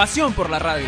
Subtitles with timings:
[0.00, 0.86] Pasión por la radio.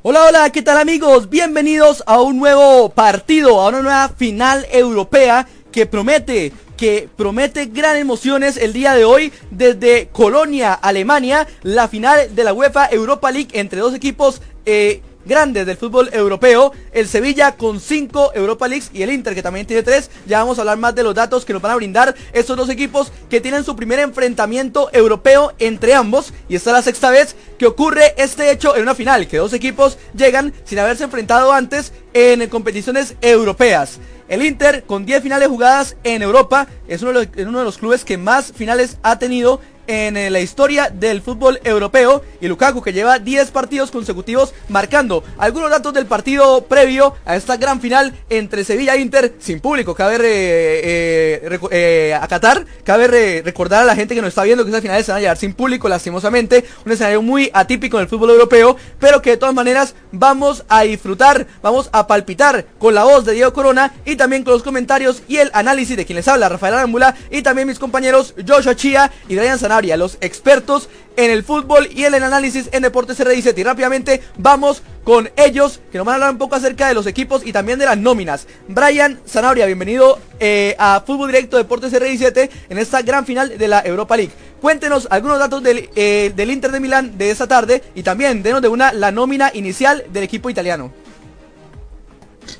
[0.00, 1.28] Hola, hola, ¿qué tal amigos?
[1.28, 7.96] Bienvenidos a un nuevo partido, a una nueva final europea que promete, que promete gran
[7.96, 13.50] emociones el día de hoy desde Colonia, Alemania, la final de la UEFA Europa League
[13.52, 16.72] entre dos equipos eh, grandes del fútbol europeo.
[16.92, 20.10] El Sevilla con 5 Europa Leagues y el Inter que también tiene 3.
[20.26, 22.68] Ya vamos a hablar más de los datos que nos van a brindar estos dos
[22.68, 26.32] equipos que tienen su primer enfrentamiento europeo entre ambos.
[26.48, 29.52] Y esta es la sexta vez que ocurre este hecho en una final, que dos
[29.52, 33.98] equipos llegan sin haberse enfrentado antes en competiciones europeas.
[34.26, 37.76] El Inter con 10 finales jugadas en Europa es uno de los, uno de los
[37.76, 42.82] clubes que más finales ha tenido en eh, la historia del fútbol europeo y Lukaku
[42.82, 48.14] que lleva 10 partidos consecutivos marcando algunos datos del partido previo a esta gran final
[48.30, 49.94] entre Sevilla e Inter sin público.
[49.94, 54.82] Cabe eh, eh, acatar cabe recordar a la gente que nos está viendo que esas
[54.82, 56.64] finales se van a llevar sin público lastimosamente.
[56.84, 60.82] Un escenario muy atípico en el fútbol europeo pero que de todas maneras vamos a
[60.82, 65.22] disfrutar vamos a palpitar con la voz de Diego Corona y también con los comentarios
[65.28, 69.10] y el análisis de quien les habla Rafael Arámbula y también mis compañeros Joshua Chia
[69.28, 73.58] y Brian Sanabria los expertos en el fútbol y en el análisis en Deportes RD7.
[73.58, 77.06] Y rápidamente vamos con ellos, que nos van a hablar un poco acerca de los
[77.06, 78.46] equipos y también de las nóminas.
[78.68, 83.82] Brian Zanabria, bienvenido eh, a Fútbol Directo Deportes RD7 en esta gran final de la
[83.84, 84.32] Europa League.
[84.60, 88.62] Cuéntenos algunos datos del, eh, del Inter de Milán de esta tarde y también denos
[88.62, 91.03] de una la nómina inicial del equipo italiano.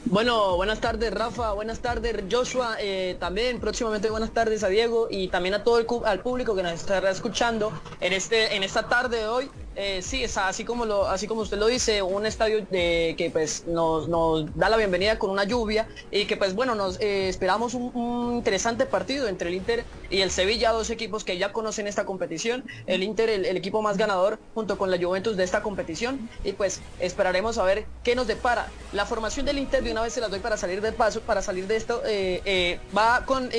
[0.07, 5.29] Bueno, buenas tardes Rafa, buenas tardes Joshua, eh, también próximamente buenas tardes a Diego y
[5.29, 9.19] también a todo el al público que nos estará escuchando en este en esta tarde
[9.19, 9.51] de hoy.
[9.77, 13.67] Eh, sí, es así como así como usted lo dice, un estadio de, que pues
[13.67, 14.07] nos,
[14.55, 18.87] da la bienvenida con una lluvia y que pues bueno, nos eh, esperamos un, interesante
[18.87, 23.03] partido entre el Inter y el Sevilla, dos equipos que ya conocen esta competición, el
[23.03, 26.29] Inter el, equipo más ganador junto con la Juventus de esta competición.
[26.45, 28.69] Y pues esperaremos a ver qué nos depara.
[28.93, 31.43] La formación del Inter de una vez se la doy para salir del paso, para
[31.43, 33.51] salir de esto, eh, va con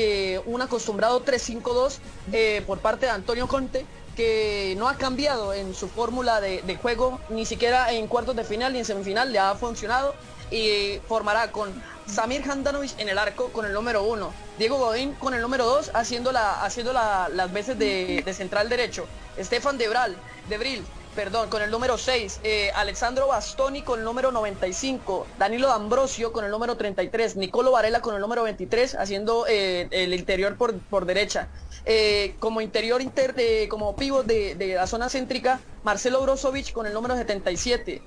[0.46, 6.42] un acostumbrado 3-5-2 por parte de Antonio Conte que no ha cambiado en su fórmula
[6.42, 10.16] de, juego, ni siquiera en cuartos de final ni en semifinal le ha funcionado
[10.52, 11.74] y formará con
[12.08, 15.92] Samir Handanovic en el arco con el número uno, Diego Godín con el número dos
[15.94, 19.06] haciendo, la, las veces de, central derecho,
[19.38, 20.16] Estefan Debral,
[20.50, 20.84] Debril
[21.16, 26.44] perdón, con el número 6, eh, Alexandro Bastoni con el número 95, Danilo D'Ambrosio con
[26.44, 31.48] el número 33, Nicolo Varela con el número 23, haciendo eh, el interior por derecha.
[31.86, 36.88] Eh, como interior inter, de, como pivot de, de, la zona céntrica, Marcelo Brozovic con
[36.88, 38.02] el número 77.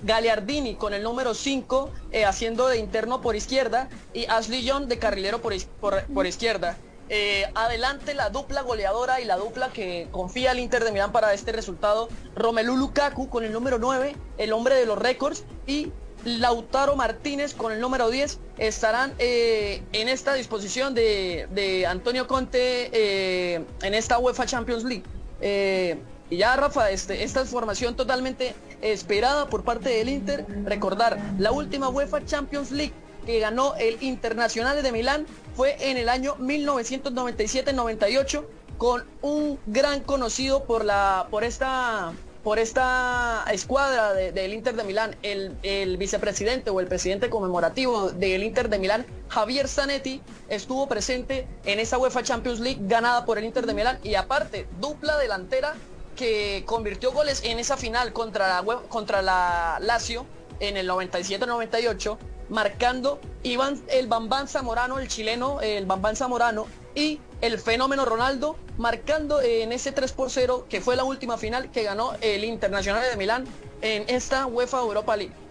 [0.00, 1.90] Galeardini con el número 5,
[2.24, 6.78] haciendo de interno por izquierda, y Ashley Young de carrilero por, por, por izquierda.
[7.10, 11.32] Eh, adelante la dupla goleadora y la dupla que confía el Inter de Milán para
[11.32, 12.08] este resultado.
[12.34, 15.90] Romelu Lukaku con el número 9, el hombre de los récords, y
[16.28, 22.90] Lautaro Martínez con el número 10 estarán eh, en esta disposición de, de Antonio Conte
[22.92, 25.04] eh, en esta UEFA Champions League.
[25.40, 25.98] Eh,
[26.30, 30.44] y ya, Rafa, este, esta es formación totalmente esperada por parte del Inter.
[30.64, 32.92] Recordar, la última UEFA Champions League
[33.24, 38.44] que ganó el Internacional de Milán fue en el año 1997-98
[38.78, 42.12] con un gran conocido por la por esta
[42.48, 48.08] por esta escuadra del de, Inter de Milán, el, el, vicepresidente o el presidente conmemorativo
[48.08, 53.36] del Inter de Milán, Javier Zanetti, estuvo presente en esa UEFA Champions League ganada por
[53.36, 55.74] el Inter de Milán y aparte, dupla delantera
[56.16, 60.24] que convirtió goles en esa final contra la, contra la Lazio
[60.58, 62.16] en el 97-98
[62.48, 69.40] marcando Iván el Bambán Zamorano, el chileno, el Bambán Zamorano y el fenómeno Ronaldo marcando
[69.40, 73.16] en ese 3 por 0 que fue la última final que ganó el Internacional de
[73.16, 73.44] Milán
[73.80, 75.47] en esta UEFA Europa League.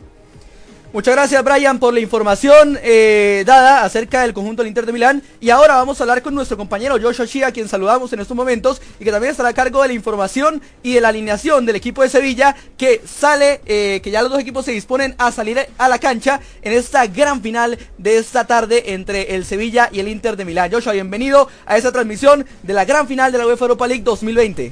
[0.94, 5.22] Muchas gracias Brian por la información eh, dada acerca del conjunto del Inter de Milán
[5.42, 8.38] y ahora vamos a hablar con nuestro compañero Joshua Shia, a quien saludamos en estos
[8.38, 11.76] momentos y que también estará a cargo de la información y de la alineación del
[11.76, 15.60] equipo de Sevilla que sale, eh, que ya los dos equipos se disponen a salir
[15.78, 20.08] a la cancha en esta gran final de esta tarde entre el Sevilla y el
[20.08, 20.72] Inter de Milán.
[20.72, 24.72] Joshua, bienvenido a esta transmisión de la gran final de la UEFA Europa League 2020.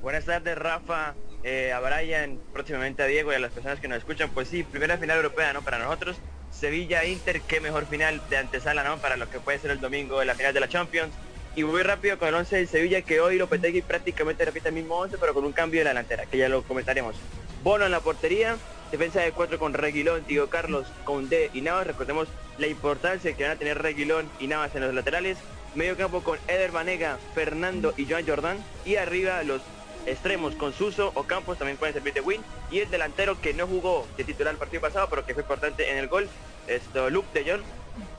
[0.00, 3.98] Buenas tardes Rafa, eh, a Brian, próximamente a Diego y a las personas que nos
[3.98, 5.62] escuchan, pues sí, primera final europea, ¿no?
[5.62, 6.16] Para nosotros,
[6.50, 8.98] Sevilla-Inter, qué mejor final de antesala, ¿no?
[8.98, 11.12] Para lo que puede ser el domingo de la final de la Champions.
[11.54, 14.96] Y muy rápido con el 11 de Sevilla, que hoy Lopetegui prácticamente repite el mismo
[14.96, 17.16] 11, pero con un cambio de la delantera, que ya lo comentaremos.
[17.62, 18.56] Bono en la portería,
[18.90, 20.86] defensa de 4 con Reguilón, Diego Carlos,
[21.28, 21.86] D y Navas.
[21.86, 22.28] Recordemos
[22.58, 25.38] la importancia que van a tener Reguilón y Navas en los laterales.
[25.74, 28.64] Medio campo con Eder Banega, Fernando y Joan Jordán.
[28.84, 29.62] Y arriba los
[30.06, 32.40] extremos con Suso o Campos también pueden servir de win.
[32.70, 35.90] Y el delantero que no jugó de titular el partido pasado pero que fue importante
[35.90, 36.28] en el gol
[36.66, 37.62] esto Luke de Jong.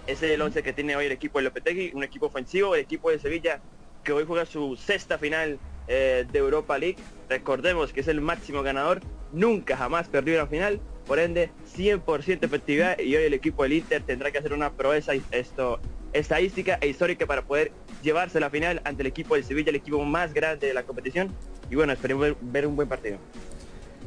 [0.08, 2.82] Ese es el 11 que tiene hoy el equipo de Lopetegui un equipo ofensivo el
[2.82, 3.62] equipo de Sevilla
[4.04, 6.98] que hoy juega su sexta final eh, de Europa League.
[7.30, 9.02] Recordemos que es el máximo ganador
[9.32, 14.04] nunca jamás perdió una final por ende 100% efectividad y hoy el equipo del Inter
[14.04, 15.80] tendrá que hacer una proeza esto
[16.14, 17.72] estadística e histórica para poder
[18.02, 21.34] llevarse la final ante el equipo de Sevilla, el equipo más grande de la competición
[21.70, 23.18] y bueno, esperemos ver, un buen partido.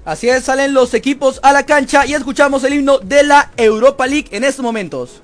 [0.05, 4.07] Así es, salen los equipos a la cancha y escuchamos el himno de la Europa
[4.07, 5.21] League en estos momentos.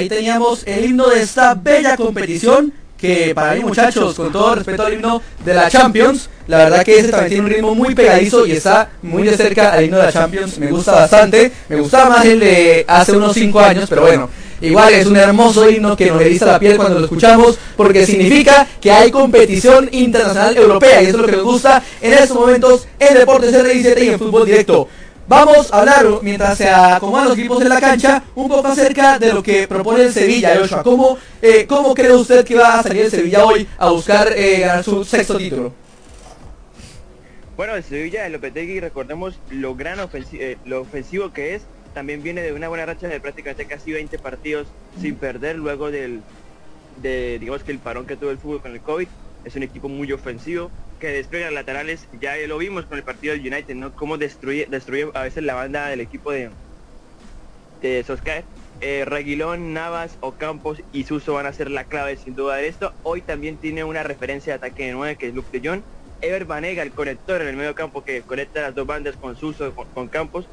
[0.00, 4.86] Ahí teníamos el himno de esta bella competición que para mí muchachos, con todo respeto
[4.86, 8.46] al himno de la Champions, la verdad que ese también tiene un ritmo muy pegadizo
[8.46, 12.16] y está muy de cerca al himno de la Champions, me gusta bastante, me gustaba
[12.16, 14.30] más el de hace unos 5 años, pero bueno,
[14.62, 18.66] igual es un hermoso himno que nos eriza la piel cuando lo escuchamos, porque significa
[18.80, 22.88] que hay competición internacional europea y eso es lo que nos gusta en estos momentos
[22.98, 24.88] en Deportes R17 y en Fútbol Directo.
[25.30, 29.32] Vamos a hablar, mientras se acomodan los equipos en la cancha, un poco acerca de
[29.32, 30.82] lo que propone el Sevilla, Joshua.
[30.82, 34.58] ¿Cómo, eh, ¿Cómo cree usted que va a salir el Sevilla hoy a buscar eh,
[34.58, 35.72] ganar su sexto título?
[37.56, 41.62] Bueno, el Sevilla de Lopetegui, recordemos lo gran ofensivo, eh, que es,
[41.94, 44.66] también viene de una buena racha de prácticamente casi 20 partidos
[45.00, 46.22] sin perder luego del,
[47.00, 49.06] de, digamos que el parón que tuvo el fútbol con el COVID.
[49.44, 50.70] Es un equipo muy ofensivo,
[51.00, 53.92] que despliega laterales, ya lo vimos con el partido del United, ¿no?
[53.94, 56.50] Cómo destruye, destruye a veces la banda del equipo de,
[57.80, 58.44] de Soscaer.
[58.82, 62.92] Eh, Reguilón, Navas, Ocampos y Suso van a ser la clave sin duda de esto.
[63.02, 65.82] Hoy también tiene una referencia de ataque de 9 que es Luke de Jong.
[66.22, 69.74] Ever Banega, el conector en el medio campo que conecta las dos bandas con Suso,
[69.74, 70.46] con, con Campos.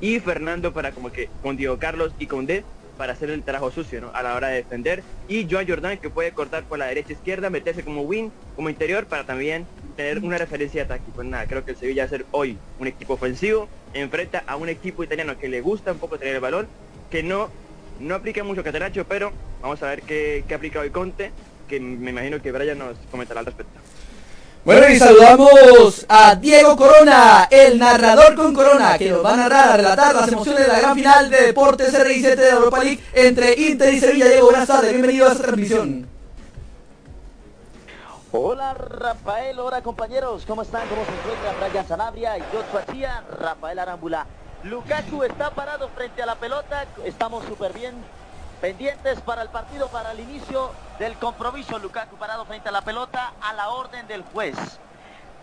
[0.00, 2.64] Y Fernando para como que con Diego Carlos y con D
[2.96, 4.10] para hacer el trabajo sucio ¿no?
[4.14, 5.02] a la hora de defender.
[5.28, 9.06] Y Joan Jordan que puede cortar por la derecha izquierda, meterse como win, como interior
[9.06, 9.66] para también
[9.96, 11.10] tener una referencia de ataque.
[11.14, 14.56] Pues nada, creo que el Sevilla va a ser hoy un equipo ofensivo, enfrenta a
[14.56, 16.66] un equipo italiano que le gusta un poco tener el balón,
[17.10, 17.50] que no,
[18.00, 21.30] no aplica mucho Catenaccio, pero vamos a ver qué, qué aplica hoy Conte,
[21.68, 23.78] que me imagino que Brian nos comentará al respecto.
[24.64, 29.68] Bueno, y saludamos a Diego Corona, el narrador con Corona, que nos va a narrar,
[29.70, 33.54] a relatar las emociones de la gran final de Deportes R7 de Europa League entre
[33.54, 34.28] Inter y Sevilla.
[34.28, 36.06] Diego, buenas tardes, bienvenido a esta transmisión.
[38.30, 40.88] Hola Rafael, hola compañeros, ¿cómo están?
[40.88, 43.24] ¿Cómo se encuentra Brian Sanabria y Joshua Chía?
[43.40, 44.26] Rafael Arambula.
[44.62, 47.94] Lukaku está parado frente a la pelota, estamos súper bien
[48.62, 51.80] pendientes para el partido, para el inicio del compromiso.
[51.80, 54.56] Lukaku parado frente a la pelota a la orden del juez.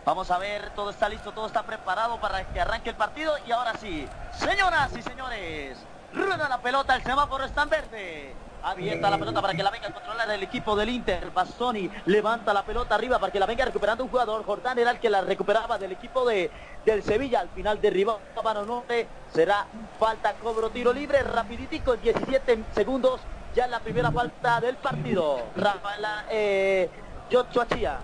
[0.06, 3.34] Vamos a ver, todo está listo, todo está preparado para que arranque el partido.
[3.46, 5.78] Y ahora sí, señoras y señores,
[6.14, 8.36] rueda la pelota, el semáforo está en verde.
[8.64, 11.32] Abierta la pelota para que la venga a controlar el equipo del Inter.
[11.32, 14.46] Bastoni levanta la pelota arriba para que la venga recuperando un jugador.
[14.46, 16.52] Jordán era el que la recuperaba del equipo de,
[16.92, 17.42] del Sevilla.
[17.42, 19.08] Al final derribó a Norte.
[19.34, 19.66] Será
[20.00, 21.24] falta, cobro, tiro libre.
[21.24, 23.22] Rapiditico en 17 segundos.
[23.56, 25.42] Ya la primera falta del partido.
[25.56, 26.90] Rafaela eh,
[27.30, 28.00] Chía.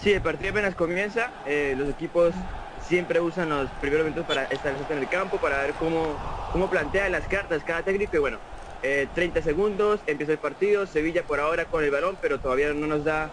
[0.00, 1.30] Sí, el partido apenas comienza.
[1.46, 2.34] eh, los equipos
[2.82, 6.16] siempre usan los primeros minutos para establecerse en el campo, para ver cómo,
[6.52, 8.16] cómo plantea las cartas cada técnico.
[8.16, 8.38] Y bueno,
[8.82, 10.86] eh, 30 segundos, empieza el partido.
[10.86, 13.30] Sevilla por ahora con el balón, pero todavía no nos da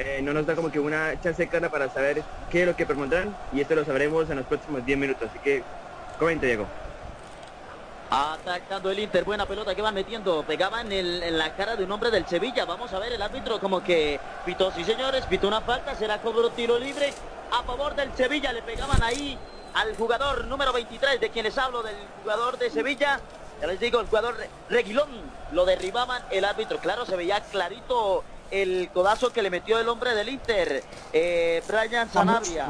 [0.00, 2.86] eh, no nos da como que una chance clara para saber qué es lo que
[2.86, 3.36] propondrán.
[3.52, 5.28] Y esto lo sabremos en los próximos 10 minutos.
[5.28, 5.62] Así que
[6.18, 6.66] comente, Diego.
[8.10, 12.10] Atacando el Inter, buena pelota que van metiendo, pegaba en, la cara de un hombre
[12.10, 12.64] del Sevilla.
[12.64, 16.50] Vamos a ver el árbitro como que pitó, sí señores, pitó una falta, será cobro
[16.50, 17.12] tiro libre
[17.52, 18.52] a favor del Sevilla.
[18.52, 19.38] Le pegaban ahí
[19.74, 23.20] al jugador número 23, de quien les hablo, del jugador de Sevilla.
[23.60, 25.10] Ya les digo, el jugador Re- Reguilón,
[25.52, 26.78] lo derribaban el árbitro.
[26.78, 32.10] Claro, se veía clarito el codazo que le metió el hombre del Inter, eh, Brian
[32.10, 32.66] Sanabria.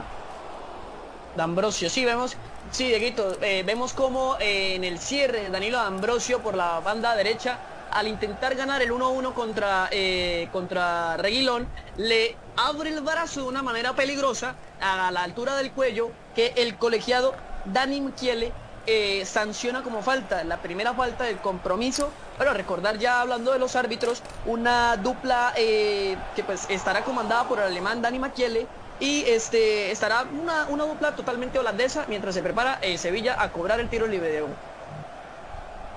[1.37, 2.37] D'Ambrosio, sí, vemos,
[2.73, 7.59] sí, Dieguito, eh, vemos como eh, en el cierre Danilo D'Ambrosio por la banda derecha,
[7.91, 13.63] al intentar ganar el 1-1 contra, eh, contra Reguilón, le abre el brazo de una
[13.63, 17.35] manera peligrosa a la altura del cuello que el colegiado
[17.65, 18.53] Dani Michele
[18.87, 22.11] eh, sanciona como falta, la primera falta del compromiso.
[22.37, 27.59] Bueno, recordar ya hablando de los árbitros, una dupla eh, que pues estará comandada por
[27.59, 28.67] el alemán Dani Michele
[28.99, 33.81] y este estará una, una dupla totalmente holandesa mientras se prepara eh, Sevilla a cobrar
[33.81, 34.55] el tiro libre de uno.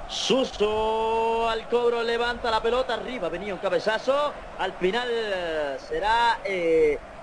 [0.08, 4.34] Suso al cobro, levanta la pelota arriba, venía un cabezazo.
[4.60, 6.40] Al final eh, será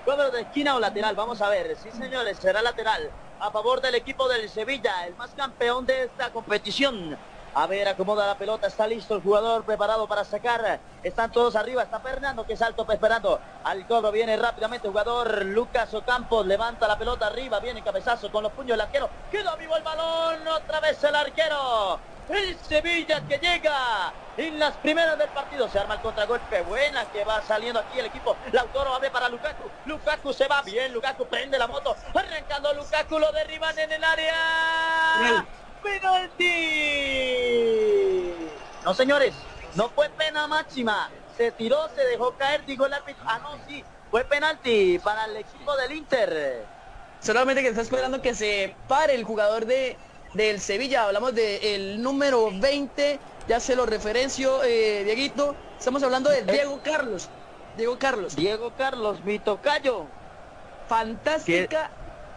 [0.05, 1.15] cobro de esquina o lateral.
[1.15, 5.31] Vamos a ver, sí señores, será lateral a favor del equipo del Sevilla, el más
[5.31, 7.17] campeón de esta competición.
[7.53, 10.79] A ver, acomoda la pelota, está listo el jugador preparado para sacar.
[11.03, 13.41] Están todos arriba, está Fernando que salto esperando.
[13.65, 18.43] Al cobro viene rápidamente el jugador Lucas Ocampos, levanta la pelota arriba, viene cabezazo con
[18.43, 19.09] los puños el arquero.
[19.29, 21.99] Queda vivo el balón, otra vez el arquero.
[22.29, 25.67] El Sevilla que llega en las primeras del partido.
[25.67, 26.61] Se arma el contragolpe.
[26.61, 28.37] Buena que va saliendo aquí el equipo.
[28.53, 29.69] Lautaro abre para Lukaku.
[29.85, 30.93] Lukaku se va bien.
[30.93, 31.93] Lukaku prende la moto.
[32.13, 33.19] Arrancando Lukaku.
[33.19, 35.45] Lo derriban en el área.
[35.83, 36.51] ¡Penalti!
[38.83, 39.33] No, señores.
[39.75, 41.09] No fue pena máxima.
[41.37, 42.65] Se tiró, se dejó caer.
[42.65, 43.23] Dijo el árbitro.
[43.25, 43.83] Ah, no, sí.
[44.09, 46.65] Fue penalti para el equipo del Inter.
[47.21, 49.95] Solamente que está esperando que se pare el jugador de,
[50.33, 51.03] del Sevilla.
[51.05, 55.55] Hablamos del número 20, ya se lo referencio, eh, Dieguito.
[55.79, 57.29] Estamos hablando de Diego Carlos.
[57.77, 58.35] Diego Carlos.
[58.35, 60.07] Diego Carlos, mi tocayo.
[60.89, 61.89] Fantástica,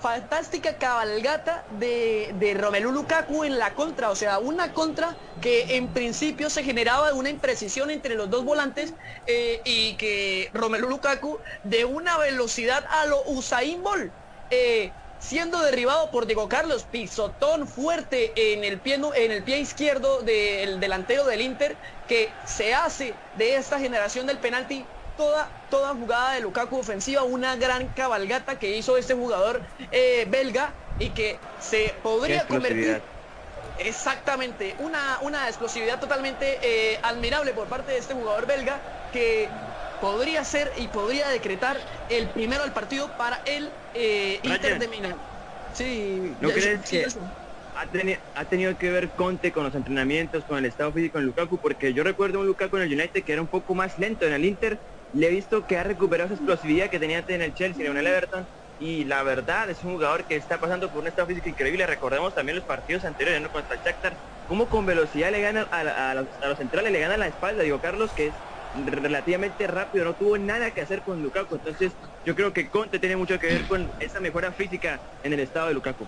[0.04, 4.10] fantástica cabalgata de, de Romelu Lukaku en la contra.
[4.10, 8.96] O sea, una contra que en principio se generaba una imprecisión entre los dos volantes
[9.26, 14.14] eh, y que Romelu Lukaku de una velocidad a lo Usain Bolt.
[14.50, 20.22] eh, siendo derribado por Diego Carlos, pisotón fuerte en el pie, en el pie izquierdo
[20.22, 26.34] del delantero del Inter, que se hace de esta generación del penalti toda, toda jugada
[26.34, 31.98] de Lukaku ofensiva, una gran cabalgata que hizo este jugador eh, belga y que se
[32.02, 33.02] podría convertir.
[33.76, 39.50] Exactamente, una, una explosividad totalmente eh, admirable por parte de este jugador belga que
[39.98, 44.40] podría ser y podría decretar el primero del partido para el eh.
[44.42, 45.18] Inter de Milán.
[45.72, 47.20] Sí, ¿No ya- crees sí, que eso.
[47.74, 51.24] ha, teni- ha tenido que ver Conte con los entrenamientos, con el estado físico en
[51.24, 51.58] Lukaku?
[51.58, 54.32] Porque yo recuerdo un Lukaku en el United que era un poco más lento en
[54.34, 54.82] el Inter.
[55.14, 57.96] Le he visto que ha recuperado esa explosividad que tenía antes en el Chelsea, en
[57.96, 58.46] el Everton.
[58.80, 61.86] Y la verdad es un jugador que está pasando por un estado físico increíble.
[61.86, 63.48] Recordemos también los partidos anteriores ¿no?
[63.50, 64.14] contra el Shakhtar.
[64.48, 67.62] Cómo con velocidad le gana a, los centrales, le gana la espalda.
[67.62, 68.34] Digo, Carlos, que es
[68.86, 71.54] relativamente rápido, no tuvo nada que hacer con Lukaku.
[71.54, 71.92] Entonces
[72.26, 75.68] yo creo que Conte tiene mucho que ver con esa mejora física en el estado
[75.68, 76.06] de Lukaku.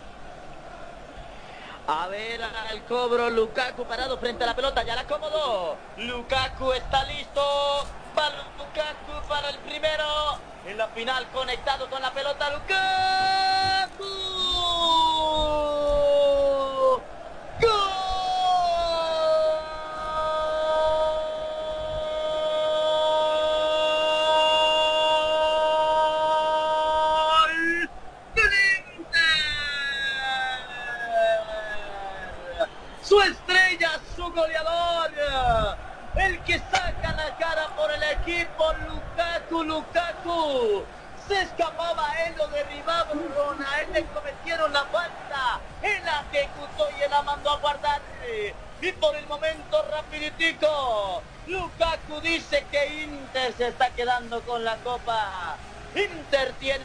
[1.86, 5.76] A ver al cobro, Lukaku parado frente a la pelota, ya la acomodó.
[5.96, 7.40] Lukaku está listo.
[8.16, 10.04] Lukaku para el primero.
[10.66, 14.04] En la final conectado con la pelota, Lukaku.
[33.02, 35.12] Su estrella, su goleador,
[36.16, 36.95] el que saca
[37.86, 40.84] por el equipo, Lukaku, Lukaku.
[41.28, 45.60] Se escapaba él, lo derribaron, a él le cometieron la falta.
[45.82, 48.00] Él la ejecutó y él la mandó a guardar.
[48.80, 55.56] Y por el momento rapiditico, Lukaku dice que Inter se está quedando con la copa.
[55.94, 56.84] Inter tiene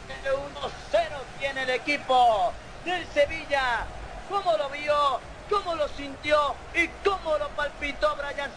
[1.38, 2.52] tiene el equipo
[2.84, 3.86] del Sevilla.
[4.28, 5.31] ¿Cómo lo vio?
[5.52, 6.38] ¿Cómo lo sintió?
[6.74, 8.50] ¿Y cómo lo palpitó Brian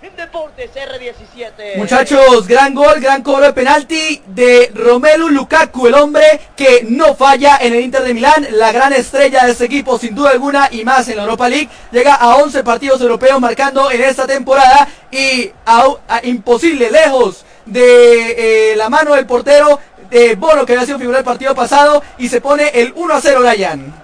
[0.00, 1.76] y en Deportes R17?
[1.76, 7.58] Muchachos, gran gol, gran cobro de penalti de Romelu Lukaku, el hombre que no falla
[7.60, 10.82] en el Inter de Milán, la gran estrella de este equipo sin duda alguna y
[10.82, 11.68] más en la Europa League.
[11.92, 15.52] Llega a 11 partidos europeos marcando en esta temporada y
[16.22, 19.78] imposible, lejos de eh, la mano del portero
[20.08, 23.20] de Bono que había sido figura del partido pasado y se pone el 1 a
[23.20, 24.03] 0 Ryan.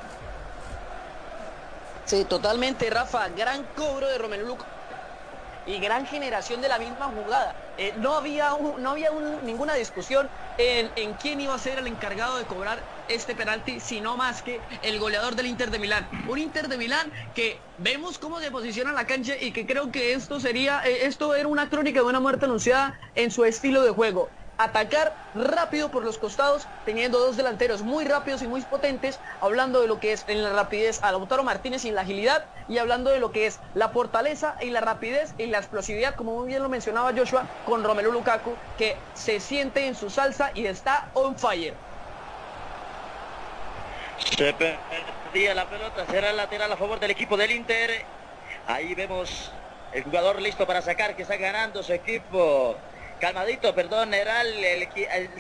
[2.11, 3.29] Sí, totalmente, Rafa.
[3.29, 4.69] Gran cobro de Romelu Lukaku
[5.65, 7.55] y gran generación de la misma jugada.
[7.77, 8.51] Eh, no había,
[8.81, 9.11] no había
[9.45, 14.17] ninguna discusión en, en, quién iba a ser el encargado de cobrar este penalti, sino
[14.17, 16.09] más que el goleador del Inter de Milán.
[16.27, 20.13] Un Inter de Milán que vemos cómo se posiciona la cancha y que creo que
[20.13, 23.91] esto sería, eh, esto era una crónica de una muerte anunciada en su estilo de
[23.91, 24.33] juego
[24.65, 29.89] atacar rápido por los costados, teniendo dos delanteros muy rápidos y muy potentes, hablando de
[29.89, 33.21] lo que es en la rapidez a Lautaro Martínez y la agilidad, y hablando de
[33.21, 36.69] lo que es la fortaleza y la rapidez y la explosividad, como muy bien lo
[36.69, 41.75] mencionaba Joshua, con Romelu Lukaku, que se siente en su salsa y está on fire.
[44.37, 48.05] Se perdía la pelota, será lateral a favor del equipo del Inter.
[48.67, 49.51] Ahí vemos
[49.93, 52.77] el jugador listo para sacar, que está ganando su equipo.
[53.21, 54.89] Calmadito, perdón, era el,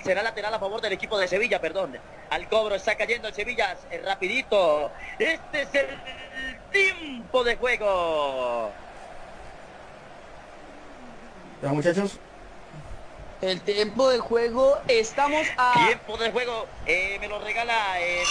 [0.04, 1.98] será lateral a favor del equipo de Sevilla, perdón.
[2.28, 4.92] Al cobro está cayendo el Sevilla, eh, rapidito.
[5.18, 5.88] Este es el
[6.70, 8.70] tiempo de juego.
[11.62, 12.18] Ya, muchachos.
[13.40, 15.72] El tiempo de juego, estamos a...
[15.86, 18.22] Tiempo de juego, eh, me lo regala eh.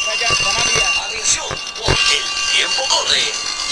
[1.07, 1.47] Atención,
[1.83, 3.23] porque el tiempo corre.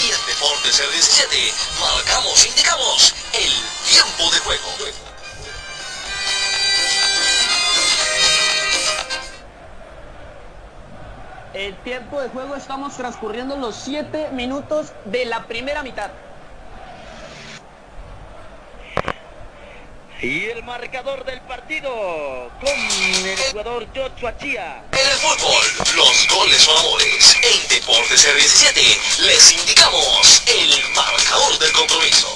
[0.02, 3.52] Y en Deportes el 17 marcamos, indicamos el
[3.88, 5.17] tiempo de juego.
[11.54, 16.10] El tiempo de juego estamos transcurriendo los 7 minutos de la primera mitad.
[20.20, 21.90] Y el marcador del partido
[22.60, 24.82] con el jugador Joshua Chía.
[24.92, 27.36] En el fútbol, los goles son amores.
[27.36, 32.28] En Deportes R17 les indicamos el marcador del compromiso.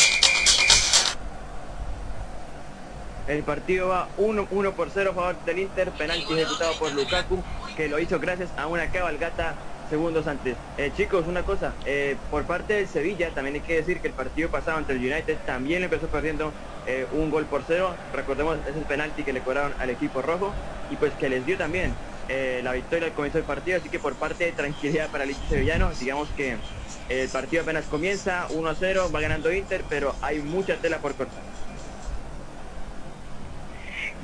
[3.28, 7.43] El partido va 1, 1 por 0 a favor del Inter, penalti ejecutado por Lukaku
[7.76, 9.54] que lo hizo gracias a una cabalgata
[9.93, 10.56] segundos antes.
[10.78, 14.15] Eh, chicos, una cosa, eh, por parte del Sevilla también hay que decir que el
[14.15, 16.50] partido pasado ante el United también empezó perdiendo
[16.87, 17.95] eh, un gol por cero.
[18.15, 20.54] Recordemos ese penalti que le cobraron al equipo rojo
[20.91, 21.93] y pues que les dio también
[22.63, 23.76] la victoria al comienzo del partido.
[23.76, 26.56] Así que por parte de tranquilidad para el equipo sevillano, digamos que
[27.11, 31.15] el partido apenas comienza, 1 a 0, va ganando Inter, pero hay mucha tela por
[31.15, 31.43] cortar.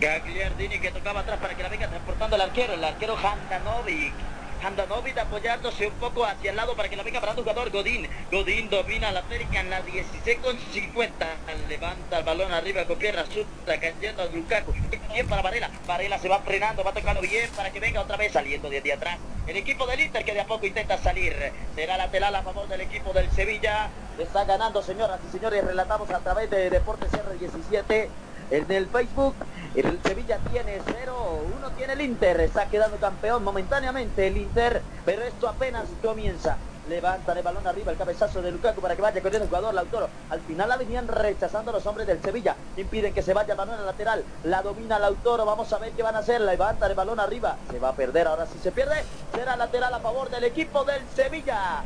[0.00, 4.14] Gagliardini que tocaba atrás para que la venga transportando el arquero, el arquero Handanovic.
[4.62, 8.08] Handanovic apoyándose un poco hacia el lado para que la venga parando el jugador Godín.
[8.30, 11.26] Godín domina la América en la 16 con 50.
[11.68, 14.72] Levanta el balón arriba con pierna suelta cayendo a Lukaku.
[15.12, 15.68] Bien para Varela.
[15.86, 19.18] Varela se va frenando, va tocando bien para que venga otra vez saliendo desde atrás.
[19.48, 21.34] El equipo del Inter que de a poco intenta salir.
[21.74, 23.90] Será lateral a favor del equipo del Sevilla.
[24.16, 25.64] Está ganando, señoras y señores.
[25.64, 28.08] Relatamos a través de Deportes R17
[28.50, 29.34] en el Facebook.
[29.74, 35.22] El Sevilla tiene 0, 1 tiene el Inter, está quedando campeón momentáneamente el Inter, pero
[35.22, 36.56] esto apenas comienza.
[36.88, 40.08] Levanta el balón arriba el cabezazo de Lukaku para que vaya corriendo el jugador Lautaro.
[40.30, 42.56] Al final la venían rechazando los hombres del Sevilla.
[42.78, 44.24] Impiden que se vaya el balón al lateral.
[44.44, 45.44] La domina Lautaro.
[45.44, 46.40] Vamos a ver qué van a hacer.
[46.40, 47.56] Levanta el balón arriba.
[47.70, 48.26] Se va a perder.
[48.26, 51.82] Ahora si se pierde, será lateral a favor del equipo del Sevilla.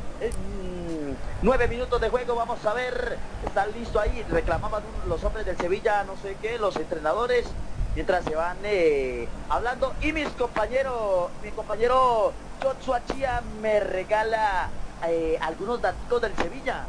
[1.44, 3.18] Nueve minutos de juego, vamos a ver.
[3.44, 4.24] Están listos ahí.
[4.30, 7.46] Reclamaban los hombres del Sevilla, no sé qué, los entrenadores.
[7.96, 9.92] Mientras se van eh, hablando.
[10.00, 13.02] Y mis compañeros, mi compañero Joshua
[13.60, 14.70] me regala
[15.08, 16.84] eh, algunos datos del Sevilla.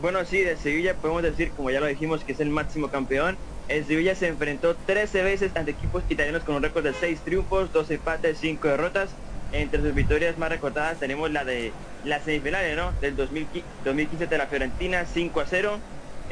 [0.00, 3.36] Bueno, sí, de Sevilla podemos decir, como ya lo dijimos, que es el máximo campeón.
[3.66, 7.72] El Sevilla se enfrentó 13 veces ante equipos italianos con un récord de 6 triunfos,
[7.72, 9.10] 2 empates, 5 derrotas.
[9.54, 11.72] Entre sus victorias más recordadas tenemos la de
[12.04, 12.90] las semifinales, ¿no?
[13.00, 15.78] Del 2015 de la Fiorentina, 5 a 0.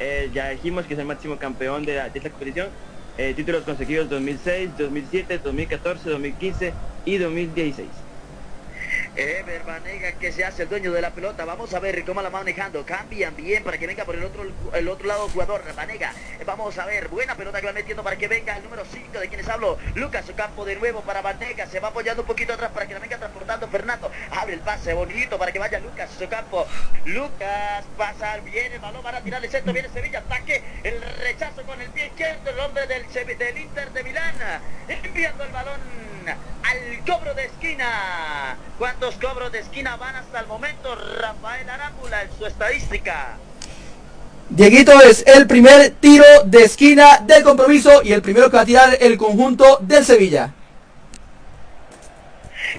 [0.00, 2.68] Eh, ya dijimos que es el máximo campeón de, esta competición.
[3.18, 6.72] Eh, títulos conseguidos 2006, 2007, 2014, 2015
[7.04, 8.01] y 2016.
[9.14, 11.44] Ever Banega que se hace el dueño de la pelota.
[11.44, 12.84] Vamos a ver cómo la va manejando.
[12.86, 15.62] Cambian bien para que venga por el otro el otro lado jugador.
[15.74, 16.12] Banega.
[16.46, 17.08] Vamos a ver.
[17.08, 19.78] Buena pelota que va metiendo para que venga el número 5 de quienes hablo.
[19.94, 21.66] Lucas Campo de nuevo para Banega.
[21.66, 24.10] Se va apoyando un poquito atrás para que la venga transportando Fernando.
[24.30, 26.66] Abre el pase bonito para que vaya Lucas Campo.
[27.04, 29.02] Lucas pasa bien el balón.
[29.02, 29.74] Van a tirar el centro.
[29.74, 30.20] Viene Sevilla.
[30.20, 30.62] Ataque.
[30.84, 32.48] El rechazo con el pie izquierdo.
[32.48, 34.34] El hombre del, del Inter de Milán.
[34.88, 38.56] Enviando el balón al cobro de esquina.
[38.78, 40.94] ¿Cuántos cobros de esquina van hasta el momento?
[41.20, 43.36] Rafael Arámbula en su estadística.
[44.48, 48.66] Dieguito es el primer tiro de esquina del compromiso y el primero que va a
[48.66, 50.52] tirar el conjunto del Sevilla.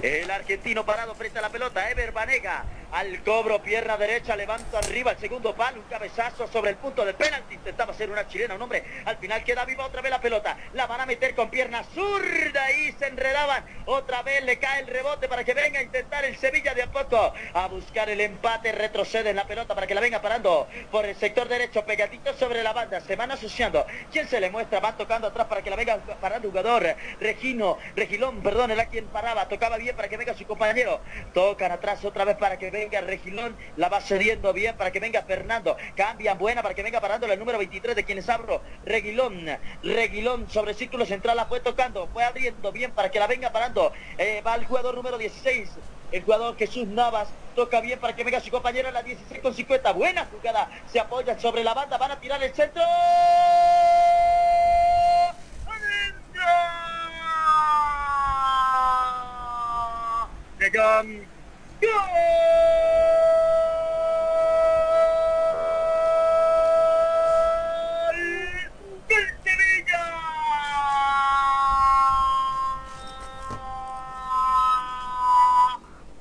[0.02, 2.64] El argentino parado frente a la pelota, Ever Banega.
[2.94, 7.12] Al cobro, pierna derecha, levanta arriba el segundo palo, un cabezazo sobre el punto de
[7.12, 7.54] penalti.
[7.56, 8.84] Intentaba hacer una chilena, un hombre.
[9.04, 10.56] Al final queda viva otra vez la pelota.
[10.74, 13.64] La van a meter con pierna zurda y se enredaban.
[13.86, 16.86] Otra vez le cae el rebote para que venga a intentar el Sevilla de a
[16.92, 17.34] poco.
[17.54, 21.16] A buscar el empate, retrocede en la pelota para que la venga parando por el
[21.16, 23.00] sector derecho, pegadito sobre la banda.
[23.00, 23.84] Se van asociando.
[24.12, 24.78] ¿Quién se le muestra?
[24.78, 26.94] Van tocando atrás para que la venga parando jugador.
[27.18, 29.48] Regino, Regilón, perdón, era quien paraba.
[29.48, 31.00] Tocaba bien para que venga su compañero.
[31.32, 35.00] Tocan atrás otra vez para que venga venga Regilón, la va cediendo bien para que
[35.00, 39.46] venga Fernando, cambian buena para que venga parando el número 23 de quienes abro, Reguilón,
[39.82, 43.92] Reguilón sobre círculo central la fue tocando, fue abriendo bien para que la venga parando,
[44.18, 45.70] eh, va el jugador número 16,
[46.12, 49.54] el jugador Jesús Navas toca bien para que venga su compañero en la 16 con
[49.54, 49.92] 50.
[49.92, 50.68] Buena jugada.
[50.86, 51.98] Se apoya sobre la banda.
[51.98, 52.82] Van a tirar el centro.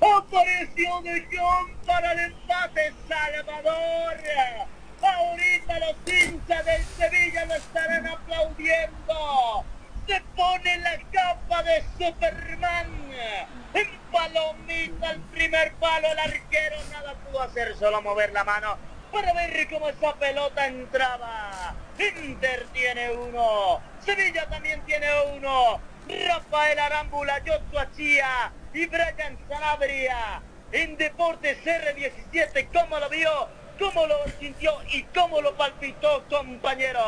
[0.01, 4.17] Apareció de John para el empate Salvador.
[5.01, 9.65] Ahorita los hinchas del Sevilla lo estarán aplaudiendo.
[10.07, 13.62] Se pone la capa de Superman.
[13.73, 18.77] En palomita el primer palo, el arquero nada pudo hacer, solo mover la mano
[19.13, 21.75] para ver cómo esa pelota entraba.
[21.99, 25.79] Inter tiene uno, Sevilla también tiene uno.
[26.27, 30.41] Rafael Arámbula, Joshua Chía y Brian Sanabria.
[30.71, 33.47] En Deportes R17, ¿cómo lo vio?
[33.79, 37.03] Cómo lo sintió y cómo lo palpitó, compañeros.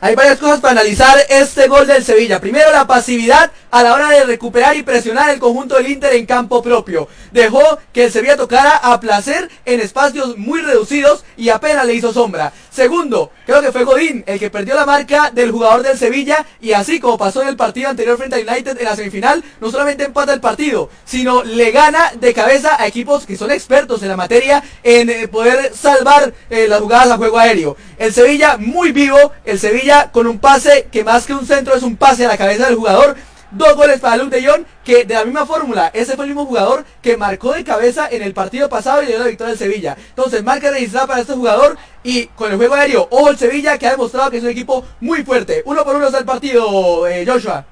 [0.00, 2.40] Hay varias cosas para analizar este gol del Sevilla.
[2.40, 6.26] Primero, la pasividad a la hora de recuperar y presionar el conjunto del Inter en
[6.26, 7.08] campo propio.
[7.32, 12.12] Dejó que el Sevilla tocara a placer en espacios muy reducidos y apenas le hizo
[12.12, 12.52] sombra.
[12.70, 16.72] Segundo, creo que fue Godín el que perdió la marca del jugador del Sevilla y
[16.72, 20.04] así como pasó en el partido anterior frente a United en la semifinal, no solamente
[20.04, 24.16] empata el partido, sino le gana de cabeza a equipos que son expertos en la
[24.16, 26.05] materia en eh, poder salvar
[26.50, 27.76] eh, las jugadas a juego aéreo.
[27.98, 31.82] El Sevilla muy vivo, el Sevilla con un pase que más que un centro es
[31.82, 33.16] un pase a la cabeza del jugador
[33.52, 36.46] Dos goles para Luke de Jong, que de la misma fórmula, ese fue el mismo
[36.46, 39.58] jugador que marcó de cabeza en el partido pasado y le dio la victoria al
[39.58, 39.96] Sevilla.
[40.08, 43.86] Entonces, marca registrada para este jugador y con el juego aéreo, ojo el Sevilla que
[43.86, 45.62] ha demostrado que es un equipo muy fuerte.
[45.64, 47.64] Uno por uno está el partido, eh, Joshua.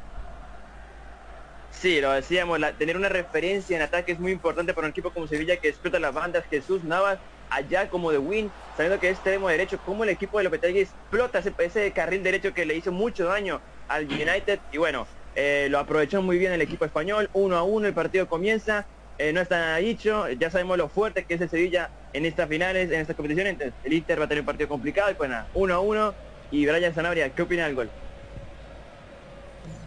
[1.72, 5.26] Sí, lo decíamos, tener una referencia en ataque es muy importante para un equipo como
[5.26, 7.18] Sevilla que explota las bandas, Jesús Navas
[7.50, 11.40] allá como de Win, sabiendo que es extremo derecho, como el equipo de Lopetegui explota
[11.58, 16.22] ese, carril derecho que le hizo mucho daño al United y bueno, eh, lo aprovechó
[16.22, 18.86] muy bien el equipo español, uno a uno, el partido comienza,
[19.18, 22.48] eh, no está nada dicho, ya sabemos lo fuerte que es el Sevilla en estas
[22.48, 25.28] finales, en estas competiciones, entonces el Inter va a tener un partido complicado y pues
[25.28, 26.14] nada, uno a uno.
[26.50, 27.90] Y Brian Sanabria, ¿qué opina del gol?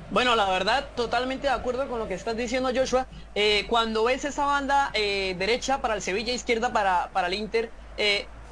[0.10, 3.10] Bueno, la verdad, totalmente de acuerdo con lo que estás diciendo, Joshua.
[3.34, 7.74] Eh, cuando ves esa banda derecha para el Sevilla, izquierda para, para el Inter,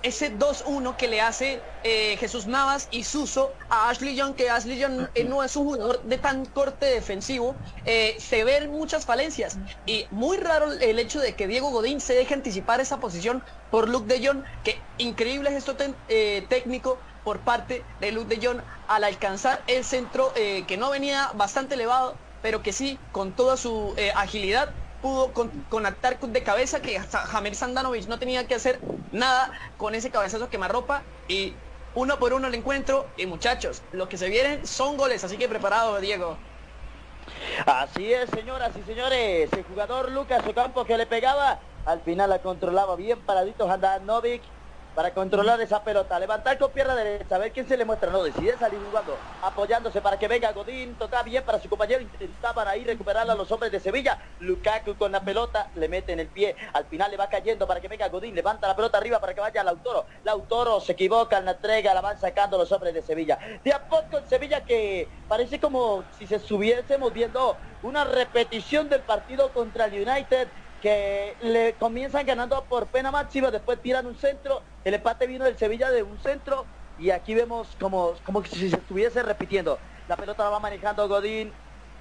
[0.06, 4.78] ese 2-1 que le hace eh, Jesús Navas y Suso a Ashley Young, que Ashley
[4.78, 9.60] Young eh, no es un jugador de tan corte defensivo, eh, se ven muchas falencias.
[9.84, 13.89] Y muy raro el hecho de que Diego Godín se deje anticipar esa posición por
[13.89, 15.76] Luke de Jong, que increíble gesto
[16.50, 21.76] técnico por parte de Luke de Jong al alcanzar el centro que no venía bastante
[21.76, 25.34] elevado, pero que sí, con toda su agilidad, pudo
[25.70, 28.80] conectar de cabeza que Jamir Sandanovic no tenía que hacer
[29.12, 31.54] nada con ese cabezazo quemarropa y
[31.96, 35.48] uno por uno el encuentro y muchachos, lo que se vienen son goles, así que
[35.48, 36.38] preparado Diego.
[37.66, 42.40] Así es, señoras y señores, el jugador Lucas Ocampo que le pegaba, al final la
[42.40, 44.44] controlaba bien paradito Handanovic
[44.96, 46.18] para controlar esa pelota.
[46.18, 48.10] Levantar con pierna derecha, a ver quién se le muestra.
[48.10, 50.96] No, decide salir jugando, apoyándose para que venga Godín.
[50.96, 52.02] Toca bien para su compañero.
[52.02, 54.18] Intentaban ahí recuperarla a los hombres de Sevilla.
[54.40, 56.56] Lukaku con la pelota, le mete en el pie.
[56.74, 58.34] Al final le va cayendo para que venga Godín.
[58.34, 60.08] Levanta la pelota arriba para que vaya Lautaro.
[60.24, 63.38] Lautaro se equivoca en la entrega, la van sacando los hombres de Sevilla.
[63.64, 69.04] De a poco en Sevilla que parece como si se estuviésemos viendo una repetición del
[69.04, 70.48] partido contra el United
[70.86, 75.58] que le comienzan ganando por pena máxima, después tiran un centro, el empate vino del
[75.58, 76.63] Sevilla de un centro
[77.00, 79.80] y aquí vemos como, como si se estuviese repitiendo.
[80.08, 81.52] La pelota la va manejando Godín,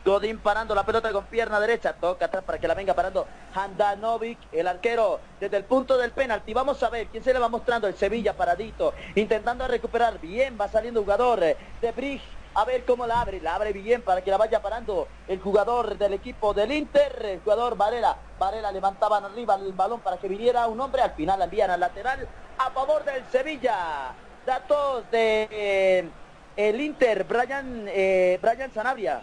[0.05, 4.38] Godín parando la pelota con pierna derecha, toca atrás para que la venga parando Handanovic,
[4.53, 6.53] el arquero, desde el punto del penalti.
[6.53, 10.68] Vamos a ver quién se le va mostrando, el Sevilla paradito, intentando recuperar, bien, va
[10.68, 12.20] saliendo jugador de Brig
[12.55, 15.99] a ver cómo la abre, la abre bien para que la vaya parando el jugador
[15.99, 18.17] del equipo del Inter, el jugador Varela.
[18.38, 21.81] Varela levantaban arriba el balón para que viniera un hombre, al final la envían al
[21.81, 24.14] lateral a favor del Sevilla.
[24.47, 26.09] Datos de eh,
[26.57, 29.23] el Inter, Brian, eh, Brian Sanabria.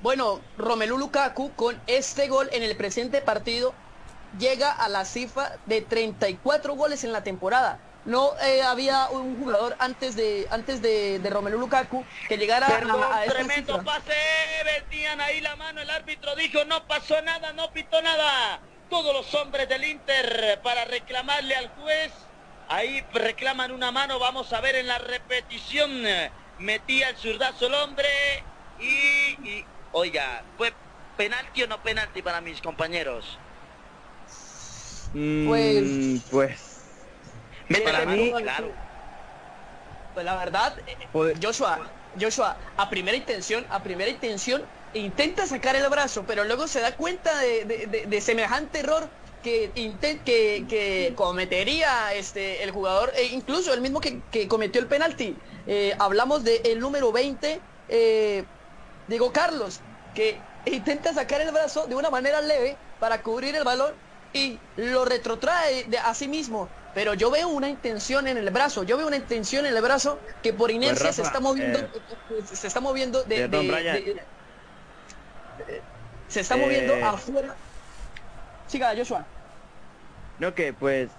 [0.00, 3.74] Bueno, Romelu Lukaku con este gol en el presente partido
[4.38, 9.76] llega a la cifra de 34 goles en la temporada no eh, había un jugador
[9.78, 14.12] antes de antes de, de Romelu Lukaku que llegara a, a tremendo pase
[14.64, 19.32] metían ahí la mano el árbitro dijo no pasó nada no pitó nada todos los
[19.34, 22.12] hombres del Inter para reclamarle al juez
[22.66, 26.02] ahí reclaman una mano vamos a ver en la repetición
[26.58, 28.08] metía el zurdazo el hombre
[28.78, 30.74] y, y oiga fue
[31.16, 33.38] penalti o no penalti para mis compañeros
[35.42, 36.71] pues Mm, pues
[37.80, 38.70] para mí, claro.
[40.14, 44.62] Pues la verdad, eh, Joshua, Joshua, a primera intención, a primera intención,
[44.94, 49.08] intenta sacar el brazo, pero luego se da cuenta de, de, de, semejante error
[49.42, 49.70] que,
[50.24, 55.36] que, que, cometería este el jugador, e incluso el mismo que, que cometió el penalti.
[55.66, 58.44] Eh, hablamos del número 20, eh,
[59.08, 59.80] Diego Carlos,
[60.14, 63.94] que intenta sacar el brazo de una manera leve para cubrir el balón
[64.32, 68.82] y lo retrotrae de a sí mismo pero yo veo una intención en el brazo,
[68.82, 71.78] yo veo una intención en el brazo que por inercia pues Rafa, se está moviendo,
[71.78, 71.90] eh,
[72.44, 74.22] se está moviendo de, de, de, de
[76.28, 77.54] se está eh, moviendo afuera.
[78.66, 79.26] Siga, Joshua.
[80.38, 81.10] No que pues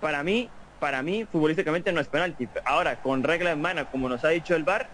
[0.00, 2.48] para mí, para mí futbolísticamente no es penalti.
[2.64, 4.88] Ahora, con regla en mano, como nos ha dicho el VAR,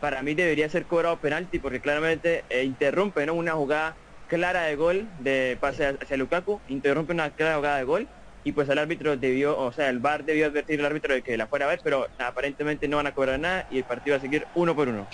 [0.00, 3.34] para mí debería ser cobrado penalti porque claramente eh, interrumpe ¿no?
[3.34, 3.96] una jugada
[4.28, 8.08] clara de gol de pase hacia Lukaku, interrumpe una clara jugada de gol
[8.44, 11.36] y pues el árbitro debió, o sea, el VAR debió advertir al árbitro de que
[11.36, 14.18] la fuera a ver, pero aparentemente no van a cobrar nada y el partido va
[14.18, 15.08] a seguir uno por uno.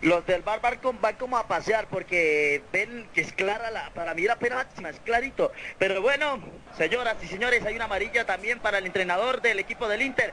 [0.00, 4.14] Los del VAR van, van como a pasear porque ven que es clara, la, para
[4.14, 5.50] mí la pena máxima, es clarito.
[5.76, 6.38] Pero bueno,
[6.76, 10.32] señoras y señores, hay una amarilla también para el entrenador del equipo del Inter.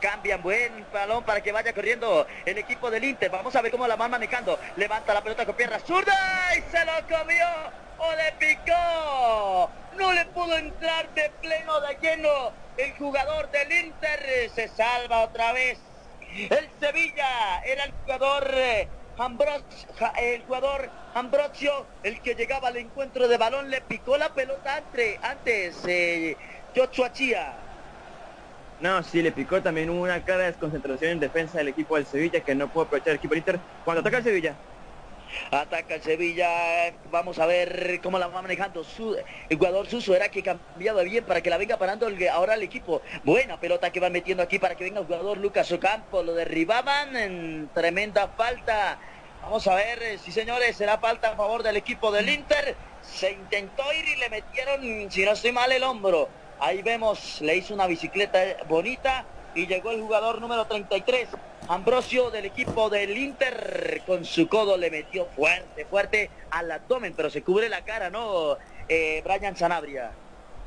[0.00, 3.30] Cambian buen balón para que vaya corriendo el equipo del Inter.
[3.30, 4.58] Vamos a ver cómo la van manejando.
[4.76, 6.14] Levanta la pelota con pierna zurda
[6.56, 7.46] y se lo comió
[7.98, 9.70] o le picó.
[9.96, 14.50] No le pudo entrar de pleno de lleno el jugador del Inter.
[14.54, 15.78] Se salva otra vez.
[16.32, 18.54] El Sevilla era el jugador
[19.20, 24.76] Ambrosio, el jugador Ambrosio, el que llegaba al encuentro de balón, le picó la pelota
[24.76, 26.36] antes, antes eh,
[26.74, 27.12] Joshua.
[28.80, 32.54] No, sí, le picó también una clara desconcentración en defensa del equipo del Sevilla que
[32.54, 34.54] no pudo aprovechar el equipo del Inter cuando ataca el Sevilla.
[35.50, 36.48] Ataca el Sevilla.
[37.10, 38.82] Vamos a ver cómo la va manejando.
[38.82, 39.16] Su,
[39.50, 43.02] jugador Suso era que cambiado bien para que la venga parando ahora el equipo.
[43.22, 46.22] Buena pelota que van metiendo aquí para que venga el jugador Lucas Ocampo.
[46.22, 48.98] Lo derribaban en tremenda falta.
[49.42, 52.76] Vamos a ver, eh, sí señores, será falta a favor del equipo del Inter.
[53.02, 56.28] Se intentó ir y le metieron, si no estoy mal, el hombro.
[56.60, 61.28] Ahí vemos, le hizo una bicicleta bonita y llegó el jugador número 33,
[61.68, 67.30] Ambrosio del equipo del Inter, con su codo le metió fuerte, fuerte al abdomen, pero
[67.30, 68.58] se cubre la cara, ¿no?
[68.88, 70.12] Eh, Brian Sanabria.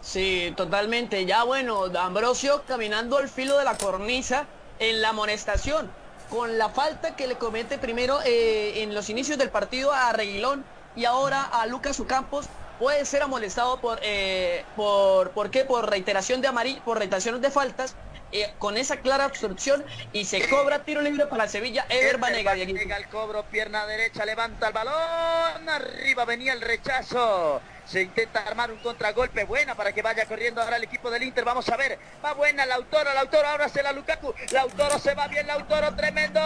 [0.02, 1.26] Sí, totalmente.
[1.26, 4.48] Ya bueno, Ambrosio caminando al filo de la cornisa
[4.80, 5.92] en la amonestación,
[6.32, 10.66] con la falta que le comete primero eh, en los inicios del partido a Reguilón
[10.96, 12.50] y ahora a Lucas Ucampos
[12.84, 15.64] puede ser amonestado por, eh, por, ¿por qué?
[15.64, 17.96] Por reiteración de amarillo, por reiteraciones de faltas
[18.34, 21.86] eh, con esa clara obstrucción y se cobra tiro libre para Sevilla.
[21.88, 22.56] Eder Banega.
[22.56, 27.62] Llega el cobro, pierna derecha, levanta el balón, arriba venía el rechazo.
[27.86, 31.46] Se intenta armar un contragolpe buena para que vaya corriendo ahora el equipo del Inter.
[31.46, 31.98] Vamos a ver.
[32.24, 34.34] Va buena Lautaro, Lautaro, ahora se la Lukaku.
[34.52, 36.42] Lautaro se va bien, Lautaro tremendo.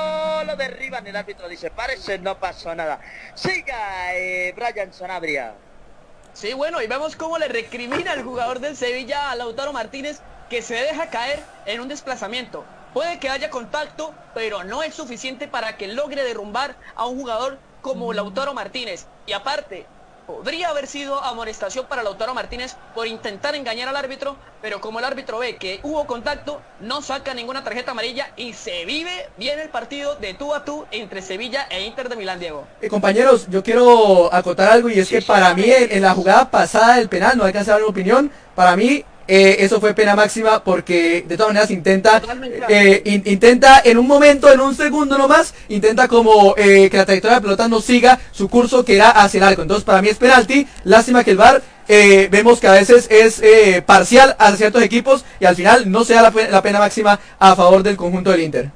[0.45, 1.07] Lo derriban.
[1.07, 2.99] El árbitro dice, parece, no pasó nada.
[3.33, 5.55] Siga eh, Brian Sanabria.
[6.37, 10.21] Sí, bueno, y vemos cómo le recrimina el jugador del Sevilla a Lautaro Martínez
[10.51, 12.63] que se deja caer en un desplazamiento.
[12.93, 17.57] Puede que haya contacto, pero no es suficiente para que logre derrumbar a un jugador
[17.81, 19.07] como Lautaro Martínez.
[19.25, 19.87] Y aparte,
[20.27, 25.05] podría haber sido amonestación para Lautaro Martínez por intentar engañar al árbitro, pero como el
[25.05, 29.69] árbitro ve que hubo contacto, no saca ninguna tarjeta amarilla y se vive bien el
[29.69, 32.67] partido de tú a tú entre Sevilla e Inter de Milán, Diego.
[32.81, 36.51] Eh, compañeros, yo quiero acotar algo y es que para mí en, en la jugada
[36.51, 40.15] pasada del penal, no alcanza a dar una opinión, para mí eh, eso fue pena
[40.15, 42.21] máxima porque de todas maneras intenta
[42.69, 47.05] eh, in- intenta en un momento, en un segundo nomás, intenta como eh, que la
[47.05, 49.61] trayectoria de la pelota no siga su curso que era hacia el arco.
[49.61, 50.67] Entonces para mí es penalti.
[50.83, 53.41] Lástima que el VAR vemos que a veces es
[53.83, 57.55] parcial a ciertos equipos y al final no se da la, la pena máxima a
[57.55, 58.71] favor del conjunto del Inter.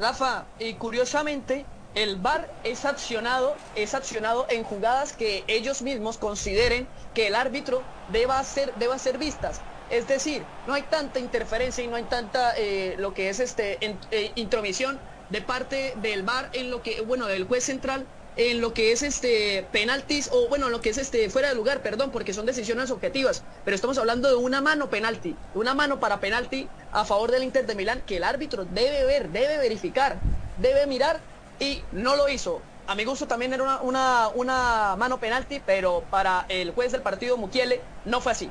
[0.00, 6.90] Rafa, y curiosamente, el VAR es accionado, es accionado en jugadas que ellos mismos consideren
[7.12, 9.64] que el árbitro deba ser, deba vistas.
[9.88, 13.84] Es decir, no hay tanta interferencia y no hay tanta eh, lo que es este
[13.84, 18.60] en- eh, intromisión de parte del VAR en lo que, bueno, del juez central en
[18.60, 22.10] lo que es este penaltis o bueno, lo que es este fuera de lugar, perdón,
[22.10, 26.72] porque son decisiones objetivas, pero estamos hablando de una mano penalti, una mano para penalti
[26.90, 30.24] a favor del Inter de Milán que el árbitro debe ver, debe verificar,
[30.56, 31.24] debe mirar
[31.58, 32.60] y no lo hizo.
[32.86, 37.36] A mi gusto también era una, una, mano penalti, pero para el juez del partido
[37.36, 38.50] Mukiele no fue así.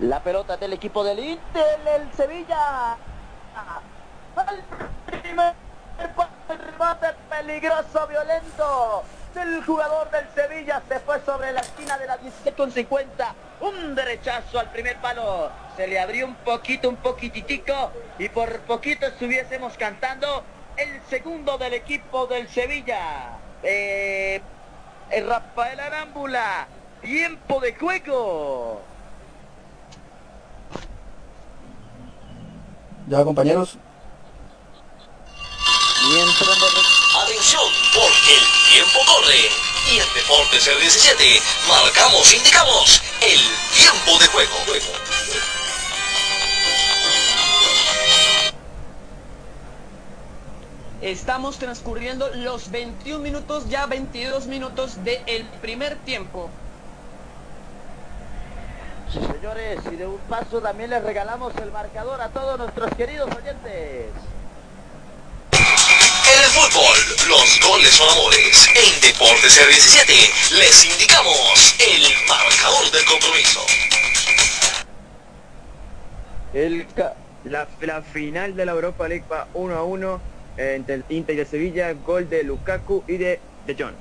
[0.00, 2.96] La pelota del equipo del Inter, el Sevilla.
[4.34, 4.64] Al
[5.06, 5.54] primer
[6.48, 10.82] remate peligroso, violento del jugador del Sevilla.
[10.88, 13.34] Se fue sobre la esquina de la 17 con 50.
[13.60, 15.50] Un derechazo al primer palo.
[15.76, 17.92] Se le abrió un poquito, un poquititico.
[18.18, 20.42] Y por poquito estuviésemos cantando
[20.76, 23.38] el segundo del equipo del Sevilla.
[23.62, 24.40] Eh,
[25.10, 26.66] eh, Rafael Arámbula.
[27.02, 28.82] Tiempo de juego.
[33.08, 33.78] Ya compañeros.
[37.22, 37.62] Atención,
[37.94, 39.50] porque el tiempo corre.
[39.92, 43.40] Y en Deportes R17 marcamos, indicamos el
[43.74, 44.56] tiempo de juego.
[51.04, 56.48] Estamos transcurriendo los 21 minutos, ya 22 minutos del primer tiempo.
[59.12, 63.28] Sí, señores, y de un paso también les regalamos el marcador a todos nuestros queridos
[63.36, 64.06] oyentes.
[65.52, 68.66] En el fútbol, los goles son amores.
[68.74, 73.60] En Deportes R17 les indicamos el marcador del compromiso.
[76.54, 76.86] El
[77.44, 81.36] La, la final de la Europa League va 1 a 1 eh, entre el Inter
[81.36, 83.94] y el Sevilla, gol de Lukaku y de De Jong.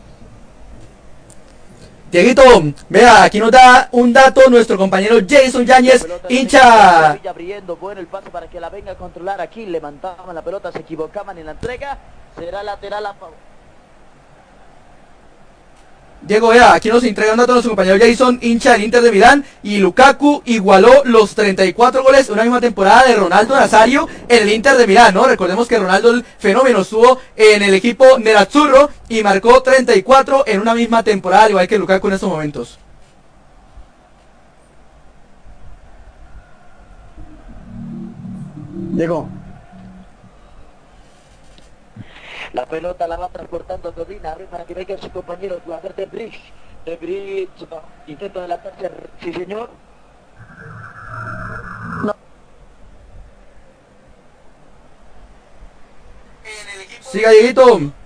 [2.11, 2.43] Dieguito,
[2.89, 7.13] vea, aquí nos da un dato nuestro compañero Jason Yáñez, hincha.
[7.13, 10.71] Sevilla abriendo, bueno el pase para que la venga a controlar aquí, levantaban la pelota,
[10.71, 11.97] se equivocaban en la entrega,
[12.37, 13.52] será lateral a favor.
[16.25, 19.43] Diego, vea, aquí nos entrega un dato nuestro compañero Jason, hincha del Inter de Milán,
[19.61, 24.53] y Lukaku igualó los 34 goles en una misma temporada de Ronaldo Nazario en el
[24.53, 25.25] Inter de Milán, ¿no?
[25.25, 30.73] Recordemos que Ronaldo el fenómeno estuvo en el equipo Nerazzurro y marcó 34 en una
[30.73, 32.79] misma temporada, al igual que Lukaku en estos momentos.
[38.95, 39.42] Llegó.
[42.53, 46.05] La pelota la va transportando Godín, abre para que venga su compañero, el jugador de
[46.05, 46.53] Bridge.
[46.85, 47.49] De Bridge,
[48.05, 49.69] intento de la tercera, sí señor.
[57.01, 58.02] Siga, Dieguito.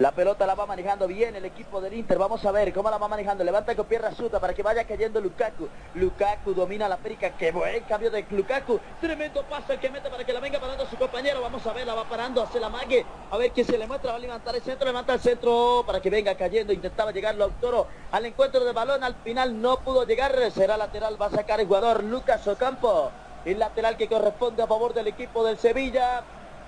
[0.00, 2.16] La pelota la va manejando bien el equipo del Inter.
[2.16, 3.44] Vamos a ver cómo la va manejando.
[3.44, 5.68] Levanta con pierna suta para que vaya cayendo Lukaku.
[5.92, 7.36] Lukaku domina la América.
[7.36, 8.80] Qué buen cambio de Lukaku.
[8.98, 11.42] Tremendo paso el que mete para que la venga parando su compañero.
[11.42, 13.04] Vamos a ver, la va parando, hace la mague.
[13.30, 14.12] A ver quién se le muestra.
[14.12, 16.72] Va a levantar el centro, levanta el centro para que venga cayendo.
[16.72, 19.04] Intentaba llegar Lautaro al encuentro de balón.
[19.04, 20.34] Al final no pudo llegar.
[20.50, 21.20] Será lateral.
[21.20, 23.10] Va a sacar el jugador Lucas Ocampo.
[23.44, 26.22] El lateral que corresponde a favor del equipo del Sevilla.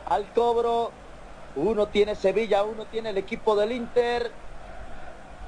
[0.07, 0.93] Al cobro
[1.57, 4.31] uno tiene Sevilla, uno tiene el equipo del Inter.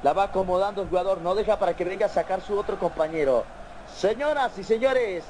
[0.03, 3.45] La va acomodando el jugador, no deja para que venga a sacar su otro compañero.
[3.97, 5.25] Señoras y señores,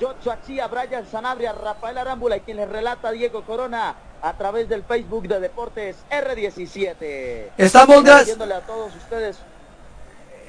[0.00, 4.82] Joshua Chia, Brian Sanabria, Rafael Arámbula y quien les relata Diego Corona a través del
[4.82, 7.50] Facebook de Deportes R17.
[7.58, 9.38] Estamos Agradeciéndole a todos ustedes.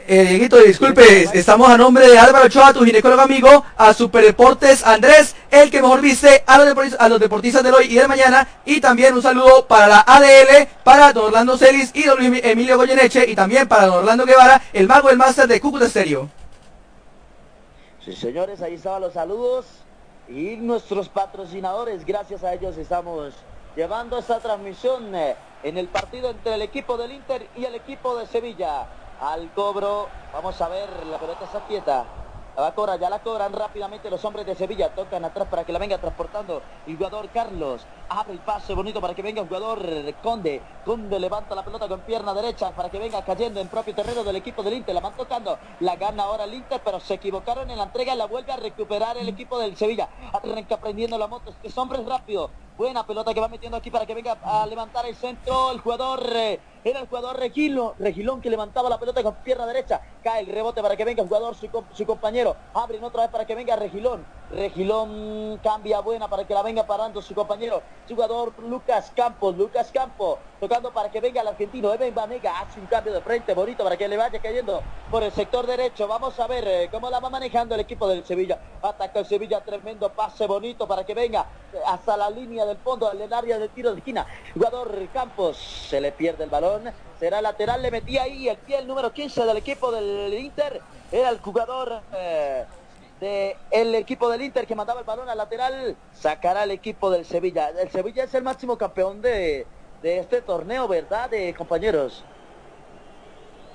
[0.07, 5.35] Eh, disculpe, estamos a nombre de Álvaro Ochoa, tu ginecólogo amigo, a Super Deportes Andrés,
[5.49, 9.23] el que mejor viste a los, deportistas, del hoy y del mañana, y también un
[9.23, 13.87] saludo para la ADL, para don Orlando Celis y don Emilio Goyeneche, y también para
[13.87, 16.29] don Orlando Guevara, el mago del máster de Cúcuta Estéreo.
[18.03, 19.65] Sí, señores, ahí estaban los saludos
[20.29, 22.05] y nuestros patrocinadores.
[22.05, 23.33] Gracias a ellos estamos
[23.75, 28.15] llevando esta transmisión eh, en el partido entre el equipo del Inter y el equipo
[28.17, 28.85] de Sevilla.
[29.21, 32.05] Al cobro, vamos a ver, la pelota está quieta.
[32.57, 34.89] La cobra, ya la cobran rápidamente los hombres de Sevilla.
[34.95, 37.85] Tocan atrás para que la venga transportando el jugador Carlos.
[38.07, 39.79] Abre el pase bonito para que venga el jugador
[40.23, 40.61] Conde.
[40.85, 44.37] Conde levanta la pelota con pierna derecha para que venga cayendo en propio terreno del
[44.37, 44.95] equipo del Inter.
[44.95, 45.59] La van tocando.
[45.81, 48.57] La gana ahora el Inter, pero se equivocaron en la entrega y la vuelve a
[48.57, 50.07] recuperar el equipo del Sevilla.
[50.31, 51.53] Arranca prendiendo la moto.
[51.61, 52.51] Este hombre es rápido.
[52.77, 55.71] Buena pelota que va metiendo aquí para que venga a levantar el centro.
[55.71, 60.01] El jugador eh, era el jugador Regilo, Regilón que levantaba la pelota con pierna derecha.
[60.23, 62.55] Cae el rebote para que venga el jugador, su, su compañero.
[62.75, 64.23] Abren otra vez para que venga Regilón.
[64.51, 67.81] Regilón cambia buena para que la venga parando su compañero.
[68.07, 69.57] Su jugador Lucas Campos.
[69.57, 71.91] Lucas Campos tocando para que venga el argentino.
[71.91, 75.31] Eben Banega hace un cambio de frente bonito para que le vaya cayendo por el
[75.31, 76.07] sector derecho.
[76.07, 78.59] Vamos a ver eh, cómo la va manejando el equipo del Sevilla.
[78.83, 81.47] Ataca el Sevilla, tremendo pase bonito para que venga
[81.87, 84.27] hasta la línea del fondo, el área de tiro de esquina.
[84.53, 86.74] Jugador Campos se le pierde el balón.
[87.19, 90.81] Será lateral, le metía ahí el pie el número 15 del equipo del Inter.
[91.11, 92.65] Era el jugador eh,
[93.19, 95.95] del equipo del Inter que mandaba el balón al lateral.
[96.13, 97.69] Sacará el equipo del Sevilla.
[97.69, 99.65] El Sevilla es el máximo campeón de,
[100.01, 102.23] de este torneo, ¿verdad, de compañeros?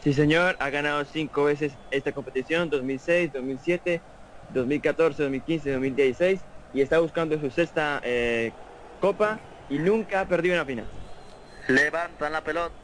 [0.03, 4.01] Sí, señor, ha ganado cinco veces esta competición, 2006, 2007,
[4.55, 6.41] 2014, 2015, 2016,
[6.73, 8.53] y está buscando su sexta eh,
[9.01, 9.39] copa
[9.69, 10.87] y nunca ha perdido una final.
[11.69, 12.75] Levantan la pelota.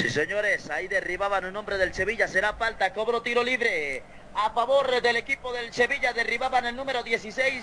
[0.00, 4.02] Sí, señores, ahí derribaban un hombre del Sevilla, será falta, cobro tiro libre.
[4.34, 7.62] A favor del equipo del Sevilla, derribaban el número 16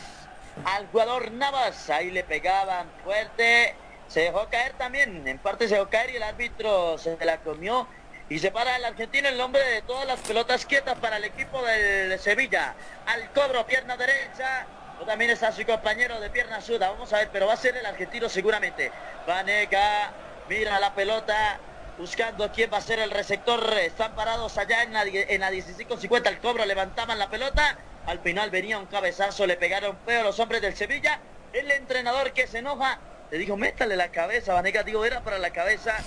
[0.63, 3.73] al jugador Navas, ahí le pegaban fuerte.
[4.07, 7.87] Se dejó caer también, en parte se dejó caer y el árbitro se la comió
[8.29, 11.59] y se para el argentino el nombre de todas las pelotas quietas para el equipo
[11.63, 12.75] del Sevilla.
[13.07, 14.67] Al cobro, pierna derecha.
[15.01, 16.91] O también está su compañero de pierna suda.
[16.91, 18.91] Vamos a ver, pero va a ser el argentino seguramente.
[19.25, 20.11] Vanega,
[20.47, 21.59] mira la pelota.
[21.97, 23.73] Buscando quién va a ser el receptor.
[23.79, 26.27] Están parados allá en la, en la 15-50.
[26.27, 27.77] El cobro levantaban la pelota.
[28.05, 29.47] Al final venía un cabezazo.
[29.47, 31.19] Le pegaron feo los hombres del Sevilla.
[31.53, 32.99] El entrenador que se enoja.
[33.31, 34.53] Le dijo, métale la cabeza.
[34.53, 35.97] Vanega, digo, era para la cabeza.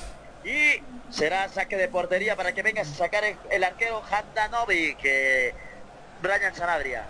[0.44, 0.80] Y
[1.10, 5.52] será saque de portería para que venga a sacar el, arquero Handanovic, que
[6.22, 7.04] Brian Sanabria.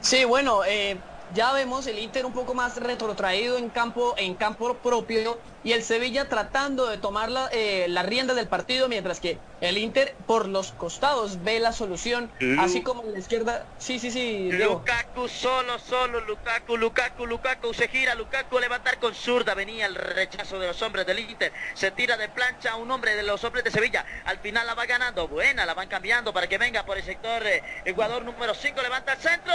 [0.00, 0.98] Sí, bueno, eh,
[1.34, 5.82] ya vemos el Inter un poco más retrotraído en campo, en campo propio y el
[5.82, 10.46] Sevilla tratando de tomar la, eh, la rienda del partido mientras que el Inter por
[10.46, 13.66] los costados ve la solución, así como en la izquierda.
[13.76, 14.52] Sí, sí, sí.
[14.52, 20.60] Lukaku solo, solo, Lukaku, Lukaku, Lukaku se gira, Lukaku levantar con zurda, venía el rechazo
[20.60, 23.64] de los hombres del Inter, se tira de plancha a un hombre de los hombres
[23.64, 26.96] de Sevilla, al final la va ganando, buena, la van cambiando para que venga por
[26.96, 29.52] el sector eh, el jugador número 5, levanta el centro,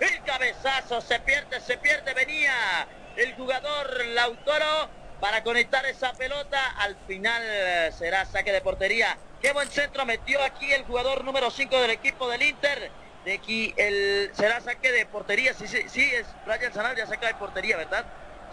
[0.00, 4.88] el cabezazo se pierde, se pierde, venía el jugador Lautaro
[5.20, 6.58] para conectar esa pelota.
[6.78, 9.16] Al final eh, será saque de portería.
[9.40, 12.90] Qué buen centro metió aquí el jugador número 5 del equipo del Inter.
[13.24, 15.54] De aquí el será saque de portería.
[15.54, 18.04] Sí, sí, sí es Brian Sanabria saca de portería, ¿verdad?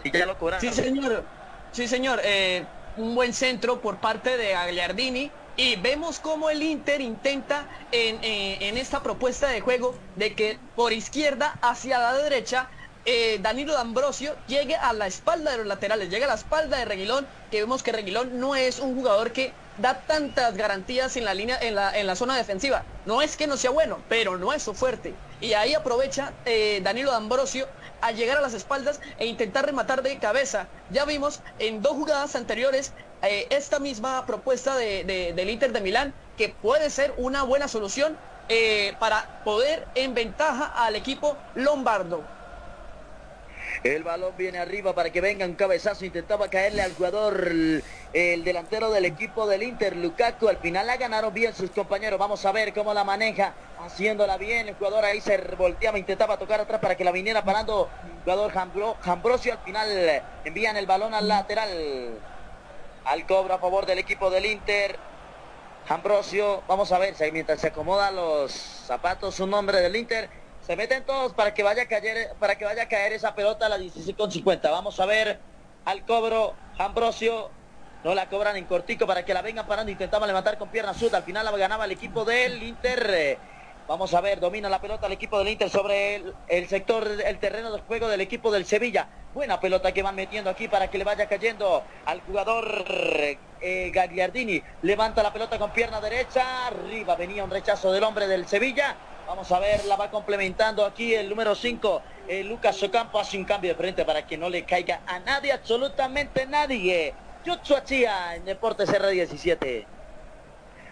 [0.02, 0.36] Sí, ya lo.
[0.60, 1.24] Sí, señor.
[1.72, 2.20] Sí, señor.
[2.24, 2.64] Eh,
[2.96, 5.30] un buen centro por parte de Agliardini.
[5.54, 10.58] Y vemos cómo el Inter intenta en, eh, en esta propuesta de juego de que
[10.74, 12.70] por izquierda hacia la derecha
[13.04, 16.84] eh, Danilo D'Ambrosio llegue a la espalda de los laterales, llega a la espalda de
[16.84, 21.34] Reguilón, que vemos que Reguilón no es un jugador que da tantas garantías en la
[21.34, 22.84] línea, en la zona defensiva.
[23.06, 25.14] No es que no sea bueno, pero no es su fuerte.
[25.40, 27.66] Y ahí aprovecha eh, Danilo D'Ambrosio
[28.00, 30.68] a llegar a las espaldas e intentar rematar de cabeza.
[30.90, 32.92] Ya vimos en dos jugadas anteriores
[33.22, 38.16] eh, esta misma propuesta de, del Inter de Milán, que puede ser una buena solución
[38.98, 42.22] para poder en ventaja al equipo lombardo.
[43.82, 46.04] El balón viene arriba para que venga un cabezazo.
[46.04, 47.50] Intentaba caerle al jugador,
[48.12, 50.48] el delantero del equipo del Inter, Lukaku.
[50.48, 52.18] Al final la ganaron bien sus compañeros.
[52.18, 54.68] Vamos a ver cómo la maneja, haciéndola bien.
[54.68, 57.88] El jugador ahí se volteaba, intentaba tocar atrás para que la viniera parando.
[58.04, 58.52] El jugador
[59.00, 59.52] Jambrosio.
[59.52, 61.70] Al final envían el balón al lateral.
[63.04, 64.96] Al cobro a favor del equipo del Inter.
[65.88, 70.30] Ambrosio, vamos a ver, mientras se acomoda los zapatos, un hombre del Inter
[70.66, 73.66] Se meten todos para que vaya a caer, para que vaya a caer esa pelota
[73.66, 74.70] a la 16 con 50.
[74.70, 75.40] Vamos a ver
[75.84, 76.54] al cobro.
[76.78, 77.50] Ambrosio
[78.04, 79.90] no la cobran en cortico para que la vengan parando.
[79.90, 81.12] Intentaba levantar con pierna sud.
[81.14, 83.38] Al final la ganaba el equipo del Inter.
[83.88, 87.38] Vamos a ver, domina la pelota el equipo del Inter sobre el, el sector, el
[87.40, 89.08] terreno de juego del equipo del Sevilla.
[89.34, 92.84] Buena pelota que van metiendo aquí para que le vaya cayendo al jugador
[93.60, 94.62] eh, Gagliardini.
[94.82, 96.68] Levanta la pelota con pierna derecha.
[96.68, 98.96] Arriba venía un rechazo del hombre del Sevilla.
[99.26, 103.44] Vamos a ver, la va complementando aquí el número 5, eh, Lucas Ocampo hace un
[103.44, 107.14] cambio de frente para que no le caiga a nadie, absolutamente nadie.
[107.84, 109.84] Chía en Deportes R17.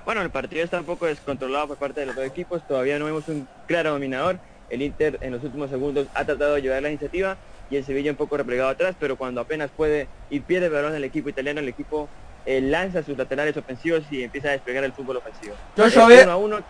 [0.05, 3.05] Bueno, el partido está un poco descontrolado por parte de los dos equipos, todavía no
[3.05, 4.39] vemos un claro dominador.
[4.69, 7.37] El Inter en los últimos segundos ha tratado de llevar la iniciativa
[7.71, 10.95] y el Sevilla un poco replegado atrás, pero cuando apenas puede y pierde el balón
[10.95, 12.09] el equipo italiano, el equipo
[12.47, 15.55] eh, lanza sus laterales ofensivos y empieza a desplegar el fútbol ofensivo.
[15.77, 16.65] Joshua, Eh, uno a uno,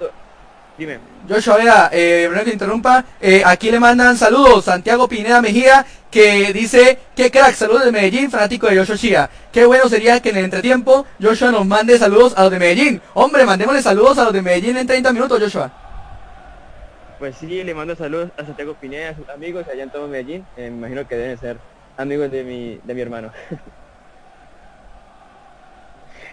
[0.80, 0.98] Dime.
[1.28, 6.54] Joshua Vega, eh, perdón que interrumpa, eh, aquí le mandan saludos, Santiago Pineda Mejía, que
[6.54, 9.30] dice, qué crack, saludos de Medellín, fanático de Joshua Chía.
[9.52, 13.02] Qué bueno sería que en el entretiempo Joshua nos mande saludos a los de Medellín.
[13.12, 15.70] Hombre, mandémosle saludos a los de Medellín en 30 minutos, Joshua.
[17.18, 20.46] Pues sí, le mando saludos a Santiago Pineda, a sus amigos allá en todo Medellín.
[20.56, 21.58] Eh, me imagino que deben ser
[21.98, 23.30] amigos de mi, de mi hermano.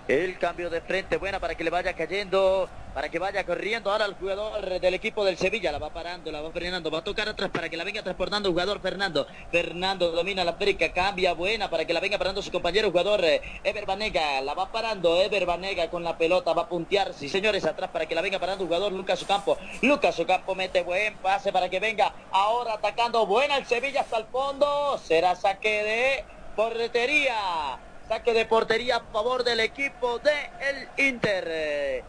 [0.07, 4.05] El cambio de frente, buena para que le vaya cayendo, para que vaya corriendo ahora
[4.05, 5.69] el jugador del equipo del Sevilla.
[5.69, 8.47] La va parando, la va frenando, va a tocar atrás para que la venga transportando
[8.47, 9.27] el jugador Fernando.
[9.51, 13.41] Fernando domina la perica, cambia buena para que la venga parando su compañero jugador eh,
[13.65, 14.39] Ever Banega.
[14.39, 18.05] La va parando Ever Banega con la pelota, va a puntear, sí señores, atrás para
[18.05, 19.57] que la venga parando el jugador Lucas Ocampo.
[19.81, 24.25] Lucas Ocampo mete buen pase para que venga ahora atacando buena el Sevilla hasta el
[24.27, 24.97] fondo.
[24.99, 27.77] Será saque de portería.
[28.07, 31.45] Saque de portería a favor del equipo de el Inter.
[31.47, 32.03] Eh,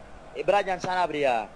[0.46, 1.50] Brian Sanabria.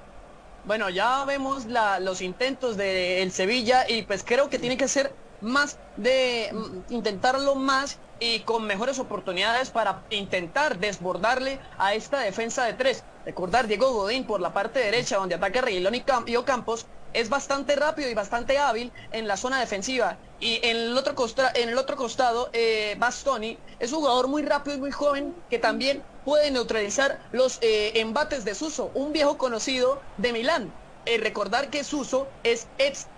[0.64, 5.80] Bueno, ya vemos los intentos del Sevilla y pues creo que tiene que ser más
[5.96, 12.74] de mm, intentarlo más y con mejores oportunidades para intentar desbordarle a esta defensa de
[12.74, 13.04] tres.
[13.24, 17.76] Recordar Diego Godín por la parte derecha donde ataca Reguilón y, y Ocampos es bastante
[17.76, 20.18] rápido y bastante hábil en la zona defensiva.
[20.42, 21.14] Y en el otro,
[21.54, 25.60] en el otro costado, eh, Bastoni es un jugador muy rápido y muy joven que
[25.60, 30.76] también puede neutralizar los eh, embates de Suso, un viejo conocido de Milán.
[31.04, 33.12] Eh, recordar que Suso es ex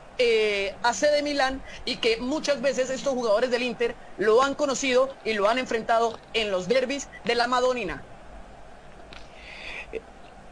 [0.82, 5.32] AC de Milán y que muchas veces estos jugadores del Inter lo han conocido y
[5.32, 8.06] lo han enfrentado en los derbis de la Madonina.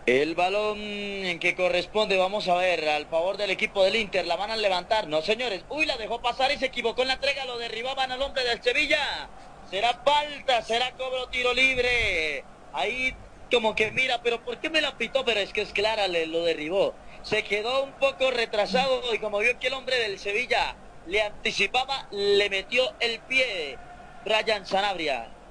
[0.07, 4.35] El balón en que corresponde, vamos a ver, al favor del equipo del Inter, la
[4.35, 7.45] van a levantar, no señores, uy, la dejó pasar y se equivocó en la entrega,
[7.45, 9.31] lo derribaban al hombre del Sevilla,
[9.71, 13.15] será falta, será cobro tiro libre, ahí
[13.49, 15.25] como que mira, pero ¿por qué me la pitó?
[15.25, 19.39] Pero es que es clara, le, lo derribó, se quedó un poco retrasado y como
[19.39, 20.75] vio que el hombre del Sevilla
[21.07, 23.79] le anticipaba, le metió el pie,
[24.25, 25.42] Brian Sanabria.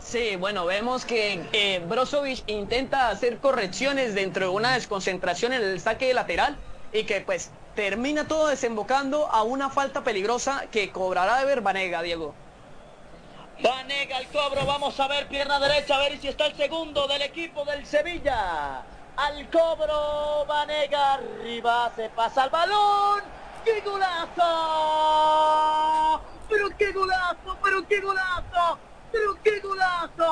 [0.00, 5.80] Sí, bueno, vemos que eh, Brozovic intenta hacer correcciones dentro de una desconcentración en el
[5.80, 6.56] saque lateral
[6.92, 12.34] y que pues termina todo desembocando a una falta peligrosa que cobrará de Verbanega, Diego.
[13.62, 17.20] Vanega el cobro, vamos a ver pierna derecha, a ver si está el segundo del
[17.22, 18.82] equipo del Sevilla.
[19.16, 23.22] Al cobro, Vanega arriba, se pasa el balón.
[23.64, 24.40] ¡Qué golazo!
[26.48, 27.58] ¡Pero qué golazo!
[27.62, 28.78] ¡Pero qué golazo!
[29.12, 30.24] ¡Pero qué golazo!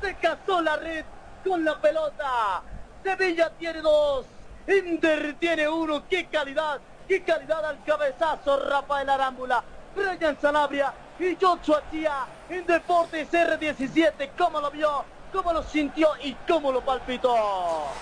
[0.00, 1.04] Se casó la red
[1.44, 2.62] con la pelota.
[3.02, 4.26] Sevilla tiene dos,
[4.66, 6.02] Inter tiene uno.
[6.08, 6.80] ¡Qué calidad!
[7.06, 8.68] ¡Qué calidad al cabezazo!
[8.68, 9.62] Rafael Arámbula,
[9.94, 14.30] Brian Sanabria y Joshua Chía en Deportes R17.
[14.36, 15.04] ¿Cómo lo vio?
[15.32, 17.34] ¿Cómo lo sintió y cómo lo palpitó?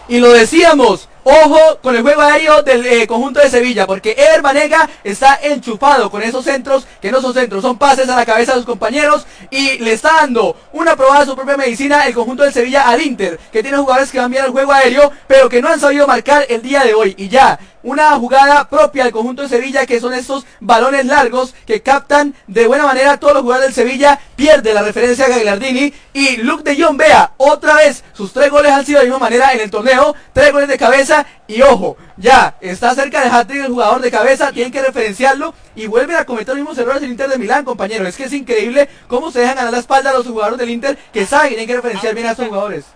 [0.08, 4.88] Y lo decíamos, Ojo con el juego aéreo del eh, conjunto de Sevilla, porque Banega
[5.02, 8.58] está enchufado con esos centros, que no son centros, son pases a la cabeza de
[8.58, 12.52] sus compañeros, y le está dando una probada a su propia medicina el conjunto del
[12.52, 15.68] Sevilla al Inter, que tiene jugadores que van bien al juego aéreo, pero que no
[15.68, 17.16] han sabido marcar el día de hoy.
[17.18, 21.82] Y ya, una jugada propia del conjunto de Sevilla, que son estos balones largos que
[21.82, 25.94] captan de buena manera a todos los jugadores del Sevilla, pierde la referencia a Gagliardini
[26.12, 29.26] y Luke de Jong vea otra vez sus tres goles han sido de la misma
[29.26, 31.15] manera en el torneo, tres goles de cabeza
[31.46, 35.86] y ojo, ya está cerca de hat el jugador de cabeza, tienen que referenciarlo y
[35.86, 38.08] vuelven a cometer los mismos errores el Inter de Milán, compañeros.
[38.08, 40.98] Es que es increíble cómo se dejan ganar la espalda a los jugadores del Inter
[41.12, 42.86] que saben que tienen que referenciar bien a estos jugadores.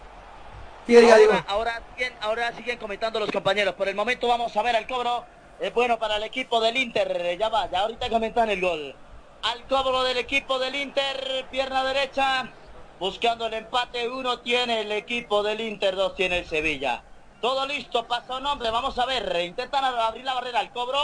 [0.88, 3.74] Ahora, ahora, siguen, ahora siguen comentando los compañeros.
[3.74, 5.24] Por el momento vamos a ver el cobro.
[5.60, 7.36] Es bueno para el equipo del Inter.
[7.38, 8.96] Ya va, ya ahorita comentan el gol.
[9.42, 12.50] Al cobro del equipo del Inter, pierna derecha.
[12.98, 17.02] Buscando el empate, uno tiene el equipo del Inter, dos tiene el Sevilla.
[17.40, 19.34] Todo listo, pasa un hombre, vamos a ver.
[19.40, 20.98] Intentan abrir la barrera, el cobro.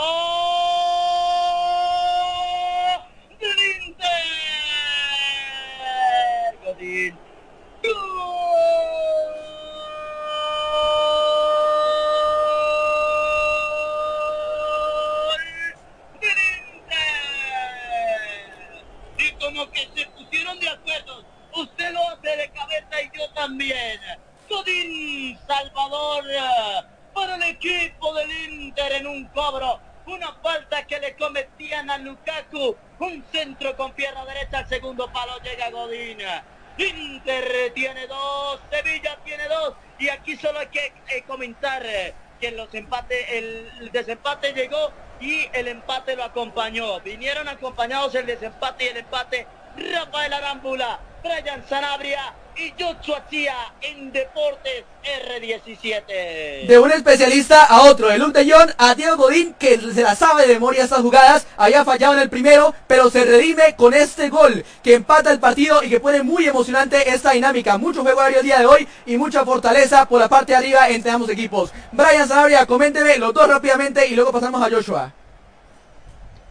[3.40, 4.06] ¡Del Inter!
[6.62, 7.18] Godín.
[19.18, 21.24] Y como que se pusieron de acuerdo.
[21.54, 24.00] Usted lo hace de cabeza y yo también.
[25.46, 26.24] Salvador
[27.12, 29.80] para el equipo del Inter en un cobro.
[30.06, 32.74] Una falta que le cometían a Lukaku.
[33.00, 36.18] Un centro con pierna derecha al segundo palo llega Godín.
[36.78, 39.74] Inter tiene dos, Sevilla tiene dos.
[39.98, 44.90] Y aquí solo hay que eh, comentar eh, que los empates, el desempate llegó
[45.20, 47.00] y el empate lo acompañó.
[47.00, 49.46] Vinieron acompañados el desempate y el empate.
[49.76, 53.22] Rafael Arámbula, Brian Sanabria y Joshua
[53.82, 56.66] en Deportes R17.
[56.66, 60.54] De un especialista a otro, de Jong a Diego Godín, que se la sabe de
[60.54, 64.94] memoria estas jugadas, había fallado en el primero, pero se redime con este gol, que
[64.94, 67.76] empata el partido y que pone muy emocionante esta dinámica.
[67.78, 70.88] Mucho juego aéreo el día de hoy y mucha fortaleza por la parte de arriba
[70.88, 71.72] entre ambos equipos.
[71.92, 75.12] Brian Sanabria, coménteme los dos rápidamente y luego pasamos a Joshua.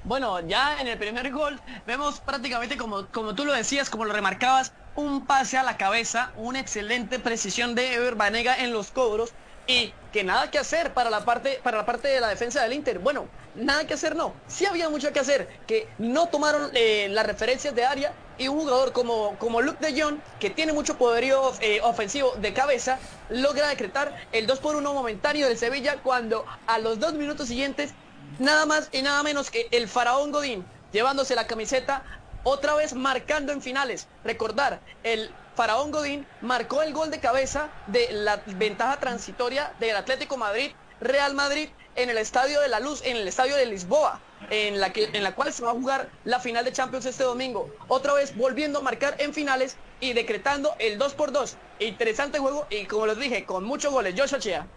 [0.05, 4.13] Bueno, ya en el primer gol vemos prácticamente como, como tú lo decías, como lo
[4.13, 9.33] remarcabas, un pase a la cabeza, una excelente precisión de Ever Banega en los cobros
[9.65, 12.73] y que nada que hacer para la parte para la parte de la defensa del
[12.73, 12.99] Inter.
[12.99, 14.35] Bueno, nada que hacer no.
[14.45, 18.59] Sí había mucho que hacer, que no tomaron eh, las referencias de área y un
[18.59, 23.69] jugador como, como Luke de Jong, que tiene mucho poderío eh, ofensivo de cabeza, logra
[23.69, 27.95] decretar el 2 por 1 momentáneo del Sevilla cuando a los dos minutos siguientes
[28.39, 32.03] nada más y nada menos que el faraón Godín llevándose la camiseta
[32.43, 34.07] otra vez marcando en finales.
[34.23, 40.37] Recordar, el faraón Godín marcó el gol de cabeza de la ventaja transitoria del Atlético
[40.37, 40.71] Madrid,
[41.01, 44.93] Real Madrid en el Estadio de la Luz, en el Estadio de Lisboa, en la,
[44.93, 47.69] que, en la cual se va a jugar la final de Champions este domingo.
[47.87, 52.67] Otra vez volviendo a marcar en finales y decretando el 2 por 2 Interesante juego
[52.69, 54.15] y como les dije, con muchos goles.
[54.17, 54.67] Joshua Chia.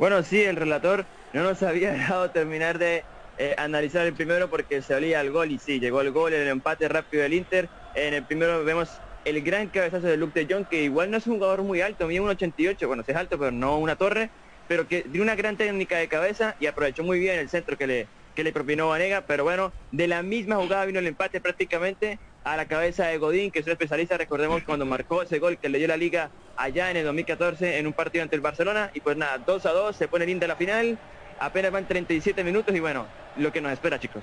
[0.00, 3.04] Bueno, sí, el relator no nos había dejado terminar de
[3.36, 6.48] eh, analizar el primero porque se olía el gol y sí, llegó el gol, el
[6.48, 7.68] empate rápido del Inter.
[7.92, 11.26] En el primero vemos el gran cabezazo de Luke de Jong, que igual no es
[11.26, 14.30] un jugador muy alto, mide un 88, bueno, es alto, pero no una torre,
[14.66, 17.86] pero que dio una gran técnica de cabeza y aprovechó muy bien el centro que
[17.86, 22.20] le, que le propinó Vanega, pero bueno, de la misma jugada vino el empate prácticamente
[22.44, 25.68] a la cabeza de Godín, que es un especialista, recordemos cuando marcó ese gol que
[25.68, 29.00] le dio la liga allá en el 2014 en un partido ante el Barcelona, y
[29.00, 30.98] pues nada, 2 a 2, se pone linda la final,
[31.38, 34.22] apenas van 37 minutos y bueno, lo que nos espera chicos.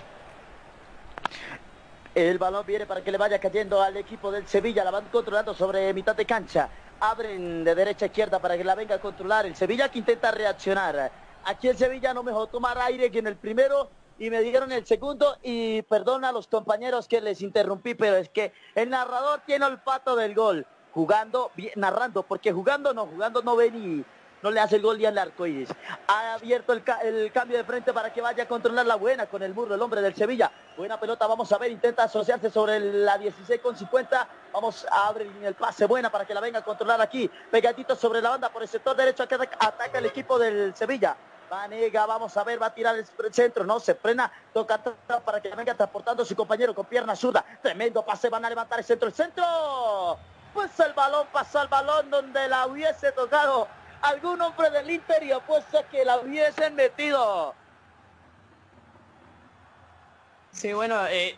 [2.15, 5.53] El balón viene para que le vaya cayendo al equipo del Sevilla, la van controlando
[5.53, 6.67] sobre mitad de cancha.
[6.99, 9.45] Abren de derecha a izquierda para que la venga a controlar.
[9.45, 11.11] El Sevilla que intenta reaccionar.
[11.45, 14.85] Aquí el Sevilla no mejor tomar aire que en el primero y me dieron el
[14.85, 19.65] segundo y perdona a los compañeros que les interrumpí, pero es que el narrador tiene
[19.67, 24.05] el pato del gol, jugando, narrando, porque jugando no, jugando no ven y
[24.41, 25.69] no le hace el gol ni al arco iris.
[26.07, 29.53] Ha abierto el, cambio de frente para que vaya a controlar la buena con el
[29.53, 30.51] muro, el hombre del Sevilla.
[30.75, 34.27] Buena pelota, vamos a ver, intenta asociarse sobre la 16 con 50.
[34.53, 37.29] Vamos a abrir el pase buena para que la venga a controlar aquí.
[37.51, 41.17] Pegadito sobre la banda por el sector derecho que ataca el equipo del Sevilla.
[41.49, 44.81] Vanega, vamos a ver, va a tirar el centro, no se frena, toca
[45.23, 47.45] para que venga transportando a su compañero con pierna zurda.
[47.61, 50.17] Tremendo pase, van a levantar el centro, el centro.
[50.53, 53.67] Pues el balón pasó al balón donde la hubiese tocado
[54.01, 57.53] algún hombre del Inter y apuesta que la hubiesen metido.
[60.51, 61.37] Sí, bueno, eh,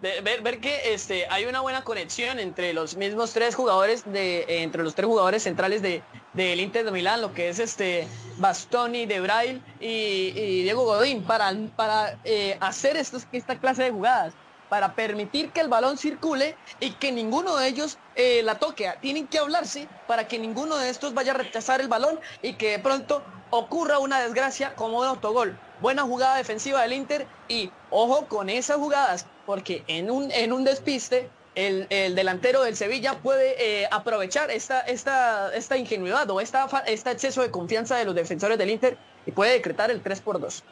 [0.00, 4.94] ver, que este, hay una buena conexión entre los mismos tres jugadores de entre los
[4.94, 6.02] tres jugadores centrales de
[6.36, 8.06] del Inter de Milán, lo que es este
[8.36, 13.90] Bastoni, De Brail y, y Diego Godín para, para eh, hacer estos, esta clase de
[13.90, 14.34] jugadas,
[14.68, 18.92] para permitir que el balón circule y que ninguno de ellos eh, la toque.
[19.00, 22.72] Tienen que hablarse para que ninguno de estos vaya a rechazar el balón y que
[22.72, 25.58] de pronto ocurra una desgracia como un autogol.
[25.80, 30.64] Buena jugada defensiva del Inter y ojo con esas jugadas, porque en un, en un
[30.64, 36.68] despiste el, el delantero del Sevilla puede eh, aprovechar esta, esta, esta ingenuidad o esta,
[36.86, 40.38] este exceso de confianza de los defensores del Inter y puede decretar el 3 por
[40.38, 40.62] 2.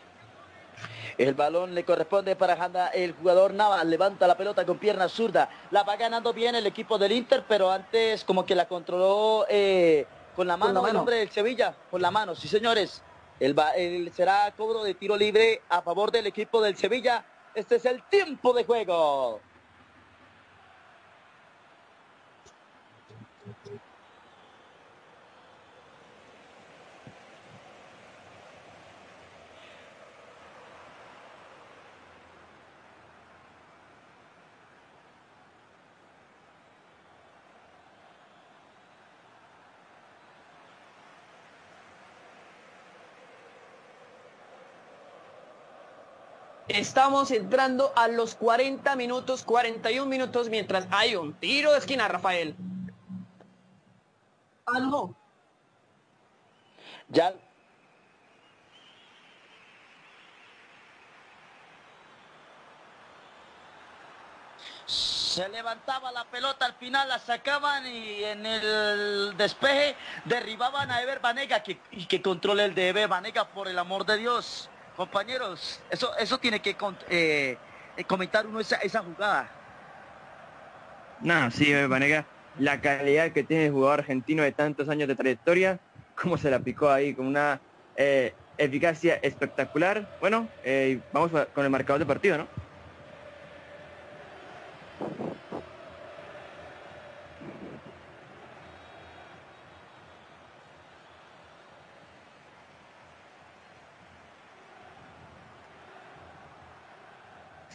[1.17, 5.49] El balón le corresponde para Janda, el jugador Navas levanta la pelota con pierna zurda.
[5.71, 10.07] La va ganando bien el equipo del Inter, pero antes como que la controló eh,
[10.37, 11.75] con la mano la el hombre del Sevilla.
[11.91, 13.01] Con la mano, sí señores.
[13.41, 17.25] El- será cobro de tiro libre a favor del equipo del Sevilla.
[17.55, 19.41] Este es el tiempo de juego.
[46.75, 52.57] Estamos entrando a los 40 minutos, 41 minutos, mientras hay un tiro de esquina, Rafael.
[54.67, 55.15] Ah, no.
[57.11, 57.33] Ya.
[64.87, 69.95] Se levantaba la pelota, al final la sacaban y en el despeje
[70.25, 74.05] derribaban a Ever Banega que, y que controle el de Ever Banega por el amor
[74.05, 74.69] de Dios.
[74.95, 76.77] Compañeros, eso, eso tiene que
[77.09, 77.59] eh,
[77.97, 79.51] eh, comentar uno esa, esa jugada.
[81.19, 82.29] No, sí, me Vanega,
[82.59, 85.81] la calidad que tiene el jugador argentino de tantos años de trayectoria,
[86.15, 87.61] cómo se la picó ahí con una
[87.97, 90.07] eh, eficacia espectacular.
[90.21, 92.49] Bueno, eh, vamos con el marcador de partido, ¿no?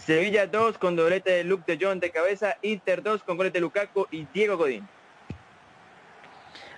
[0.09, 3.59] Sevilla 2 con doblete de Luke de Jong de cabeza, Inter 2 con goles de
[3.59, 4.89] Lukaku y Diego Godín.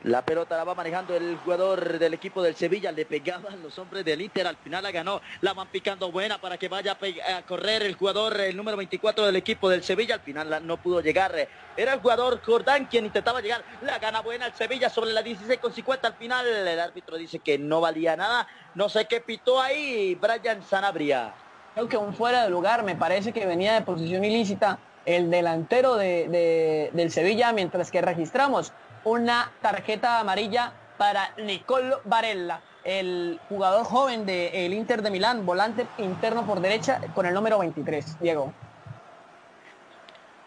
[0.03, 2.91] La pelota la va manejando el jugador del equipo del Sevilla.
[2.91, 4.47] Le pegaban los hombres del Inter.
[4.47, 5.21] Al final la ganó.
[5.39, 6.97] La van picando buena para que vaya
[7.33, 10.15] a, correr el jugador, el número 24 del equipo del Sevilla.
[10.15, 11.33] Al final no pudo llegar.
[11.77, 13.63] Era el jugador Jordán quien intentaba llegar.
[13.81, 16.05] La gana buena el Sevilla sobre la 16 con 50.
[16.05, 18.45] Al final el árbitro dice que no valía nada.
[18.75, 21.33] No sé qué pitó ahí Brian Sanabria.
[21.73, 25.95] Creo que un fuera de lugar, me parece que venía de posición ilícita el delantero
[25.95, 33.85] de, de- del Sevilla, mientras que registramos una tarjeta amarilla para Nicolo Varela, el jugador
[33.85, 38.53] joven del Inter de Milán, volante interno por derecha con el número 23, Diego.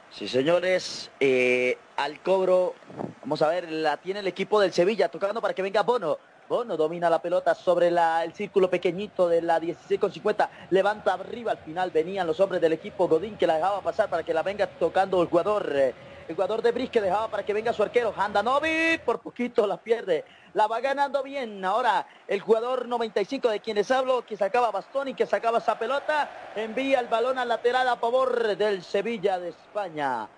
[0.09, 2.77] Sí, señores, eh, al cobro,
[3.21, 6.21] vamos a ver, la tiene el equipo del Sevilla, tocando para que venga Bono.
[6.55, 11.15] Bono domina la pelota sobre la- el círculo pequeñito de la 16 con 50, levanta
[11.15, 11.91] arriba, al final.
[11.91, 15.21] Venían los hombres del equipo Godín que la dejaba pasar para que la venga tocando
[15.21, 15.97] el jugador, eh,
[16.29, 19.83] el jugador de Bris que dejaba para que venga su arquero, Handanovic, por poquito la
[19.83, 25.09] pierde, la va ganando bien, ahora el jugador 95 de quienes hablo, que sacaba bastón
[25.09, 29.49] y que sacaba esa pelota, envía el balón al lateral a favor del Sevilla de
[29.49, 30.31] España.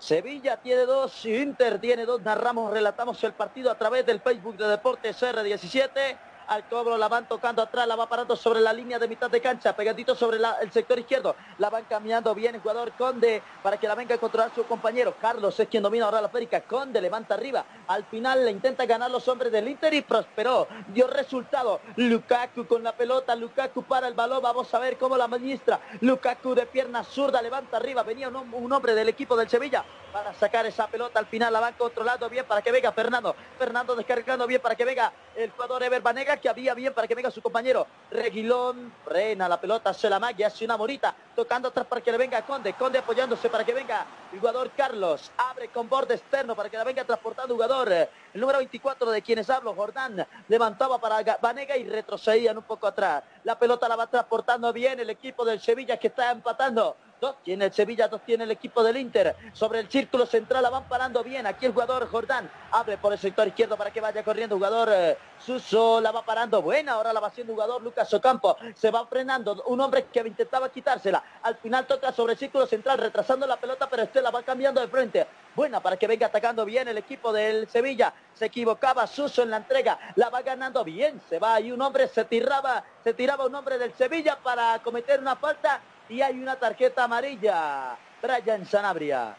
[0.00, 4.66] Sevilla tiene dos, Inter tiene dos, narramos, relatamos el partido a través del Facebook de
[4.66, 6.29] Deportes R17.
[6.50, 9.40] Al cobro la van tocando atrás, la va parando sobre la línea de mitad de
[9.40, 11.36] cancha, pegadito sobre el sector izquierdo.
[11.58, 15.14] La van caminando bien el jugador Conde para que la venga a controlar su compañero.
[15.20, 16.60] Carlos es quien domina ahora la férica.
[16.62, 17.64] Conde levanta arriba.
[17.86, 20.66] Al final le intenta ganar los hombres del Inter y prosperó.
[20.88, 21.78] Dio resultado.
[21.94, 23.36] Lukaku con la pelota.
[23.36, 24.42] Lukaku para el balón.
[24.42, 25.78] Vamos a ver cómo la administra.
[26.00, 28.02] Lukaku de pierna zurda levanta arriba.
[28.02, 31.20] Venía un, un hombre del equipo del Sevilla para sacar esa pelota.
[31.20, 33.36] Al final la van controlando bien para que venga Fernando.
[33.56, 37.14] Fernando descargando bien para que venga el jugador Ever Banega que había bien para que
[37.14, 37.86] venga su compañero.
[38.10, 41.14] Reguilón frena la pelota, se la magia, hace una morita.
[41.36, 42.72] Tocando atrás para que le venga Conde.
[42.74, 45.30] Conde apoyándose para que venga el jugador Carlos.
[45.36, 47.92] Abre con borde externo para que la venga transportando jugador.
[47.92, 50.26] El número 24 de quienes hablo, Jordán.
[50.48, 53.22] Levantaba para Ga- Banega y retrocedían un poco atrás.
[53.44, 57.66] La pelota la va transportando bien el equipo del Sevilla que está empatando Dos tiene
[57.66, 59.36] el Sevilla, dos tiene el equipo del Inter.
[59.52, 61.46] Sobre el círculo central la van parando bien.
[61.46, 64.56] Aquí el jugador Jordán abre por el sector izquierdo para que vaya corriendo.
[64.56, 66.62] Jugador eh, Suso la va parando.
[66.62, 68.56] Buena, ahora la va haciendo jugador Lucas Ocampo.
[68.74, 69.62] Se va frenando.
[69.66, 71.22] Un hombre que intentaba quitársela.
[71.42, 74.80] Al final toca sobre el círculo central, retrasando la pelota, pero este la va cambiando
[74.80, 75.26] de frente.
[75.54, 78.14] Buena para que venga atacando bien el equipo del Sevilla.
[78.32, 79.98] Se equivocaba Suso en la entrega.
[80.16, 81.20] La va ganando bien.
[81.28, 85.20] Se va y un hombre se tiraba, se tiraba un hombre del Sevilla para cometer
[85.20, 87.96] una falta y hay una tarjeta amarilla.
[88.20, 89.36] Brian Sanabria.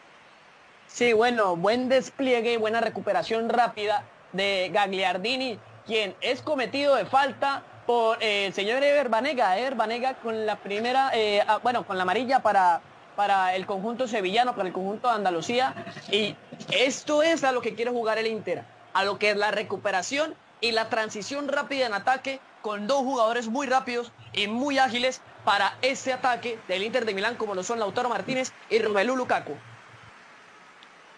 [0.88, 8.22] Sí, bueno, buen despliegue, buena recuperación rápida de Gagliardini, quien es cometido de falta por
[8.22, 9.56] eh, el señor Ever Banega.
[9.58, 12.80] Ever Banega con la primera, eh, ah, bueno, con la amarilla para,
[13.14, 15.74] para el conjunto sevillano, para el conjunto de Andalucía.
[16.10, 16.34] Y
[16.70, 18.64] esto es a lo que quiere jugar el Inter,
[18.94, 23.48] a lo que es la recuperación y la transición rápida en ataque con dos jugadores
[23.48, 27.78] muy rápidos y muy ágiles para ese ataque del Inter de Milán como lo son
[27.78, 29.54] Lautaro Martínez y Romelu Lukaku.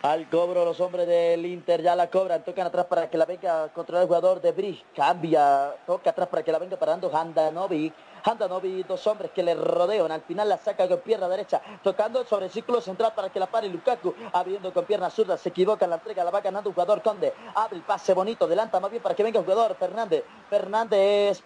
[0.03, 3.65] Al cobro los hombres del Inter ya la cobran, tocan atrás para que la venga
[3.65, 7.95] a controlar el jugador de Bridge, cambia, toca atrás para que la venga parando Handanovic,
[8.25, 12.47] Handanovic, dos hombres que le rodean, al final la saca con pierna derecha, tocando sobre
[12.47, 15.91] el círculo central para que la pare Lukaku, abriendo con pierna zurda, se equivoca en
[15.91, 19.03] la entrega, la va ganando un jugador Conde, abre el pase bonito, adelanta más bien
[19.03, 21.43] para que venga el jugador Fernández, Fernández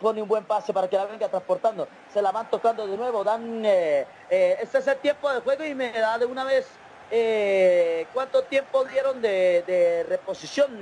[0.00, 3.22] pone un buen pase para que la venga transportando, se la van tocando de nuevo,
[3.22, 6.66] dan, eh, eh, este es el tiempo de juego y me da de una vez
[7.10, 10.80] eh, ¿Cuánto tiempo dieron de, de, reposición?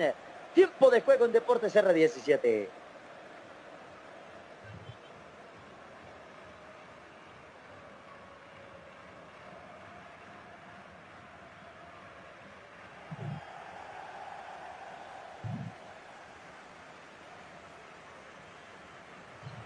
[0.55, 2.69] Tiempo de juego en Deportes R17.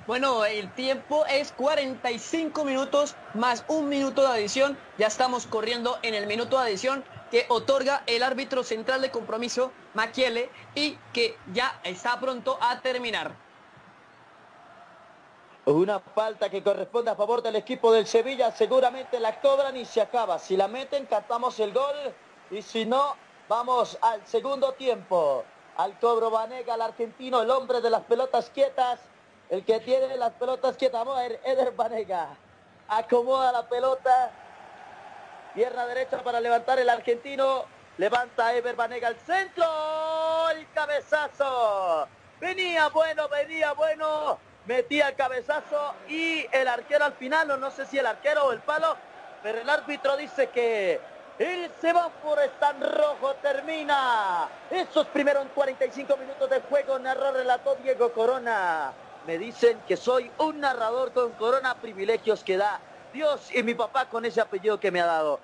[0.08, 4.78] Bueno, el tiempo es 45 minutos más un minuto de adición.
[4.96, 9.70] Ya estamos corriendo en el minuto de adición que otorga el árbitro central de compromiso,
[9.92, 13.32] Maquiele, y que ya está pronto a terminar.
[15.66, 18.50] Una falta que corresponde a favor del equipo del Sevilla.
[18.50, 20.38] Seguramente la cobran y se acaba.
[20.38, 22.14] Si la meten, cantamos el gol.
[22.50, 23.14] Y si no,
[23.46, 25.44] vamos al segundo tiempo.
[25.76, 29.00] Al cobro Vanega, el argentino, el hombre de las pelotas quietas.
[29.50, 32.28] El que tiene las pelotas vamos a ver, Eder Banega.
[32.88, 34.30] Acomoda la pelota.
[35.54, 37.64] Pierna derecha para levantar el argentino.
[37.96, 39.64] Levanta Ever Banega al centro.
[40.50, 42.06] El cabezazo.
[42.40, 44.38] Venía bueno, venía bueno.
[44.66, 48.52] Metía el cabezazo y el arquero al final, o no sé si el arquero o
[48.52, 48.98] el palo,
[49.42, 51.00] pero el árbitro dice que
[51.38, 54.46] el semáforo está en rojo, termina.
[54.70, 58.92] Esos primeros 45 minutos de juego narró, relató Diego Corona.
[59.28, 62.80] Me dicen que soy un narrador con corona privilegios que da
[63.12, 65.38] Dios y mi papá con ese apellido que me ha dado.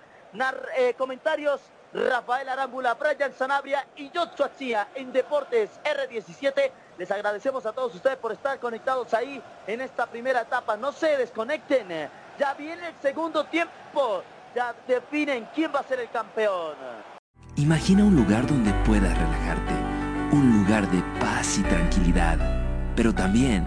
[0.79, 1.61] Eh, comentarios,
[1.93, 6.71] Rafael Arámbula, Brian Sanabria y yo Chía en Deportes R17.
[6.97, 10.79] Les agradecemos a todos ustedes por estar conectados ahí en esta primera etapa.
[10.79, 12.09] No se desconecten.
[12.39, 14.23] Ya viene el segundo tiempo.
[14.55, 16.75] Ya definen quién va a ser el campeón.
[17.57, 19.75] Imagina un lugar donde puedas relajarte.
[20.35, 22.64] Un lugar de paz y tranquilidad.
[22.97, 23.67] Pero también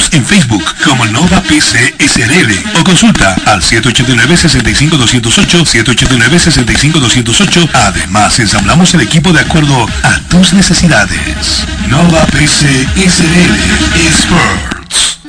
[0.11, 7.69] en Facebook como Nova PC SRL o consulta al 789-65208, 789-65208.
[7.73, 11.65] Además, ensamblamos el equipo de acuerdo a tus necesidades.
[11.87, 13.55] Nova PC SRL
[14.07, 15.19] Experts.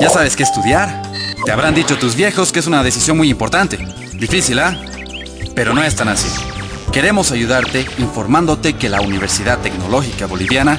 [0.00, 1.02] Ya sabes qué estudiar.
[1.44, 3.78] Te habrán dicho tus viejos que es una decisión muy importante.
[4.14, 4.76] Difícil, ¿ah?
[5.54, 6.28] Pero no es tan así.
[6.92, 10.78] Queremos ayudarte informándote que la Universidad Tecnológica Boliviana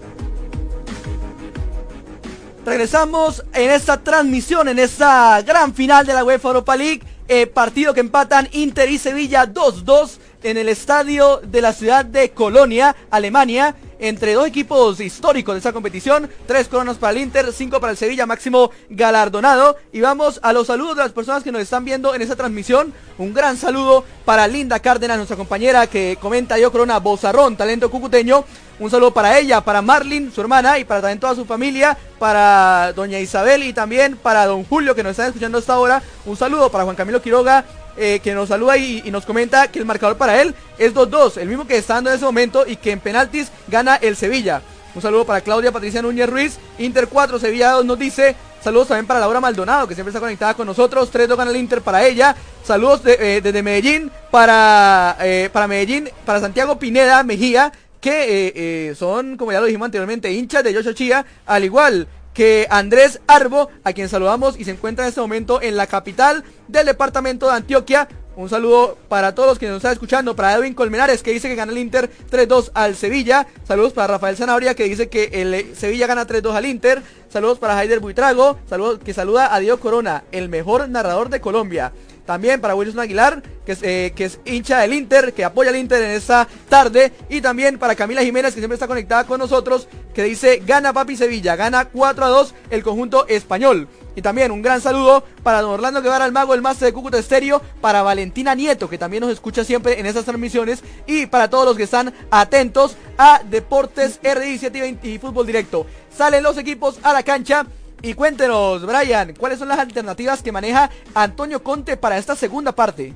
[2.63, 7.01] Regresamos en esta transmisión, en esta gran final de la UEFA Europa League.
[7.27, 12.31] Eh, partido que empatan Inter y Sevilla 2-2 en el estadio de la ciudad de
[12.31, 16.29] Colonia, Alemania entre dos equipos históricos de esta competición.
[16.45, 19.77] Tres coronas para el Inter, cinco para el Sevilla, máximo galardonado.
[19.93, 22.93] Y vamos a los saludos de las personas que nos están viendo en esta transmisión.
[23.17, 28.43] Un gran saludo para Linda Cárdenas, nuestra compañera que comenta yo corona Bozarrón, talento cucuteño.
[28.79, 32.91] Un saludo para ella, para Marlin, su hermana, y para también toda su familia, para
[32.93, 36.01] doña Isabel y también para don Julio que nos están escuchando hasta ahora.
[36.25, 37.63] Un saludo para Juan Camilo Quiroga,
[38.01, 41.47] eh, que nos saluda y, nos comenta que el marcador para él es 2-2, el
[41.47, 44.63] mismo que está dando en ese momento y que en penaltis gana el Sevilla.
[44.95, 48.35] Un saludo para Claudia Patricia Núñez Ruiz, Inter 4, Sevilla 2 nos dice.
[48.63, 51.13] Saludos también para Laura Maldonado, que siempre está conectada con nosotros.
[51.13, 52.35] 3-2 gana el Inter para ella.
[52.63, 59.51] Saludos eh, desde Medellín para, eh, para Medellín, para Santiago Pineda Mejía, que son, como
[59.51, 64.09] ya lo dijimos anteriormente, hinchas de Yocho Chía, al igual que Andrés Arbo, a quien
[64.09, 68.07] saludamos y se encuentra en este momento en la capital del departamento de Antioquia.
[68.35, 71.55] Un saludo para todos los que nos están escuchando, para Edwin Colmenares que dice que
[71.55, 73.45] gana el Inter 3-2 al Sevilla.
[73.67, 77.03] Saludos para Rafael Zanabria que dice que el Sevilla gana 3-2 al Inter.
[77.29, 81.91] Saludos para Haider Buitrago, saludos que saluda a Diego Corona, el mejor narrador de Colombia.
[82.25, 85.75] También para Wilson Aguilar, que es, eh, que es hincha del Inter, que apoya al
[85.75, 87.11] Inter en esta tarde.
[87.29, 91.15] Y también para Camila Jiménez, que siempre está conectada con nosotros, que dice, gana Papi
[91.15, 93.87] Sevilla, gana 4 a 2 el conjunto español.
[94.15, 97.17] Y también un gran saludo para don Orlando Guevara, el mago, el máster de Cúcuta
[97.17, 101.65] Estéreo, para Valentina Nieto, que también nos escucha siempre en estas transmisiones, y para todos
[101.65, 105.85] los que están atentos a Deportes R17 y Fútbol Directo.
[106.15, 107.65] Salen los equipos a la cancha
[108.01, 113.13] y cuéntenos, Brian, ¿cuáles son las alternativas que maneja Antonio Conte para esta segunda parte?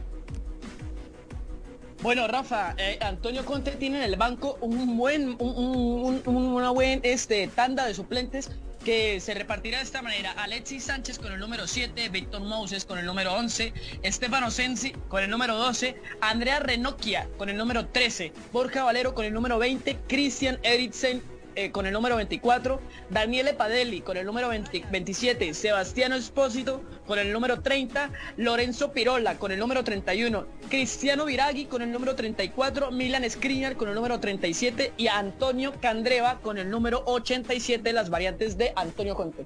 [2.01, 7.85] Bueno, Rafa, eh, Antonio Conte tiene en el banco un buen, una buena este, tanda
[7.85, 8.51] de suplentes
[8.83, 10.31] que se repartirá de esta manera.
[10.33, 13.73] Alexis Sánchez con el número 7, Víctor Moses con el número 11,
[14.03, 19.25] Estefano Sensi con el número 12, Andrea Renocchia con el número 13, Borja Valero con
[19.25, 21.23] el número 20, Christian Eriksen
[21.55, 22.79] eh, con el número 24,
[23.09, 29.51] Daniele Padelli con el número 27, Sebastiano Espósito con el número 30, Lorenzo Pirola con
[29.51, 34.93] el número 31, Cristiano Viragui con el número 34, Milan Skriniar con el número 37
[34.97, 39.45] y Antonio Candreva con el número 87, las variantes de Antonio Conte.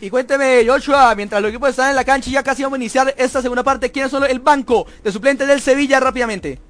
[0.00, 2.80] Y cuénteme, Joshua, mientras los equipos están en la cancha y ya casi vamos a
[2.80, 6.60] iniciar esta segunda parte, ¿quién es solo el banco de suplentes del Sevilla rápidamente?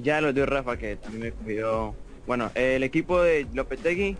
[0.00, 1.94] Ya lo dio Rafa, que también me cogió
[2.28, 4.14] bueno, el equipo de Lopetegui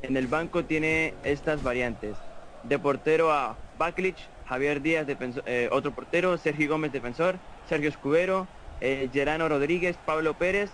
[0.00, 2.16] en el banco tiene estas variantes.
[2.62, 4.16] De portero a Baklich,
[4.46, 5.06] Javier Díaz,
[5.44, 7.36] eh, otro portero, Sergio Gómez, defensor,
[7.68, 8.48] Sergio Escudero,
[8.80, 10.70] eh, Gerano Rodríguez, Pablo Pérez,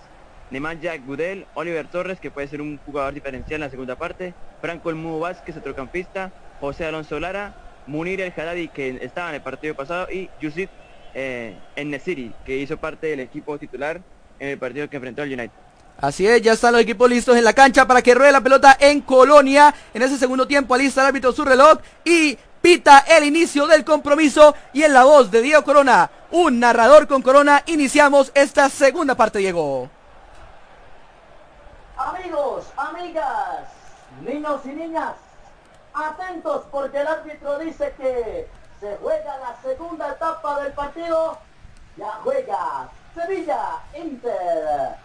[0.52, 4.90] Nemanja Gudel, Oliver Torres, que puede ser un jugador diferencial en la segunda parte, Franco
[4.90, 7.56] El Mudo Vázquez, centrocampista, José Alonso Lara,
[7.88, 10.70] Munir El Haddadi, que estaba en el partido pasado, y Yusuf
[11.14, 11.56] eh,
[12.44, 14.00] que hizo parte del equipo titular
[14.38, 15.71] en el partido que enfrentó al United.
[16.01, 18.76] Así es, ya están los equipos listos en la cancha para que ruede la pelota
[18.80, 19.72] en Colonia.
[19.95, 24.55] En ese segundo tiempo alista el árbitro su reloj y pita el inicio del compromiso.
[24.72, 29.38] Y en la voz de Diego Corona, un narrador con Corona, iniciamos esta segunda parte,
[29.38, 29.88] Diego.
[31.97, 33.68] Amigos, amigas,
[34.22, 35.12] niños y niñas,
[35.95, 38.49] atentos porque el árbitro dice que
[38.80, 41.38] se juega la segunda etapa del partido.
[41.97, 44.97] Ya juega Sevilla Inter.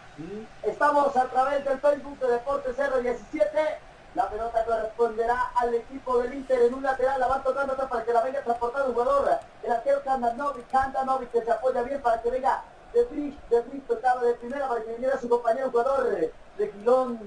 [0.63, 3.77] Estamos a través del Facebook de Deportes R17.
[4.15, 7.19] La pelota corresponderá al equipo del Inter en un lateral.
[7.19, 9.29] La va tocando para que la venga transportando el jugador.
[9.61, 10.67] El arquero Kandanovic.
[10.71, 12.63] Kandanovic que se apoya bien para que venga
[12.93, 13.39] de Frisch.
[13.49, 17.19] De tocaba de primera para que viniera su compañero jugador de Quilón.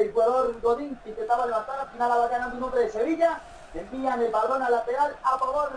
[0.00, 1.78] El jugador Godín que intentaba levantar.
[1.78, 3.40] Al final la va ganando un hombre de Sevilla.
[3.74, 5.70] Envían el balón al lateral a favor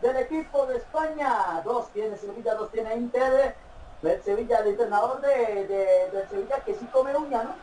[0.00, 1.60] del equipo de España.
[1.64, 3.56] Dos tiene Sevilla, dos tiene Inter
[4.02, 7.54] del Sevilla, el entrenador de, de, del Sevilla que sí come uña, ¿no?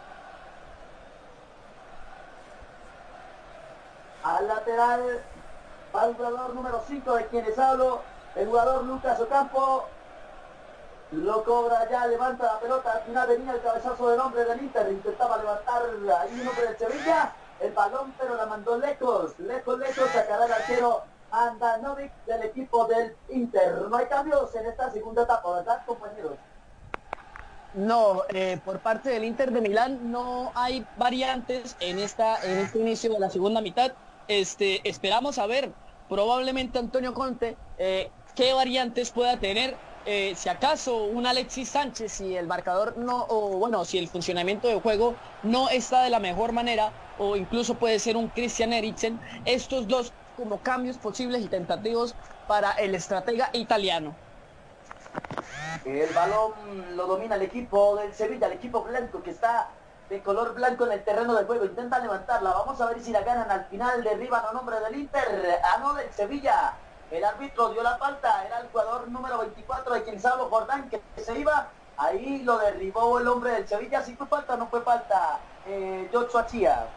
[4.23, 5.21] Al lateral
[5.95, 8.01] va el jugador número 5 de quienes hablo,
[8.35, 9.85] el jugador Lucas Ocampo.
[11.11, 14.91] Lo cobra ya, levanta la pelota, al final venía el cabezazo del hombre del Inter,
[14.91, 20.07] intentaba levantar ahí un hombre del Sevilla, el balón, pero la mandó lejos, lejos, lejos,
[20.11, 23.81] sacará el arquero Andanovic del equipo del Inter.
[23.89, 26.39] No hay cambios en esta segunda etapa, ¿verdad, compañeros?
[27.71, 32.79] No, eh, por parte del Inter de Milán no hay variantes en esta en este
[32.79, 33.95] inicio de la segunda mitad.
[34.27, 35.75] Este, esperamos a ver,
[36.07, 39.81] probablemente Antonio Conte, eh, qué variantes pueda tener.
[40.05, 44.67] eh, si acaso un Alexis Sánchez, si el marcador no, o bueno, si el funcionamiento
[44.67, 49.21] de juego no está de la mejor manera, o incluso puede ser un Christian Eriksen,
[49.43, 52.15] estos dos como cambios posibles y tentativos
[52.47, 54.15] para el estratega italiano.
[55.83, 56.53] El balón
[56.95, 59.67] lo domina el equipo del Sevilla, el equipo blanco que está
[60.09, 61.65] de color blanco en el terreno de juego.
[61.65, 62.51] Intenta levantarla.
[62.51, 64.01] Vamos a ver si la ganan al final.
[64.03, 65.59] Derriban a nombre del Inter.
[65.61, 66.73] A no del Sevilla.
[67.11, 68.45] El árbitro dio la falta.
[68.45, 71.67] Era el jugador número 24 de Quienzalo Jordán que se iba.
[71.97, 74.01] Ahí lo derribó el hombre del Sevilla.
[74.01, 75.39] Si fue falta no fue falta.
[75.67, 76.87] Eh, Joshua Chía.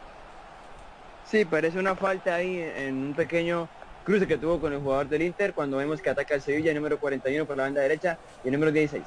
[1.33, 3.67] Sí, parece una falta ahí en un pequeño
[4.05, 6.77] cruce que tuvo con el jugador del Inter cuando vemos que ataca el Sevilla, el
[6.77, 9.03] número 41 por la banda derecha y el número 16.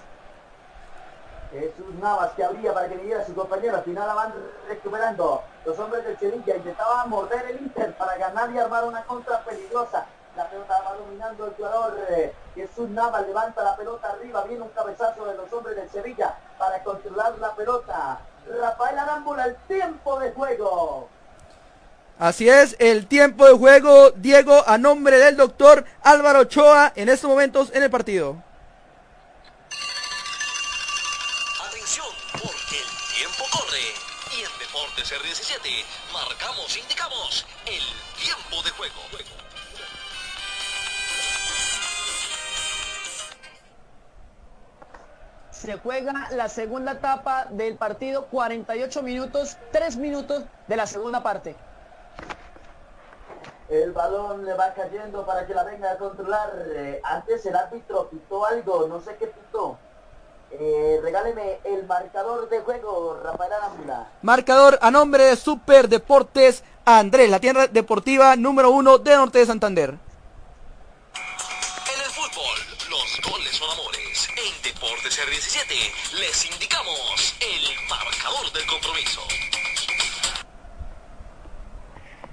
[1.53, 3.77] Jesús Navas que abría para que viniera su compañero.
[3.77, 4.35] Al final la van
[4.68, 5.45] recuperando.
[5.64, 10.07] Los hombres del Sevilla intentaban morder el Inter para ganar y armar una contra peligrosa.
[10.37, 13.24] La pelota va dominando el jugador eh, Jesús Navas.
[13.24, 14.43] Levanta la pelota arriba.
[14.49, 18.18] Viene un cabezazo de los hombres del Sevilla para controlar la pelota.
[18.61, 21.09] Rafael Arámbula, el tiempo de juego.
[22.18, 27.28] Así es, el tiempo de juego, Diego, a nombre del doctor Álvaro Ochoa, en estos
[27.28, 28.42] momentos en el partido.
[31.68, 33.80] Atención, porque el tiempo corre.
[34.34, 37.82] Y en Deportes R17 marcamos, indicamos el
[38.16, 38.94] tiempo de juego.
[45.50, 51.56] Se juega la segunda etapa del partido, 48 minutos, 3 minutos de la segunda parte.
[53.68, 56.52] El balón le va cayendo para que la venga a controlar.
[56.68, 59.78] Eh, antes el árbitro pitó algo, no sé qué pitó.
[60.52, 64.08] Eh, regáleme el marcador de juego, Rafael Arámbula.
[64.22, 69.46] Marcador a nombre de Super Deportes Andrés, la tienda deportiva número uno de Norte de
[69.46, 69.90] Santander.
[69.90, 69.98] En
[72.00, 72.56] el fútbol,
[72.88, 74.28] los goles son amores.
[74.36, 79.22] En Deportes R17 les indicamos el marcador del compromiso.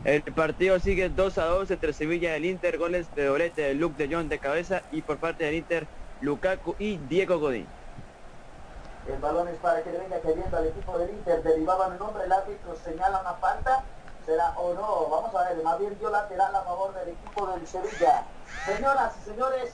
[0.05, 3.73] El partido sigue 2 a 2 entre Sevilla y el Inter, goles de doblete de
[3.73, 5.87] Luke de Jong de cabeza y por parte del Inter,
[6.19, 7.65] Lukaku y Diego Godín.
[9.07, 11.41] El balón es para que le venga cayendo al equipo del Inter.
[11.41, 13.85] Derivaban el nombre, el árbitro señala una falta.
[14.25, 15.07] ¿Será o no?
[15.09, 18.25] Vamos a ver, más bien dio lateral a favor del equipo del Sevilla.
[18.65, 19.73] Señoras y señores,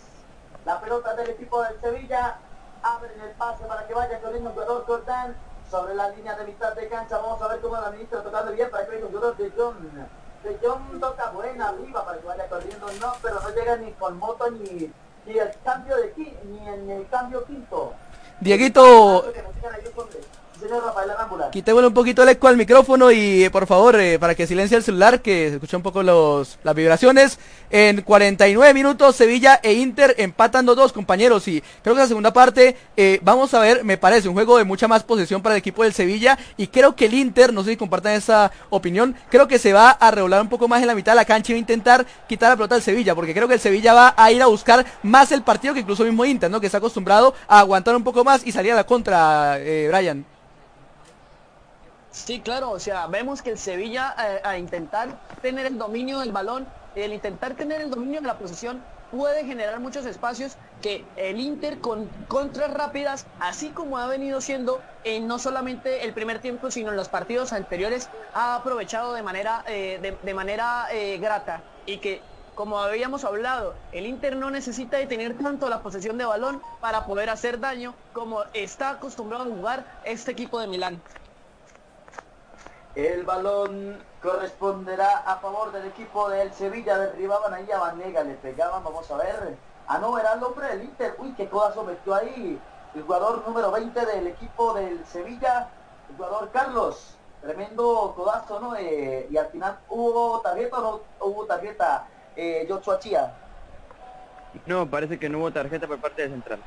[0.64, 2.38] la pelota del equipo del Sevilla.
[2.84, 5.36] Abren el pase para que vaya corriendo el jugador Cortán
[5.70, 7.18] sobre la línea de mitad de cancha.
[7.18, 10.19] Vamos a ver cómo la ministra tocando bien para que venga el jugador de John.
[10.44, 12.88] De John toca buena arriba para que vaya corriendo.
[13.02, 14.92] No, pero no llega ni con moto ni,
[15.26, 16.14] ni el cambio de
[16.46, 17.94] ni en el cambio quinto.
[18.40, 19.26] Dieguito.
[21.52, 24.76] Quitémosle un poquito el eco al micrófono y eh, por favor, eh, para que silencie
[24.76, 27.40] el celular, que se escucha un poco los, las vibraciones.
[27.70, 31.48] En 49 minutos, Sevilla e Inter empatan 2-2, compañeros.
[31.48, 34.64] Y creo que la segunda parte, eh, vamos a ver, me parece un juego de
[34.64, 36.38] mucha más posesión para el equipo del Sevilla.
[36.58, 39.92] Y creo que el Inter, no sé si compartan esa opinión, creo que se va
[39.92, 42.06] a regular un poco más en la mitad de la cancha y va a intentar
[42.28, 43.16] quitar la pelota al Sevilla.
[43.16, 46.04] Porque creo que el Sevilla va a ir a buscar más el partido que incluso
[46.04, 46.60] el mismo Inter, ¿no?
[46.60, 50.26] Que está acostumbrado a aguantar un poco más y salir a la contra, eh, Brian.
[52.12, 56.32] Sí, claro, o sea, vemos que el Sevilla eh, a intentar tener el dominio del
[56.32, 61.40] balón, el intentar tener el dominio de la posesión puede generar muchos espacios que el
[61.40, 66.72] Inter con contras rápidas, así como ha venido siendo en no solamente el primer tiempo,
[66.72, 72.00] sino en los partidos anteriores, ha aprovechado de manera, eh, de, manera eh, grata y
[72.00, 72.22] que
[72.54, 77.06] como habíamos hablado, el Inter no necesita de tener tanto la posesión de balón para
[77.06, 81.02] poder hacer daño como está acostumbrado a jugar este equipo de Milán.
[82.96, 86.98] El balón corresponderá a favor del equipo del Sevilla.
[86.98, 89.58] Derribaban ahí a Vanega, le pegaban, vamos a ver.
[89.88, 91.16] Ah, no, era el hombre del Inter.
[91.20, 92.60] Uy, qué codazo metió ahí.
[92.96, 95.70] El jugador número 20 del equipo del Sevilla,
[96.10, 97.16] el jugador Carlos.
[97.42, 98.76] Tremendo codazo, ¿no?
[98.76, 103.34] Eh, y al final hubo tarjeta o no hubo tarjeta, eh, Joshua Chía.
[104.66, 106.60] No, parece que no hubo tarjeta por parte de Central.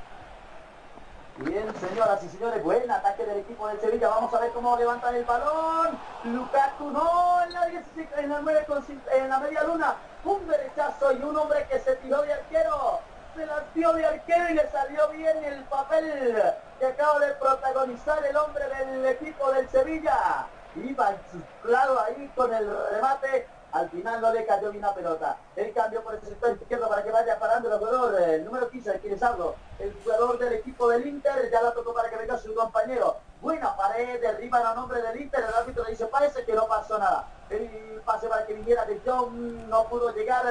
[1.35, 4.09] Bien, señoras y señores, buen ataque del equipo del Sevilla.
[4.09, 5.99] Vamos a ver cómo levantan el balón.
[6.22, 9.99] Lukaku, no, en la, 16 en la, nueve con cin- en la media luna.
[10.22, 13.09] Un derechazo y un hombre que se tiró de arquero.
[13.35, 16.43] Se las dio de arquero y le salió bien el papel
[16.78, 20.51] que acaba de protagonizar el hombre del equipo del Sevilla.
[20.74, 25.39] iba insuflado ahí con el remate, al final no le cayó bien la pelota.
[25.57, 29.01] El cambio por el sector izquierdo para que vaya parando el jugador, el número 15,
[29.01, 29.57] ¿quién es algo?
[29.79, 33.16] El jugador del equipo del Inter, ya la tocó para que venga su compañero.
[33.41, 37.29] Buena pared, derriban a nombre del Inter, el árbitro dice, parece que no pasó nada.
[37.49, 40.45] El pase para que viniera de John, no pudo llegar,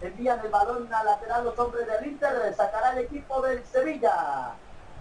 [0.00, 4.54] envían el balón a lateral los hombres del Inter, sacará el equipo del Sevilla.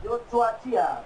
[0.04, 1.02] Joshua Chia.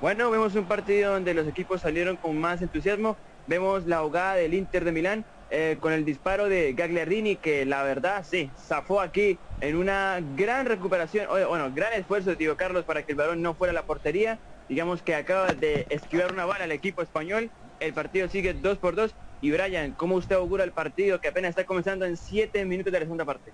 [0.00, 3.16] Bueno, vemos un partido donde los equipos salieron con más entusiasmo.
[3.46, 7.82] Vemos la ahogada del Inter de Milán eh, con el disparo de Gagliardini que la
[7.82, 13.02] verdad sí, zafó aquí en una gran recuperación, bueno, gran esfuerzo de Tío Carlos para
[13.02, 14.38] que el balón no fuera a la portería.
[14.68, 17.50] Digamos que acaba de esquivar una bala al equipo español.
[17.80, 19.14] El partido sigue 2 por 2.
[19.40, 23.00] Y Brian, ¿cómo usted augura el partido que apenas está comenzando en 7 minutos de
[23.00, 23.52] la segunda parte?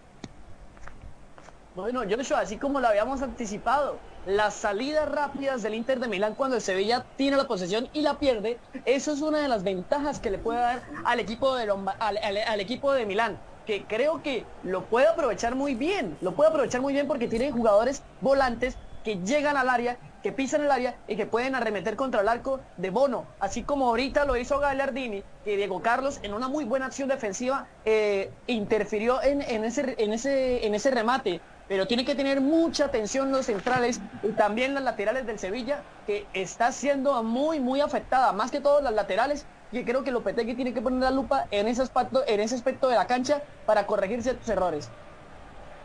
[1.77, 6.57] Bueno, Joshua, así como lo habíamos anticipado, las salidas rápidas del Inter de Milán cuando
[6.57, 10.33] el Sevilla tiene la posesión y la pierde, eso es una de las ventajas que
[10.33, 15.07] le puede dar al equipo de, al, equipo de Milán que creo que lo puede
[15.07, 19.69] aprovechar muy bien, lo puede aprovechar muy bien porque tiene jugadores volantes que llegan al
[19.69, 23.63] área, que pisan el área y que pueden arremeter contra el arco de Bono, así
[23.63, 28.33] como ahorita lo hizo Gagliardini, que Diego Carlos en una muy buena acción defensiva eh,
[28.49, 31.41] interfirió en, ese, en, ese, en ese remate
[31.71, 36.27] pero tiene que tener mucha atención los centrales y también las laterales del Sevilla, que
[36.35, 40.75] está siendo muy, muy afectada, más que todas las laterales, y creo que Lopetegui tiene
[40.75, 44.21] que poner la lupa en ese aspecto, en ese aspecto de la cancha para corregir
[44.21, 44.89] ciertos errores.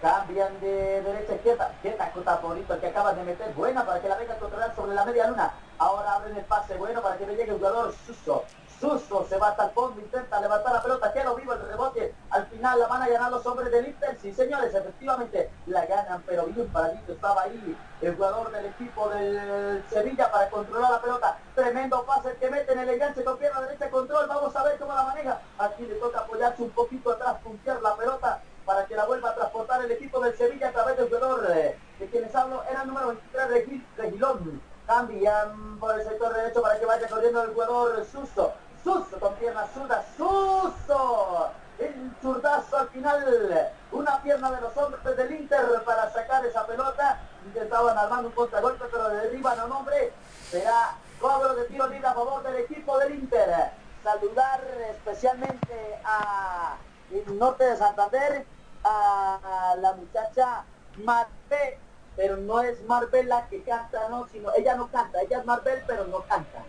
[0.02, 1.72] Cambian de derecha a izquierda.
[1.84, 3.54] Qué cota bonito que acaba de meter.
[3.54, 5.54] Buena para que la venga a controlar sobre la media luna.
[5.78, 8.44] Ahora abren el pase bueno para que le llegue el jugador Suso.
[8.80, 12.14] Suso se va hasta el fondo, intenta levantar la pelota, queda vivo el rebote.
[12.30, 14.18] Al final la van a ganar los hombres del Inter.
[14.22, 19.84] Sí, señores, efectivamente la ganan, pero bien paradito estaba ahí el jugador del equipo del
[19.90, 21.38] Sevilla para controlar la pelota.
[21.56, 24.28] Tremendo pase que mete en el enganche con pierna derecha control.
[24.28, 25.42] Vamos a ver cómo la maneja.
[25.58, 29.36] Aquí le toca apoyarse un poquito atrás, puntear la pelota para que la vuelva a
[29.36, 32.64] transportar el equipo del Sevilla a través del jugador eh, de quienes hablo.
[32.70, 33.50] Era el número 23
[33.98, 34.62] de Gilón.
[34.86, 38.54] Cambian por el sector derecho para que vaya corriendo el jugador Suso.
[38.86, 41.50] Suso con pierna zurda, Suso.
[41.80, 47.20] El zurdazo al final, una pierna de los hombres del Inter para sacar esa pelota.
[47.48, 50.14] Intentaban armando un contragolpe, pero derriban a un hombre.
[50.52, 53.72] Será cobro de tiro libre a favor del equipo del Inter.
[54.04, 56.78] Saludar especialmente a
[57.12, 58.46] el norte de Santander,
[58.84, 60.64] a la muchacha
[60.98, 61.80] Marbe,
[62.16, 65.84] pero no es Marvel la que canta, no, sino ella no canta, ella es Marvel,
[65.88, 66.64] pero no canta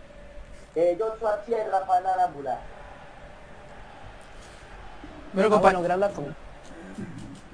[0.77, 2.59] eh, Joshua Archie y Rafael Arámbula.
[5.33, 6.46] Bueno, compañero.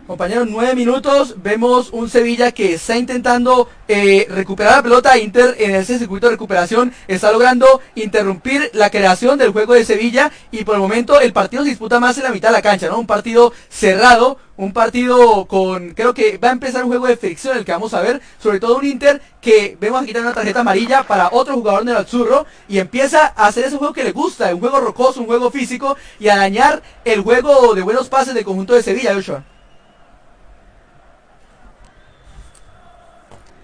[0.05, 5.75] Compañeros, nueve minutos, vemos un Sevilla que está intentando eh, recuperar la pelota, Inter en
[5.75, 10.75] ese circuito de recuperación está logrando interrumpir la creación del juego de Sevilla y por
[10.75, 12.99] el momento el partido se disputa más en la mitad de la cancha, ¿no?
[12.99, 17.57] Un partido cerrado, un partido con, creo que va a empezar un juego de fricción
[17.57, 21.03] el que vamos a ver, sobre todo un Inter que vemos aquí una tarjeta amarilla
[21.03, 24.59] para otro jugador del Azzurro y empieza a hacer ese juego que le gusta, un
[24.59, 28.73] juego rocoso, un juego físico y a dañar el juego de buenos pases del conjunto
[28.73, 29.45] de Sevilla, Joshua.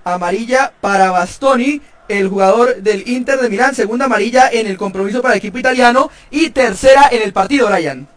[0.04, 5.36] Amarilla para Bastoni, el jugador del Inter de Milán, segunda amarilla en el compromiso para
[5.36, 8.08] el equipo italiano y tercera en el partido, Ryan.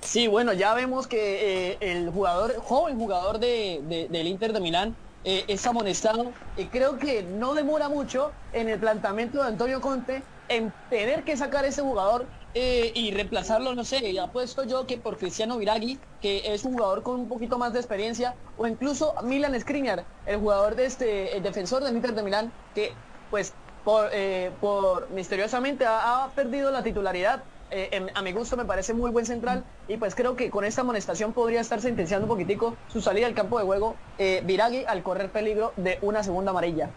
[0.00, 4.96] Sí, bueno, ya vemos que eh, el jugador, joven jugador de, del Inter de Milán,
[5.22, 10.22] eh, es amonestado y creo que no demora mucho en el planteamiento de Antonio Conte
[10.48, 14.98] en tener que sacar ese jugador eh, y reemplazarlo, no sé, ya puesto yo que
[14.98, 19.14] por Cristiano Viragui, que es un jugador con un poquito más de experiencia, o incluso
[19.22, 22.96] Milan Skriniar, el jugador de este, el defensor del Inter de Milán, que
[23.28, 27.44] pues por, eh, por misteriosamente ha, perdido la titularidad.
[27.70, 30.80] Eh, a mi gusto me parece muy buen central y pues creo que con esta
[30.80, 35.30] amonestación podría estar sentenciando un poquitico su salida al campo de juego Viragui al correr
[35.30, 36.90] peligro de una segunda amarilla.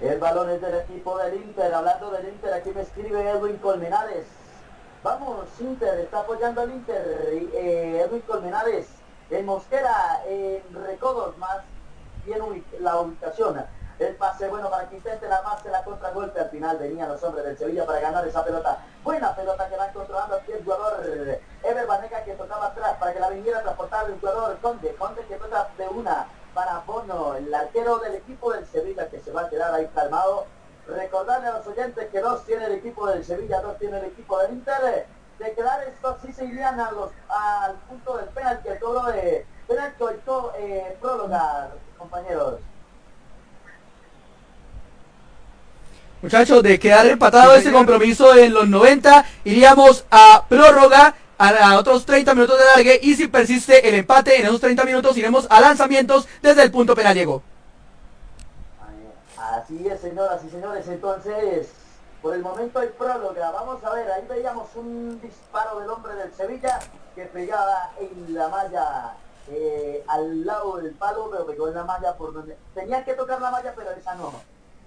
[0.00, 1.74] El balón es del equipo del Inter.
[1.74, 4.24] Hablando del Inter, aquí me escribe Edwin Colmenares.
[5.02, 7.28] Vamos, Inter, está apoyando al Inter.
[7.52, 8.86] Eh, Edwin Colmenares
[9.28, 11.58] en Mosquera, en Recodos, más
[12.24, 13.62] bien la ubicación.
[13.98, 14.98] El pase bueno para que
[15.28, 16.40] la más la contragolpe.
[16.40, 18.78] Al final venían los hombres del Sevilla para ganar esa pelota.
[19.04, 21.04] Buena pelota que van controlando aquí el jugador
[21.62, 24.94] Ever Banega que tocaba atrás para que la viniera a transportar el jugador Conde.
[24.94, 28.66] Conde que toca de una para Bono, el arquero del equipo del
[29.60, 30.46] Quedar ahí calmado.
[30.88, 34.38] Recordarle a los oyentes que dos tiene el equipo del Sevilla, dos tiene el equipo
[34.38, 35.06] del Inter.
[35.38, 39.44] De quedar estos sí se irían a los, al punto del penalti, el cobro de
[39.68, 40.04] penalti
[40.58, 42.60] eh, próloga, compañeros.
[46.22, 52.32] Muchachos, de quedar empatado ese compromiso en los 90, iríamos a prórroga a, otros 30
[52.34, 56.26] minutos de largue y si persiste el empate en esos 30 minutos iremos a lanzamientos
[56.40, 57.42] desde el punto penal, Diego.
[59.50, 61.72] Así es, señoras y señores, entonces
[62.22, 63.50] por el momento hay próloga.
[63.50, 66.78] Vamos a ver, ahí veíamos un disparo del hombre del Sevilla
[67.16, 69.16] que pegaba en la malla
[69.48, 72.56] eh, al lado del palo, pero pegó en la malla por donde...
[72.74, 74.32] Tenía que tocar la malla, pero esa no.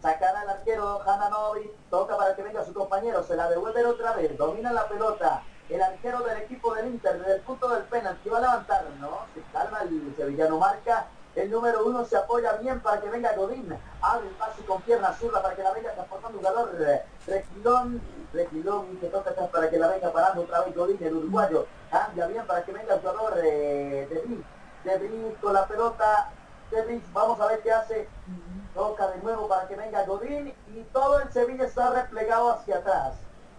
[0.02, 4.38] Sacar al arquero Hananovi, toca para que venga su compañero, se la devuelve otra vez,
[4.38, 5.44] domina la pelota.
[5.69, 9.26] El arquero del equipo del Inter, desde el punto del penalti, va a levantar, ¿no?
[9.34, 13.76] Se calma, el sevillano marca, el número uno se apoya bien para que venga Godín.
[14.01, 16.72] Abre el pase con pierna zurda para que la venga transportando un jugador.
[17.26, 18.01] Requilón.
[18.31, 21.65] Requilón que toca atrás para que la venga parando otra vez Godín, el uruguayo.
[21.89, 24.39] Cambia bien para que venga el jugador eh, de Bris.
[24.84, 26.30] De Bris con la pelota.
[26.69, 28.07] De Bris, vamos a ver qué hace.
[28.76, 30.53] Toca de nuevo para que venga Godín.
[30.68, 33.14] Y todo el Sevilla está replegado hacia atrás.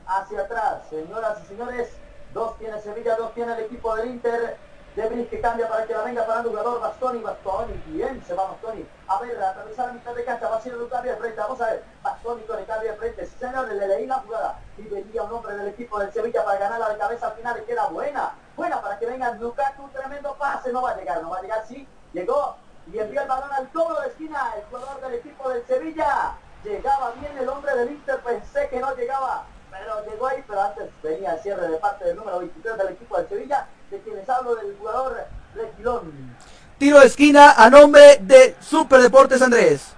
[0.07, 1.89] Hacia atrás, señoras y señores.
[2.33, 4.57] Dos tiene Sevilla, dos tiene el equipo del Inter.
[4.95, 8.47] Debris que cambia para que la venga parando el jugador Bastoni, Bastoni, bien se va
[8.47, 8.87] Bastoni.
[9.09, 11.61] A ver, a atravesar la mitad de cancha, va ser un cambio de frente, vamos
[11.61, 14.61] a ver, Bastoni con el cambio de frente, señores, le leí la jugada.
[14.79, 17.67] Y venía un hombre del equipo del Sevilla para ganarla de cabeza al final y
[17.67, 21.39] queda buena, buena para que venga Lukaku, tremendo pase, no va a llegar, no va
[21.39, 22.57] a llegar, sí, llegó.
[22.93, 27.11] Y envió el balón al cobro de esquina, el jugador del equipo del Sevilla, llegaba
[27.13, 29.45] bien el hombre del Inter, pensé que no llegaba,
[29.79, 33.17] pero llegó ahí, pero antes venía el cierre de parte del número 23 del equipo
[33.17, 36.37] del Sevilla, de quienes hablo del jugador Requilón.
[36.79, 39.95] Tiro de esquina a nombre de Super Deportes Andrés.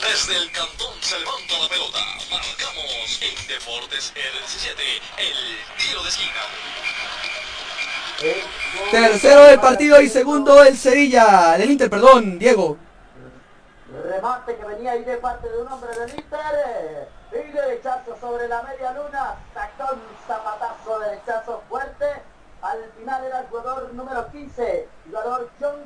[0.00, 1.98] Desde el cantón se levanta la pelota.
[2.30, 4.80] Marcamos en Deportes R17
[5.18, 5.36] el
[5.76, 6.42] tiro de esquina.
[8.90, 12.78] Tercero del partido y segundo el Sevilla, del Inter, perdón, Diego.
[13.90, 17.08] Remate que venía ahí de parte de un hombre del Inter.
[17.32, 19.36] Y derechazo sobre la media luna.
[19.54, 22.06] Sacó un zapatazo derechazo fuerte.
[22.60, 25.76] Al final era el jugador número 15, jugador John,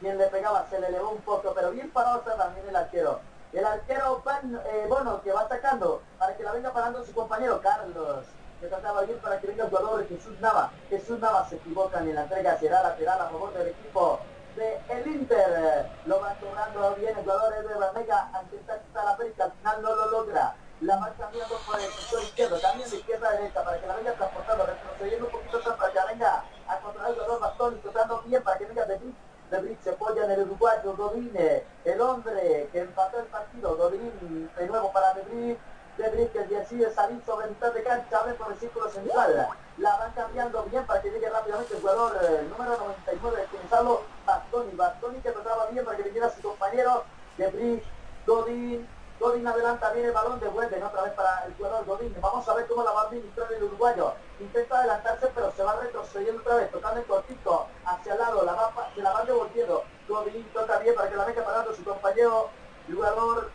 [0.00, 3.20] quien le pegaba, se le elevó un poco, pero bien parado también el arquero.
[3.52, 4.22] El arquero
[4.66, 8.24] eh, Bono, que va atacando para que la venga parando su compañero Carlos,
[8.60, 10.72] que trataba bien para que venga el jugador Jesús Nava.
[10.90, 14.18] Jesús Nava se equivoca en la entrega, será lateral a favor del equipo
[14.58, 15.90] el Inter.
[16.06, 19.94] Lo va cobrando bien el jugador de Banega ante esta la América, al final no
[19.94, 23.80] lo logra la va cambiando por el sector izquierdo, también de izquierda a derecha, para
[23.80, 27.40] que la venga transportando, retrocediendo un poquito atrás para que venga a controlar el dolor
[27.40, 29.16] bastón y tratando bien para que venga de Brick.
[29.50, 34.50] De Brick se apoya en el uruguayo Godine, el hombre que empató el partido, Godín
[34.56, 35.56] de nuevo para De.
[35.96, 39.48] De Brick que decide salir sobre mitad de cancha, abre por el círculo central.
[39.78, 43.72] La van cambiando bien para que llegue rápidamente el jugador el número 99 de quienes
[43.72, 44.72] hablo, Bastoni.
[44.72, 47.04] Bastoni que trataba bien para que viniera su compañero.
[47.38, 47.84] De Brick,
[48.26, 48.86] Godín,
[49.18, 52.14] Godín adelanta, viene el balón, devuelve otra vez para el jugador Godín.
[52.20, 54.12] Vamos a ver cómo la va a administrar el uruguayo.
[54.38, 58.52] Intenta adelantarse, pero se va retrocediendo otra vez, tocando el cortito hacia el lado, la
[58.52, 59.82] va, se la va devolviendo.
[60.06, 62.50] Godín toca bien para que la venga parando su compañero,
[62.86, 63.50] jugador,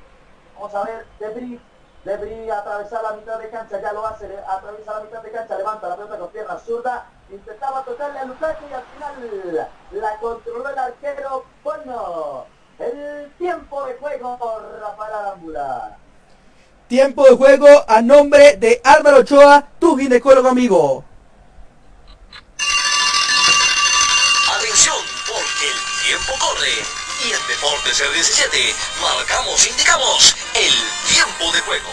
[0.55, 1.61] vamos a ver, Debris.
[2.03, 5.89] Debris atravesar la mitad de cancha, ya lo hace, atraviesa la mitad de cancha, levanta
[5.89, 10.77] la pelota con pierna zurda, intentaba tocarle a Lukaku y al final la controló el
[10.77, 12.45] arquero Bueno.
[12.79, 14.39] El tiempo de juego,
[14.81, 15.97] Rafael Arambula.
[16.87, 21.03] Tiempo de juego a nombre de Álvaro Ochoa, tu ginecólogo amigo.
[27.61, 30.73] Deportes R17 marcamos, indicamos el
[31.13, 31.89] tiempo de juego.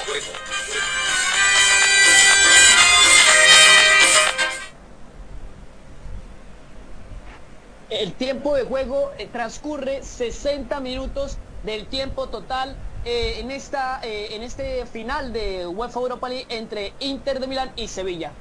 [7.91, 12.75] El tiempo de juego eh, transcurre 60 minutos del tiempo total
[13.05, 17.73] eh, en, esta, eh, en este final de UEFA Europa League entre Inter de Milán
[17.77, 18.33] y Sevilla.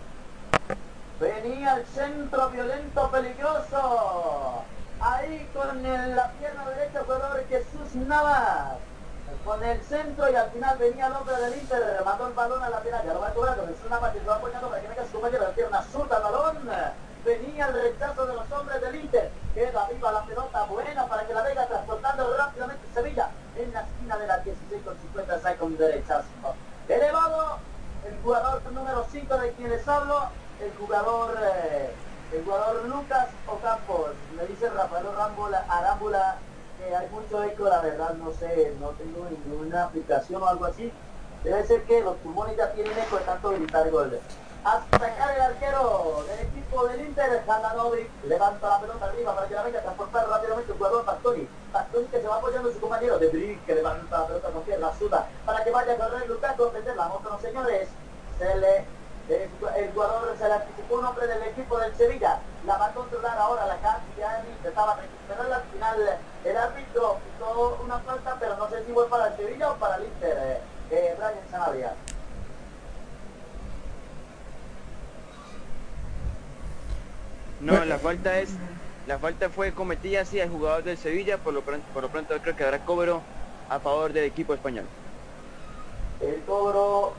[1.19, 4.63] Venía el centro violento peligroso.
[4.99, 8.77] Ahí con la pierna derecha jugador Jesús Navas.
[9.45, 12.69] Con el centro y al final venía el hombre del Inter, mandó el balón a
[12.69, 15.11] la ya lo va cobrando, Jesús Navas que se va apoyando para que venga su
[15.11, 16.69] compañero, la pierna zurda el balón
[17.27, 19.29] venía el rechazo de los hombres del Inter.
[19.53, 24.17] Queda viva la pelota buena para que la venga transportando rápidamente Sevilla en la esquina
[24.17, 26.27] de la 16 con 50 saca un derechazo.
[26.87, 27.59] Elevado
[28.07, 30.29] el jugador número 5 de quienes hablo,
[30.61, 31.91] el jugador eh,
[32.31, 34.11] el jugador Lucas Ocampos.
[34.37, 35.07] Me dice Rafael
[35.67, 36.37] Arámbula,
[36.77, 40.93] que hay mucho eco, la verdad no sé, no tengo ninguna aplicación o algo así.
[41.43, 44.19] Debe ser que los pulmones ya tienen eco de tanto gritar gol.
[44.63, 49.55] a sacar el arquero del equipo del Inter, Handanovic, levanta la pelota arriba para que
[49.55, 51.47] la venga a transportar rápidamente el jugador Bastoni.
[51.73, 54.61] Bastoni que se va apoyando en su compañero de Brick, que levanta la pelota con
[54.63, 57.13] pierna suda para que vaya a correr Lukaku a defenderla.
[57.13, 57.87] Otros señores,
[58.37, 58.85] se le,
[59.29, 62.39] el, jugador se le anticipó un hombre del equipo del Sevilla.
[62.65, 66.19] La va a controlar ahora la Castiani, intentaba recuperarla al final.
[66.43, 69.95] El árbitro hizo una falta, pero no sé si fue para el Sevilla o para
[69.97, 71.93] el Inter, eh, eh, Brian Sanabria.
[77.59, 78.51] No, la falta es,
[79.07, 82.37] la falta fue cometida así al jugador del Sevilla, por lo pronto, por lo pronto
[82.41, 83.21] creo que habrá cobro
[83.69, 84.85] a favor del equipo español.
[86.21, 87.13] El cobro,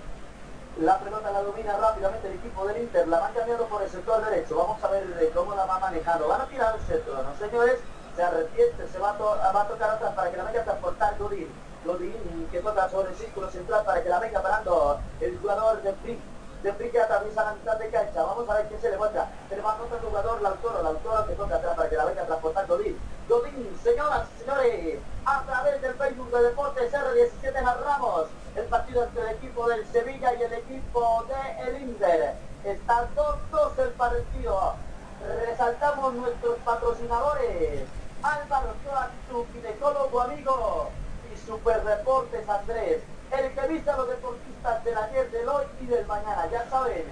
[0.78, 4.24] la pelota la domina rápidamente el equipo del Inter, la van cambiando por el sector
[4.24, 4.56] derecho.
[4.56, 6.28] Vamos a ver eh, cómo la va manejando.
[6.28, 7.80] Van a tirar el centro, ¿no señores?
[8.14, 10.64] Se arrepiente, se va a, to va a tocar atrás para que la venga a
[10.64, 11.48] transportar Godín.
[11.84, 15.92] Godín que toca sobre el círculo central para que la venga parando el jugador de
[15.94, 16.20] Frick.
[16.62, 18.22] De Frick que atraviesa la mitad de cancha.
[18.22, 19.28] Vamos a ver quién se le muestra.
[19.48, 22.66] Tenemos a otro jugador, Lautaro, Lautaro que toca atrás para que la venga a transportar
[22.68, 22.98] Godín.
[23.28, 28.26] Godín, señoras y señores, a través del Facebook de Deportes R17 narramos
[28.58, 32.34] el partido entre el equipo del Sevilla y el equipo de el Inter.
[32.64, 34.74] Está 2-2 el partido.
[35.46, 37.84] Resaltamos nuestros patrocinadores.
[38.22, 40.90] Álvaro Ochoa, tu ginecólogo amigo
[41.32, 43.02] y Super Deportes Andrés.
[43.30, 46.48] El que vista a los deportistas del ayer, del hoy y del mañana.
[46.50, 47.04] Ya saben,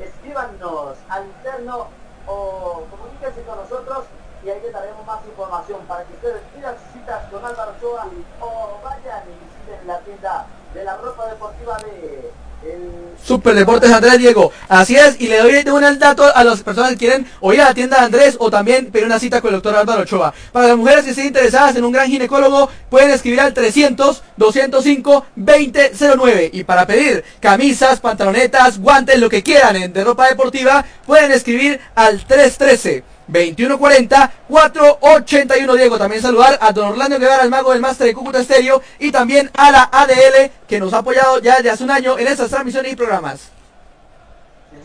[0.00, 1.86] escríbanos al interno
[2.26, 4.04] o comuníquense con nosotros
[4.44, 8.06] y ahí les daremos más información para que ustedes pidan sus citas con Álvaro Ochoa
[8.40, 12.30] o vayan y visiten la tienda de la ropa deportiva de
[12.64, 14.50] el Super Deportes Andrés Diego.
[14.68, 17.66] Así es, y le doy el dato a las personas que quieren o ir a
[17.66, 20.32] la tienda de Andrés o también pedir una cita con el doctor Álvaro Ochoa.
[20.52, 26.50] Para las mujeres que estén interesadas en un gran ginecólogo, pueden escribir al 300-205-2009.
[26.52, 32.24] Y para pedir camisas, pantalonetas, guantes, lo que quieran de ropa deportiva, pueden escribir al
[32.24, 33.04] 313.
[33.28, 35.98] 2140 481 Diego.
[35.98, 39.50] También saludar a don Orlando Guevara, el mago del máster de Cúcuta Estéreo y también
[39.54, 42.92] a la ADL que nos ha apoyado ya desde hace un año en estas transmisiones
[42.92, 43.50] y programas.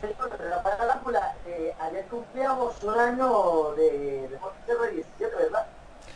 [0.02, 1.36] Rafael Arámbula,
[1.80, 5.03] ayer cumplíamos un año de Deportes R17, ¿verdad?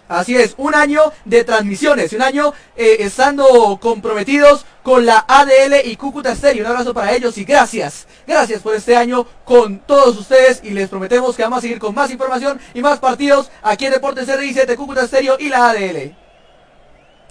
[0.07, 5.97] Así es, un año de transmisiones, un año eh, estando comprometidos con la ADL y
[5.97, 6.63] Cúcuta Stereo.
[6.63, 10.87] Un abrazo para ellos y gracias, gracias por este año con todos ustedes y les
[10.87, 14.77] prometemos que vamos a seguir con más información y más partidos aquí en Deportes R17,
[14.77, 16.15] Cúcuta Stereo y la ADL.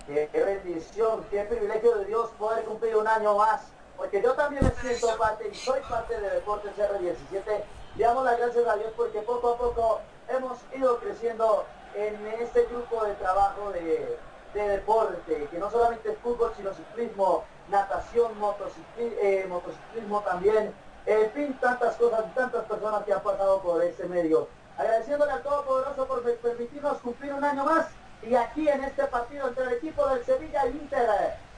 [0.07, 3.63] Qué, qué bendición, qué privilegio de Dios poder cumplir un año más,
[3.97, 7.63] porque yo también me siento parte y soy parte de Deportes R17.
[7.97, 11.65] Le damos las gracias a Dios porque poco a poco hemos ido creciendo
[11.97, 14.19] en este grupo de trabajo de,
[14.53, 20.75] de deporte, que no solamente es fútbol, sino ciclismo, natación, motociclismo, eh, motociclismo también,
[21.07, 24.49] en fin, tantas cosas y tantas personas que han pasado por este medio.
[24.77, 27.87] Agradeciéndole al Todopoderoso por permitirnos cumplir un año más
[28.23, 31.09] y aquí en este partido entre el equipo del Sevilla y Inter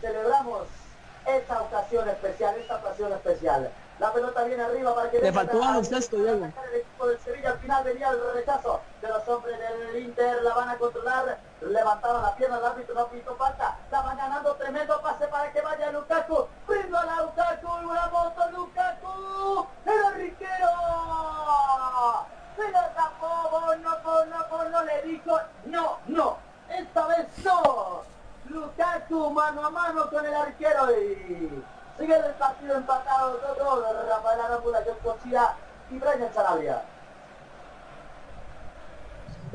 [0.01, 0.69] celebramos
[1.27, 3.73] esta ocasión especial, esta ocasión especial.
[3.98, 5.20] La pelota viene arriba para que...
[5.20, 6.44] Le faltó a Diego.
[6.44, 10.55] El equipo del Sevilla al final venía el rechazo de los hombres del Inter, la
[10.55, 15.01] van a controlar, levantaron la pierna, el árbitro no pintó falta, la van ganando, tremendo
[15.01, 20.69] pase para que vaya Lukaku, brindo a la Lukaku, una moto Lukaku, el arrinquero,
[22.57, 24.83] se la tapó, Bono, Bono, Bono.
[24.85, 26.39] Le dijo, no, no,
[26.69, 28.03] esta vez no,
[28.47, 31.65] Lukaku mano a mano con el arquero y
[31.99, 35.55] sigue el partido empatado, todo, Rafael Arámbula, John Cochira
[35.91, 36.83] y Brian Sanabria.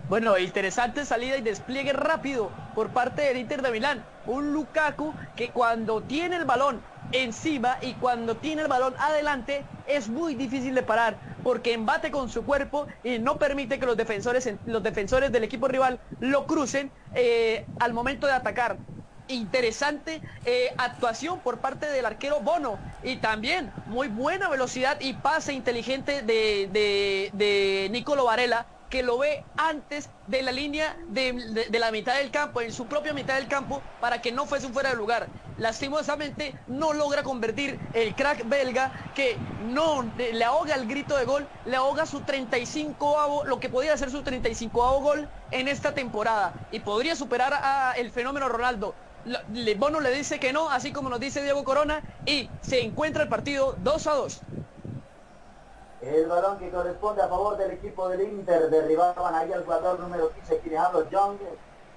[0.07, 4.07] Bueno, interesante salida y despliegue rápido por parte del Inter de Milán.
[4.25, 10.09] Un Lukaku que cuando tiene el balón encima y cuando tiene el balón adelante es
[10.09, 14.49] muy difícil de parar porque embate con su cuerpo y no permite que los defensores,
[14.65, 18.81] los defensores del equipo rival lo crucen eh, al momento de atacar
[19.27, 25.53] interesante eh, actuación por parte del arquero Bono y también muy buena velocidad y pase
[25.53, 31.79] inteligente de, de, de Nicolo Varela que lo ve antes de la línea de, de,
[31.79, 34.73] la mitad del campo, en su propia mitad del campo, para que no fuese un
[34.73, 35.29] fuera de lugar.
[35.57, 41.47] Lastimosamente no logra convertir el crack belga que no le ahoga el grito de gol,
[41.65, 46.79] le ahoga su 35 lo que podría ser su 35 gol en esta temporada y
[46.79, 48.93] podría superar a el fenómeno Ronaldo.
[49.77, 53.29] Bono le dice que no, así como nos dice Diego Corona, y se encuentra el
[53.29, 54.41] partido 2 a 2.
[56.05, 60.31] El balón que corresponde a favor del equipo del Inter, derribaban ahí al jugador número
[60.31, 61.37] 15, quien hablo, Young,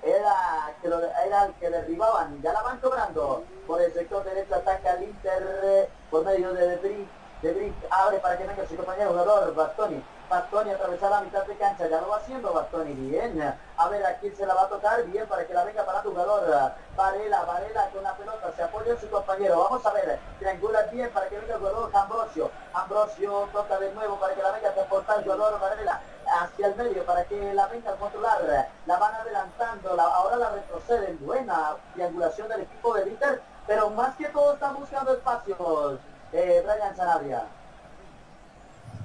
[0.00, 0.32] era,
[0.80, 3.42] que lo, era el que derribaban, ya la van cobrando.
[3.66, 7.08] Por el sector derecho ataca al Inter eh, por medio de Debris,
[7.42, 10.00] De Brick abre para que venga su compañero jugador Bastoni.
[10.28, 13.40] Bastoni atravesar la mitad de cancha, ya lo va haciendo Bastoni, bien.
[13.76, 16.02] A ver a quién se la va a tocar, bien para que la venga para
[16.02, 16.72] tu jugador.
[16.96, 19.58] Varela, Varela con la pelota, se apoya su compañero.
[19.58, 22.50] Vamos a ver, triangula bien para que venga el jugador Ambrosio.
[22.74, 26.76] Ambrosio toca de nuevo para que la venga a transportar el jugador Varela hacia el
[26.76, 28.68] medio para que la venga a controlar.
[28.86, 31.24] La van adelantando, la, ahora la retroceden.
[31.24, 36.00] Buena triangulación del equipo de Inter, pero más que todo están buscando espacios.
[36.32, 37.46] Eh, Brian Sanabria.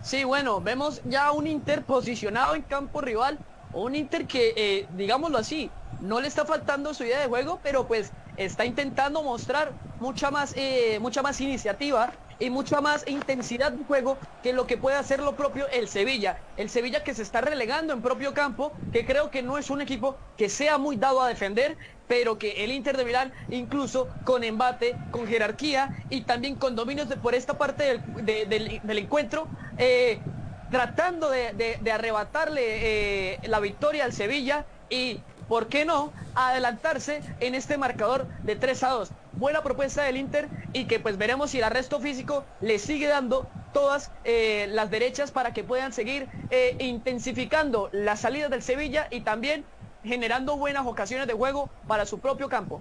[0.02, 5.38] Sí, bueno, vemos ya un Inter posicionado en campo rival, un Inter que, eh, digámoslo
[5.38, 10.32] así, no le está faltando su idea de juego, pero pues está intentando mostrar mucha
[10.32, 14.98] más, eh, mucha más iniciativa y mucha más intensidad de juego que lo que puede
[14.98, 16.44] hacer lo propio el Sevilla.
[16.56, 19.82] El Sevilla que se está relegando en propio campo, que creo que no es un
[19.82, 21.78] equipo que sea muy dado a defender,
[22.08, 27.10] pero que el Inter de Milán, incluso con embate, con jerarquía y también con dominios
[27.10, 28.46] de, por esta parte del, de-
[28.82, 30.26] del- encuentro, eh,
[30.70, 37.22] tratando de, de- de arrebatarle eh, la victoria al Sevilla y, ¿por qué no?, adelantarse
[37.42, 39.12] en este marcador de 3 a 2.
[39.34, 43.46] Buena propuesta del Inter y que pues veremos si el arresto físico le sigue dando
[43.74, 49.26] todas eh, las derechas para que puedan seguir eh, intensificando las salidas del Sevilla y
[49.26, 49.66] también
[50.06, 52.80] generando buenas ocasiones de juego para su propio campo.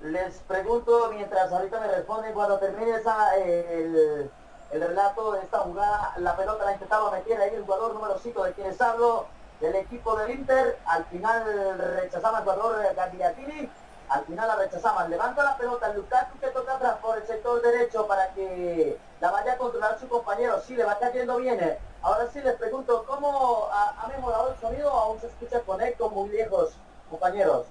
[0.00, 2.92] Les pregunto, mientras ahorita me responden, cuando termine
[3.36, 4.30] el,
[4.72, 8.44] el relato de esta jugada, la pelota la intentaba meter ahí el jugador número 5
[8.44, 9.26] de quienes hablo,
[9.60, 13.70] del equipo del Inter, al final rechazaba el jugador eh, Gagliardini,
[14.08, 18.06] al final la rechazaban, levanta la pelota, Lukaku que toca atrás por el sector derecho
[18.06, 21.78] para que la vaya a controlar su compañero, sí, le va cayendo bien, eh.
[22.02, 24.90] ahora sí les pregunto, ¿cómo ha, ha mejorado el sonido?
[24.90, 26.70] Aún se escucha con eco muy lejos,
[27.08, 27.66] compañeros.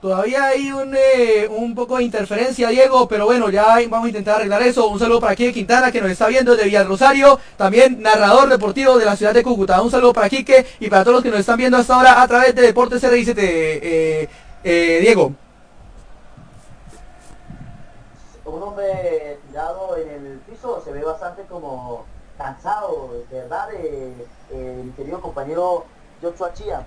[0.00, 4.36] Todavía hay un, eh, un poco de interferencia, Diego, pero bueno, ya vamos a intentar
[4.36, 4.88] arreglar eso.
[4.88, 8.98] Un saludo para Quique Quintana, que nos está viendo desde Villa Rosario, también narrador deportivo
[8.98, 9.82] de la ciudad de Cúcuta.
[9.82, 12.26] Un saludo para Quique y para todos los que nos están viendo hasta ahora a
[12.26, 13.38] través de Deportes RICT.
[13.38, 14.28] Eh,
[14.64, 15.32] eh, Diego.
[18.44, 22.04] un hombre tirado en el piso se ve bastante como
[22.36, 24.12] cansado, de verdad, eh,
[24.50, 25.84] eh, mi querido compañero
[26.22, 26.86] Joshua Chia.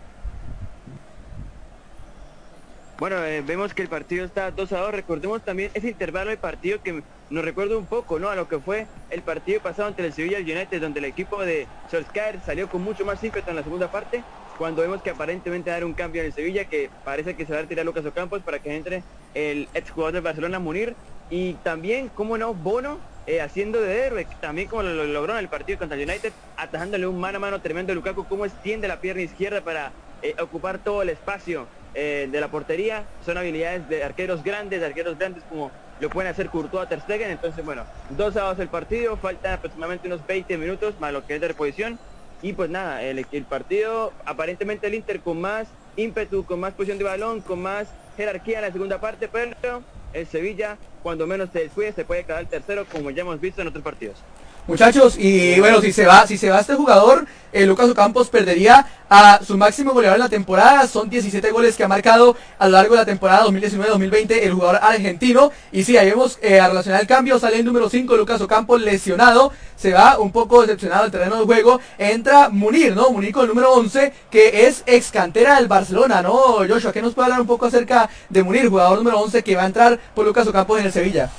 [3.04, 4.94] Bueno, eh, vemos que el partido está 2 a 2.
[4.94, 8.30] Recordemos también ese intervalo de partido que nos recuerda un poco, ¿no?
[8.30, 11.06] A lo que fue el partido pasado entre el Sevilla y el United, donde el
[11.08, 14.24] equipo de Solskjaer salió con mucho más ímpetu en la segunda parte,
[14.58, 17.60] cuando vemos que aparentemente dar un cambio en el Sevilla, que parece que se va
[17.60, 19.04] a retirar Lucas Ocampos para que entre
[19.34, 20.96] el ex jugador de Barcelona, Munir,
[21.30, 25.40] y también, como no, Bono eh, haciendo de héroe, también como lo, lo logró en
[25.40, 28.88] el partido contra el United, atajándole un mano a mano tremendo a Lukaku, cómo extiende
[28.88, 33.04] la pierna izquierda para eh, ocupar todo el espacio eh, de la portería.
[33.26, 37.32] Son habilidades de arqueros grandes, de arqueros grandes como lo pueden hacer Courtois Ter Stegen.
[37.32, 41.36] Entonces, bueno, dos a dos el partido, faltan aproximadamente unos 20 minutos más lo que
[41.36, 42.00] es de reposición.
[42.42, 46.98] Y pues nada, el, el partido, aparentemente el Inter con más ímpetu, con más posición
[46.98, 47.88] de balón, con más
[48.18, 49.82] jerarquía en la segunda parte, pero
[50.14, 53.62] el Sevilla, cuando menos se descuide, se puede quedar el tercero, como ya hemos visto
[53.62, 54.18] en otros partidos.
[54.66, 58.88] Muchachos, y bueno, si se va, si se va este jugador, eh, Lucas Ocampos perdería
[59.10, 60.88] a su máximo goleador en la temporada.
[60.88, 64.80] Son 17 goles que ha marcado a lo largo de la temporada 2019-2020 el jugador
[64.82, 65.52] argentino.
[65.74, 68.82] Y sí, ahí vemos eh, a relacionar el cambio, sale el número 5, Lucas Ocampos
[68.82, 69.52] lesionado.
[69.76, 71.82] Se va un poco decepcionado del terreno de juego.
[71.98, 73.10] Entra Munir, ¿no?
[73.12, 76.66] Munir con el número 11, que es ex cantera del Barcelona, ¿no?
[76.68, 79.64] Joshua, ¿qué nos puede hablar un poco acerca de Munir, jugador número 11 que va
[79.64, 81.30] a entrar por Lucas Ocampos en el Sevilla?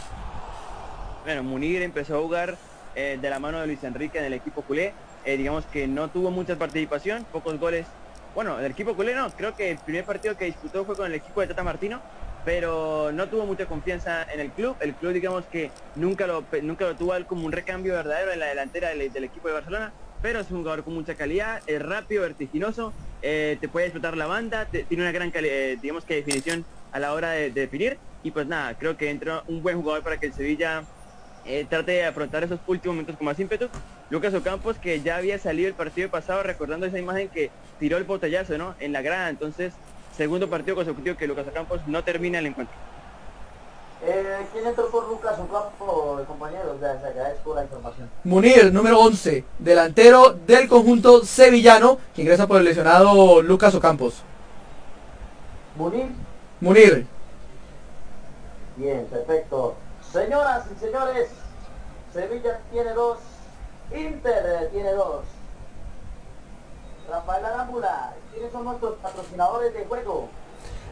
[1.25, 2.59] Bueno, Munir empezó a jugar
[2.95, 4.93] eh, de la mano de Luis Enrique en el equipo culé.
[5.25, 7.87] Eh, digamos que no tuvo mucha participación, pocos goles.
[8.35, 11.15] Bueno, del equipo culé no, creo que el primer partido que disputó fue con el
[11.15, 12.01] equipo de Tata Martino,
[12.45, 14.77] pero no tuvo mucha confianza en el club.
[14.81, 18.47] El club digamos que nunca lo, nunca lo tuvo como un recambio verdadero en la
[18.47, 22.93] delantera del, equipo de Barcelona, pero es un jugador con mucha calidad, es rápido, vertiginoso,
[23.23, 25.33] eh, te puede explotar la banda, tiene una gran
[25.81, 27.99] digamos que definición a la hora de, de definir.
[28.23, 30.83] Y pues nada, creo que entra un buen jugador para que el Sevilla
[31.47, 33.69] eh, trate de afrontar esos últimos momentos con más ímpetu.
[34.11, 38.05] Lucas Ocampos, que ya había salido el partido pasado, recordando esa imagen que tiró el
[38.05, 38.75] botellazo, ¿no?
[38.81, 39.29] En la grada.
[39.29, 39.73] Entonces,
[40.17, 42.77] segundo partido consecutivo que Lucas Ocampos no termina el encuentro.
[44.07, 46.79] Eh, ¿Quién entró por Lucas Ocampo, compañeros?
[46.81, 48.11] Les agradezco la información.
[48.25, 54.23] Munir, número 11, delantero del conjunto sevillano, que ingresa por el lesionado Lucas Ocampos.
[55.77, 56.09] Munir,
[56.61, 57.07] Munir,
[58.77, 59.77] bien, perfecto.
[60.15, 61.29] Señoras y señores,
[62.13, 63.19] Sevilla tiene dos,
[63.93, 65.25] Inter tiene dos.
[67.11, 70.29] Rafael Arámbula, ¿quiénes son nuestros patrocinadores de juego?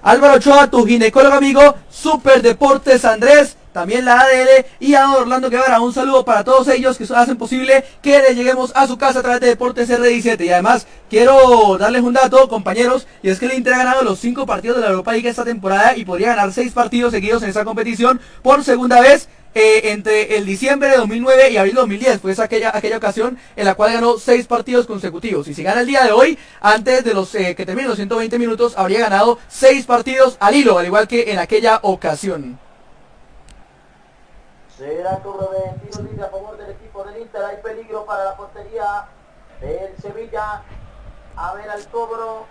[0.03, 5.81] Álvaro Ochoa, tu ginecólogo amigo, Super Deportes Andrés, también la ADL y a Orlando Guevara.
[5.81, 9.23] Un saludo para todos ellos que hacen posible que le lleguemos a su casa a
[9.23, 10.45] través de Deportes R17.
[10.45, 14.19] Y además quiero darles un dato, compañeros, y es que el Inter ha ganado los
[14.19, 17.49] cinco partidos de la Europa League esta temporada y podría ganar seis partidos seguidos en
[17.49, 19.29] esta competición por segunda vez.
[19.55, 22.21] Eh, entre el diciembre de 2009 y abril de 2010.
[22.23, 25.47] Fue esa aquella, aquella ocasión en la cual ganó seis partidos consecutivos.
[25.47, 28.39] Y si gana el día de hoy, antes de los eh, que terminen los 120
[28.39, 32.59] minutos, habría ganado seis partidos al hilo, al igual que en aquella ocasión.
[34.77, 37.45] Será cobro de tiro libre a favor del equipo del Inter.
[37.45, 39.07] Hay peligro para la portería
[39.61, 40.63] del Sevilla.
[41.37, 42.47] A ver al cobro.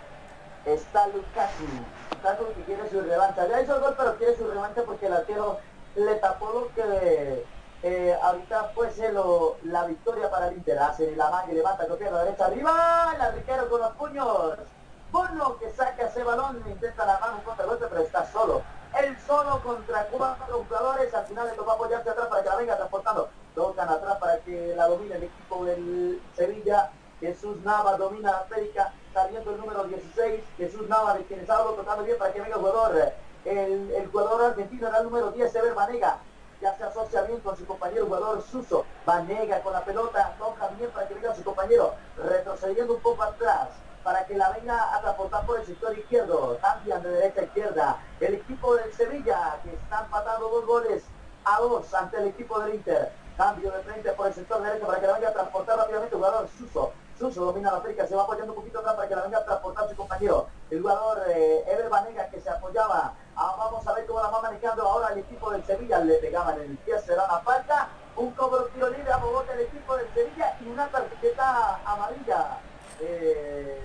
[0.64, 1.66] Está Lukaku.
[2.12, 3.48] Lukaku que quiere su revancha.
[3.48, 5.58] Ya hizo el gol, pero quiere su revancha porque el arquero
[5.96, 7.44] le tapó lo que
[7.82, 10.78] eh, ahorita fuese lo, la victoria para el Inter.
[10.78, 13.12] Hace la manga y levanta con pierna derecha arriba.
[13.16, 14.58] El arquero con los puños.
[15.10, 18.62] Bono que saca ese balón, intenta la mano contra golpe, pero está solo.
[19.00, 21.12] Él solo contra cuatro jugadores.
[21.14, 23.28] Al final le tocó apoyarse atrás para que la venga transportando.
[23.54, 26.90] Tocan atrás para que la domine el equipo del Sevilla.
[27.20, 30.42] Jesús Nava domina la América, saliendo el número 16.
[30.56, 33.12] Jesús Nava, de quienes hablo, tocando bien para que venga el jugador.
[33.44, 36.18] El, el jugador argentino era el número 10, Ever Vanega.
[36.60, 38.84] Ya se asocia bien con su compañero jugador Suso.
[39.06, 41.94] Vanega con la pelota, toca bien para que venga su compañero.
[42.16, 43.68] Retrocediendo un poco atrás
[44.02, 46.58] para que la venga a transportar por el sector izquierdo.
[46.60, 47.96] Cambian de derecha a izquierda.
[48.20, 51.02] El equipo del Sevilla, que está empatando dos goles
[51.44, 53.12] a dos ante el equipo del Inter.
[53.36, 56.20] Cambio de frente por el sector derecho para que la venga a transportar rápidamente el
[56.20, 56.92] jugador Suso.
[57.18, 59.44] Suso domina la América, se va apoyando un poquito atrás para que la venga a
[59.44, 60.48] transportar su compañero.
[60.70, 63.14] El jugador eh, Ever Banega que se apoyaba.
[63.36, 66.00] Ah, vamos a ver cómo la va manejando ahora el equipo del Sevilla.
[66.00, 67.88] Le pegaban en el pie, será una falta.
[68.16, 72.58] Un cobro tiro libre a favor del equipo del Sevilla y una tarjeta amarilla.
[73.00, 73.81] Eh,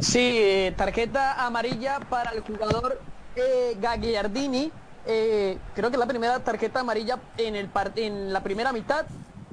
[0.00, 3.00] Sí, eh, tarjeta amarilla para el jugador
[3.36, 4.72] eh, Gagliardini.
[5.06, 9.04] Eh, creo que la primera tarjeta amarilla en, el en la primera mitad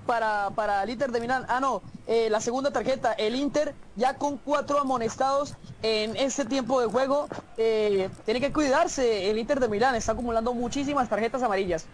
[0.06, 1.46] para, para el Inter de Milán.
[1.50, 6.88] Ah, no, la segunda tarjeta, el Inter ya con cuatro amonestados en este tiempo de
[6.88, 7.28] juego.
[7.56, 11.86] Tiene que cuidarse el Inter de Milán, está acumulando muchísimas tarjetas amarillas.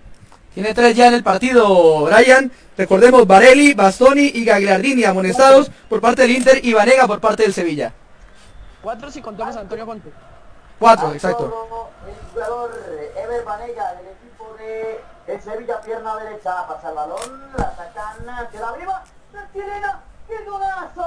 [0.55, 2.49] Tiene tres ya en el partido, Brian.
[2.77, 7.53] Recordemos, Barelli, Bastoni y Gagliardini amonestados por parte del Inter y Vanega por parte del
[7.53, 7.91] Sevilla.
[8.81, 10.09] Cuatro si contamos a Antonio Conte.
[10.79, 11.89] Cuatro, exacto.
[12.07, 12.71] El jugador
[13.17, 18.71] Ever Vanega del equipo de el Sevilla, pierna derecha, pasa el balón, la sacan, queda
[18.77, 19.03] viva,
[19.33, 21.05] la chilena, ¡qué golazo!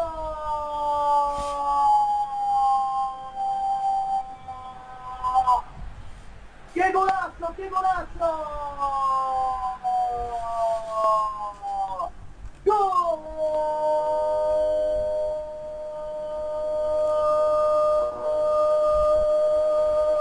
[6.75, 8.45] ¡Qué golazo, qué golazo!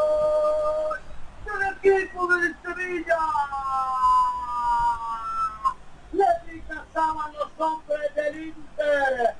[0.07, 0.99] ¡Gol!
[1.45, 3.17] ¡Del equipo del Sevilla!
[6.13, 9.35] Le rechazaban los hombres del Inter.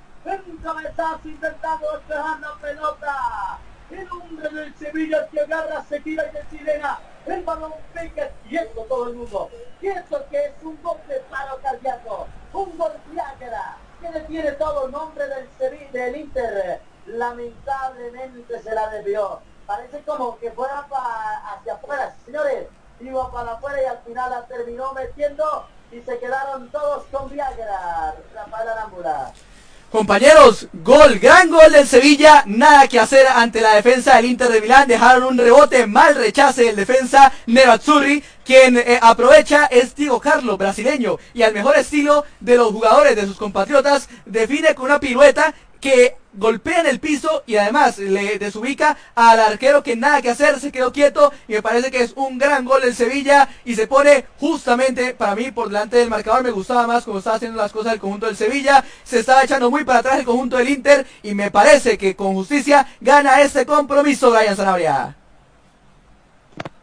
[0.47, 3.59] Un cabezazo intentando despejar la pelota.
[3.89, 6.99] El hombre del Sevilla que agarra, se tira y de chilena.
[7.25, 9.49] El balón pica quieto todo el mundo.
[9.79, 12.27] Pienso que es un gol de paro cardíaco.
[12.53, 16.81] Un gol Viagra que le tiene todo el nombre del Sevilla, del Inter.
[17.05, 19.39] Lamentablemente se la desvió.
[19.65, 22.67] Parece como que fuera pa- hacia afuera, señores.
[22.99, 28.15] Iba para afuera y al final la terminó metiendo y se quedaron todos con Viagra.
[28.33, 29.31] Rafael Arámbula.
[29.91, 30.67] Compañeros,
[31.15, 35.23] gran gol del Sevilla, nada que hacer ante la defensa del Inter de Milán, dejaron
[35.23, 41.43] un rebote, mal rechace del defensa Nerazzurri, quien eh, aprovecha es Diego Carlos, brasileño, y
[41.43, 46.81] al mejor estilo de los jugadores de sus compatriotas, define con una pirueta que golpea
[46.81, 50.91] en el piso y además le desubica al arquero que nada que hacer, se quedó
[50.91, 55.15] quieto y me parece que es un gran gol del Sevilla y se pone justamente
[55.15, 57.99] para mí por delante del marcador, me gustaba más como estaba haciendo las cosas el
[57.99, 61.49] conjunto del Sevilla, se estaba echando muy para atrás el conjunto del Inter y me
[61.49, 65.15] parece que con justicia gana este compromiso Brian Sanabria.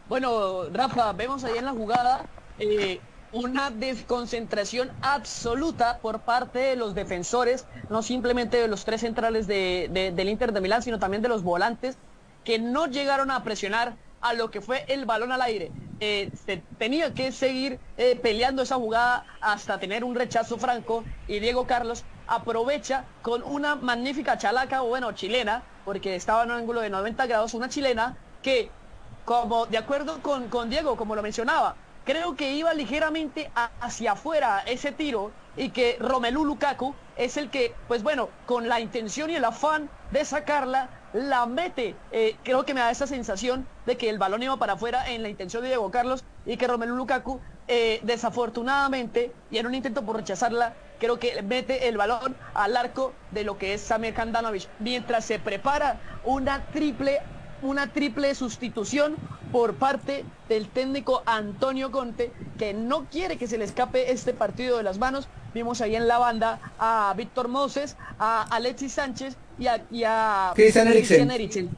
[0.07, 2.25] Bueno, Rafa, vemos ahí en la jugada
[2.59, 2.99] eh,
[3.35, 9.89] una desconcentración absoluta por parte de los defensores, no simplemente de los tres centrales de-
[9.91, 11.99] de- del Inter de Milán, sino también de los volantes,
[12.43, 15.75] que no llegaron a presionar a lo que fue el balón al aire.
[15.99, 16.31] Eh,
[16.77, 22.07] tenía que seguir eh, peleando esa jugada hasta tener un rechazo franco y Diego Carlos
[22.25, 27.25] aprovecha con una magnífica chalaca, o bueno, chilena, porque estaba en un ángulo de 90
[27.27, 28.75] grados, una chilena que
[29.23, 33.51] como de acuerdo con, con Diego, como lo mencionaba, creo que iba ligeramente
[33.81, 38.79] hacia afuera ese tiro y que Romelu Lukaku es el que, pues bueno, con la
[38.79, 41.95] intención y el afán de sacarla, la mete.
[42.11, 45.23] Eh, creo que me da esa sensación de que el balón iba para afuera en
[45.23, 50.05] la intención de Diego Carlos y que Romelu Lukaku eh, desafortunadamente y en un intento
[50.05, 54.69] por rechazarla creo que mete el balón al arco de lo que es Samir Kandanovic
[54.79, 57.21] mientras se prepara una triple
[57.65, 59.15] una triple sustitución
[59.51, 64.77] por parte del técnico Antonio Conte, que no quiere que se le escape este partido
[64.77, 65.27] de las manos.
[65.53, 71.69] Vimos ahí en la banda a Víctor Moses, a Alexis Sánchez y a, Christian Eriksen.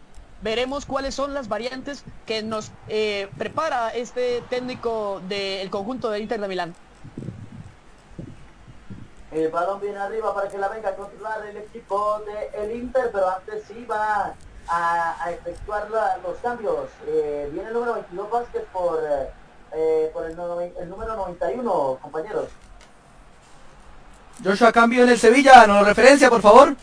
[0.41, 6.39] Veremos cuáles son las variantes que nos eh, prepara este técnico del conjunto de Inter
[6.39, 6.75] de Milán.
[9.31, 12.21] El balón viene arriba para que la venga a controlar el equipo
[12.55, 14.35] del Inter, pero antes sí va
[14.67, 15.87] a, efectuar
[16.23, 16.89] los cambios.
[17.07, 19.29] Eh, viene el número 22 Vázquez por, eh,
[19.73, 22.49] eh, por el, número 91, compañeros.
[24.43, 26.75] Joshua, cambio en el Sevilla, ¿nos referencia, por favor?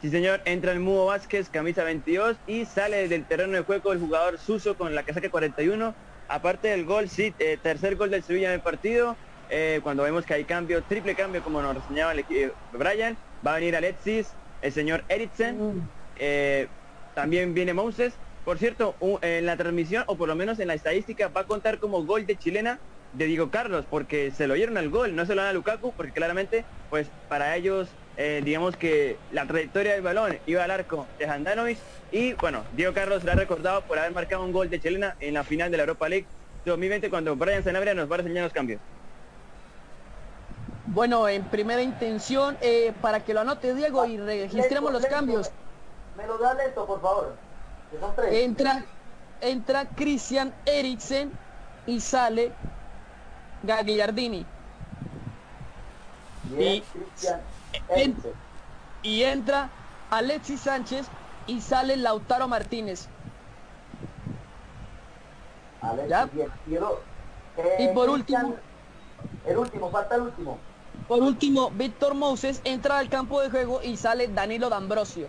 [0.00, 4.00] Sí, señor, entra el Mudo Vázquez, camisa 22, y sale del terreno de juego el
[4.00, 5.94] jugador Suso con la casaca 41.
[6.28, 9.16] Aparte del gol, sí, tercer gol del Sevilla en el partido,
[9.82, 12.24] cuando vemos que hay cambio, triple cambio, como nos reseñaba el,
[12.72, 14.28] Brian, va a venir Alexis,
[14.62, 15.88] el señor Eriksen, mm.
[16.20, 16.68] Eh,
[17.14, 18.12] también viene Moses.
[18.44, 21.78] Por cierto, en la transmisión, o por lo menos en la estadística, va a contar
[21.78, 22.78] como gol de chilena
[23.12, 25.92] de Diego Carlos, porque se lo dieron al gol, no se lo dan a Lukaku,
[25.92, 31.06] porque claramente, pues para ellos, eh, digamos que la trayectoria del balón iba al arco
[31.18, 31.78] de Handanovic,
[32.12, 35.44] y bueno, Diego Carlos será recordado por haber marcado un gol de chilena en la
[35.44, 36.26] final de la Europa League
[36.64, 38.80] 2020, cuando Brian Sanabria nos va a reseñar los cambios.
[40.86, 45.50] Bueno, en primera intención, eh, para que lo anote Diego y registremos los cambios.
[46.20, 47.34] Me lo da lento, por favor.
[48.30, 48.84] Entra,
[49.40, 51.32] entra Christian Eriksen
[51.86, 52.52] y sale
[53.62, 54.44] Gagliardini.
[56.58, 56.82] y,
[59.02, 59.70] y entra
[60.10, 61.06] Alexis Sánchez
[61.46, 63.08] y sale Lautaro Martínez.
[67.78, 68.56] y por eh, último...
[69.46, 70.58] El último, falta el último.
[71.08, 75.28] Por último, Víctor Moses entra al campo de juego y sale Danilo D'Ambrosio.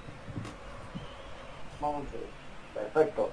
[2.74, 3.30] Perfecto.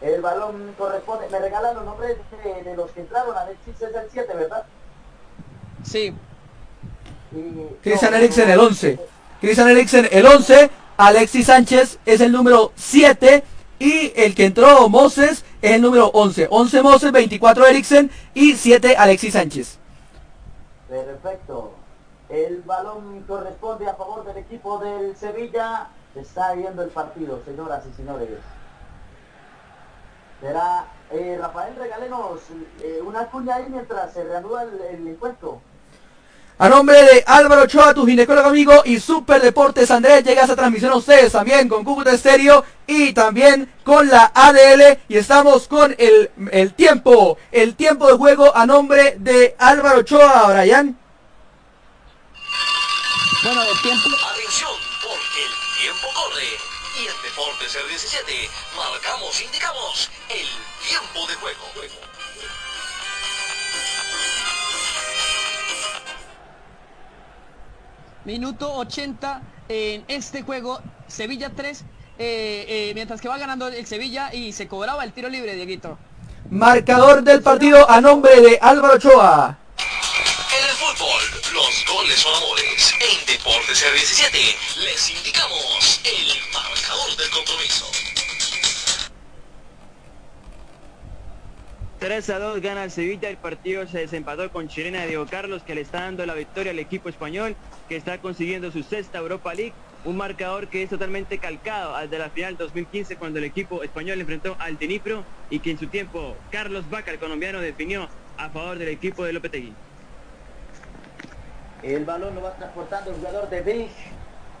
[0.00, 1.28] El balón corresponde.
[1.30, 2.16] Me regalan los nombres
[2.64, 3.36] de, los que entraron.
[3.36, 4.64] Alexis es el 7, ¿verdad?
[5.82, 6.14] Sí.
[7.82, 8.98] Cristian Eriksen el 11.
[9.40, 10.70] Cristian Eriksen el 11.
[10.96, 13.42] Alexis Sánchez es el número 7.
[13.78, 16.48] Y el que entró Moses es el número 11.
[16.50, 19.78] 11 Moses, 24 Eriksen y 7 Alexis Sánchez.
[20.88, 21.72] Perfecto.
[22.28, 27.96] El balón corresponde a favor del equipo del Sevilla está viendo el partido, señoras y
[27.96, 28.28] señores.
[30.40, 32.40] Será eh, Rafael, regálenos
[32.82, 35.60] eh, una cuña ahí mientras se reanuda el, encuentro.
[36.56, 40.92] A nombre de Álvaro Ochoa, tu ginecólogo amigo y Super Deportes Andrés, llega esta transmisión
[40.92, 46.30] a ustedes también con Cúcuta Estéreo y también con la ADL y estamos con el,
[46.52, 50.96] el tiempo, el tiempo de juego a nombre de Álvaro Ochoa, Brian.
[53.42, 54.33] Bueno, el tiempo...
[57.64, 60.46] en Deportes R17 marcamos, indicamos el
[60.86, 61.64] tiempo de juego.
[68.24, 71.84] Minuto 80 en este juego, Sevilla 3,
[72.18, 75.98] eh, eh, mientras que va ganando el Sevilla y se cobraba el tiro libre, Dieguito.
[76.50, 79.58] Marcador del partido a nombre de Álvaro Ochoa.
[80.58, 81.22] En el fútbol,
[81.54, 82.94] los goles son amores.
[83.00, 86.44] En Deportes R17 les indicamos el
[87.12, 87.84] del compromiso.
[91.98, 95.62] 3 a 2 gana el Sevilla, el partido se desempató con Chilena de Diego Carlos
[95.62, 97.56] que le está dando la victoria al equipo español
[97.88, 99.74] que está consiguiendo su sexta Europa League,
[100.04, 104.20] un marcador que es totalmente calcado al de la final 2015 cuando el equipo español
[104.20, 108.78] enfrentó al Tenipro y que en su tiempo Carlos Vaca, el colombiano, definió a favor
[108.78, 109.72] del equipo de Lopetegui.
[111.82, 113.90] El balón lo va transportando el jugador de Big.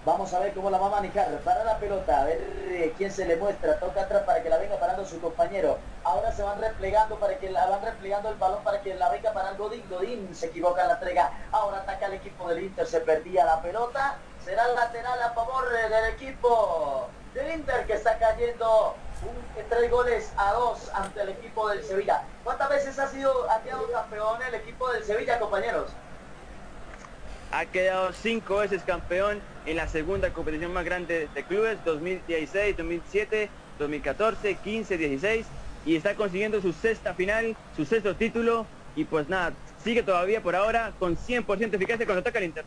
[0.04, 1.30] Vamos a ver cómo la va a manejar.
[1.40, 3.78] Para la pelota, a ver eh, quién se le muestra.
[3.78, 5.78] Toca atrás para que la venga parando su compañero.
[6.02, 9.32] Ahora se van replegando para que la van replegando el balón para que la venga
[9.32, 9.88] parando Godín.
[9.88, 11.32] Godín se equivoca en la entrega.
[11.52, 12.86] Ahora ataca el equipo del Inter.
[12.86, 14.18] Se perdía la pelota.
[14.44, 19.90] Será el lateral a favor eh, del equipo del Inter que está cayendo un, tres
[19.90, 22.24] goles a dos ante el equipo del Sevilla.
[22.44, 25.92] ¿Cuántas veces ha sido ha quedado campeón el equipo del Sevilla, compañeros?
[27.54, 33.48] Ha quedado cinco veces campeón en la segunda competición más grande de clubes, 2016, 2007,
[33.78, 35.46] 2014, 15, 16,
[35.86, 38.66] y está consiguiendo su sexta final, su sexto título,
[38.96, 39.52] y pues nada,
[39.84, 42.64] sigue todavía por ahora con 100% eficacia cuando ataca el Inter.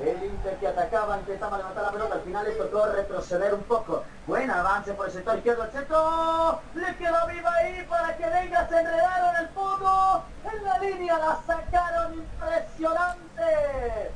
[0.00, 4.04] El Inter que atacaba, intentaba levantar la pelota, al final le tocó retroceder un poco.
[4.28, 6.60] Buen avance por el sector izquierdo centro.
[6.74, 10.24] Le quedó viva ahí para que venga, se enredaron el fondo.
[10.44, 14.12] En la línea la sacaron impresionante.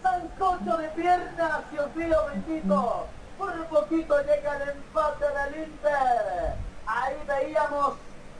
[0.00, 3.06] Sancocho de piernas, Dios mío bendito.
[3.36, 6.54] Por un poquito llega el empate del Inter.
[6.86, 7.94] Ahí veíamos,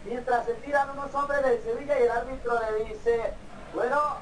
[0.04, 3.34] mientras se tiran unos hombres del Sevilla y el árbitro le dice,
[3.74, 4.16] bueno,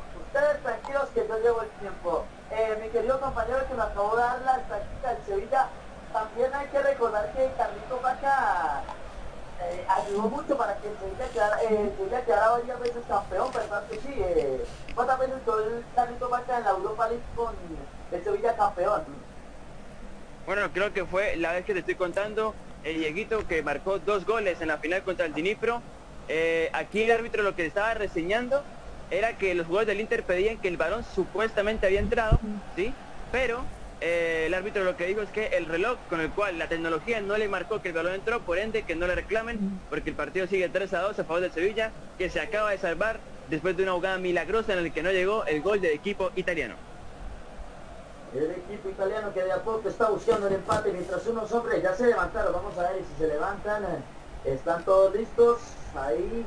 [0.63, 2.25] tranquilos que yo llevo el tiempo.
[2.51, 5.69] Eh, mi querido compañero que me acabó de dar la estadística del Sevilla,
[6.13, 8.83] también hay que recordar que Carlito Paca
[9.63, 13.85] eh, ayudó mucho para que el Sevilla quedara, eh, Sevilla quedara varias veces campeón, ¿verdad
[13.89, 14.15] que sí?
[14.19, 14.65] Eh,
[14.95, 17.55] ¿Cuántas veces el Carlito Paca en la Europa League con
[18.13, 19.05] el Sevilla campeón?
[20.47, 22.55] Bueno, creo que fue la vez que te estoy contando,
[22.85, 25.83] el Dieguito que marcó dos goles en la final contra el Dinipro.
[26.29, 28.63] Eh, aquí el árbitro lo que estaba reseñando
[29.11, 32.39] era que los jugadores del Inter pedían que el balón supuestamente había entrado,
[32.75, 32.93] ¿sí?
[33.33, 33.63] Pero
[34.01, 37.21] eh, el árbitro lo que dijo es que el reloj con el cual la tecnología
[37.21, 40.17] no le marcó que el balón entró, por ende que no le reclamen, porque el
[40.17, 43.77] partido sigue 3 a 2 a favor del Sevilla, que se acaba de salvar después
[43.77, 46.75] de una jugada milagrosa en la que no llegó el gol del equipo italiano.
[48.35, 51.95] El equipo italiano que de a poco está buscando el empate mientras unos hombres ya
[51.95, 52.53] se levantaron.
[52.53, 53.85] Vamos a ver si se levantan.
[54.45, 55.61] Están todos listos.
[55.95, 56.45] Ahí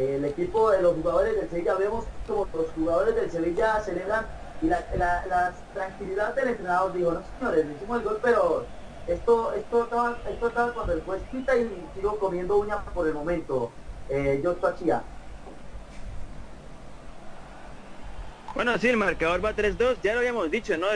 [0.00, 4.26] el equipo de los jugadores del Sevilla, vemos como los jugadores del Sevilla celebran
[4.62, 8.64] y la, la, la tranquilidad del entrenador dijo, no señores, le hicimos el gol, pero
[9.06, 13.14] esto, esto, estaba, esto estaba cuando el juez quita y sigo comiendo uñas por el
[13.14, 13.70] momento.
[14.08, 15.02] Eh, yo Chía.
[18.54, 20.88] Bueno, sí, el marcador va 3-2, ya lo habíamos dicho, ¿no?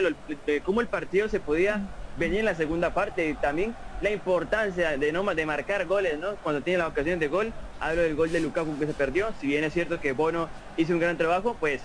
[0.45, 1.81] De cómo el partido se podía
[2.17, 6.35] venir en la segunda parte y también la importancia de no de marcar goles, ¿no?
[6.37, 9.47] Cuando tiene la ocasión de gol, hablo del gol de Lukaku que se perdió, si
[9.47, 11.81] bien es cierto que Bono hizo un gran trabajo, pues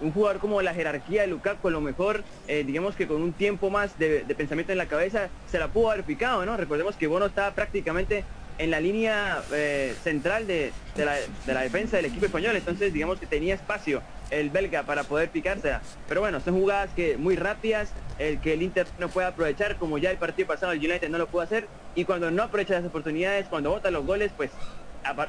[0.00, 3.32] un jugador como la jerarquía de Lukaku a lo mejor, eh, digamos que con un
[3.32, 6.56] tiempo más de, pensamiento en la cabeza, se la pudo haber picado, ¿no?
[6.56, 8.24] Recordemos que Bono estaba prácticamente
[8.58, 13.26] en la línea eh, central de, de la defensa del equipo español, entonces digamos que
[13.26, 14.02] tenía espacio
[14.32, 15.82] el belga para poder picársela.
[16.08, 19.98] Pero bueno, son jugadas que muy rápidas, el que el Inter no puede aprovechar, como
[19.98, 22.84] ya el partido pasado el United no lo pudo hacer, y cuando no aprovecha las
[22.84, 24.50] oportunidades, cuando bota los goles, pues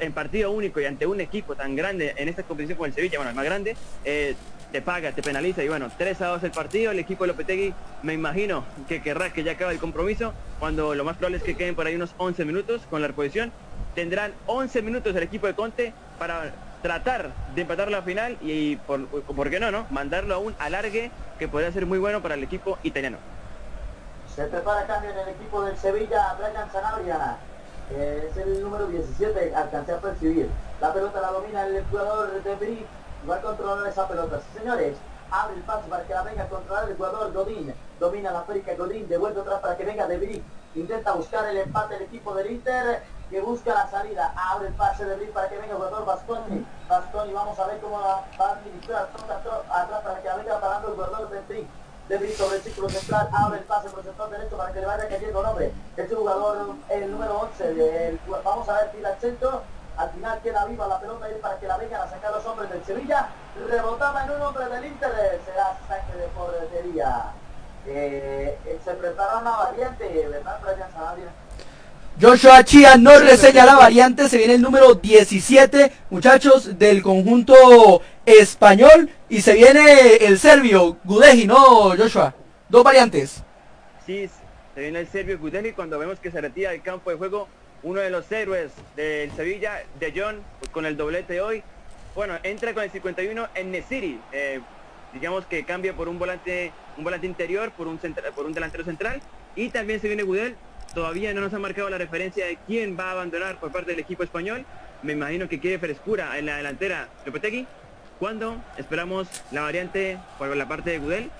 [0.00, 3.18] en partido único y ante un equipo tan grande en esta competición como el Sevilla,
[3.18, 4.34] bueno, el más grande, eh,
[4.72, 5.62] te paga, te penaliza.
[5.62, 9.32] Y bueno, 3 a 2 el partido, el equipo de Lopetegui me imagino que querrá
[9.32, 12.14] que ya acabe el compromiso, cuando lo más probable es que queden por ahí unos
[12.18, 13.52] 11 minutos con la reposición,
[13.94, 16.52] tendrán 11 minutos el equipo de Conte para
[16.84, 21.48] tratar de empatar la final y, por, qué no, no, mandarlo a un alargue que
[21.48, 23.16] podría ser muy bueno para el equipo italiano.
[24.36, 27.38] Se prepara cambio en el equipo del Sevilla, Brian Sanabria.
[27.90, 30.50] eh, es el número 17, alcancé a percibir.
[30.82, 32.84] La pelota la domina el jugador de Bri.
[33.30, 34.42] Va a controlar esa pelota.
[34.54, 34.98] Señores,
[35.30, 37.72] abre el paso para que la venga a controlar el jugador Godín.
[37.98, 40.42] Domina la América Godín, devuelve atrás para que venga de.
[40.74, 44.32] Intenta buscar el empate el equipo del Inter, que busca la salida.
[44.36, 46.66] Abre el pase de Bri para que venga el jugador Bastoni.
[46.88, 49.08] Bastoni, vamos a ver cómo la va a administrar
[49.70, 51.68] atrás para que la venga parando el jugador de Bri.
[52.08, 54.80] De Bri sobre el círculo central, abre el pase por el sector derecho para que
[54.80, 55.72] le vaya cayendo nombre.
[55.96, 59.62] Este jugador, el número 11, del- vamos a ver, tira al centro.
[59.96, 62.68] Al final queda viva la pelota es para que la vengan a sacar los hombres
[62.68, 63.28] del Sevilla.
[63.68, 67.26] Rebotaba en un hombre del Inter, será saque de portería.
[67.86, 71.26] Eh, se prepara una variante, ¿verdad, Brian Sanabria?
[72.20, 79.10] Joshua Chia nos reseña la variante, se viene el número 17, muchachos, del conjunto español,
[79.28, 82.32] y se viene el serbio, Gudeji, ¿no, Joshua?
[82.68, 83.42] Dos variantes.
[84.06, 84.30] Sí,
[84.74, 87.48] se viene el serbio Gudeli cuando vemos que se retira del campo de juego
[87.82, 91.62] uno de los héroes del Sevilla, de John, con el doblete hoy.
[92.14, 94.20] Bueno, entra con el 51 en Nesiri.
[94.32, 94.60] eh,
[95.12, 97.98] digamos que cambia por un volante, un volante interior, por un,
[98.34, 99.20] por un delantero central.
[99.56, 100.56] Y también se viene Gudel.
[100.94, 104.00] Todavía no nos ha marcado la referencia de quién va a abandonar por parte del
[104.00, 104.64] equipo español.
[105.02, 107.66] Me imagino que quiere frescura en la delantera Lopetegui.
[108.20, 111.30] Cuando esperamos la variante por la parte de Gudel.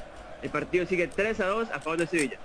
[0.42, 2.36] El partido sigue 3 a 2 a favor de Sevilla.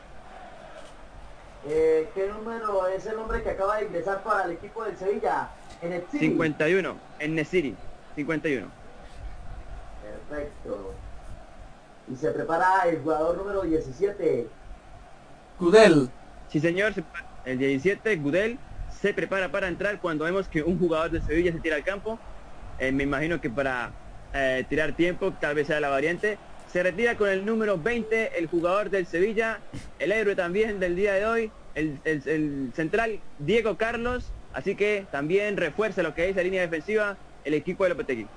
[1.68, 5.50] Eh, ¿Qué número es el hombre que acaba de ingresar para el equipo del Sevilla?
[5.82, 6.28] En el City.
[6.28, 7.76] 51 en Nesiri.
[8.16, 8.68] 51.
[10.30, 10.94] Perfecto.
[12.08, 14.48] Y se prepara el jugador número 17.
[15.60, 16.10] Gudel.
[16.50, 16.94] Sí, señor.
[16.94, 17.06] se-
[17.44, 21.62] El 17, Gudel, se prepara para entrar cuando vemos que un jugador de Sevilla se
[21.62, 22.22] tira al campo.
[22.78, 23.96] Eh, me imagino que para
[24.34, 26.44] eh, tirar tiempo, tal vez sea la variante.
[26.66, 29.66] Se retira con el número 20, el jugador del Sevilla,
[29.98, 34.36] el héroe también del día de hoy, el central Diego Carlos.
[34.52, 38.32] Así que también refuerza lo que es la línea defensiva el equipo de Lopetegui.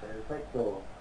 [0.00, 0.93] Perfecto.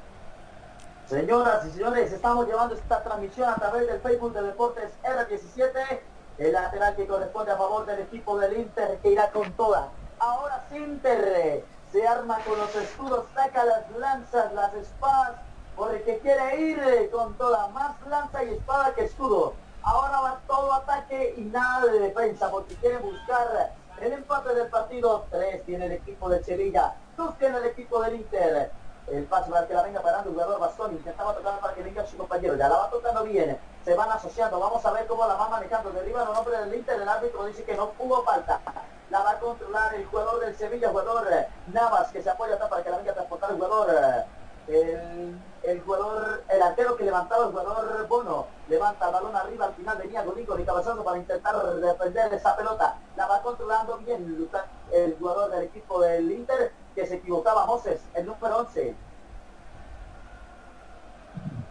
[1.08, 6.00] Señoras y señores, estamos llevando esta transmisión a través del Facebook de Deportes R17.
[6.38, 9.90] El lateral que corresponde a favor del equipo del Inter que irá con toda.
[10.18, 15.34] Ahora sí, Inter se arma con los escudos, saca las lanzas, las espadas,
[15.76, 17.68] por el que quiere ir con toda.
[17.68, 19.54] Más lanza y espada que escudo.
[19.84, 25.26] Ahora va todo ataque y nada de defensa porque quiere buscar el empate del partido.
[25.30, 28.72] Tres tiene el equipo de Sevilla, dos tiene el equipo del Inter.
[29.08, 30.96] El pase para que la venga parando el jugador Bastoni.
[30.96, 32.56] Intentaba tocar para que venga su compañero.
[32.56, 33.58] Ya la va tocando bien.
[33.84, 34.60] Se van asociando.
[34.60, 35.92] Vamos a ver cómo la va manejando.
[35.92, 37.02] Derriba los nombres del Inter.
[37.02, 38.62] El árbitro dice que no hubo falta.
[39.10, 42.58] La va a controlar el jugador del Sevilla, el jugador eh, Navas, que se apoya
[42.58, 43.90] para que la venga a transportar el jugador.
[43.92, 44.24] eh,
[44.66, 49.74] El, el jugador, el arquero que levantaba el jugador Bono, levanta el balón arriba, al
[49.74, 52.98] final venía Golico y cabezando para intentar defender esa pelota.
[53.18, 58.02] La va controlando bien Luta- el jugador del equipo del Inter, que se equivocaba Moses,
[58.14, 58.96] el número 11.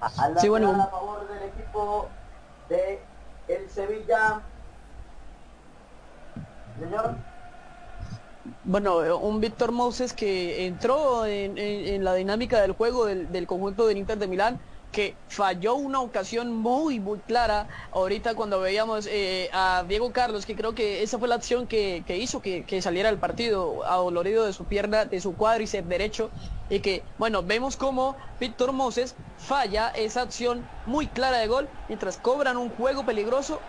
[0.00, 0.70] Al Sí, bueno.
[0.70, 2.08] a favor del equipo
[2.68, 3.04] de
[3.48, 4.42] el Sevilla.
[6.78, 7.16] Señor.
[8.64, 13.30] Bueno, eh, un Víctor Moses que entró en, en- en la dinámica del juego del,
[13.30, 14.60] del conjunto del Inter de Milán,
[14.92, 17.66] que falló una ocasión muy, muy clara.
[17.90, 22.04] Ahorita cuando veíamos eh, a Diego Carlos, que creo que esa fue la acción que,
[22.06, 26.30] que hizo que, que saliera el partido, adolorido de su pierna, de su cuádriceps derecho,
[26.68, 32.18] y que, bueno, vemos como Víctor Moses falla esa acción muy clara de gol, mientras
[32.18, 33.60] cobran un juego peligroso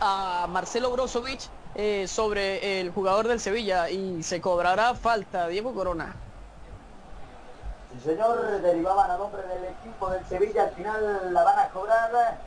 [0.00, 1.40] a Marcelo Brozovic
[1.76, 6.25] eh, sobre el jugador del Sevilla y se cobrará falta Diego Corona.
[8.06, 12.38] Señor, derivaban a nombre del equipo del Sevilla, al final la van a cobrar,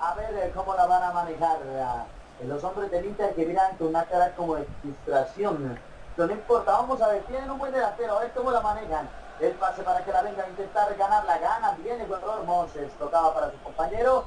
[0.00, 1.58] a ver eh, cómo la van a manejar.
[1.66, 5.78] eh, Los hombres del Inter que miran con una cara como de frustración.
[6.16, 9.06] No importa, vamos a ver, tienen un buen delantero, a ver cómo la manejan.
[9.38, 13.34] El pase para que la venga a intentar ganar la gana, viene jugador Moses, tocaba
[13.34, 14.24] para su compañero.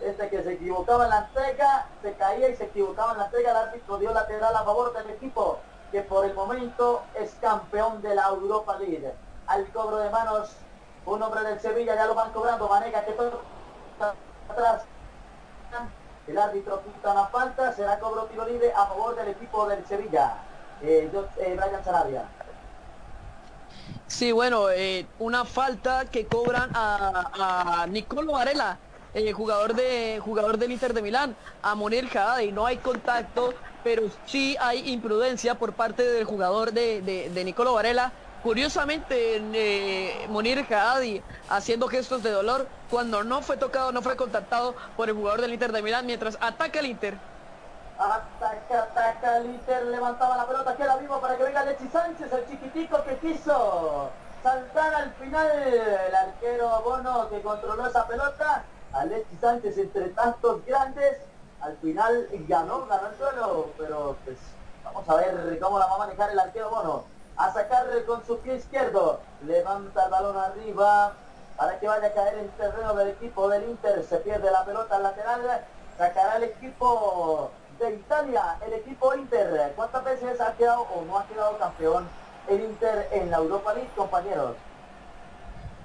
[0.00, 3.52] Este que se equivocaba en la entrega, se caía y se equivocaba en la entrega,
[3.52, 5.60] el árbitro dio lateral a favor del equipo
[5.92, 9.14] que por el momento es campeón de la Europa League.
[9.46, 10.66] Al cobro de manos,
[11.04, 13.48] un hombre del Sevilla ya lo van cobrando, Manega que todo
[14.48, 14.88] atrás.
[16.26, 20.44] El árbitro quita una falta, será cobro tiro libre a favor del equipo del Sevilla.
[20.80, 22.32] Eh, yo- eh, Brian Sarabia.
[24.06, 28.80] Sí, bueno, eh, una falta que cobran a, a Nicolo Varela,
[29.12, 32.10] eh, jugador de jugador del Inter de Milán, a Monir
[32.42, 37.44] y No hay contacto, pero sí hay imprudencia por parte del jugador de, de, de
[37.44, 38.14] Nicolo Varela.
[38.46, 41.20] Curiosamente, eh, Monir Haddadi
[41.50, 45.52] haciendo gestos de dolor cuando no fue tocado, no fue contactado por el jugador del
[45.52, 47.18] Inter de Milán mientras ataca el Inter.
[47.98, 52.48] Ataca, ataca el Inter, levantaba la pelota, queda vivo para que venga Alexis Sánchez, el
[52.48, 54.10] chiquitico que quiso
[54.44, 58.62] saltar al final, el arquero Bono que controló esa pelota,
[58.92, 61.16] Alexis Sánchez entre tantos grandes,
[61.62, 64.36] al final ganó, ganó el suelo, pero pues
[64.84, 68.38] vamos a ver cómo la va a manejar el arquero Bono, a sacar con su
[68.38, 71.14] pie izquierdo, levanta el balón arriba,
[71.56, 74.96] para que vaya a caer en terreno del equipo del Inter, se pierde la pelota
[74.96, 75.64] al lateral,
[75.96, 79.72] sacará el equipo de Italia, el equipo Inter.
[79.76, 82.08] ¿Cuántas veces ha quedado o no ha quedado campeón
[82.48, 84.54] el Inter en la Europa League, compañeros?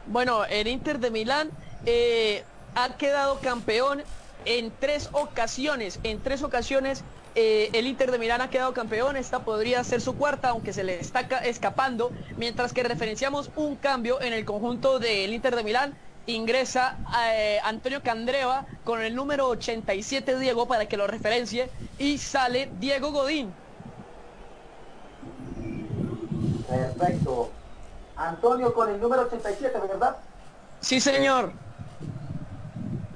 [0.07, 1.52] Bueno, el Inter de Milán
[1.86, 2.44] eh,
[2.76, 4.03] ha quedado campeón
[4.45, 5.99] en tres ocasiones.
[6.03, 7.03] En tres ocasiones
[7.36, 9.16] eh, el Inter de Milán ha quedado campeón.
[9.18, 12.12] Esta podría ser su cuarta, aunque se le está ca- escapando.
[12.38, 15.98] Mientras que referenciamos un cambio en el conjunto del Inter de Milán.
[16.28, 16.99] Ingresa
[17.34, 21.70] eh, Antonio Candreva con el número 87 Diego para que lo referencie.
[21.98, 23.53] Y sale Diego Godín.
[26.68, 27.49] Perfecto.
[28.16, 30.16] Antonio con el número 87, ¿verdad?
[30.80, 31.53] Sí, señor.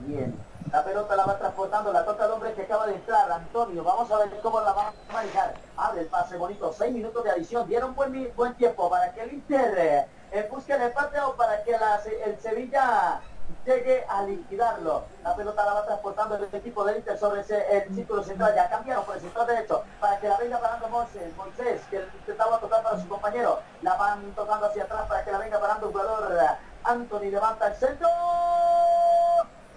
[0.08, 0.44] Bien.
[0.72, 3.84] La pelota la va transportando, la toca el hombre que acaba de entrar, Antonio.
[3.84, 5.56] Vamos a ver cómo la va a manejar.
[5.78, 7.68] Abre el pase bonito, seis minutos de adición.
[7.68, 11.72] Dieron buen, buen tiempo para que el Inter eh, busque el empate o para que
[11.72, 13.22] la el Sevilla
[13.64, 15.06] llegue a liquidarlo.
[15.24, 18.54] La pelota la va transportando el equipo del Inter sobre ese, el círculo central.
[18.56, 22.60] Ya cambiaron por el central derecho para que la venga parando Moisés, Moisés que intentaba
[22.60, 23.60] tocar para su compañero.
[23.84, 26.38] La van tocando hacia atrás para que la venga parando el jugador.
[26.84, 28.10] Anthony levanta el centro.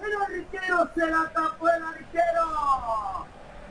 [0.08, 3.26] El arquero se la tapó el arquero.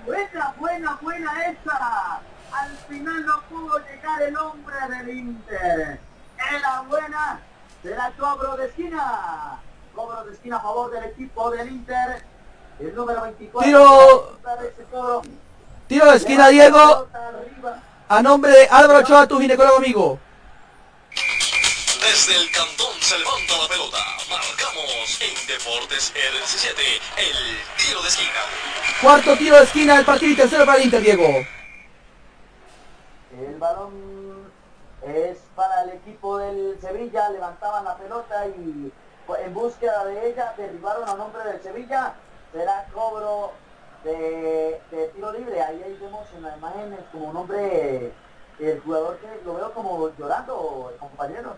[0.05, 2.21] Buena, buena, buena esa.
[2.51, 5.99] Al final no pudo llegar el hombre del Inter.
[6.51, 7.39] Era buena.
[7.81, 9.59] Será cobro de esquina.
[9.95, 12.23] Cobro de esquina a favor del equipo del Inter.
[12.79, 13.67] El número 24.
[13.67, 14.37] Tiro.
[15.87, 17.07] Tiro de esquina, Diego.
[18.09, 20.19] A nombre de Álvaro Ochoa, tu ginecólogo amigo.
[22.07, 23.97] Desde el cantón se levanta la pelota.
[24.29, 27.37] Marcamos en Deportes RC7 el
[27.75, 28.41] tiro de esquina.
[29.01, 31.45] Cuarto tiro de esquina del partido y tercero para el Inter, Diego.
[33.37, 34.49] El balón
[35.05, 38.89] es para el equipo del Sevilla, levantaban la pelota y
[39.39, 42.13] en búsqueda de ella derribaron a nombre del Sevilla.
[42.53, 43.51] Será cobro
[44.05, 45.61] de, de tiro libre.
[45.61, 48.13] Ahí, ahí vemos en las imágenes como un hombre,
[48.59, 51.57] el jugador que lo veo como llorando, compañeros.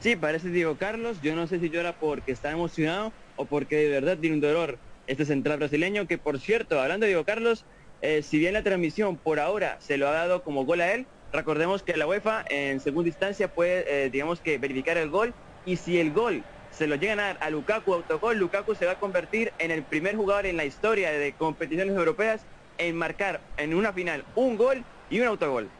[0.00, 1.20] Sí, parece Diego Carlos.
[1.20, 4.80] Yo no sé si llora porque está emocionado o porque de verdad tiene un dolor
[5.06, 7.66] este central brasileño, que por cierto, hablando de Diego Carlos,
[8.00, 11.10] eh, si bien la transmisión por ahora se lo ha dado como gol a él,
[11.32, 15.76] recordemos que la UEFA en segunda instancia puede, eh, digamos que, verificar el gol y
[15.76, 18.98] si el gol se lo llegan a dar a Lukaku autogol, Lukaku se va a
[18.98, 22.46] convertir en el primer jugador en la historia de competiciones europeas
[22.78, 25.70] en marcar en una final un gol y un autogol.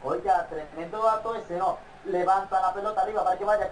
[0.00, 1.93] Oiga, tremendo dato ese, ¿no?
[2.06, 3.70] Levanta la pelota arriba para que vaya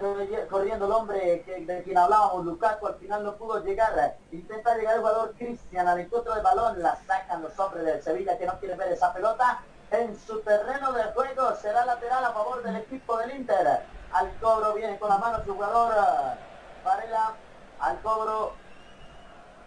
[0.49, 4.17] corriendo el hombre de quien hablábamos, Lukaku, al final no pudo llegar.
[4.31, 8.35] Intenta llegar el jugador Cristian al encuentro del balón, la sacan los hombres del Sevilla
[8.35, 9.61] que no quieren ver esa pelota.
[9.91, 13.83] En su terreno de juego será lateral a favor del equipo del Inter.
[14.11, 15.93] Al cobro viene con la mano su jugador
[16.83, 17.33] Varela.
[17.79, 18.53] Al cobro.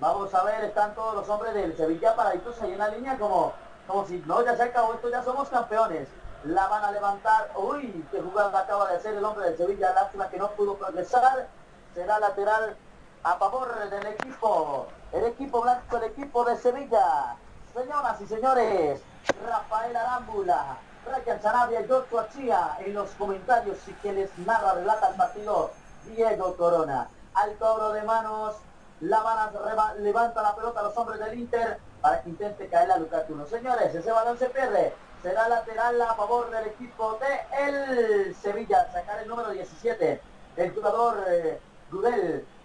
[0.01, 3.53] Vamos a ver, están todos los hombres del Sevilla paraditos ahí en la línea como,
[3.87, 6.09] como si no, ya se acabó esto, ya somos campeones
[6.47, 7.51] la van a levantar.
[7.57, 9.93] Uy, qué jugada acaba de hacer el hombre del Sevilla.
[9.93, 11.49] Lástima que no pudo progresar.
[11.95, 12.77] Será lateral
[13.23, 14.87] a favor del equipo.
[15.13, 17.37] El equipo blanco, el equipo de Sevilla.
[17.75, 19.03] Señoras y señores,
[19.45, 25.11] Rafael Arámbula, Brian Sanabria y Joshua Chía en los comentarios y que les narra, relata
[25.11, 25.71] el partido
[26.07, 27.09] Diego Corona.
[27.35, 28.55] Al cobro de manos,
[29.01, 29.51] la van
[29.99, 33.45] levanta la pelota a los hombres del Inter para que intente caer la Lukaku.
[33.47, 34.95] Señores, ese balón se pierde
[35.27, 40.21] será lateral a favor del equipo de el Sevilla, sacar el número 17.
[40.57, 41.59] El jugador eh,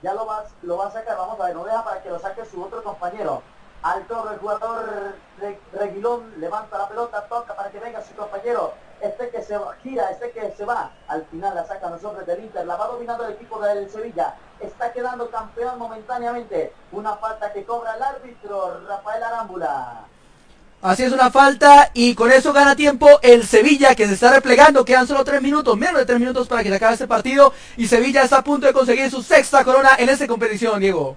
[0.04, 2.20] ya lo va, lo va a sacar, vamos a ver, no deja para que lo
[2.20, 3.42] saque su otro compañero.
[3.82, 5.16] Al torre el jugador
[5.74, 8.74] Reguilón levanta la pelota, toca para que venga su compañero.
[9.02, 10.92] Este que se gira, este que se va.
[11.08, 12.68] Al final la sacan los hombres del Inter.
[12.68, 14.36] La va dominando el equipo del Sevilla.
[14.60, 16.76] Está quedando campeón momentáneamente.
[16.92, 20.06] Una falta que cobra el árbitro Rafael Arámbula.
[20.82, 24.84] Así es una falta y con eso gana tiempo el Sevilla que se está replegando.
[24.84, 27.54] Quedan solo tres minutos, menos de tres minutos para que se acabe este partido.
[27.78, 31.16] Y Sevilla está a punto de conseguir su sexta corona en esta competición, Diego.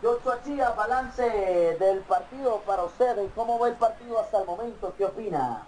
[0.00, 3.30] Joshua Chía, balance del partido para ustedes.
[3.34, 4.94] ¿Cómo va el partido hasta el momento?
[4.96, 5.64] ¿Qué opina?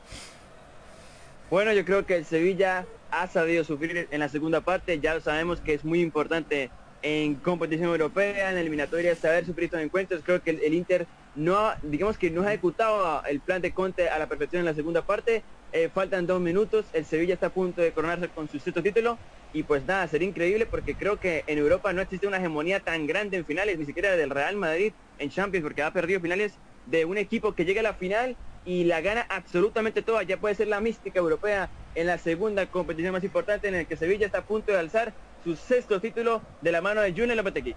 [1.50, 5.00] Bueno, yo creo que el Sevilla ha sabido sufrir en la segunda parte.
[5.00, 6.70] Ya sabemos que es muy importante
[7.04, 10.22] en competición europea, en eliminatoria, saber sufrir estos encuentros.
[10.24, 11.06] Creo que el Inter
[11.36, 14.74] no digamos que no ha ejecutado el plan de Conte a la perfección en la
[14.74, 15.42] segunda parte.
[15.72, 19.18] Eh, faltan dos minutos, el Sevilla está a punto de coronarse con su sexto título
[19.52, 23.06] y pues nada, sería increíble porque creo que en Europa no existe una hegemonía tan
[23.06, 26.54] grande en finales, ni siquiera del Real Madrid en Champions, porque ha perdido finales
[26.86, 30.22] de un equipo que llega a la final y la gana absolutamente toda.
[30.22, 33.96] Ya puede ser la mística europea en la segunda competición más importante en el que
[33.96, 35.12] Sevilla está a punto de alzar
[35.42, 37.76] su sexto título de la mano de Junior Lopetegui.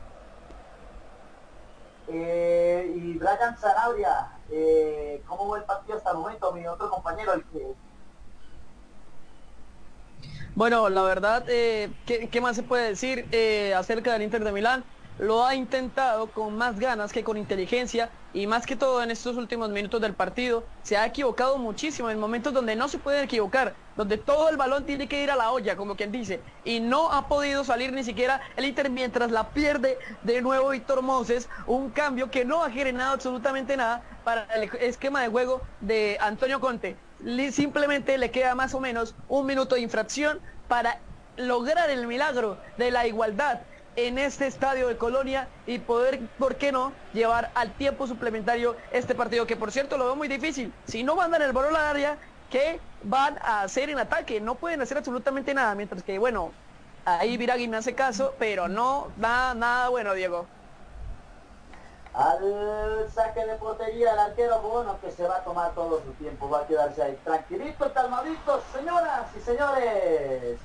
[2.09, 6.51] Eh, y Brian Zanabria, eh, ¿cómo va el partido hasta el momento?
[6.53, 7.73] Mi otro compañero, el que...
[10.55, 14.83] Bueno, la verdad, eh, ¿qué, más se puede decir eh, acerca del Inter de Milán?
[15.19, 19.35] Lo ha intentado con más ganas que con inteligencia y más que todo en estos
[19.35, 23.73] últimos minutos del partido se ha equivocado muchísimo en momentos donde no se puede equivocar,
[23.95, 27.11] donde todo el balón tiene que ir a la olla, como quien dice, y no
[27.11, 31.89] ha podido salir ni siquiera el Inter mientras la pierde de nuevo Víctor Moses, un
[31.89, 36.95] cambio que no ha generado absolutamente nada para el esquema de juego de Antonio Conte.
[37.51, 40.99] Simplemente le queda más o menos un minuto de infracción para
[41.37, 43.61] lograr el milagro de la igualdad
[43.97, 49.15] en este estadio de Colonia y poder, ¿por qué no?, llevar al tiempo suplementario este
[49.15, 50.71] partido, que por cierto lo veo muy difícil.
[50.85, 52.17] Si no mandan el balón al área,
[52.51, 54.39] ¿qué van a hacer en ataque?
[54.39, 56.51] No pueden hacer absolutamente nada, mientras que, bueno,
[57.05, 60.45] ahí Viragui me hace caso, pero no da nada bueno, Diego.
[62.13, 66.47] Al saque de portería el arquero, bueno, que se va a tomar todo su tiempo,
[66.47, 70.59] va a quedarse ahí tranquilito, calmadito, señoras y señores.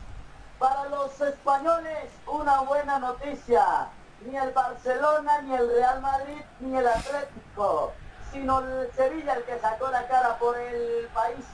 [0.63, 3.89] Para los españoles, una buena noticia.
[4.25, 7.93] Ni el Barcelona, ni el Real Madrid, ni el Atlético,
[8.31, 11.45] sino el Sevilla el que sacó la cara por el país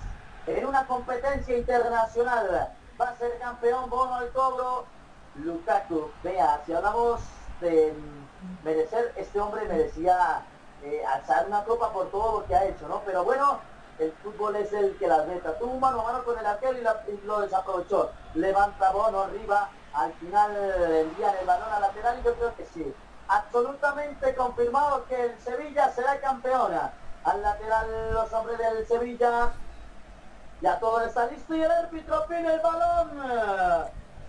[0.46, 2.70] en una competencia internacional.
[3.00, 4.84] Va a ser campeón, bono al cobro.
[5.36, 7.22] Lukaku, vea, si hablamos
[7.62, 7.94] de
[8.62, 10.42] merecer, este hombre merecía
[10.82, 13.00] eh, alzar una copa por todo lo que ha hecho, ¿no?
[13.06, 13.58] Pero bueno,
[13.98, 15.58] el fútbol es el que las meta.
[15.58, 18.10] Tuvo mano a mano con el arquero y, lo desaprovechó.
[18.34, 22.66] Levanta Bono arriba, al final le envían el balón al lateral y yo creo que
[22.66, 22.94] sí.
[23.28, 26.92] Absolutamente confirmado que el Sevilla será campeona.
[27.24, 29.50] Al lateral los hombres del Sevilla.
[30.60, 33.10] Ya todo está listo y el árbitro pide el balón.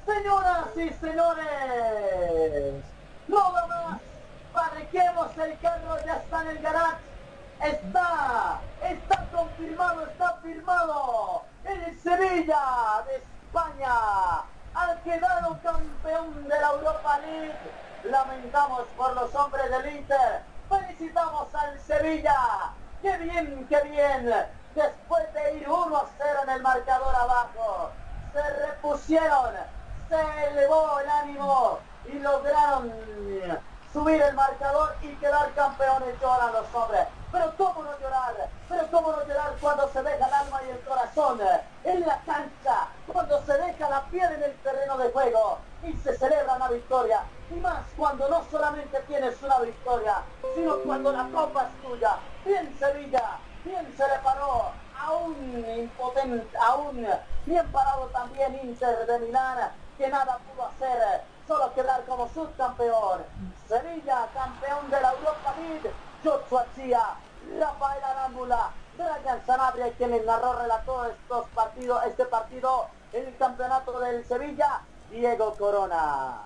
[0.06, 2.84] Señoras y señores,
[3.28, 4.00] no va más.
[5.38, 6.98] El carro, ya está en el garage.
[7.62, 11.44] Está, está confirmado, está firmado.
[11.66, 13.94] El Sevilla de España
[14.74, 17.54] ha quedado campeón de la Europa League.
[18.06, 20.42] Lamentamos por los hombres del Inter.
[20.70, 22.72] Felicitamos al Sevilla.
[23.02, 24.34] ¡Qué bien, qué bien!
[24.76, 27.92] Después de ir 1 a 0 en el marcador abajo,
[28.34, 29.54] se repusieron,
[30.08, 32.94] se elevó el ánimo y lograron
[33.94, 36.20] subir el marcador y quedar campeones.
[36.22, 37.08] Lloran los hombres.
[37.32, 40.80] Pero cómo no llorar, pero cómo no llorar cuando se deja el alma y el
[40.80, 41.40] corazón
[41.84, 46.18] en la cancha, cuando se deja la piel en el terreno de juego y se
[46.18, 47.22] celebra una victoria.
[47.52, 50.24] Y más cuando no solamente tienes una victoria,
[50.56, 52.18] sino cuando la copa es tuya.
[52.44, 57.08] Bien Sevilla, bien se le paró a un impotente, a un
[57.46, 63.22] bien parado también Inter de Milán, que nada pudo hacer, solo quedar como subcampeón.
[63.68, 65.92] Sevilla, campeón de la Europa League,
[66.24, 67.02] Joshua Chia,
[67.60, 74.24] Rafael Arámbula, Brian Sanabria, quien narró, relató estos partidos, este partido en el campeonato del
[74.26, 76.38] Sevilla, Diego Corona.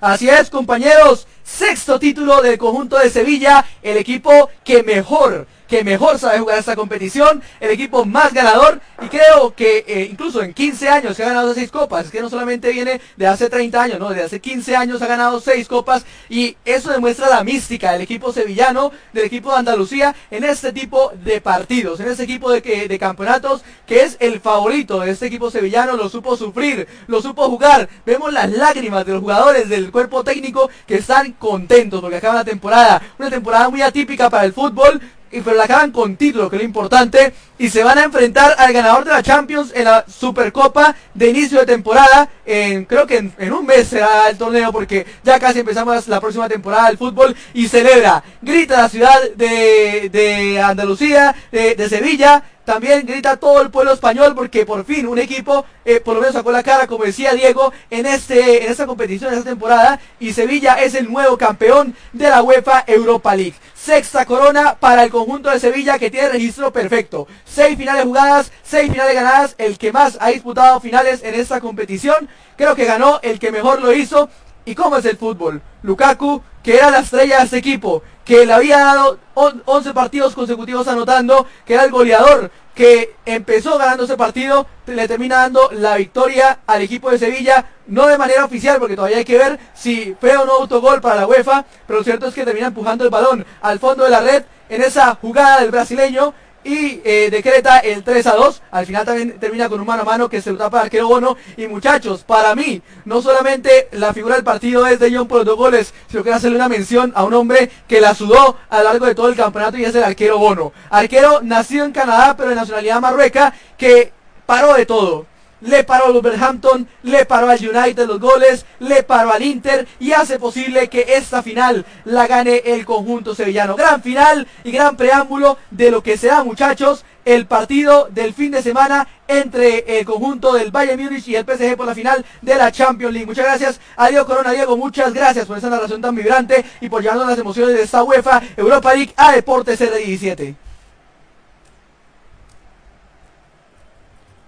[0.00, 1.28] Así es, compañeros.
[1.44, 6.76] Sexto título del conjunto de Sevilla, el equipo que mejor, que mejor sabe jugar esta
[6.76, 11.26] competición, el equipo más ganador y creo que eh, incluso en 15 años que ha
[11.26, 14.40] ganado seis copas, es que no solamente viene de hace 30 años, no, de hace
[14.40, 19.24] 15 años ha ganado seis copas y eso demuestra la mística del equipo sevillano, del
[19.24, 24.02] equipo de Andalucía en este tipo de partidos, en este equipo de, de campeonatos que
[24.02, 28.48] es el favorito de este equipo sevillano, lo supo sufrir, lo supo jugar, vemos las
[28.52, 33.28] lágrimas de los jugadores del cuerpo técnico que están contentos porque acaban la temporada, una
[33.28, 35.00] temporada muy atípica para el fútbol,
[35.34, 38.54] y pero la acaban con título, que es lo importante, y se van a enfrentar
[38.58, 43.30] al ganador de la Champions en la Supercopa de inicio de temporada, en, creo que
[43.38, 47.34] en, un mes será el torneo, porque ya casi empezamos la próxima temporada del fútbol,
[47.52, 53.70] y celebra, grita la ciudad de, de Andalucía, de, de Sevilla, también grita todo el
[53.70, 57.04] pueblo español porque por fin un equipo eh, por lo menos sacó la cara, como
[57.04, 61.36] decía Diego, en este en esta competición, en esta temporada y Sevilla es el nuevo
[61.36, 63.54] campeón de la UEFA Europa League.
[63.74, 67.28] Sexta corona para el conjunto de Sevilla que tiene registro perfecto.
[67.44, 72.28] Seis finales jugadas, seis finales ganadas, el que más ha disputado finales en esta competición.
[72.56, 74.28] Creo que ganó el que mejor lo hizo.
[74.66, 75.60] ¿Y cómo es el fútbol?
[75.82, 80.34] Lukaku, que era la estrella de este equipo, que le había dado on- 11 partidos
[80.34, 85.96] consecutivos anotando, que era el goleador, que empezó ganando ese partido, le termina dando la
[85.96, 90.16] victoria al equipo de Sevilla, no de manera oficial, porque todavía hay que ver si
[90.18, 93.10] fue o no autogol para la UEFA, pero lo cierto es que termina empujando el
[93.10, 96.32] balón al fondo de la red en esa jugada del brasileño
[96.64, 98.62] y eh, decreta el 3 a 2.
[98.70, 101.36] Al final también termina con un mano a mano que se lo tapa arquero Bono.
[101.56, 105.46] Y muchachos, para mí, no solamente la figura del partido es de John por los
[105.46, 108.84] dos goles, sino que hacerle una mención a un hombre que la sudó a lo
[108.84, 110.72] largo de todo el campeonato y es el arquero Bono.
[110.90, 114.12] Arquero nacido en Canadá, pero de nacionalidad marrueca, que
[114.46, 115.26] paró de todo.
[115.64, 120.12] Le paró al Wolverhampton, le paró al United los goles, le paró al Inter y
[120.12, 123.76] hace posible que esta final la gane el conjunto sevillano.
[123.76, 128.62] Gran final y gran preámbulo de lo que será, muchachos, el partido del fin de
[128.62, 132.70] semana entre el conjunto del Bayern Múnich y el PSG por la final de la
[132.70, 133.26] Champions League.
[133.26, 134.52] Muchas gracias a Diego Corona.
[134.52, 138.02] Diego, muchas gracias por esa narración tan vibrante y por llevarnos las emociones de esta
[138.02, 140.54] UEFA Europa League a Deportes R17.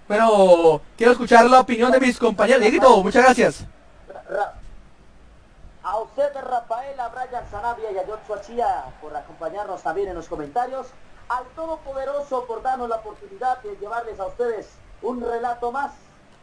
[0.07, 2.61] Bueno, quiero escuchar la opinión de mis compañeros.
[2.61, 3.65] Dieguito, muchas gracias.
[4.29, 4.53] Ra-
[5.83, 10.27] A usted, Rafael, a Brian Sanabria y a Joshua Chía por acompañarnos también en los
[10.27, 10.87] comentarios.
[11.29, 14.69] Al Todopoderoso por darnos la oportunidad de llevarles a ustedes
[15.01, 15.91] un relato más.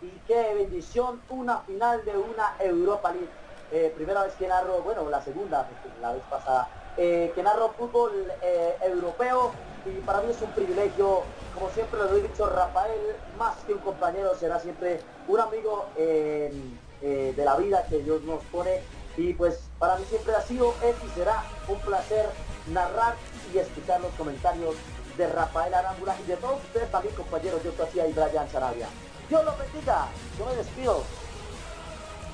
[0.03, 3.31] Y qué bendición, una final de una Europa League.
[3.73, 5.67] Eh, primera vez que narro, bueno, la segunda,
[6.03, 6.69] la vez pasada,
[6.99, 8.13] eh, que narro fútbol
[8.43, 9.53] eh, europeo.
[9.87, 11.23] Y para mí es un privilegio,
[11.55, 13.01] como siempre lo he dicho, Rafael,
[13.39, 16.53] más que un compañero, será siempre un amigo eh,
[17.01, 18.83] de la vida que Dios nos pone.
[19.17, 22.27] Y pues para mí siempre ha sido, es y será un placer
[22.73, 23.15] narrar
[23.53, 24.75] y escuchar los comentarios
[25.17, 28.89] de Rafael Arámbula y de todos ustedes también, compañeros, yo García y Brian Sarabia.
[29.29, 30.09] Dios los bendiga,
[30.39, 31.03] yo me despido.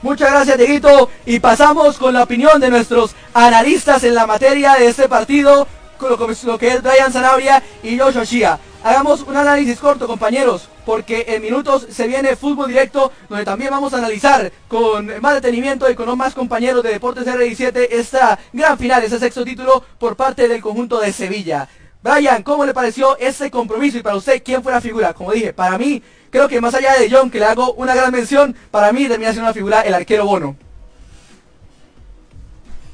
[0.03, 1.11] Muchas gracias, Dieguito.
[1.27, 5.67] Y pasamos con la opinión de nuestros analistas en la materia de este partido,
[6.01, 6.09] con
[6.47, 8.59] lo, que es Brian Sanabria y Joshua Shia.
[8.83, 13.93] hagamos un análisis corto, compañeros, porque en minutos se viene fútbol directo, donde también vamos
[13.93, 19.03] a analizar con más detenimiento y con más compañeros de Deportes R17 esta gran final,
[19.03, 21.69] ese sexto título por parte del conjunto de Sevilla.
[22.03, 23.99] Brian, ¿cómo le pareció ese compromiso?
[23.99, 25.13] Y para usted, ¿quién fue la figura?
[25.13, 28.11] Como dije, para mí, creo que más allá de John, que le hago una gran
[28.11, 30.57] mención, para mí termina siendo una figura el arquero Bono.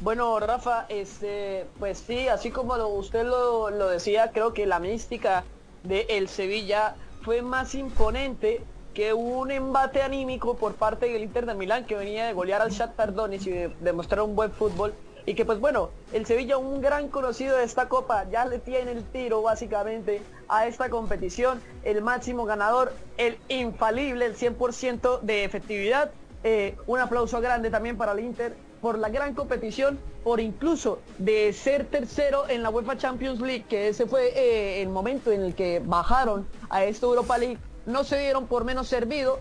[0.07, 5.43] Bueno, Rafa, este, pues sí, así como usted lo, decía, creo que la mística
[5.83, 8.61] de el Sevilla fue más imponente
[8.95, 12.71] que un embate anímico por parte del Inter de Milán que venía de golear al
[12.71, 14.95] Shakhtar Donetsk y de demostrar un buen fútbol.
[15.27, 18.93] Y que pues bueno, el Sevilla, un gran conocido de esta copa, ya le tiene
[18.93, 26.13] el tiro básicamente a esta competición, el máximo ganador, el infalible, el 100% de efectividad.
[26.45, 31.53] Eh, un aplauso grande también para el Inter por la gran competición, por incluso de
[31.53, 35.55] ser tercero en la UEFA Champions League, que ese fue eh, el momento en el
[35.55, 39.39] que bajaron a esta Europa League no se dieron por menos servido,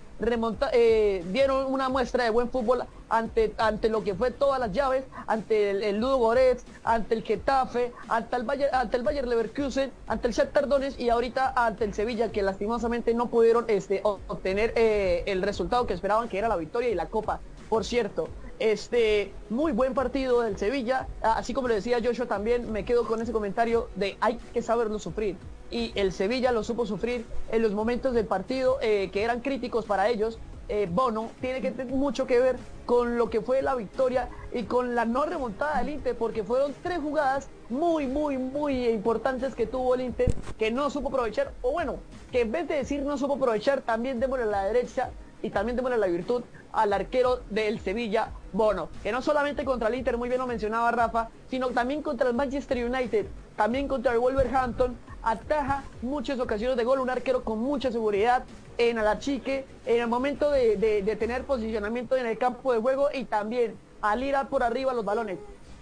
[0.71, 5.03] eh, dieron una muestra de buen fútbol ante, ante lo que fue todas las llaves,
[5.27, 10.27] ante el, Ludo Goretz, ante el Getafe, ante el, Bayer, ante el Bayer Leverkusen, ante
[10.27, 15.23] el Shakhtar Donetsk y ahorita ante el Sevilla, que lastimosamente no pudieron este, obtener eh,
[15.25, 17.39] el resultado que esperaban, que era la victoria y la copa.
[17.67, 18.29] Por cierto,
[18.59, 23.21] este, muy buen partido del Sevilla, así como le decía Joshua también, me quedo con
[23.21, 25.37] ese comentario de hay que saberlo sufrir
[25.71, 29.85] y el Sevilla lo supo sufrir en los momentos del partido eh, que eran críticos
[29.85, 30.39] para ellos.
[30.67, 32.55] Eh, Bono tiene que tener mucho que ver
[32.85, 36.73] con lo que fue la victoria y con la no remontada del Inter, porque fueron
[36.81, 41.71] tres jugadas muy, muy, muy importantes que tuvo el Inter que no supo aprovechar, o
[41.71, 41.97] bueno,
[42.31, 45.11] que en vez de decir no supo aprovechar, también démosle la derecha
[45.43, 49.95] y también démosle la virtud al arquero del Sevilla, Bono, que no solamente contra el
[49.95, 54.19] Inter, muy bien lo mencionaba Rafa, sino también contra el Manchester United, también contra el
[54.19, 58.43] Wolverhampton, ataja muchas ocasiones de gol, un arquero con mucha seguridad
[58.77, 63.75] en Alachique, en el momento de, tener posicionamiento en el campo de juego y también
[64.01, 65.37] al ir por arriba los balones.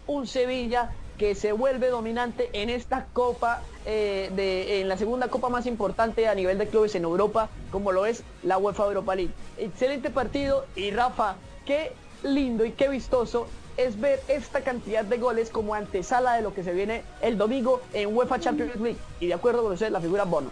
[0.08, 5.50] Un Sevilla que se vuelve dominante en esta copa, eh, de, en la segunda copa
[5.50, 9.34] más importante a nivel de clubes en Europa, como lo es la UEFA Europa League.
[9.58, 11.36] Excelente partido y Rafa,
[11.66, 11.94] qué
[12.24, 13.48] lindo y qué vistoso
[13.78, 17.82] es ver esta cantidad de goles como antesala de lo que se viene el domingo
[17.94, 18.98] en UEFA Champions League.
[19.20, 20.52] Y de acuerdo con usted, la figura Bono.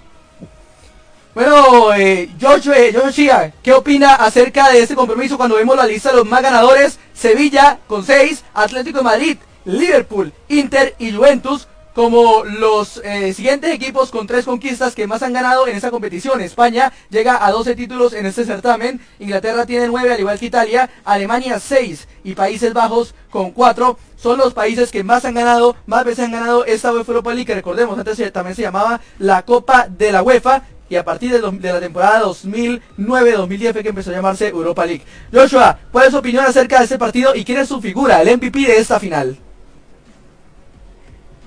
[1.33, 6.17] Bueno, eh, George, eh, ¿qué opina acerca de este compromiso cuando vemos la lista de
[6.17, 6.99] los más ganadores?
[7.13, 14.11] Sevilla con 6, Atlético de Madrid, Liverpool, Inter y Juventus como los eh, siguientes equipos
[14.11, 16.41] con tres conquistas que más han ganado en esta competición.
[16.41, 20.89] España llega a 12 títulos en este certamen, Inglaterra tiene 9 al igual que Italia,
[21.03, 26.05] Alemania 6 y Países Bajos con 4 son los países que más han ganado, más
[26.05, 29.87] veces han ganado esta UEFA Europa League, que recordemos, antes también se llamaba la Copa
[29.89, 30.61] de la UEFA,
[30.91, 35.03] y a partir de, de la temporada 2009-2010 fue que empezó a llamarse Europa League.
[35.33, 38.35] Joshua, ¿cuál es su opinión acerca de este partido y quién es su figura, el
[38.37, 39.37] MVP de esta final?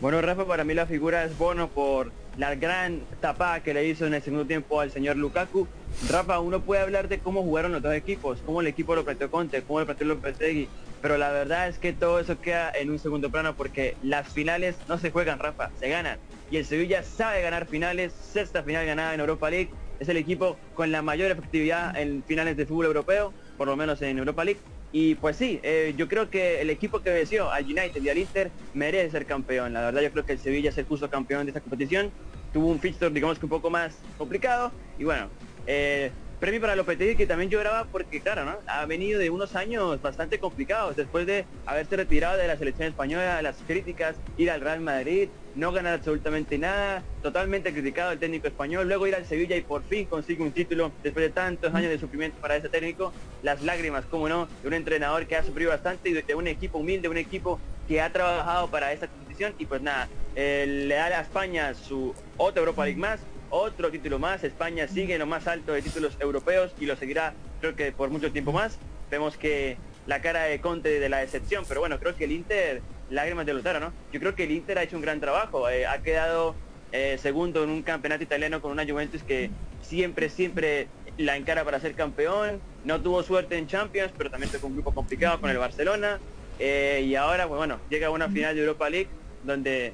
[0.04, 4.04] Bueno, Rafa, para mí la figura es Bono por la gran tapada que le hizo
[4.04, 5.66] en el segundo tiempo al señor Lukaku.
[6.10, 9.30] Rafa, uno puede hablar de cómo jugaron los dos equipos, cómo el equipo lo planteó
[9.30, 10.68] Conte, cómo lo planteó Lopetegui,
[11.00, 14.76] pero la verdad es que todo eso queda en un segundo plano porque las finales
[14.90, 16.18] no se juegan, Rafa, se ganan.
[16.50, 19.70] Y el Sevilla sabe ganar finales, sexta final ganada en Europa League,
[20.00, 24.02] es el equipo con la mayor efectividad en finales de fútbol europeo, por lo menos
[24.02, 24.60] en Europa League.
[24.96, 28.16] Y pues sí, eh, yo creo que el equipo que venció al United y al
[28.16, 29.72] Inter merece ser campeón.
[29.72, 32.12] La verdad yo creo que el Sevilla es el justo campeón de esta competición.
[32.52, 34.72] Tuvo un fixture digamos que un poco más complicado.
[34.96, 35.32] Y bueno,
[35.66, 36.12] eh,
[36.44, 38.58] premio para Lopetegui que también lloraba porque claro, ¿no?
[38.66, 43.40] Ha venido de unos años bastante complicados después de haberse retirado de la selección española,
[43.40, 48.86] las críticas, ir al Real Madrid, no ganar absolutamente nada, totalmente criticado el técnico español,
[48.86, 51.98] luego ir al Sevilla y por fin consigue un título después de tantos años de
[51.98, 56.10] sufrimiento para ese técnico, las lágrimas, como no, de un entrenador que ha sufrido bastante
[56.10, 57.58] y de un equipo humilde, un equipo
[57.88, 62.14] que ha trabajado para esta competición y pues nada, eh, le da a España su
[62.36, 63.20] otra Europa League más,
[63.54, 67.76] otro título más, España sigue lo más alto de títulos europeos y lo seguirá creo
[67.76, 68.78] que por mucho tiempo más.
[69.10, 69.76] Vemos que
[70.06, 73.54] la cara de Conte de la decepción, pero bueno, creo que el Inter, lágrimas de
[73.54, 73.92] Lutaro, ¿no?
[74.12, 76.54] Yo creo que el Inter ha hecho un gran trabajo, eh, ha quedado
[76.92, 79.50] eh, segundo en un campeonato italiano con una Juventus que
[79.82, 84.68] siempre, siempre la encara para ser campeón, no tuvo suerte en Champions, pero también fue
[84.68, 86.18] un grupo complicado con el Barcelona,
[86.58, 89.08] eh, y ahora, pues bueno, llega a una final de Europa League
[89.44, 89.92] donde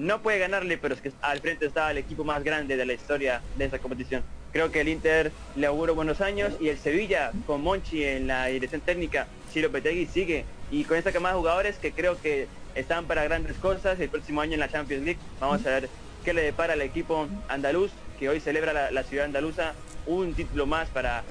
[0.00, 2.94] no puede ganarle, pero es que al frente estaba el equipo más grande de la
[2.94, 4.22] historia de esa competición.
[4.50, 8.46] Creo que el Inter le auguro buenos años y el Sevilla con Monchi en la
[8.46, 13.04] dirección técnica, Ciro Petegui sigue y con esta camada de jugadores que creo que están
[13.04, 15.20] para grandes cosas el próximo año en la Champions League.
[15.38, 15.88] Vamos a ver
[16.24, 19.74] qué le depara al equipo andaluz que hoy celebra la, ciudad andaluza,
[20.06, 21.24] un título más para,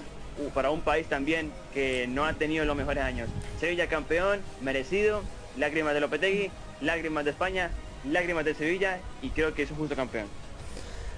[0.53, 3.29] para un país también que no ha tenido los mejores años.
[3.59, 5.23] Sevilla campeón, merecido,
[5.57, 6.51] lágrimas de Lopetegui,
[6.81, 7.71] lágrimas de España,
[8.05, 10.25] lágrimas de Sevilla y creo que es un justo campeón.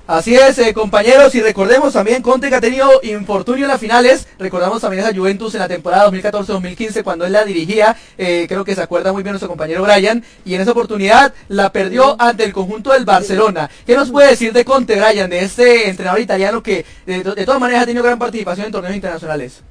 [0.08, 4.28] Así es, eh, compañeros, y recordemos también Conte que ha tenido infortunio en las finales,
[4.40, 8.74] recordamos también esa Juventus en la temporada 2014-2015 cuando él la dirigía, eh, creo que
[8.74, 12.52] se acuerda muy bien nuestro compañero Brian, y en esa oportunidad la perdió ante el
[12.52, 13.70] conjunto del Barcelona.
[13.86, 17.84] ¿Qué nos puede decir de Conte, Brian, de este entrenador italiano que de todas maneras
[17.84, 19.62] ha tenido gran participación en torneos internacionales?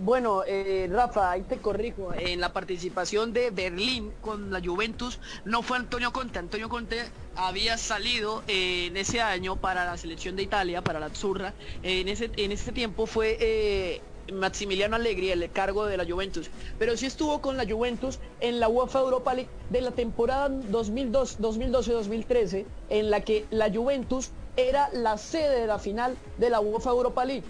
[0.00, 2.14] Bueno, eh, Rafa, ahí te corrijo.
[2.14, 6.38] En la participación de Berlín con la Juventus no fue Antonio Conte.
[6.38, 7.02] Antonio Conte
[7.34, 11.52] había salido eh, en ese año para la selección de Italia, para la Azzurra.
[11.82, 14.00] en, ese, en ese tiempo fue eh,
[14.32, 16.48] Maximiliano Allegri el cargo de la Juventus.
[16.78, 22.66] Pero sí estuvo con la Juventus en la UEFA Europa League de la temporada 2012-2013,
[22.90, 27.24] en la que la Juventus era la sede de la final de la UEFA Europa
[27.24, 27.42] League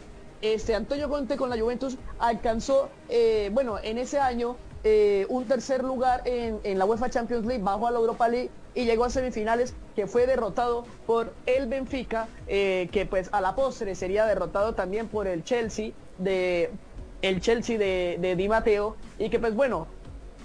[0.43, 5.83] este Antonio Conte con la Juventus alcanzó, eh, bueno, en ese año eh, un tercer
[5.83, 9.75] lugar en, la UEFA Champions League, bajo a la Europa League y llegó a semifinales
[9.97, 15.09] que fue derrotado por el Benfica, eh, que pues a la postre sería derrotado también
[15.09, 16.71] por el Chelsea de
[17.23, 18.97] el Chelsea de, de Di Matteo.
[19.19, 19.89] Y que pues bueno,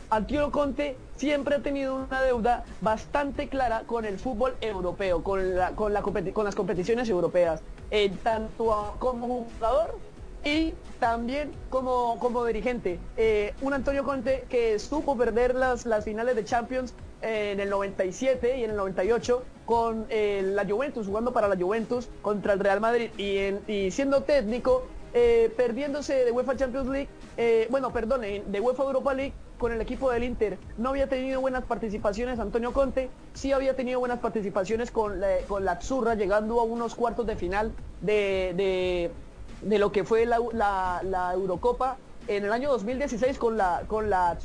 [0.09, 5.71] Antonio Conte siempre ha tenido una deuda bastante clara con el fútbol europeo, con, la,
[5.71, 5.93] con,
[6.33, 7.61] con las competiciones europeas,
[7.93, 9.99] eh, tanto como jugador
[10.43, 12.99] y también como, como dirigente.
[13.17, 18.57] Eh, un Antonio Conte que supo perder las, las finales de Champions en el 97
[18.57, 22.81] y en el 98 con eh, la Juventus, jugando para la Juventus contra el Real
[22.81, 24.87] Madrid y, y siendo técnico,
[25.56, 30.23] perdiéndose de UEFA Champions League, bueno, perdón, de UEFA Europa League con el equipo del
[30.23, 30.57] Inter.
[30.77, 35.64] No había tenido buenas participaciones Antonio Conte, sí había tenido buenas participaciones con la, con
[35.64, 35.80] la
[36.15, 37.72] llegando a unos cuartos de final
[38.02, 39.11] de,
[39.61, 44.37] de, lo que fue la, Eurocopa en el año 2016 con la, con la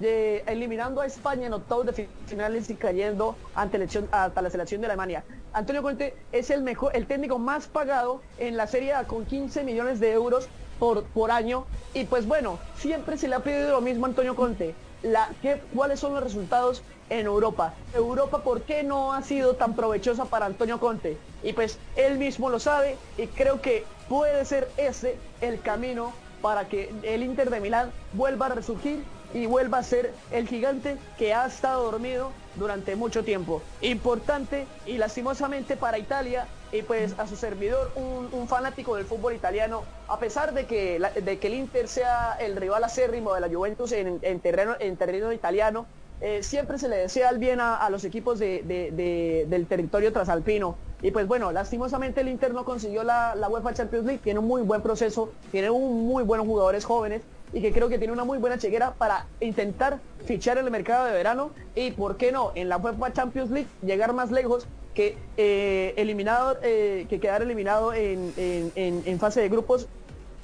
[0.00, 5.24] eliminando a España en octavos de finales y cayendo ante, hasta la selección de Alemania.
[5.52, 9.64] Antonio Conte es el mejor, el técnico más pagado en la Serie A con 15
[9.64, 10.48] millones de euros
[10.78, 11.64] por, por año.
[11.94, 14.74] Y pues bueno, siempre se le ha pedido lo mismo a Antonio Conte.
[15.02, 17.72] La, ¿qué, ¿Cuáles son los resultados en Europa?
[17.94, 21.16] Europa, ¿por qué no ha sido tan provechosa para Antonio Conte?
[21.42, 26.12] Y pues él mismo lo sabe y creo que puede ser ese el camino
[26.42, 29.04] para que el Inter de Milán vuelva a resurgir
[29.34, 33.62] y vuelva a ser el gigante que ha estado dormido durante mucho tiempo.
[33.80, 39.82] Importante y lastimosamente para Italia y pues a su servidor, un, fanático del fútbol italiano,
[40.06, 43.92] a pesar de que, de que el Inter sea el rival acérrimo de la Juventus
[43.92, 45.86] en, terreno, en terreno italiano,
[46.20, 50.76] eh, siempre se le desea el bien a, los equipos del territorio trasalpino.
[51.00, 54.48] Y pues bueno, lastimosamente el Inter no consiguió la, la UEFA Champions League, tiene un
[54.48, 57.22] muy buen proceso, tiene un muy buenos jugadores jóvenes
[57.52, 61.06] y que creo que tiene una muy buena chequera para intentar fichar en el mercado
[61.06, 65.16] de verano y, ¿por qué no?, en la UEFA Champions League llegar más lejos que
[65.36, 69.86] eh, eliminado, eh, que quedar eliminado en, en, fase de grupos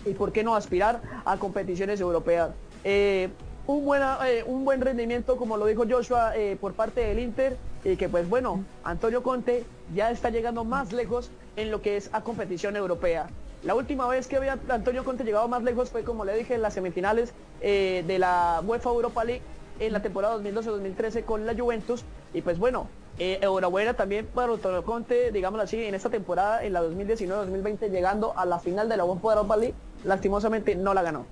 [0.06, 2.50] y, ¿por qué no, aspirar a competiciones europeas?
[2.84, 3.30] Eh,
[3.66, 8.08] un, buena, un buen rendimiento, como lo dijo Joshua, por parte del Inter, y que
[8.08, 12.76] pues bueno, Antonio Conte ya está llegando más lejos en lo que es a competición
[12.76, 13.28] europea.
[13.62, 16.62] La última vez que había Antonio Conte llegado más lejos fue, como le dije, en
[16.62, 19.42] las semifinales eh, de la UEFA Europa League
[19.80, 22.04] en la temporada 2012-2013 con la Juventus.
[22.32, 22.88] Y pues bueno,
[23.18, 28.36] eh, enhorabuena también para Antonio Conte, digámoslo así, en esta temporada, en la 2019-2020, llegando
[28.36, 29.74] a la final de la UEFA Europa League.
[30.04, 31.24] Lastimosamente no la ganó.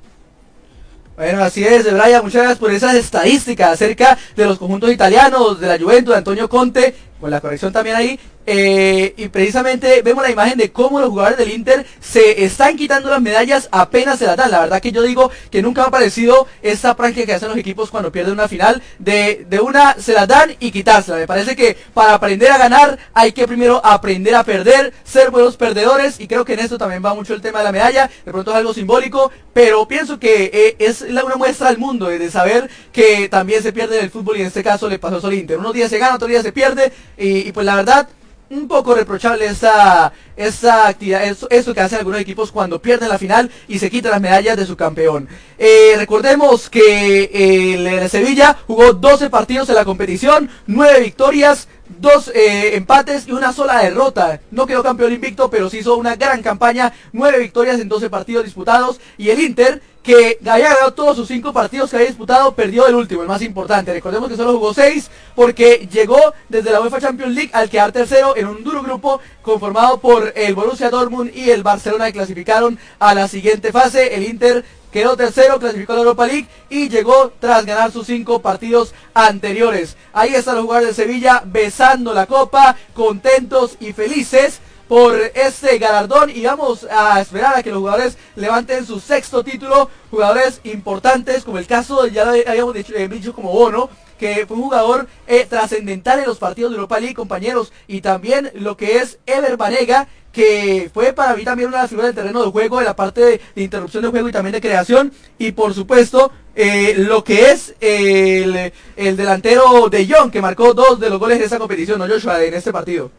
[1.14, 5.66] Bueno, así es, Brian, muchas gracias por esas estadísticas acerca de los conjuntos italianos, de
[5.66, 10.30] la Juventus, de Antonio Conte, con la corrección también ahí, eh, y precisamente vemos la
[10.30, 14.36] imagen de cómo los jugadores del Inter se están quitando las medallas apenas se las
[14.36, 14.50] dan.
[14.50, 17.90] La verdad que yo digo que nunca ha parecido esta práctica que hacen los equipos
[17.90, 18.82] cuando pierden una final.
[18.98, 21.18] De, de una se las dan y quitársela.
[21.18, 25.56] Me parece que para aprender a ganar hay que primero aprender a perder, ser buenos
[25.56, 26.18] perdedores.
[26.18, 28.10] Y creo que en esto también va mucho el tema de la medalla.
[28.24, 29.30] De pronto es algo simbólico.
[29.52, 33.98] Pero pienso que eh, es una muestra al mundo de saber que también se pierde
[33.98, 34.36] en el fútbol.
[34.38, 35.58] Y en este caso le pasó al Inter.
[35.58, 36.92] Unos días se gana, otros días se pierde.
[37.16, 38.08] Y pues la verdad
[38.52, 43.18] un poco reprochable esa, esa actividad, eso, eso, que hacen algunos equipos cuando pierden la
[43.18, 45.28] final y se quitan las medallas de su campeón.
[45.58, 51.68] Eh, recordemos que el, Sevilla jugó 12 partidos en la competición, 9 victorias,
[51.98, 54.40] dos eh, empates y una sola derrota.
[54.50, 58.44] No quedó campeón invicto, pero sí hizo una gran campaña, 9 victorias en 12 partidos
[58.44, 62.86] disputados y el Inter que había ganado todos sus cinco partidos que había disputado, perdió
[62.86, 63.92] el último, el más importante.
[63.92, 66.18] Recordemos que solo jugó seis porque llegó
[66.48, 70.54] desde la UEFA Champions League al quedar tercero en un duro grupo conformado por el
[70.54, 74.16] Borussia Dortmund y el Barcelona que clasificaron a la siguiente fase.
[74.16, 78.42] El Inter quedó tercero, clasificó a la Europa League y llegó tras ganar sus cinco
[78.42, 79.96] partidos anteriores.
[80.12, 86.30] Ahí están los jugadores de Sevilla besando la copa, contentos y felices por este galardón
[86.30, 91.58] y vamos a esperar a que los jugadores levanten su sexto título, jugadores importantes como
[91.58, 93.88] el caso, ya habíamos dicho, eh, dicho como Bono,
[94.18, 98.52] que fue un jugador eh, trascendental en los partidos de Europa League, compañeros, y también
[98.54, 102.24] lo que es Ever Banega, que fue para mí también una de las figuras del
[102.24, 105.12] terreno de juego, de la parte de, de interrupción de juego y también de creación,
[105.38, 111.00] y por supuesto eh, lo que es el, el delantero de Young, que marcó dos
[111.00, 113.10] de los goles de esa competición, ¿no, Joshua, en este partido?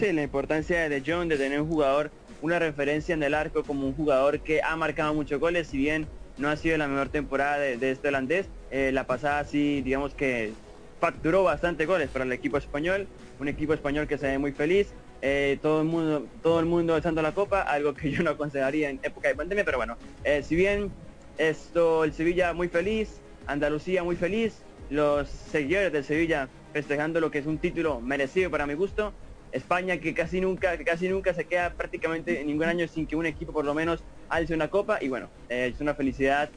[0.00, 2.10] Sí, la importancia de John de tener un jugador,
[2.40, 6.06] una referencia en el arco como un jugador que ha marcado muchos goles, si bien
[6.38, 10.14] no ha sido la mejor temporada de, de este holandés, eh, la pasada sí, digamos
[10.14, 10.52] que
[11.00, 13.08] facturó bastante goles para el equipo español,
[13.40, 14.88] un equipo español que se ve muy feliz,
[15.20, 18.88] eh, todo el mundo todo el mundo echando la copa, algo que yo no aconsejaría
[18.88, 20.90] en época de pandemia, pero bueno, eh, si bien
[21.36, 27.40] esto, el Sevilla muy feliz, Andalucía muy feliz, los seguidores del Sevilla festejando lo que
[27.40, 29.12] es un título merecido para mi gusto,
[29.52, 33.26] España que casi nunca, casi nunca se queda prácticamente en ningún año sin que un
[33.26, 36.50] equipo por lo menos alce una copa y bueno, eh, es una felicidad.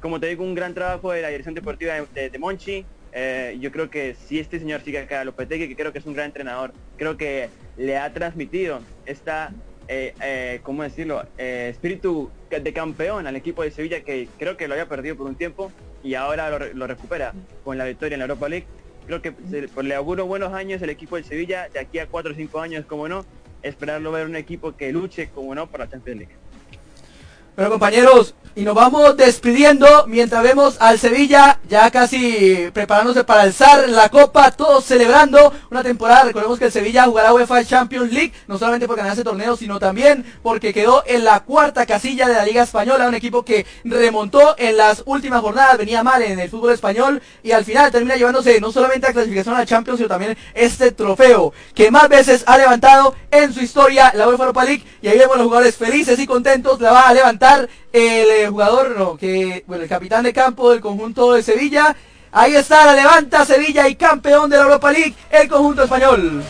[0.00, 2.86] Como te digo, un gran trabajo de la dirección deportiva de, Monchi.
[3.12, 6.14] Eh, yo creo que si este señor sigue acá, Lopetegui, que creo que es un
[6.14, 9.52] gran entrenador, creo que le ha transmitido esta,
[9.88, 14.88] eh, ¿cómo decirlo?, espíritu de campeón al equipo de Sevilla que creo que lo había
[14.88, 15.72] perdido por un tiempo
[16.04, 17.32] y ahora lo recupera
[17.64, 18.66] con la victoria en la Europa League
[19.08, 22.32] creo que pues, le auguro buenos años el equipo de Sevilla, de aquí a 4
[22.32, 23.24] o 5 años, como no,
[23.62, 26.34] esperarlo ver un equipo que luche, como no, para la Champions League.
[27.58, 33.88] Bueno compañeros, y nos vamos despidiendo mientras vemos al Sevilla ya casi preparándose para alzar
[33.88, 36.24] la copa, todos celebrando una temporada.
[36.24, 39.78] Recordemos que el Sevilla jugará UEFA Champions League, no solamente por ganar ese torneo, sino
[39.78, 44.56] también porque quedó en la cuarta casilla de la Liga Española, un equipo que remontó
[44.58, 48.60] en las últimas jornadas, venía mal en el fútbol español y al final termina llevándose
[48.60, 53.14] no solamente la clasificación a Champions, sino también este trofeo que más veces ha levantado
[53.30, 56.80] en su historia la UEFA Europa League y ahí vemos los jugadores felices y contentos,
[56.80, 61.32] la va a levantar el eh, jugador, que, bueno, el capitán de campo del conjunto
[61.32, 61.94] de Sevilla.
[62.30, 66.42] Ahí está, la levanta Sevilla y campeón de la Europa League, el conjunto español.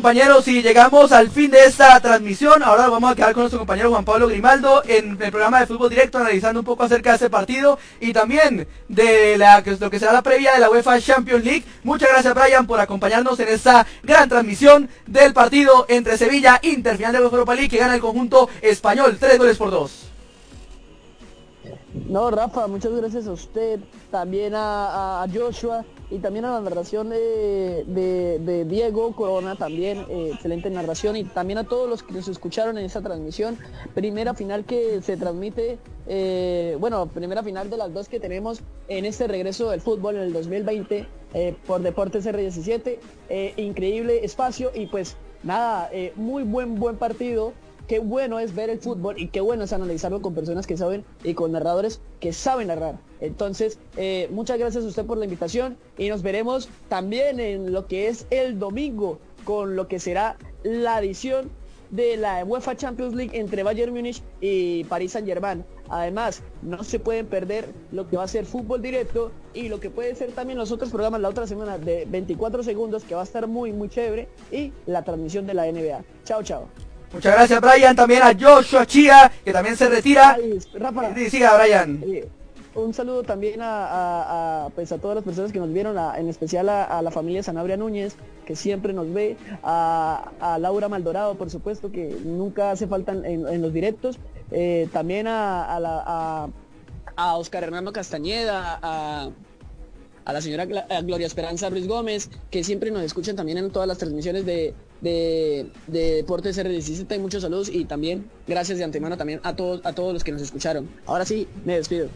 [0.00, 3.90] Compañeros, si llegamos al fin de esta transmisión, ahora vamos a quedar con nuestro compañero
[3.90, 7.28] Juan Pablo Grimaldo en el programa de fútbol directo analizando un poco acerca de este
[7.28, 9.36] partido y también de
[9.78, 11.64] lo que será la previa de la UEFA Champions League.
[11.84, 17.12] Muchas gracias Brian por acompañarnos en esta gran transmisión del partido entre Sevilla Inter, final
[17.12, 20.06] de la Europa League que gana el conjunto español, tres goles por dos.
[22.08, 28.64] No, Rafa, muchas gracias a usted, también a Joshua y también a la narración de,
[28.68, 32.84] Diego Corona, también eh, excelente narración y también a todos los que nos escucharon en
[32.84, 33.56] esta transmisión.
[33.94, 35.78] Primera final que se transmite,
[36.08, 40.22] eh, bueno, primera final de las dos que tenemos en este regreso del fútbol en
[40.22, 42.98] el 2020 eh, por Deportes R17.
[43.56, 47.52] increíble espacio y pues nada, muy buen, buen partido
[47.90, 51.04] qué bueno es ver el fútbol y qué bueno es analizarlo con personas que saben
[51.24, 53.00] y con narradores que saben narrar.
[53.20, 57.88] Entonces, eh, muchas gracias a usted por la invitación y nos veremos también en lo
[57.88, 61.50] que es el domingo con lo que será la edición
[61.90, 65.64] de la UEFA Champions League entre Bayern Múnich y Paris Saint Germain.
[65.88, 69.90] Además, no se pueden perder lo que va a ser fútbol directo y lo que
[69.90, 73.24] puede ser también los otros programas la otra semana de 24 segundos que va a
[73.24, 76.04] estar muy muy chévere y la transmisión de la NBA.
[76.22, 76.68] Chao, chao.
[77.12, 77.96] Muchas gracias, Brian.
[77.96, 80.38] También a Joshua Chia, que también se retira.
[80.74, 82.00] Rafa, Sí, siga, Brian.
[82.06, 82.28] eh,
[82.74, 86.18] un saludo también a, a- a, pues a todas las personas que nos vieron, a-
[86.18, 88.14] en especial a, la familia Sanabria Núñez,
[88.46, 90.30] que siempre nos ve, a,
[90.60, 94.18] Laura Maldorado, por supuesto, que nunca hace falta en, en los directos,
[94.52, 96.48] eh, también a, a la- a-
[97.16, 99.30] a Oscar Hernando Castañeda, a,
[100.24, 103.98] a la señora Gloria Esperanza Ruiz Gómez, que siempre nos escuchan también en todas las
[103.98, 107.18] transmisiones de, de, de Deportes R17.
[107.18, 110.42] Muchos saludos y también gracias de antemano también a todos, a todos los que nos
[110.42, 110.88] escucharon.
[111.06, 112.08] Ahora sí, me despido.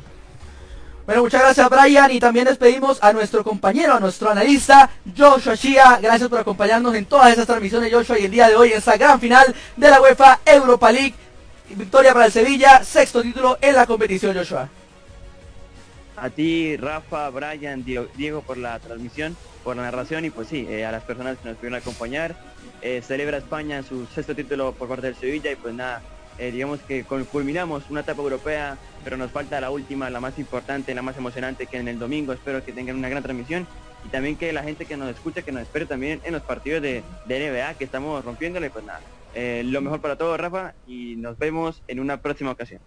[1.07, 5.99] Bueno, muchas gracias Brian y también despedimos a nuestro compañero, a nuestro analista Joshua Shia.
[6.01, 8.97] Gracias por acompañarnos en todas esas transmisiones Joshua y el día de hoy en esta
[8.97, 11.15] gran final de la UEFA Europa League.
[11.69, 14.69] Victoria para el Sevilla, sexto título en la competición Joshua.
[16.17, 20.85] A ti, Rafa, Brian, Diego, por la transmisión, por la narración y pues sí, eh,
[20.85, 22.39] a las personas que nos pudieron acompañar.
[22.81, 26.05] Eh, celebra España su sexto título por parte del Sevilla y pues nada,
[26.37, 30.39] eh, digamos que cul- culminamos una etapa europea, pero nos falta la última, la más
[30.39, 32.33] importante, la más emocionante que en el domingo.
[32.33, 33.69] Espero que tengan una gran transmisión
[34.01, 36.81] y también que la gente que nos escucha, que nos espere también en los partidos
[36.83, 39.03] de, de NBA que estamos rompiéndole, pues nada.
[39.65, 42.81] lo mejor para todos, Rafa, y nos vemos en una próxima ocasión.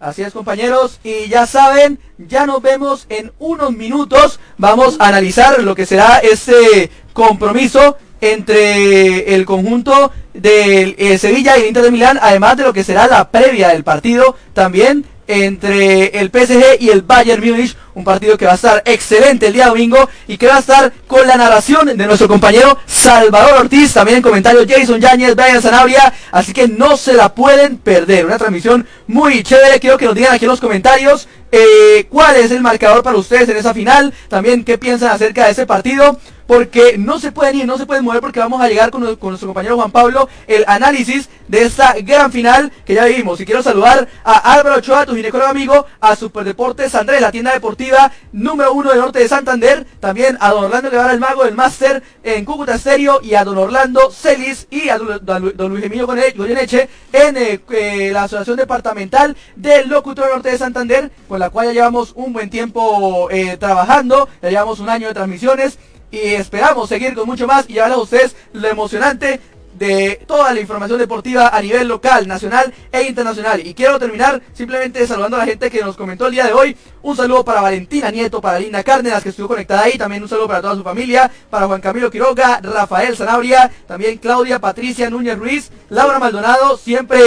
[0.00, 4.38] Así es compañeros y ya saben, ya nos vemos en unos minutos.
[4.56, 11.62] Vamos a analizar lo que será este compromiso entre el conjunto del eh, Sevilla y
[11.62, 16.18] el Inter de Milán, además de lo que será la previa del partido también entre
[16.18, 19.66] el PSG y el Bayern Múnich, un partido que va a estar excelente el día
[19.66, 24.18] domingo y que va a estar con la narración de nuestro compañero Salvador Ortiz, también
[24.18, 28.86] en comentarios Jason Yáñez, Brian Zanabria, así que no se la pueden perder, una transmisión
[29.08, 33.02] muy chévere, quiero que nos digan aquí en los comentarios eh, cuál es el marcador
[33.02, 37.30] para ustedes en esa final, también qué piensan acerca de ese partido, porque no se
[37.30, 40.30] pueden ir, no se pueden mover porque vamos a llegar con, nuestro compañero Juan Pablo
[40.46, 43.38] el análisis de esta gran final que ya vivimos.
[43.38, 48.10] Y quiero saludar a Álvaro Ochoa, tu ginecólogo amigo, a Superdeportes Andrés, la tienda deportiva
[48.32, 52.02] número uno del norte de Santander, también a don Orlando Guevara, el mago del máster
[52.22, 57.36] en Cúcuta Estéreo, y a don Orlando Celis y a don, Luis Emilio Goyeneche en
[57.36, 62.12] eh, eh, la Asociación Departamental del Locutor Norte de Santander, con la cual ya llevamos
[62.14, 65.78] un buen tiempo eh, trabajando, ya llevamos un año de transmisiones
[66.10, 69.40] y esperamos seguir con mucho más y llevarles a ustedes lo emocionante
[69.78, 73.64] de toda la información deportiva a nivel local, nacional e internacional.
[73.64, 76.76] Y quiero terminar simplemente saludando a la gente que nos comentó el día de hoy.
[77.02, 79.96] Un saludo para Valentina Nieto, para Linda Cárdenas que estuvo conectada ahí.
[79.96, 84.58] También un saludo para toda su familia, para Juan Camilo Quiroga, Rafael Zanabria, también Claudia
[84.58, 87.18] Patricia Núñez Ruiz, Laura Maldonado, siempre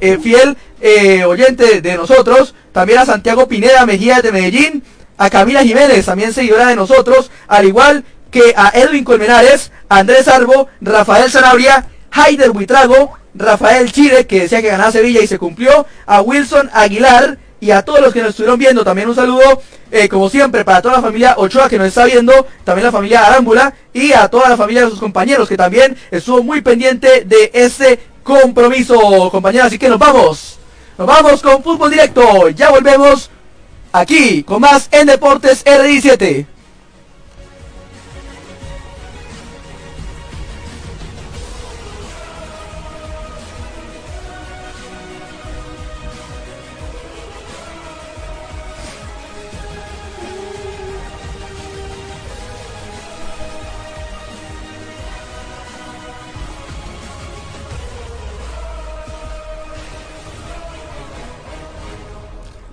[0.00, 2.54] eh, fiel eh, oyente de nosotros.
[2.72, 4.82] También a Santiago Pineda Mejía de Medellín,
[5.16, 10.68] a Camila Jiménez, también seguidora de nosotros, al igual que a Edwin Colmenares, Andrés Arbo,
[10.80, 16.20] Rafael Zanabria, Haider Buitrago, Rafael Chile, que decía que ganaba Sevilla y se cumplió, a
[16.20, 18.84] Wilson Aguilar y a todos los que nos estuvieron viendo.
[18.84, 22.46] También un saludo, eh, como siempre, para toda la familia Ochoa que nos está viendo,
[22.64, 26.42] también la familia Arámbula y a toda la familia de sus compañeros que también estuvo
[26.42, 29.68] muy pendiente de este compromiso, compañeros.
[29.68, 30.58] Así que nos vamos,
[30.98, 32.48] nos vamos con fútbol directo.
[32.48, 33.30] Ya volvemos
[33.92, 36.46] aquí con más en Deportes R17.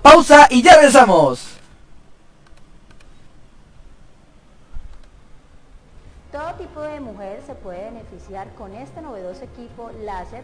[0.01, 1.57] Pausa y ya regresamos.
[6.31, 10.43] Todo tipo de mujer se puede beneficiar con este novedoso equipo láser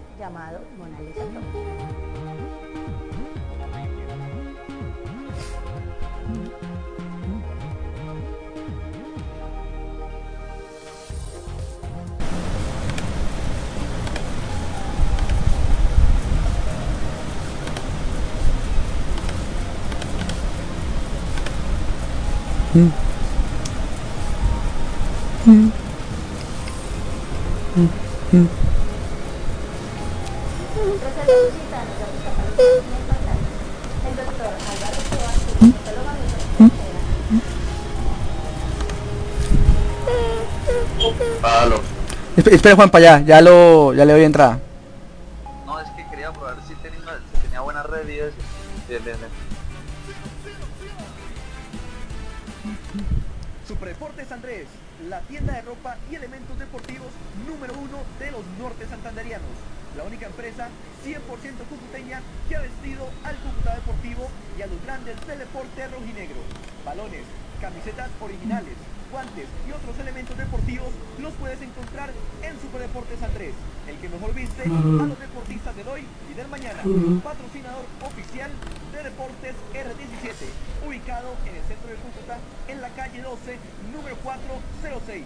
[22.73, 22.91] Ochoa,
[35.57, 36.13] ginecólogo
[42.35, 44.59] Esp- Espera Juan para allá, ya lo, ya le doy entrada.
[67.83, 68.75] Camisetas originales,
[69.11, 70.87] guantes y otros elementos deportivos
[71.19, 73.53] los puedes encontrar en Superdeportes Andrés,
[73.89, 76.79] el que mejor viste a los deportistas de hoy y del mañana.
[77.23, 78.51] Patrocinador oficial
[78.93, 82.39] de Deportes R17, ubicado en el centro de Cúcuta,
[82.69, 83.57] en la calle 12,
[83.91, 85.23] número 406.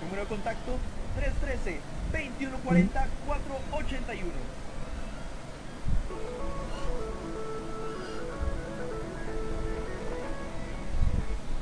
[0.00, 0.72] Número de contacto
[1.20, 1.80] 313
[2.12, 4.57] 2140 481.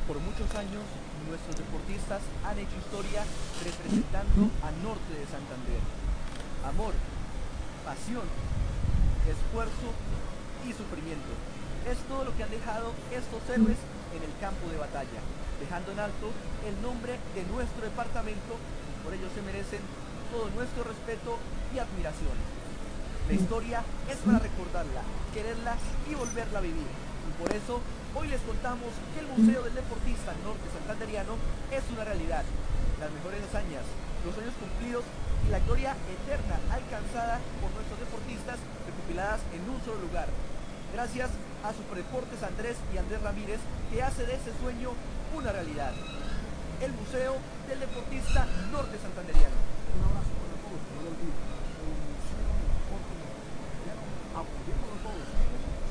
[0.06, 0.86] Por muchos años,
[1.26, 3.26] nuestros deportistas han hecho historia
[3.58, 5.82] representando a Norte de Santander.
[6.62, 6.94] Amor,
[7.82, 8.22] pasión,
[9.26, 9.90] esfuerzo
[10.62, 11.34] y sufrimiento.
[11.90, 13.82] Es todo lo que han dejado estos héroes
[14.14, 15.18] en el campo de batalla,
[15.58, 16.30] dejando en alto
[16.62, 19.82] el nombre de nuestro departamento y por ello se merecen
[20.30, 21.34] todo nuestro respeto
[21.74, 22.38] y admiración.
[23.26, 25.02] La historia es para recordarla,
[25.34, 25.74] quererla
[26.06, 26.86] y volverla a vivir.
[27.26, 27.82] Y por eso
[28.16, 31.36] hoy les contamos que el Museo del Deportista Norte Santanderiano
[31.70, 32.44] es una realidad.
[32.98, 33.84] Las mejores hazañas,
[34.24, 35.04] los sueños cumplidos
[35.46, 38.56] y la gloria eterna alcanzada por nuestros deportistas
[38.88, 40.28] recopiladas en un solo lugar.
[40.96, 41.28] Gracias
[41.60, 43.60] a Superdeportes Andrés y Andrés Ramírez
[43.92, 44.96] que hace de ese sueño
[45.36, 45.92] una realidad.
[46.80, 47.36] El Museo
[47.68, 49.60] del Deportista Norte Santanderiano.
[49.92, 50.80] Un abrazo para todos,
[54.40, 55.28] apoyémoslo todos.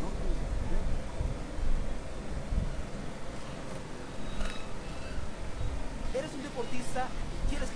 [0.02, 1.06] Norte de Santander.
[6.16, 7.70] ¿Eres un deportista y quieres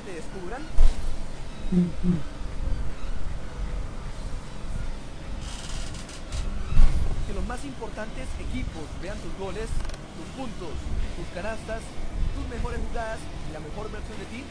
[7.27, 9.69] que los más importantes equipos vean tus goles,
[10.17, 10.73] tus puntos,
[11.13, 11.85] tus canastas,
[12.33, 14.41] tus mejores jugadas y la mejor versión de ti.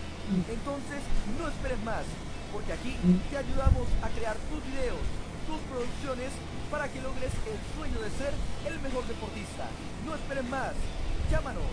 [0.46, 1.02] Entonces
[1.34, 2.06] no esperes más,
[2.52, 2.94] porque aquí
[3.30, 5.02] te ayudamos a crear tus videos,
[5.50, 6.30] tus producciones
[6.70, 8.30] para que logres el sueño de ser
[8.70, 9.66] el mejor deportista.
[10.06, 10.78] No esperes más,
[11.26, 11.66] llámanos.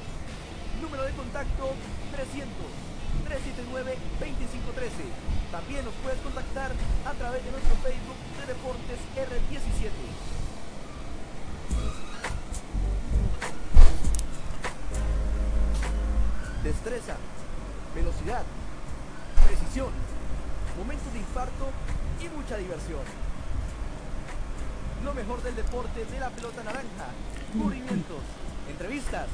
[0.82, 1.78] Número de contacto
[2.10, 5.04] 300 379 2513.
[5.52, 6.72] También nos puedes contactar
[7.06, 9.90] a través de nuestro Facebook de Deportes R17.
[16.64, 17.16] Destreza,
[17.94, 18.44] velocidad,
[19.46, 19.94] precisión,
[20.78, 21.70] momentos de infarto
[22.20, 23.06] y mucha diversión.
[25.04, 27.14] Lo mejor del deporte de la pelota naranja,
[27.54, 28.24] movimientos,
[28.70, 29.28] entrevistas,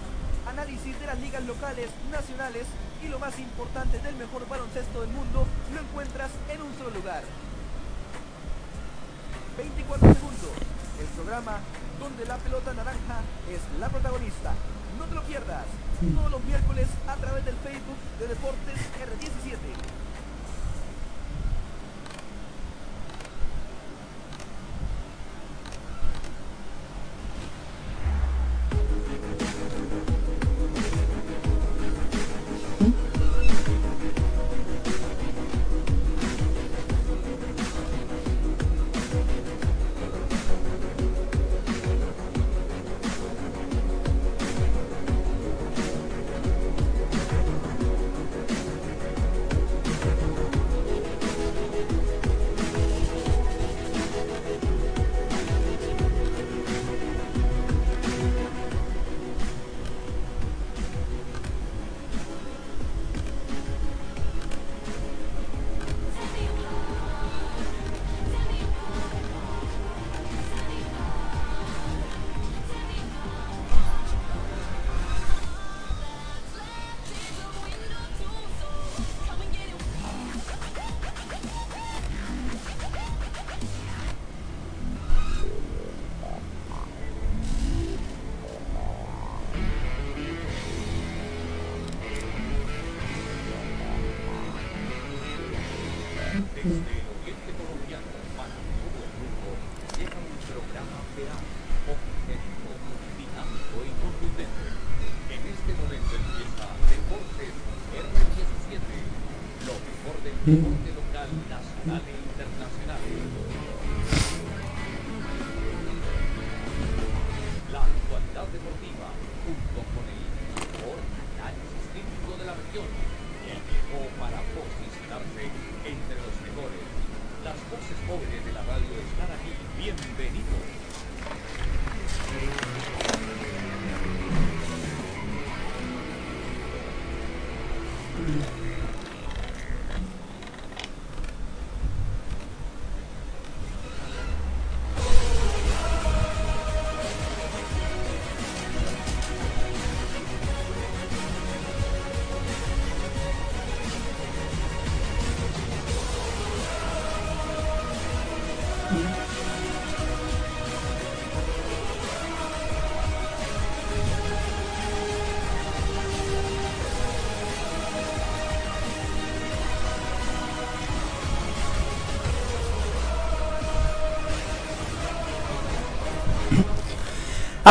[0.46, 2.68] análisis de las ligas locales, nacionales
[3.04, 7.24] y lo más importante del mejor baloncesto del mundo lo encuentras en un solo lugar.
[9.58, 10.54] 24 segundos,
[11.00, 11.60] el programa
[12.00, 14.54] donde la pelota naranja es la protagonista.
[14.98, 15.66] No te lo pierdas,
[16.16, 19.58] todos los miércoles a través del Facebook de Deportes R17.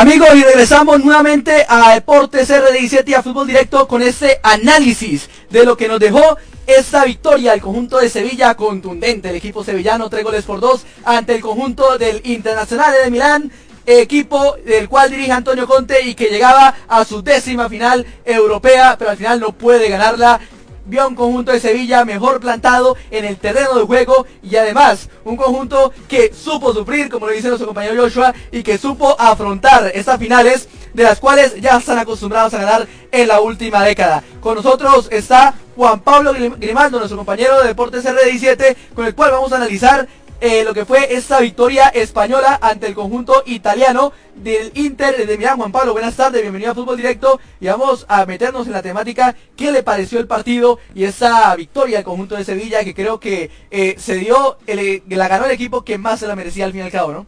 [0.01, 5.67] Amigos, y regresamos nuevamente a Deportes R17 y a Fútbol Directo con este análisis de
[5.67, 9.29] lo que nos dejó esta victoria del conjunto de Sevilla contundente.
[9.29, 13.53] El equipo sevillano tres goles por dos ante el conjunto del Internacional de Milán.
[13.85, 19.11] Equipo del cual dirige Antonio Conte y que llegaba a su décima final europea, pero
[19.11, 20.41] al final no puede ganarla
[20.86, 25.36] vio un conjunto de Sevilla mejor plantado en el terreno de juego y además un
[25.36, 30.18] conjunto que supo sufrir, como lo dice nuestro compañero Joshua, y que supo afrontar estas
[30.18, 34.23] finales de las cuales ya están acostumbrados a ganar en la última década.
[34.41, 39.52] Con nosotros está Juan Pablo Grimaldo, nuestro compañero de Deportes RD17, con el cual vamos
[39.52, 40.09] a analizar
[40.41, 45.59] eh, lo que fue esta victoria española ante el conjunto italiano del Inter de Milán.
[45.59, 49.36] Juan Pablo, buenas tardes, bienvenido a Fútbol Directo y vamos a meternos en la temática,
[49.55, 53.51] qué le pareció el partido y esa victoria del conjunto de Sevilla que creo que
[53.70, 56.81] eh, se dio, el, la ganó el equipo que más se la merecía al fin
[56.81, 57.27] y al cabo, ¿no?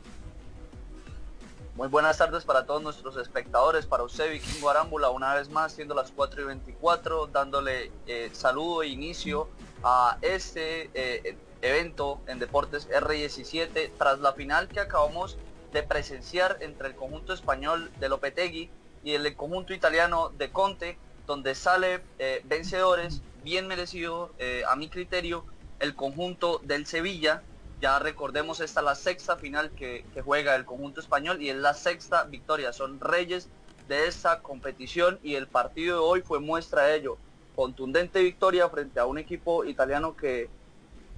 [1.74, 5.94] Muy buenas tardes para todos nuestros espectadores, para usted Vikingo Arámbula, una vez más siendo
[5.94, 9.48] las 4 y 24, dándole eh, saludo e inicio
[9.82, 15.38] a este eh, evento en Deportes R17 tras la final que acabamos
[15.72, 18.70] de presenciar entre el conjunto español de Lopetegui
[19.04, 24.88] y el conjunto italiano de Conte, donde sale eh, vencedores, bien merecido eh, a mi
[24.88, 25.44] criterio,
[25.78, 27.42] el conjunto del Sevilla.
[27.80, 31.56] Ya recordemos, esta es la sexta final que, que juega el conjunto español y es
[31.56, 32.72] la sexta victoria.
[32.72, 33.48] Son reyes
[33.88, 37.18] de esta competición y el partido de hoy fue muestra de ello.
[37.56, 40.48] Contundente victoria frente a un equipo italiano que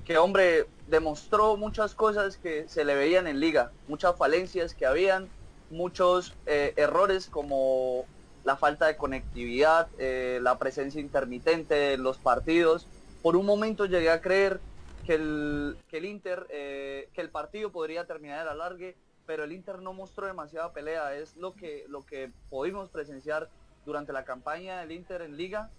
[0.05, 5.29] que hombre demostró muchas cosas que se le veían en liga, muchas falencias que habían,
[5.71, 8.05] muchos eh, errores como
[8.45, 12.87] la falta de conectividad, eh, la presencia intermitente en los partidos.
[13.23, 14.61] Por un momento llegué a creer
[15.07, 19.45] que el, que el Inter, eh, que el partido podría terminar a la largue, pero
[19.45, 21.15] el Inter no mostró demasiada pelea.
[21.15, 23.49] Es lo que, lo que pudimos presenciar
[23.87, 25.71] durante la campaña del Inter en liga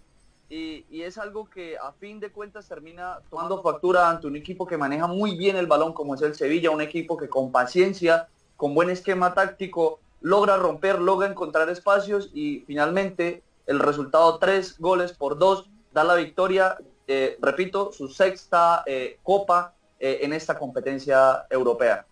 [0.48, 4.76] y, es algo que a fin de cuentas termina tomando factura ante un equipo que
[4.76, 8.74] maneja muy bien el balón como es el Sevilla, un equipo que con paciencia, con
[8.74, 15.38] buen esquema táctico, logra romper, logra encontrar espacios y finalmente el resultado tres goles por
[15.38, 22.06] dos da la victoria, eh, repito, su sexta eh, copa eh, en esta competencia europea.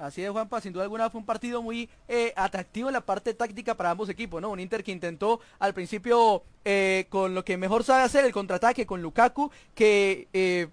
[0.00, 3.34] Así es, Juanpa, sin duda alguna fue un partido muy eh, atractivo en la parte
[3.34, 4.48] táctica para ambos equipos, ¿no?
[4.48, 8.86] Un Inter que intentó al principio eh, con lo que mejor sabe hacer, el contraataque
[8.86, 10.68] con Lukaku, que eh,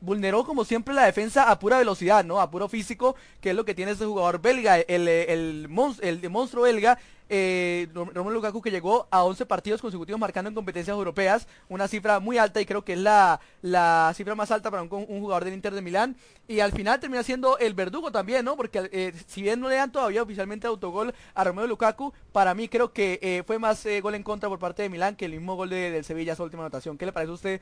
[0.00, 2.40] vulneró como siempre la defensa a pura velocidad, ¿no?
[2.40, 6.30] A puro físico, que es lo que tiene este jugador belga, el, el, el, el
[6.30, 11.88] monstruo belga, eh, Lukaku que llegó a 11 partidos consecutivos marcando en competencias europeas, una
[11.88, 15.44] cifra muy alta y creo que es la, la cifra más alta para un, jugador
[15.44, 16.16] del Inter de Milán.
[16.48, 18.56] Y al final termina siendo el verdugo también, ¿no?
[18.56, 22.68] Porque eh, si bien no le dan todavía oficialmente autogol a Romelu Lukaku, para mí
[22.68, 25.32] creo que eh, fue más eh, gol en contra por parte de Milán que el
[25.32, 26.98] mismo gol de, del Sevilla, su última anotación.
[26.98, 27.60] ¿Qué le parece a usted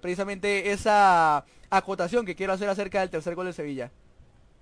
[0.00, 3.90] precisamente esa acotación que quiero hacer acerca del tercer gol de Sevilla?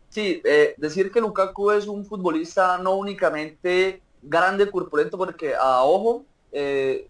[0.08, 0.42] Sí,
[0.78, 7.08] decir que Lukaku es un futbolista no únicamente grande, corpulento, porque a ojo eh,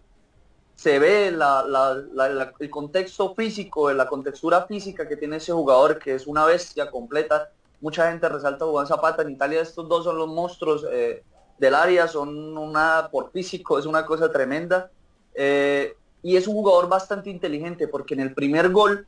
[0.75, 6.45] se ve el contexto físico, la contextura física que tiene ese jugador, que es una
[6.45, 7.49] bestia completa.
[7.81, 9.23] Mucha gente resalta a Juan Zapata.
[9.23, 11.23] En Italia estos dos son los monstruos eh,
[11.57, 14.91] del área, son una por físico, es una cosa tremenda.
[15.33, 19.07] Eh, y es un jugador bastante inteligente porque en el primer gol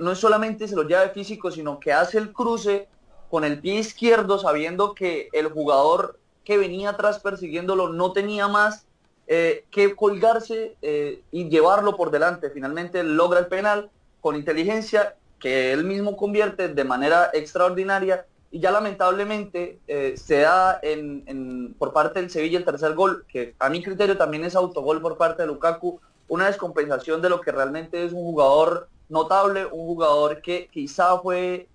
[0.00, 2.88] no es solamente se lo lleva de físico, sino que hace el cruce
[3.28, 8.86] con el pie izquierdo sabiendo que el jugador que venía atrás persiguiéndolo no tenía más
[9.26, 12.50] eh, que colgarse eh, y llevarlo por delante.
[12.50, 13.90] Finalmente logra el penal
[14.20, 20.78] con inteligencia que él mismo convierte de manera extraordinaria y ya lamentablemente eh, se da
[20.82, 25.02] en, por parte del Sevilla el tercer gol, que a mi criterio también es autogol
[25.02, 29.86] por parte de Lukaku, una descompensación de lo que realmente es un jugador notable, un
[29.86, 31.68] jugador que quizá fue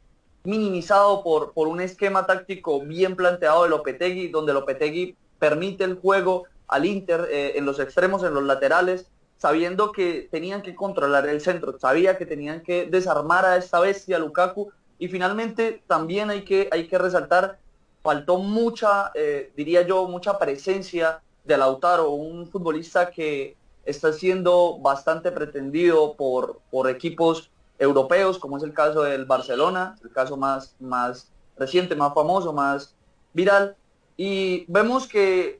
[0.43, 6.45] minimizado por, por un esquema táctico bien planteado de Lopetegui, donde Lopetegui permite el juego
[6.67, 11.41] al Inter eh, en los extremos, en los laterales, sabiendo que tenían que controlar el
[11.41, 16.67] centro, sabía que tenían que desarmar a esta bestia Lukaku y finalmente también hay que,
[16.71, 17.57] hay que resaltar,
[18.03, 25.31] faltó mucha, eh, diría yo, mucha presencia de Lautaro, un futbolista que está siendo bastante
[25.31, 31.31] pretendido por, por equipos europeos, como es el caso del Barcelona, el caso más, más
[31.57, 32.93] reciente, más famoso, más
[33.33, 33.75] viral.
[34.17, 35.59] Y vemos que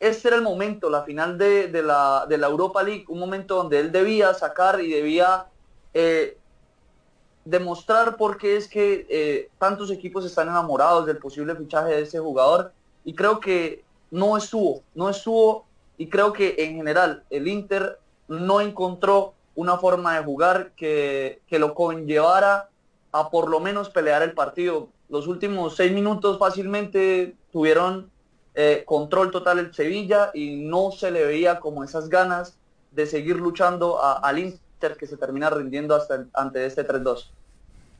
[0.00, 3.78] este era el momento, la final de, la, de la, Europa League, un momento donde
[3.78, 5.46] él debía sacar y debía
[5.94, 6.36] eh,
[7.44, 12.18] demostrar por qué es que eh, tantos equipos están enamorados del posible fichaje de ese
[12.18, 12.72] jugador.
[13.04, 15.66] y creo que no estuvo, no estuvo
[15.96, 21.58] y creo que en general el Inter no encontró una forma de jugar que, que
[21.58, 22.68] lo conllevara
[23.12, 24.88] a por lo menos pelear el partido.
[25.08, 28.10] Los últimos seis minutos fácilmente tuvieron
[28.54, 32.58] eh, control total el Sevilla y no se le veía como esas ganas
[32.92, 37.32] de seguir luchando a- al Inter que se termina rindiendo hasta ante este 3-2.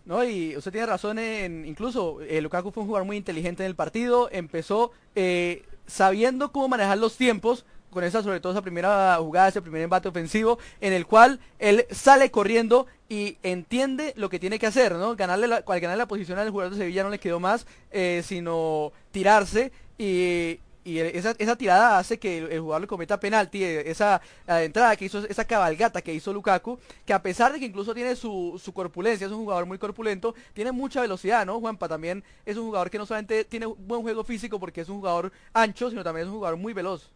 [0.05, 3.69] No, y usted tiene razón en, incluso eh, Lukaku fue un jugador muy inteligente en
[3.69, 9.17] el partido, empezó eh, sabiendo cómo manejar los tiempos, con esa sobre todo esa primera
[9.17, 14.39] jugada, ese primer embate ofensivo, en el cual él sale corriendo y entiende lo que
[14.39, 15.17] tiene que hacer, ¿no?
[15.17, 18.93] Ganarle al ganarle la posición al jugador de Sevilla no le quedó más, eh, sino
[19.11, 24.21] tirarse y, y esa, esa tirada hace que el, jugador le cometa penalti, eh, esa
[24.47, 28.17] entrada que hizo, esa cabalgata que hizo Lukaku, que a pesar de que incluso tiene
[28.17, 31.61] su, su corpulencia, es un jugador muy corpulento, tiene mucha velocidad, ¿no?
[31.61, 34.99] Juanpa también es un jugador que no solamente tiene buen juego físico porque es un
[34.99, 37.11] jugador ancho, sino también es un jugador muy veloz.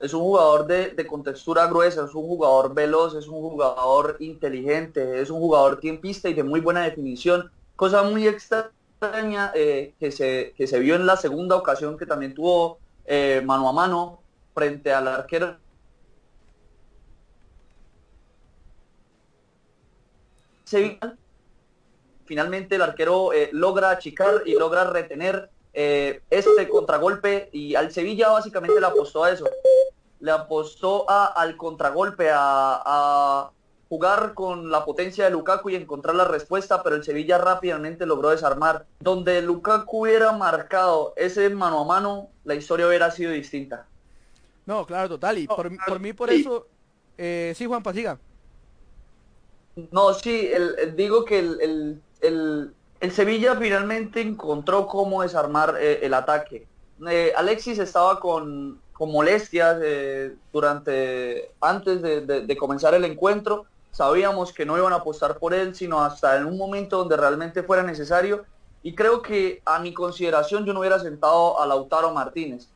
[0.00, 5.20] Es un jugador de, de contextura gruesa, es un jugador veloz, es un jugador inteligente,
[5.20, 7.50] es un jugador tiempista y de muy buena definición.
[7.74, 12.34] Cosa muy extraña eh, que, se, que se vio en la segunda ocasión que también
[12.34, 14.22] tuvo eh, mano a mano
[14.54, 15.56] frente al arquero.
[22.24, 25.50] Finalmente el arquero eh, logra achicar y logra retener
[25.80, 29.46] eh, este contragolpe y al Sevilla básicamente le apostó a eso.
[30.18, 33.50] Le apostó a, al contragolpe, a, a
[33.88, 38.30] jugar con la potencia de Lukaku y encontrar la respuesta, pero el Sevilla rápidamente logró
[38.30, 38.86] desarmar.
[38.98, 43.86] Donde Lukaku hubiera marcado ese mano a mano, la historia hubiera sido distinta.
[44.66, 46.40] No, claro, total, y por, por mí por sí.
[46.40, 46.66] eso...
[47.16, 48.18] Eh, sí, Juanpa, siga.
[49.92, 55.76] No, sí, el, el- digo que el, el- el- el Sevilla finalmente encontró cómo desarmar
[55.80, 56.66] eh, el ataque.
[57.08, 63.66] Eh, Alexis estaba con, molestias eh, durante antes de, comenzar el encuentro.
[63.92, 67.62] Sabíamos que no iban a apostar por él, sino hasta en un momento donde realmente
[67.62, 68.44] fuera necesario.
[68.82, 72.68] Y creo que a mi consideración yo no hubiera sentado a Lautaro Martínez.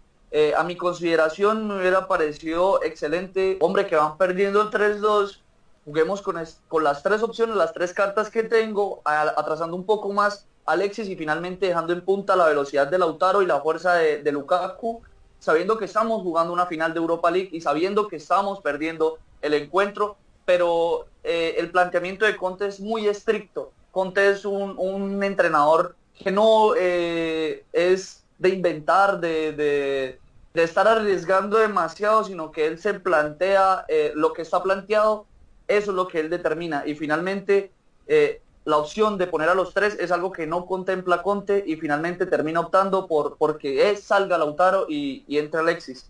[0.56, 3.58] A mi consideración me hubiera parecido excelente.
[3.60, 5.41] Hombre, que van perdiendo el 3-2
[5.84, 10.12] juguemos con, es- con las tres opciones, las tres cartas que tengo, atrasando un poco
[10.12, 14.22] más Alexis y finalmente dejando en punta la velocidad de Lautaro y la fuerza de,
[14.32, 15.02] Lukaku,
[15.38, 19.54] sabiendo que estamos jugando una final de Europa League y sabiendo que estamos perdiendo el
[19.54, 23.74] encuentro, pero eh, el planteamiento de Conte es muy estricto.
[23.90, 30.22] Conte es un, un entrenador que no eh, es de inventar, de, de-
[30.54, 35.28] de estar arriesgando demasiado, sino que él se plantea eh, lo que está planteado
[35.68, 36.84] eso es lo que él determina.
[36.86, 37.70] Y finalmente,
[38.06, 41.76] eh, la opción de poner a los tres es algo que no contempla Conte y
[41.76, 46.06] finalmente termina optando por porque es, salga Lautaro y, y entre Alexis.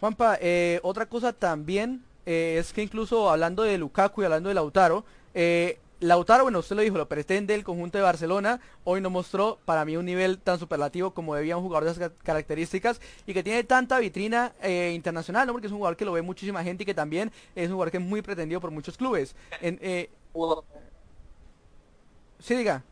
[0.00, 4.54] Juanpa, eh, otra cosa también eh, es que incluso hablando de Lukaku y hablando de
[4.54, 5.04] Lautaro,
[5.34, 9.58] eh, Lautaro, bueno, usted lo dijo, lo pretende el conjunto de Barcelona, hoy no mostró
[9.64, 13.32] para mí un nivel tan superlativo como debía un jugador de esas ca- características y
[13.32, 15.52] que tiene tanta vitrina eh, internacional, ¿no?
[15.54, 17.90] porque es un jugador que lo ve muchísima gente y que también es un jugador
[17.90, 19.34] que es muy pretendido por muchos clubes.
[19.60, 20.10] Eh,
[22.38, 22.84] sí, diga.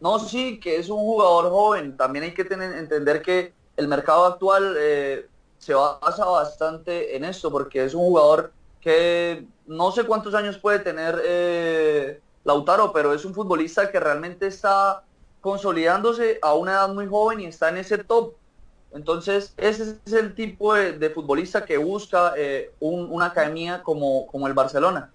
[0.00, 1.96] No, sí, que es un jugador joven.
[1.96, 7.50] También hay que tener, entender que el mercado actual eh, se basa bastante en esto,
[7.50, 13.24] porque es un jugador que no sé cuántos años puede tener eh, Lautaro, pero es
[13.24, 15.04] un futbolista que realmente está
[15.40, 18.34] consolidándose a una edad muy joven y está en ese top.
[18.92, 24.46] Entonces, ese es el tipo de, futbolista que busca eh, un- una academia como, como
[24.48, 25.14] el Barcelona.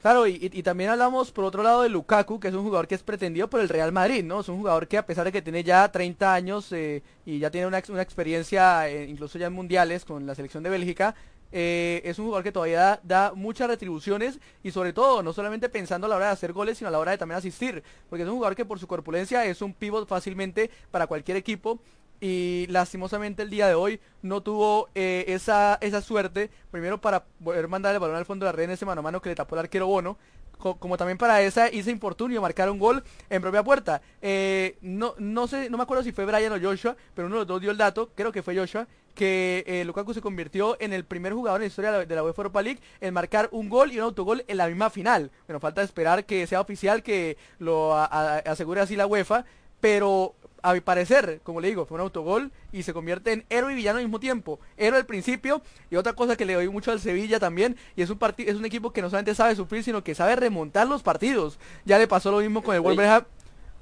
[0.00, 2.96] Claro, y, y- también hablamos por otro lado de Lukaku, que es un jugador que
[2.96, 4.40] es pretendido por el Real Madrid, ¿no?
[4.40, 7.52] Es un jugador que a pesar de que tiene ya 30 años eh, y ya
[7.52, 11.14] tiene una, una experiencia eh, incluso ya en mundiales con la selección de Bélgica,
[11.52, 16.06] eh, es un jugador que todavía da, muchas retribuciones y sobre todo, no solamente pensando
[16.06, 18.28] a la hora de hacer goles, sino a la hora de también asistir, porque es
[18.28, 21.78] un jugador que por su corpulencia es un pivot fácilmente para cualquier equipo
[22.20, 27.66] y lastimosamente el día de hoy no tuvo eh, esa, esa suerte, primero para poder
[27.68, 29.34] mandar el balón al fondo de la red en ese mano a mano que le
[29.34, 30.16] tapó el arquero Bono,
[30.56, 34.00] co- como también para esa ese infortunio marcar un gol en propia puerta.
[34.20, 37.40] Eh, no, no sé, no me acuerdo si fue Brian o Joshua, pero uno de
[37.40, 40.92] los dos dio el dato, creo que fue Joshua, que eh, Lukaku se convirtió en
[40.92, 43.48] el primer jugador en la historia de la, de la UEFA Europa League en marcar
[43.52, 45.30] un gol y un autogol en la misma final.
[45.46, 49.44] Bueno, falta esperar que sea oficial, que lo a- a- asegure así la UEFA,
[49.80, 50.34] pero
[50.64, 53.74] a mi parecer, como le digo, fue un autogol y se convierte en héroe y
[53.76, 54.60] villano al mismo tiempo.
[54.76, 55.60] Héroe al principio
[55.90, 58.56] y otra cosa que le doy mucho al Sevilla también y es un partido es
[58.56, 61.58] un equipo que no solamente sabe sufrir, sino que sabe remontar los partidos.
[61.84, 63.32] Ya le pasó lo mismo con el Wolverhampton.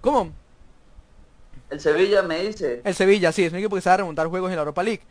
[0.00, 0.32] ¿Cómo?
[1.68, 2.80] El Sevilla me dice.
[2.84, 5.02] El Sevilla, sí, es un equipo que sabe remontar juegos en la Europa League.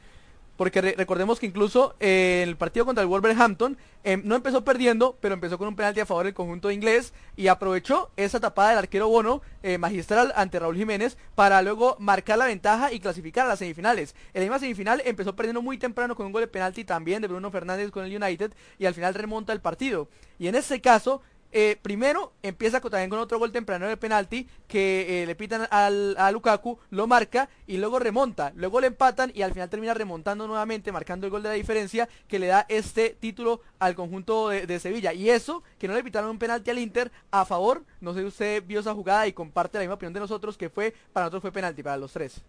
[0.60, 5.18] Porque re- recordemos que incluso eh, el partido contra el Wolverhampton em, no empezó perdiendo,
[5.22, 8.80] pero empezó con un penalti a favor del conjunto inglés y aprovechó esa tapada del
[8.80, 13.48] arquero Bono eh, magistral ante Raúl Jiménez para luego marcar la ventaja y clasificar a
[13.48, 14.16] las semifinales.
[14.34, 17.30] En la misma semifinal empezó perdiendo muy temprano con un gol de penalti también de
[17.30, 20.10] Bruno Fernández con el United y al final remonta el partido.
[20.40, 21.22] Y en ese caso
[21.52, 26.16] eh, primero empieza también con otro gol temprano de penalti que eh, le pitan al,
[26.18, 30.48] a Lukaku, lo marca y luego remonta, luego le empatan y al final termina remontando
[30.48, 34.68] nuevamente, marcando el gol de la diferencia que le da este título al conjunto de,
[34.68, 35.14] de Sevilla.
[35.14, 38.26] Y eso, que no le pitaron un penalti al Inter a favor, no sé si
[38.28, 41.42] usted vio esa jugada y comparte la misma opinión de nosotros, que fue, para nosotros
[41.42, 42.42] fue penalti, para los tres.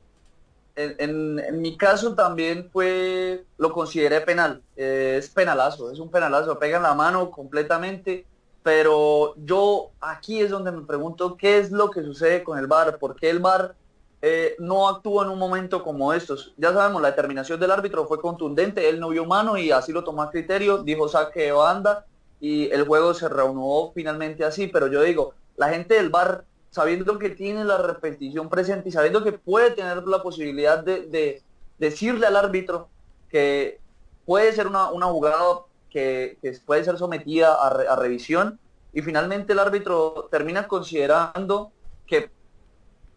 [0.76, 4.64] En, en- en mi caso también fue, lo consideré penal.
[4.76, 6.58] Eh, es penalazo, es un penalazo.
[6.58, 8.28] Pega en la mano completamente.
[8.62, 12.98] Pero yo aquí es donde me pregunto qué es lo que sucede con el VAR.
[12.98, 13.74] ¿Por qué el VAR
[14.20, 16.52] eh, no actúa en un momento como estos?
[16.58, 18.88] Ya sabemos, la determinación del árbitro fue contundente.
[18.88, 20.78] Él no vio mano y así lo tomó a criterio.
[20.78, 22.04] Dijo saque de banda
[22.38, 24.66] y el juego se reanudó finalmente así.
[24.66, 29.24] Pero yo digo, la gente del VAR sabiendo que tiene la repetición presente y sabiendo
[29.24, 31.42] que puede tener la posibilidad de, de
[31.78, 32.88] decirle al árbitro
[33.28, 33.80] que
[34.24, 38.58] puede ser una jugada que, puede ser sometida a, re- a revisión.
[38.92, 41.72] Y finalmente el árbitro termina considerando
[42.06, 42.30] que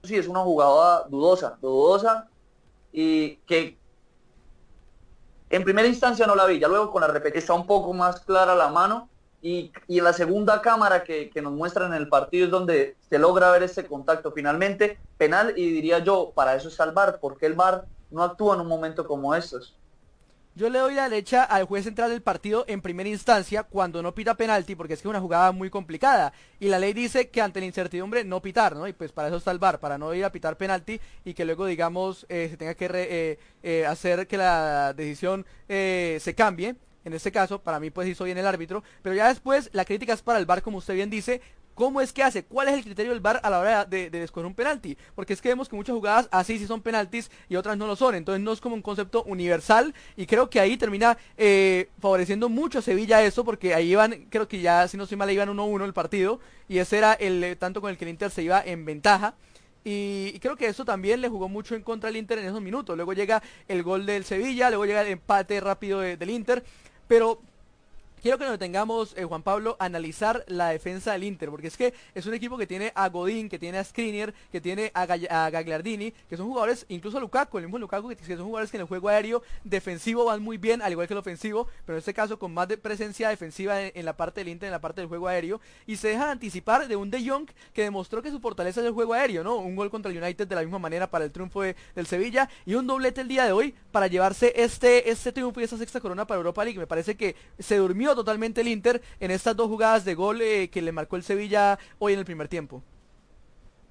[0.03, 2.29] sí es una jugada dudosa, dudosa
[2.91, 3.77] y que
[5.49, 8.55] en primera instancia no la vi, ya luego con la repetición un poco más clara
[8.55, 9.09] la mano.
[9.41, 13.19] Y, en la segunda cámara que, que nos muestran en el partido es donde se
[13.19, 14.31] logra ver ese contacto.
[14.31, 18.55] Finalmente penal y diría yo, para eso está el VAR, porque el VAR no actúa
[18.55, 19.77] en un momento como estos.
[20.55, 24.13] Yo le doy la derecha al juez central del partido en primera instancia cuando no
[24.13, 26.31] pita penalti, porque es que es una jugada muy complicada.
[26.59, 28.87] Y la ley dice que ante la incertidumbre no pitar, ¿no?
[28.87, 31.43] Y pues para eso está el VAR, para no ir a pitar penalti y que
[31.43, 36.75] luego, digamos, eh, se tenga que eh, eh, hacer que la decisión se cambie.
[37.03, 38.83] En este caso, para mí pues hizo bien el árbitro.
[39.01, 41.41] Pero ya después la crítica es para el VAR, como usted bien dice.
[41.75, 42.43] ¿Cómo es que hace?
[42.43, 44.97] ¿Cuál es el criterio del VAR a la hora de, de escoger un penalti?
[45.15, 47.95] Porque es que vemos que muchas jugadas así sí son penaltis y otras no lo
[47.95, 48.15] son.
[48.15, 52.79] Entonces no es como un concepto universal y creo que ahí termina eh, favoreciendo mucho
[52.79, 55.83] a Sevilla eso porque ahí iban, creo que ya si no estoy mal, iban 1-1
[55.85, 58.61] el partido y ese era el eh, tanto con el que el Inter se iba
[58.63, 59.33] en ventaja.
[59.85, 62.95] Y, creo que eso también le jugó mucho en contra al Inter en esos minutos.
[62.95, 66.63] Luego llega el gol del Sevilla, luego llega el empate rápido de- del Inter.
[67.07, 67.41] Pero
[68.23, 71.93] quiero que nos tengamos, eh, Juan Pablo, analizar la defensa del Inter, porque es que
[72.15, 76.11] es un equipo que tiene a Godín, que tiene a Skriniar, que tiene a, Gagliardini,
[76.29, 78.87] que son jugadores, incluso a Lukaku, el mismo Lukaku, que, son jugadores que en el
[78.87, 82.39] juego aéreo defensivo van muy bien, al igual que el ofensivo, pero en este caso
[82.39, 85.27] con más de presencia defensiva en, la parte del Inter, en la parte del juego
[85.27, 88.87] aéreo, y se dejan anticipar de un De Jong que demostró que su fortaleza es
[88.87, 89.57] el juego aéreo, ¿no?
[89.57, 92.49] Un gol contra el United de la misma manera para el triunfo de- del Sevilla
[92.65, 95.99] y un doblete el día de hoy para llevarse este, este triunfo y esta sexta
[95.99, 96.79] corona para Europa League.
[96.79, 100.69] Me parece que se durmió totalmente el Inter en estas dos jugadas de gol eh,
[100.69, 102.83] que le marcó el Sevilla hoy en el primer tiempo.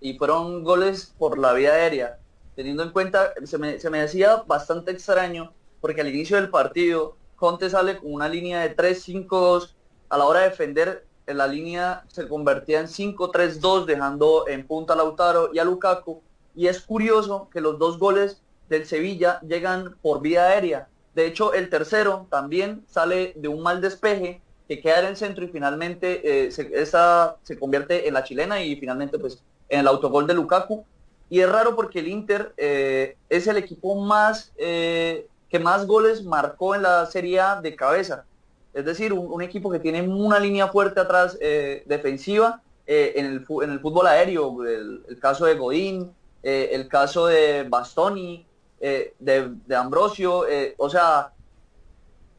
[0.01, 2.18] y fueron goles por la vía aérea.
[2.57, 7.17] Teniendo en cuenta, se me, se me decía bastante extraño, porque al inicio del partido,
[7.36, 9.75] Conte sale con una línea de 3-5-2,
[10.09, 14.94] a la hora de defender, en la línea se convertía en 5-3-2, dejando en punta
[14.94, 16.23] a Lautaro y a Lukaku,
[16.55, 20.89] y es curioso que los dos goles del Sevilla llegan por vía aérea.
[21.15, 25.44] De hecho, el tercero también sale de un mal despeje que queda en el centro
[25.44, 29.86] y finalmente eh, se, esa se convierte en la chilena y finalmente pues en el
[29.89, 30.84] autogol de Lukaku.
[31.28, 36.24] Y es raro porque el Inter eh, es el equipo más eh, que más goles
[36.24, 38.24] marcó en la Serie A de cabeza.
[38.73, 43.81] Es decir, un, equipo que tiene una línea fuerte atrás defensiva en, el, en el
[43.81, 44.65] fútbol aéreo.
[44.65, 46.10] El, el caso de Godín,
[46.42, 48.47] el caso de Bastoni,
[48.82, 50.48] eh, de, Ambrosio.
[50.48, 51.34] eh, o sea,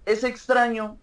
[0.06, 1.00] es extraño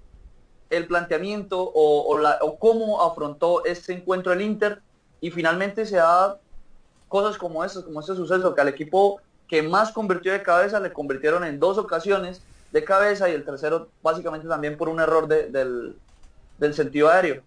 [0.71, 4.83] el planteamiento o, o la- o cómo afrontó este encuentro el Inter
[5.21, 6.41] y finalmente se da
[7.09, 10.93] cosas como estas, como este suceso, que al equipo que más convirtió de cabeza le
[10.93, 15.51] convirtieron en dos ocasiones de cabeza y el tercero básicamente también por un error de-
[15.51, 16.03] del,
[16.59, 17.45] del sentido aéreo.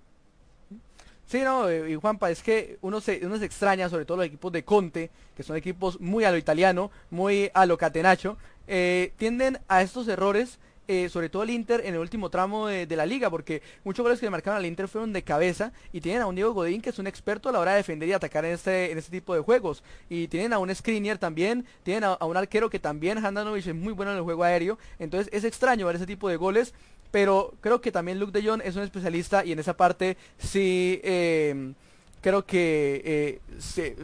[1.26, 4.26] Sí, no, eh, y Juanpa, es que uno se, uno se extraña, sobre todo los
[4.28, 8.38] equipos de Conte, que son equipos muy a lo italiano, muy a lo catenacho,
[8.68, 12.86] eh, tienden a estos errores, eh, sobre todo el Inter en el último tramo de,
[12.96, 16.22] la liga, porque muchos goles que le marcaron al Inter fueron de cabeza, y tienen
[16.22, 18.44] a un Diego Godín que es un experto a la hora de defender y atacar
[18.44, 22.14] en este, en este tipo de juegos, y tienen a un Skriniar también, tienen a,
[22.14, 25.46] a un arquero que también, Handanovic, es muy bueno en el juego aéreo, entonces es
[25.46, 26.74] extraño ver ese tipo de goles,
[27.14, 31.00] pero creo que también Luke de Jong es un especialista y en esa parte sí
[31.04, 31.74] eh,
[32.22, 33.96] creo que eh, se-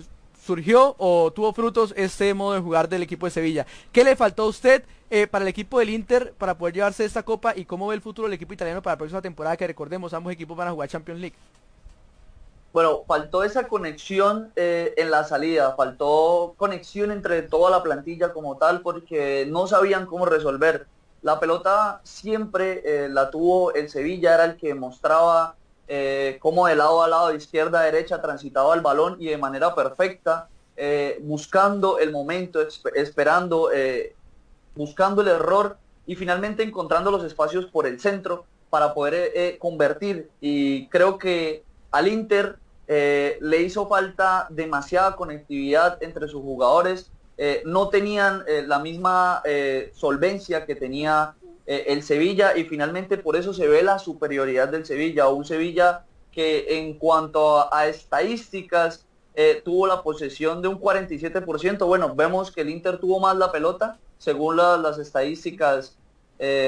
[0.46, 3.66] surgió o tuvo frutos este modo de jugar del equipo de Sevilla.
[3.92, 7.24] ¿Qué le faltó a usted eh, para el equipo del Inter para poder llevarse esta
[7.24, 10.14] copa y cómo ve el futuro del equipo italiano para la próxima temporada que recordemos
[10.14, 11.38] ambos equipos van a jugar Champions League?
[12.72, 18.58] Bueno, faltó esa conexión eh, en la salida, faltó conexión entre toda la plantilla como
[18.60, 20.88] tal porque no sabían cómo resolver.
[21.22, 25.56] La pelota siempre eh, la tuvo el Sevilla, era el que mostraba
[25.88, 29.38] eh, cómo de lado a lado, de izquierda a derecha, transitaba el balón y de
[29.38, 30.48] manera perfecta,
[31.24, 32.62] buscando el momento,
[32.96, 33.70] esperando,
[34.76, 35.76] buscando el error
[36.06, 40.30] y finalmente encontrando los espacios por el centro para poder convertir.
[40.40, 42.60] Y creo que al Inter
[42.92, 47.12] eh, le hizo falta demasiada conectividad entre sus jugadores.
[47.42, 49.42] Eh, no tenían eh, la misma
[49.94, 51.36] solvencia que tenía
[51.66, 55.30] el Sevilla y finalmente por eso se ve la superioridad del Sevilla.
[55.30, 59.06] Un Sevilla que en cuanto a, estadísticas
[59.64, 61.86] tuvo la posesión de un 47%.
[61.86, 65.96] Bueno, vemos que el Inter tuvo más la pelota según las estadísticas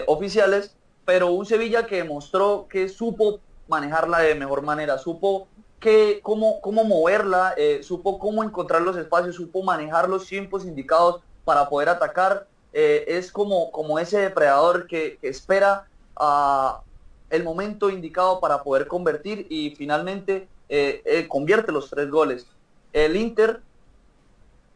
[0.06, 5.48] oficiales, pero un Sevilla que demostró que supo manejarla de mejor manera, supo
[5.82, 11.22] que, cómo, cómo moverla, eh, supo cómo encontrar los espacios, supo manejar los tiempos indicados
[11.44, 12.48] para poder atacar.
[12.72, 16.82] Eh, es como, como ese depredador que, espera a
[17.32, 22.46] el momento indicado para poder convertir y finalmente eh, convierte los tres goles.
[22.94, 23.62] El Inter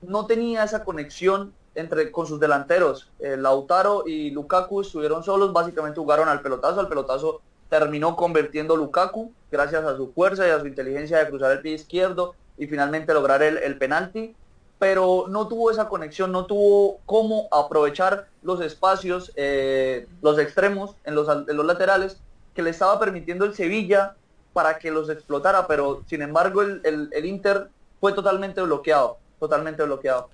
[0.01, 3.11] no tenía esa conexión entre, con sus delanteros.
[3.19, 9.83] Lautaro y Lukaku estuvieron solos, básicamente jugaron al pelotazo, al pelotazo terminó convirtiendo Lukaku gracias
[9.83, 13.41] a su fuerza y a su inteligencia de cruzar el pie izquierdo y finalmente lograr
[13.43, 14.35] el, penalti,
[14.79, 21.15] pero no tuvo esa conexión, no tuvo cómo aprovechar los espacios, eh, los extremos en
[21.15, 22.17] los, en los laterales
[22.53, 24.15] que le estaba permitiendo el Sevilla
[24.53, 27.67] para que los explotara, pero sin embargo el, el Inter
[27.99, 30.29] fue totalmente bloqueado, totalmente bloqueado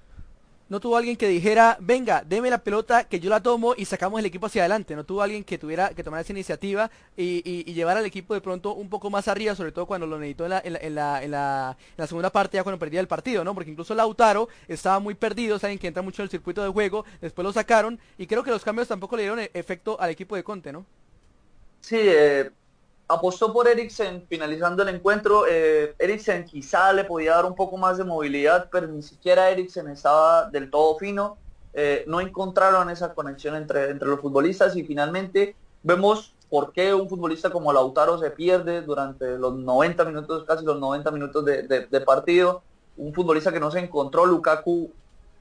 [0.72, 4.22] no tuvo alguien que dijera, venga, deme la pelota, que yo la tomo y sacamos
[4.22, 4.96] el equipo hacia adelante.
[4.96, 8.40] No tuvo alguien que tuviera que tomar esa iniciativa y, y, llevar al equipo de
[8.40, 11.32] pronto un poco más arriba, sobre todo cuando lo necesitó en la, en la, en
[11.32, 13.54] la, segunda parte, ya cuando perdía el partido, ¿no?
[13.54, 17.04] Porque incluso Lautaro estaba muy perdido, saben que entra mucho en el circuito de juego,
[17.20, 20.38] después lo sacaron y creo que los cambios tampoco le dieron e-, efecto al equipo
[20.38, 20.86] de Conte, ¿no?
[21.82, 22.50] Sí, eh,
[23.12, 25.46] apostó por Eriksen finalizando el encuentro.
[25.48, 29.90] Eh, Eriksen quizá le podía dar un poco más de movilidad, pero ni siquiera Eriksen
[29.90, 31.38] estaba del todo fino.
[31.74, 37.08] Eh, no encontraron esa conexión entre, entre los futbolistas y finalmente vemos por qué un
[37.08, 42.62] futbolista como Lautaro se pierde durante los 90 minutos, casi los 90 minutos de, partido.
[42.98, 44.92] Un futbolista que no se encontró, Lukaku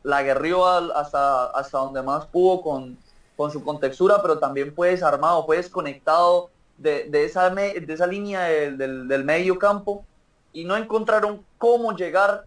[0.02, 2.96] la guerrió hasta, hasta donde más pudo con,
[3.36, 6.50] con su contextura, pero también fue desarmado, fue desconectado
[6.80, 10.04] de, esa, de esa línea del, medio campo
[10.52, 12.46] y no encontraron cómo llegar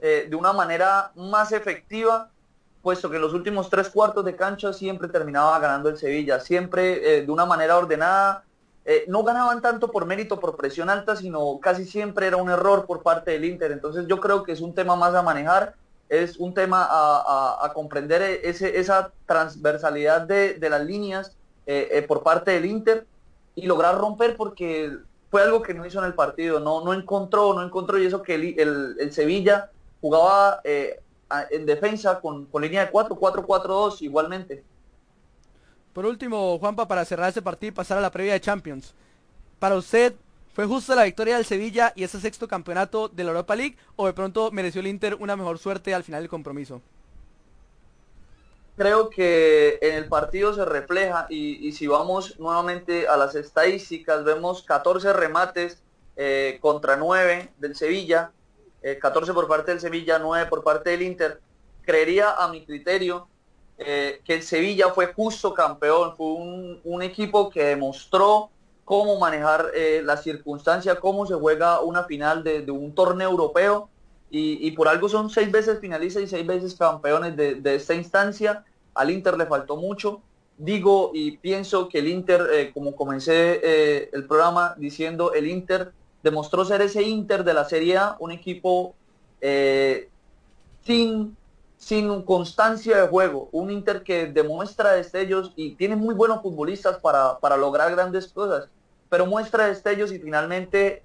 [0.00, 2.30] eh, de una manera más efectiva,
[2.80, 7.18] puesto que en los últimos tres cuartos de cancha siempre terminaba ganando el Sevilla, siempre
[7.18, 8.44] eh, de una manera ordenada.
[8.84, 12.86] Eh, no ganaban tanto por mérito, por presión alta, sino casi siempre era un error
[12.86, 13.70] por parte del Inter.
[13.70, 15.74] Entonces yo creo que es un tema más a manejar,
[16.08, 21.36] es un tema a, comprender ese, esa transversalidad de, de las líneas
[22.06, 23.06] por parte del Inter
[23.54, 24.92] y lograr romper porque
[25.30, 28.22] fue algo que no hizo en el partido, no, no encontró, no encontró y eso
[28.22, 31.00] que el, el, Sevilla jugaba eh,
[31.50, 34.62] en defensa con, con línea de 4, 4-4-2 igualmente.
[35.92, 38.94] Por último, Juanpa, para cerrar ese partido y pasar a la previa de Champions.
[39.58, 40.14] Para usted,
[40.54, 44.06] ¿fue justa la victoria del Sevilla y ese sexto campeonato de la Europa League o
[44.06, 46.82] de pronto mereció el Inter una mejor suerte al final del compromiso?
[48.76, 54.62] Creo que en el partido se refleja y, si vamos nuevamente a las estadísticas, vemos
[54.62, 55.82] 14 remates
[56.16, 58.32] eh, contra 9 del Sevilla,
[59.00, 61.40] 14 eh, por parte del Sevilla, 9 por parte del Inter.
[61.82, 63.28] Creería a mi criterio
[63.78, 68.50] eh, que el Sevilla fue justo campeón, fue un, equipo que demostró
[68.84, 69.70] cómo manejar
[70.02, 73.88] la circunstancia, cómo se juega una final de, un torneo europeo
[74.34, 78.64] y, por algo son seis veces finalistas y seis veces campeones de, de esta instancia
[78.94, 80.22] al Inter le faltó mucho.
[80.58, 85.92] Digo y pienso que el Inter, eh, como comencé eh, el programa diciendo, el Inter
[86.22, 88.94] demostró ser ese Inter de la Serie A, un equipo
[89.40, 90.08] eh,
[90.84, 91.36] sin,
[91.76, 97.38] sin constancia de juego, un Inter que demuestra destellos y tiene muy buenos futbolistas para,
[97.38, 98.68] para lograr grandes cosas,
[99.08, 101.02] pero muestra destellos y finalmente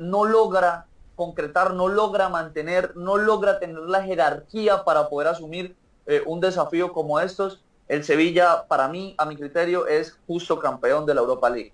[0.00, 0.86] no logra
[1.18, 5.74] concretar, no logra mantener, no logra tener la jerarquía para poder asumir
[6.06, 11.04] eh, un desafío como estos, el Sevilla, para mí, a mi criterio, es justo campeón
[11.06, 11.72] de la Europa League.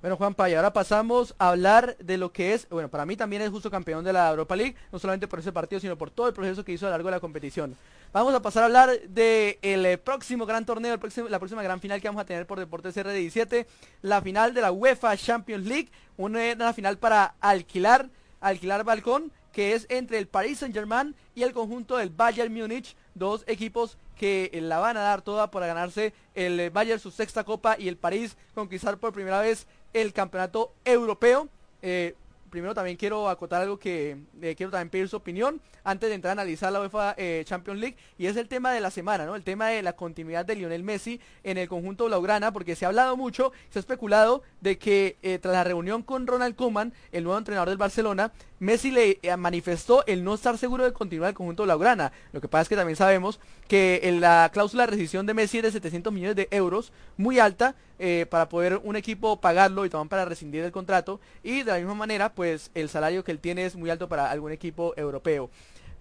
[0.00, 3.42] Bueno, Juanpa, y ahora pasamos a hablar de lo que es, bueno, para mí también
[3.42, 6.28] es justo campeón de la Europa League, no solamente por ese partido, sino por todo
[6.28, 7.76] el proceso que hizo a lo largo de la competición.
[8.16, 12.08] Vamos a pasar a hablar del el próximo gran torneo, la próxima gran final que
[12.08, 13.66] vamos a tener por Deportes R17,
[14.00, 18.08] la final de la UEFA Champions League, una, final para alquilar,
[18.40, 22.96] alquilar balcón, que es entre el Paris Saint Germain y el conjunto del Bayern Múnich,
[23.14, 27.10] dos equipos que eh, la van a dar toda para ganarse el eh, Bayern su
[27.10, 31.50] sexta copa y el París conquistar por primera vez el campeonato europeo.
[31.82, 32.14] Eh,
[32.56, 36.30] primero también quiero acotar algo que eh, quiero también pedir su opinión antes de entrar
[36.30, 39.36] a analizar la UEFA eh, Champions League y es el tema de la semana, ¿no?
[39.36, 42.88] El tema de la continuidad de Lionel Messi en el conjunto blaugrana porque se ha
[42.88, 47.24] hablado mucho, se ha especulado de que eh, tras la reunión con Ronald Koeman, el
[47.24, 51.34] nuevo entrenador del Barcelona, Messi le eh, manifestó el no estar seguro de continuar el
[51.34, 52.12] conjunto blaugrana.
[52.32, 55.58] Lo que pasa es que también sabemos que en la cláusula de rescisión de Messi
[55.58, 59.90] es de 700 millones de euros, muy alta, eh, para poder un equipo pagarlo y
[59.90, 61.20] también para rescindir el contrato.
[61.42, 64.30] Y de la misma manera, pues el salario que él tiene es muy alto para
[64.30, 65.50] algún equipo europeo.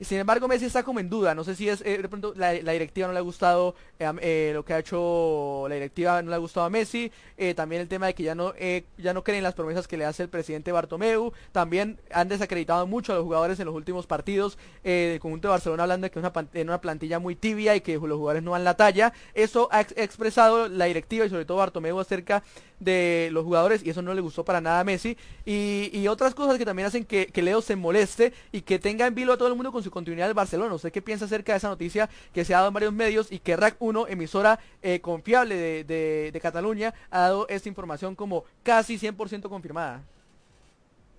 [0.02, 1.34] Sin embargo, Messi está como en duda.
[1.36, 4.52] No sé si es eh, de pronto la, directiva no le ha gustado eh, eh,
[4.54, 7.12] lo que ha hecho la directiva no le ha gustado a Messi.
[7.56, 8.54] También el tema de que ya no
[8.98, 11.32] ya no creen las promesas que le hace el presidente Bartomeu.
[11.52, 15.84] También han desacreditado mucho a los jugadores en los últimos partidos del conjunto de Barcelona
[15.84, 18.64] hablando de que es una, una plantilla muy tibia y que los jugadores no dan
[18.64, 19.14] la talla.
[19.34, 22.44] Eso ha ex- expresado la directiva y sobre todo Bartomeu acerca
[22.86, 26.34] de los jugadores y eso no le gustó para nada a Messi y, y otras
[26.34, 29.38] cosas que también hacen que, que Leo se moleste y que tenga en vilo a
[29.38, 30.74] todo el mundo con su continuidad del Barcelona.
[30.76, 33.40] ¿Usted qué piensa acerca de esa noticia que se ha dado en varios medios y
[33.40, 38.46] que RAC 1, emisora eh, confiable de, de- de Cataluña, ha dado esta información como
[38.64, 40.02] casi 100% confirmada?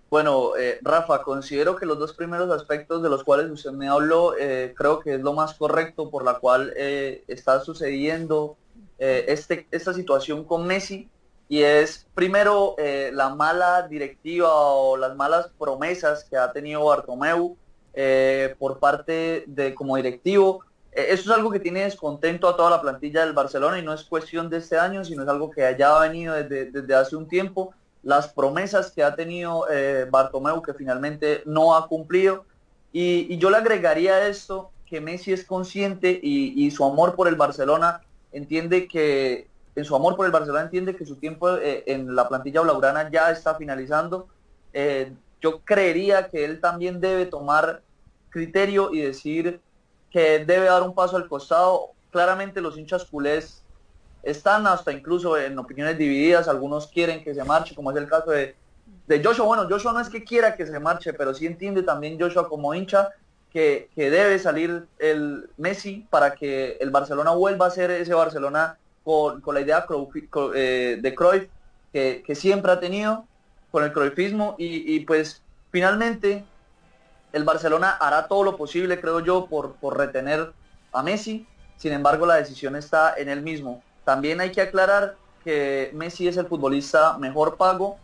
[0.09, 4.37] Bueno, eh, Rafa, considero que los dos primeros aspectos de los cuales usted me habló,
[4.39, 8.57] eh, creo que es lo más correcto por la cual eh, está sucediendo
[8.99, 11.09] eh, este, esta situación con Messi.
[11.49, 17.57] Y es primero eh, la mala directiva o las malas promesas que ha tenido Bartomeu
[17.95, 20.65] eh, por parte de como directivo.
[20.93, 23.95] Eh, eso es algo que tiene descontento a toda la plantilla del Barcelona y no
[23.95, 27.17] es cuestión de este año, sino es algo que ya ha venido desde, desde hace
[27.17, 32.45] un tiempo las promesas que ha tenido eh, Bartomeu que finalmente no ha cumplido.
[32.93, 37.35] Y, y yo le agregaría esto que Messi es consciente y su amor por el
[37.35, 42.17] Barcelona entiende que, en su amor por el Barcelona entiende que su tiempo eh, en
[42.17, 44.27] la plantilla blaugrana ya está finalizando.
[44.73, 47.83] Eh, yo creería que él también debe tomar
[48.31, 49.61] criterio y decir
[50.11, 51.91] que debe dar un paso al costado.
[52.11, 53.63] Claramente los hinchas culés
[54.23, 58.31] están hasta incluso en opiniones divididas, algunos quieren que se marche, como es el caso
[58.31, 58.57] de,
[59.07, 59.45] de Joshua.
[59.45, 62.75] Bueno, Joshua no es que quiera que se marche, pero sí entiende también Joshua como
[62.75, 63.11] hincha
[63.53, 68.79] que, que debe salir el Messi para que el Barcelona vuelva a ser ese Barcelona
[69.07, 69.87] con, la idea
[70.57, 71.47] eh, de Cruyff
[71.93, 73.25] que, siempre ha tenido,
[73.71, 76.45] con el Cruyffismo, y, pues finalmente
[77.33, 80.53] el Barcelona hará todo lo posible, creo yo, por, por retener
[80.93, 81.47] a Messi.
[81.77, 83.81] Sin embargo, la decisión está en él mismo.
[84.05, 87.99] También hay que aclarar que Messi es el futbolista mejor pago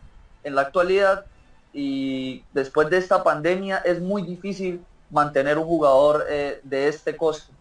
[0.44, 1.24] en la actualidad
[1.72, 7.52] y después de esta pandemia es muy difícil mantener un jugador eh, de este costo.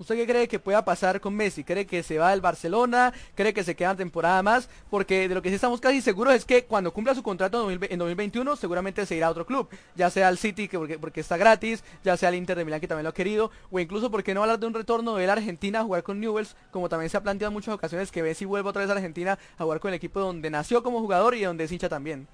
[0.00, 1.62] ¿Usted qué cree que pueda pasar con Messi?
[1.62, 3.12] ¿Cree que se va del Barcelona?
[3.34, 4.66] ¿Cree que se queda una temporada más?
[4.88, 7.64] Porque de lo que sí estamos casi seguros es que cuando cumpla su contrato en
[7.64, 9.68] 2020 en 2021 seguramente se irá a otro club.
[9.96, 12.80] Ya sea al City que porque, porque está gratis, ya sea al Inter de Milán
[12.80, 15.28] que también lo ha querido, o incluso porque no hablar de un retorno de él
[15.28, 18.22] a Argentina a jugar con Newells, como también se ha planteado en muchas ocasiones que
[18.22, 21.34] Messi vuelva otra vez a Argentina a jugar con el equipo donde nació como jugador
[21.34, 22.26] y donde es hincha también.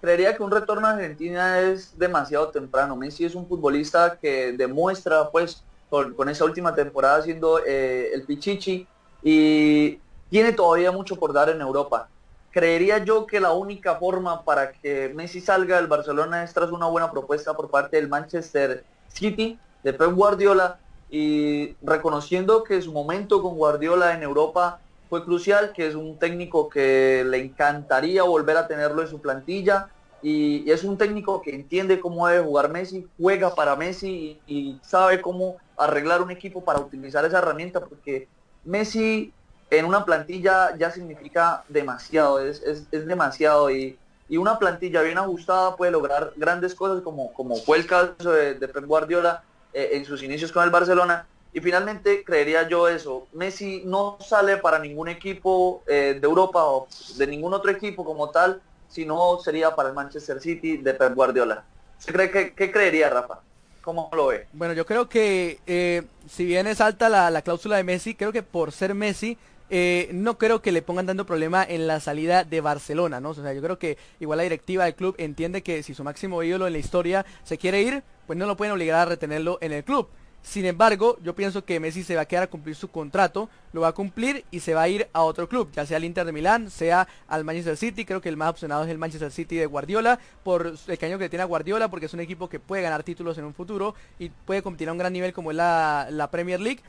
[0.00, 2.96] Creería que un retorno a Argentina es demasiado temprano.
[2.96, 8.22] Messi es un futbolista que demuestra, pues, con, con esa última temporada siendo eh, el
[8.22, 8.86] Pichichi
[9.22, 9.98] y
[10.30, 12.08] tiene todavía mucho por dar en Europa.
[12.50, 16.86] Creería yo que la única forma para que Messi salga del Barcelona es tras una
[16.86, 20.78] buena propuesta por parte del Manchester City, de Pep Guardiola,
[21.10, 26.68] y reconociendo que su momento con Guardiola en Europa fue crucial, que es un técnico
[26.68, 29.88] que le encantaría volver a tenerlo en su plantilla
[30.22, 35.20] y, es un técnico que entiende cómo debe jugar Messi, juega para Messi y, sabe
[35.20, 38.28] cómo arreglar un equipo para utilizar esa herramienta porque
[38.64, 39.32] Messi
[39.70, 43.70] en una plantilla ya significa demasiado, es, es, es demasiado.
[43.70, 48.32] Y, y una plantilla bien ajustada puede lograr grandes cosas como, como fue el caso
[48.32, 51.26] de, de Pep Guardiola eh, en sus inicios con el Barcelona.
[51.52, 56.86] Y finalmente creería yo eso, Messi no sale para ningún equipo eh, de Europa o
[57.16, 61.64] de ningún otro equipo como tal, sino sería para el Manchester City de Pep Guardiola.
[61.98, 63.40] ¿Usted cree que, qué creería, Rafa?
[63.82, 64.46] ¿Cómo lo ve?
[64.52, 68.32] Bueno, yo creo que eh, si bien es alta la, la cláusula de Messi, creo
[68.32, 72.44] que por ser Messi eh, no creo que le pongan tanto problema en la salida
[72.44, 73.30] de Barcelona, ¿no?
[73.30, 76.42] O sea, yo creo que igual la directiva del club entiende que si su máximo
[76.42, 79.72] ídolo en la historia se quiere ir, pues no lo pueden obligar a retenerlo en
[79.72, 80.08] el club.
[80.46, 83.80] Sin embargo, yo pienso que Messi se va a quedar a cumplir su contrato, lo
[83.80, 86.24] va a cumplir y se va a ir a otro club, ya sea al Inter
[86.24, 89.56] de Milán, sea al Manchester City, creo que el más opcionado es el Manchester City
[89.56, 92.80] de Guardiola, por el caño que tiene a Guardiola, porque es un equipo que puede
[92.80, 96.06] ganar títulos en un futuro y puede competir a un gran nivel como es la,
[96.12, 96.80] la Premier League.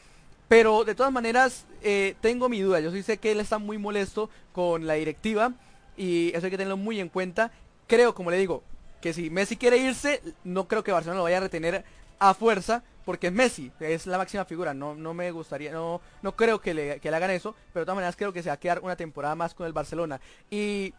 [0.48, 2.80] Pero de todas maneras, eh, tengo mi duda.
[2.80, 5.54] Yo sí sé que él está muy molesto con la directiva
[5.98, 7.52] y eso hay que tenerlo muy en cuenta.
[7.88, 8.62] Creo, como le digo,
[9.02, 11.84] que si Messi quiere irse, no creo que Barcelona lo vaya a retener
[12.20, 16.36] a fuerza porque es Messi, es la máxima figura, no, no me gustaría, no, no
[16.36, 18.56] creo que le, que le hagan eso, pero de todas maneras creo que se va
[18.56, 20.20] a quedar una temporada más con el Barcelona.
[20.52, 20.94] Y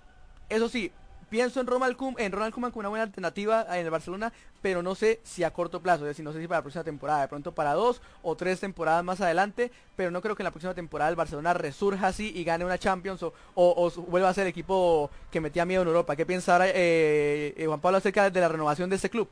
[0.48, 0.90] eso sí,
[1.28, 4.82] pienso en Ronald, Koeman, en Ronald Koeman como una buena alternativa en el Barcelona, pero
[4.82, 7.20] no sé si a corto plazo, es decir, no sé si para la próxima temporada,
[7.20, 10.50] de pronto para dos o tres temporadas más adelante, pero no creo que en la
[10.50, 14.44] próxima temporada el Barcelona resurja así y gane una Champions o, o, vuelva a ser
[14.44, 16.16] el equipo que metía miedo en Europa.
[16.16, 19.28] ¿Qué piensa ahora eh, eh, Juan Pablo acerca de la renovación de este club?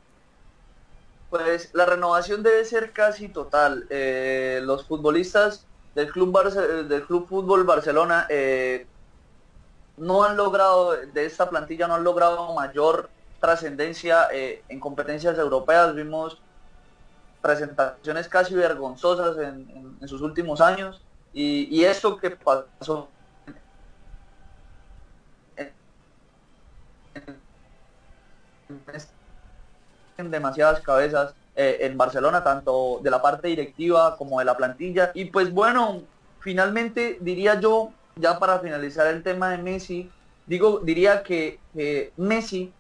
[1.36, 3.86] Pues la renovación debe ser casi total.
[3.90, 8.86] Eh, los futbolistas del club Barce del club fútbol Barcelona eh,
[9.96, 15.94] no han logrado de esta plantilla no han logrado mayor trascendencia eh, en competencias europeas.
[15.94, 16.40] Vimos
[17.42, 23.08] presentaciones casi vergonzosas en, sus últimos años y, y esto que pasó
[25.56, 25.70] en,
[28.68, 29.15] en
[30.16, 35.10] demasiadas cabezas eh, en Barcelona, tanto de la parte directiva como de la plantilla.
[35.14, 36.02] Y pues bueno,
[36.40, 40.10] finalmente diría yo, ya para finalizar el tema de Messi,
[40.46, 41.58] digo, diría que
[42.16, 42.72] Messi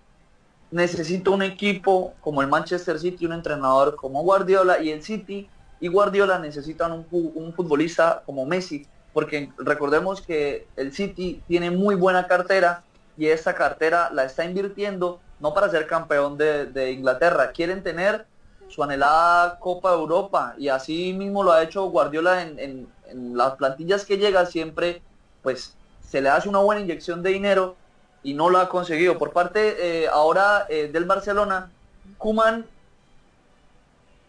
[0.70, 5.48] necesita un equipo como el Manchester City, un entrenador como Guardiola y el City
[5.80, 11.94] y Guardiola necesitan un, un futbolista como Messi, porque recordemos que el City tiene muy
[11.94, 12.82] buena cartera
[13.16, 18.26] y esta cartera la está invirtiendo no para ser campeón de, Inglaterra, quieren tener
[18.68, 22.88] su anhelada Copa Europa y así mismo lo ha hecho Guardiola en
[23.34, 25.02] las plantillas que llega siempre,
[25.42, 25.76] pues
[26.08, 27.76] se le hace una buena inyección de dinero
[28.22, 29.18] y no lo ha conseguido.
[29.18, 31.70] Por parte eh, ahora eh, del Barcelona,
[32.18, 32.66] Kuman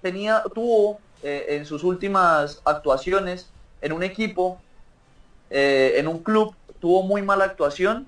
[0.01, 3.49] tenía, tuvo eh, en sus últimas actuaciones
[3.81, 4.59] en un equipo,
[5.49, 8.07] en un club, tuvo muy mala actuación.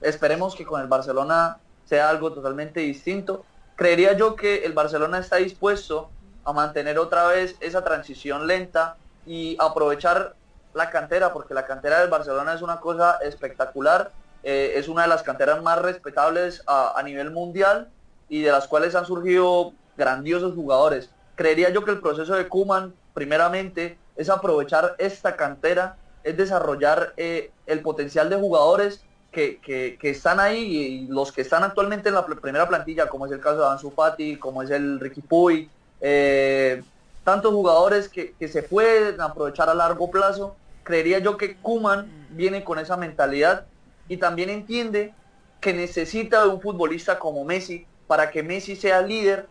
[0.00, 3.44] esperemos que con el Barcelona sea algo totalmente distinto.
[3.76, 6.10] Creería yo que el Barcelona está dispuesto
[6.44, 8.96] a mantener otra vez esa transición lenta
[9.26, 10.34] y aprovechar
[10.74, 14.10] la cantera, porque la cantera del Barcelona es una cosa espectacular,
[14.42, 17.88] eh, es una de las canteras más respetables a, nivel mundial
[18.28, 21.10] y de las cuales han surgido grandiosos jugadores.
[21.36, 27.50] Creería yo que el proceso de Kuman, primeramente, es aprovechar esta cantera, es desarrollar eh,
[27.66, 29.02] el potencial de jugadores
[29.34, 33.40] que, están ahí y los que están actualmente en la primera plantilla, como es el
[33.40, 35.68] caso de Ansu Fati, como es el Ricky Puy,
[36.00, 36.82] eh,
[37.24, 42.64] tantos jugadores que, que, se pueden aprovechar a largo plazo, creería yo que Kuman viene
[42.64, 43.66] con esa mentalidad
[44.08, 45.12] y también entiende
[45.60, 49.48] que necesita de un futbolista como Messi para que Messi sea líder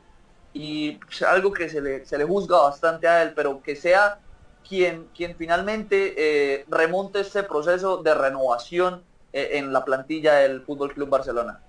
[0.54, 4.20] y pues, algo que se le, se le juzga bastante a él, pero que sea
[4.68, 9.04] quien, quien finalmente eh, remonte este proceso de renovación
[9.34, 11.60] en la plantilla del Fútbol Club Barcelona.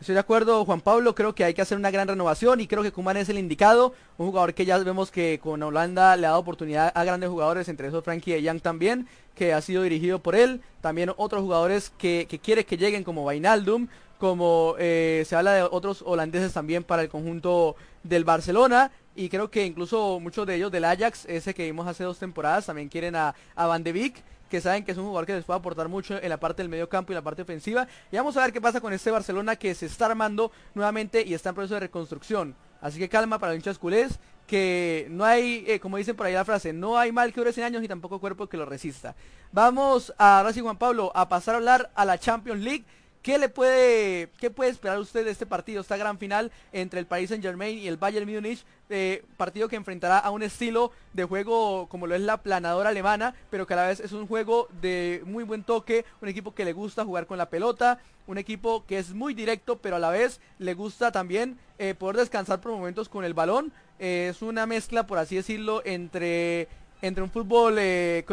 [0.00, 1.14] Estoy de acuerdo, Juan Pablo.
[1.14, 3.94] Creo que hay que hacer una gran renovación y creo que Kuman es el indicado.
[4.18, 7.68] Un jugador que ya vemos que con Holanda le ha dado oportunidad a grandes jugadores,
[7.68, 10.60] entre esos Frankie de Young también, que ha sido dirigido por él.
[10.82, 13.88] También otros jugadores que, que quiere que lleguen como Vainaldum,
[14.18, 18.90] como eh, se habla de otros holandeses también para el conjunto del Barcelona.
[19.16, 22.66] Y creo que incluso muchos de ellos del Ajax, ese que vimos hace dos temporadas,
[22.66, 24.22] también quieren a, a Van de Beek
[24.54, 26.68] que saben que es un jugador que les puede aportar mucho en la parte del
[26.68, 27.88] medio campo y la parte ofensiva.
[28.12, 31.34] Y vamos a ver qué pasa con este Barcelona que se está armando nuevamente y
[31.34, 32.54] está en proceso de reconstrucción.
[32.80, 36.34] Así que calma para los hinchas culés, que no hay, eh, como dicen por ahí
[36.34, 39.16] la frase, no hay mal que dure 100 años y tampoco cuerpo que lo resista.
[39.50, 42.84] Vamos a, sí Juan Pablo, a pasar a hablar a la Champions League.
[43.24, 47.06] ¿Qué le puede, qué puede esperar usted de este partido, esta gran final entre el
[47.06, 48.66] Paris Saint Germain y el Bayern Múnich?
[48.90, 53.34] Eh, partido que enfrentará a un estilo de juego como lo es la planadora alemana,
[53.48, 56.66] pero que a la vez es un juego de muy buen toque, un equipo que
[56.66, 60.10] le gusta jugar con la pelota, un equipo que es muy directo, pero a la
[60.10, 63.72] vez le gusta también eh, poder descansar por momentos con el balón.
[64.00, 66.68] Eh, es una mezcla, por así decirlo, entre
[67.06, 68.24] entre un fútbol eh,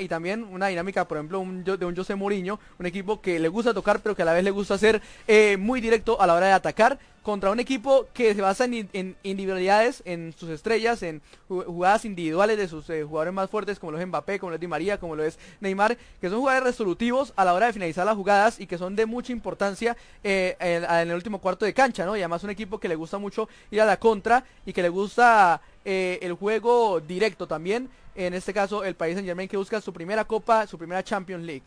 [0.00, 3.48] y también una dinámica, por ejemplo, un de un José Mourinho, un equipo que le
[3.48, 6.34] gusta tocar pero que a la vez le gusta ser eh, muy directo a la
[6.34, 10.48] hora de atacar contra un equipo que se basa en, in- en individualidades, en sus
[10.48, 11.20] estrellas, en
[11.50, 14.54] ju- jugadas individuales de sus eh, jugadores más fuertes como lo es Mbappé, como lo
[14.54, 17.74] es Di María, como lo es Neymar, que son jugadores resolutivos a la hora de
[17.74, 21.66] finalizar las jugadas y que son de mucha importancia eh, en, en el último cuarto
[21.66, 22.16] de cancha, ¿no?
[22.16, 24.88] Y además un equipo que le gusta mucho ir a la contra y que le
[24.88, 27.88] gusta eh, el juego directo también.
[28.14, 31.46] En este caso, el país Saint Germain que busca su primera copa, su primera Champions
[31.46, 31.62] League.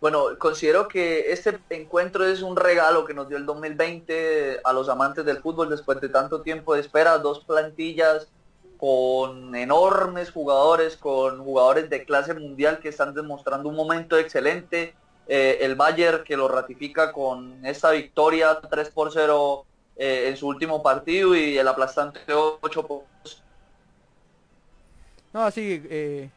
[0.00, 4.88] Bueno, considero que este encuentro es un regalo que nos dio el 2020 a los
[4.88, 8.28] amantes del fútbol después de tanto tiempo de espera, dos plantillas
[8.78, 14.94] con enormes jugadores, con jugadores de clase mundial que están demostrando un momento excelente.
[15.28, 20.46] Eh, el Bayern que lo ratifica con esta victoria 3 por 0 eh, en su
[20.48, 23.06] último partido y el aplastante 8 por
[25.32, 26.30] No, así, eh,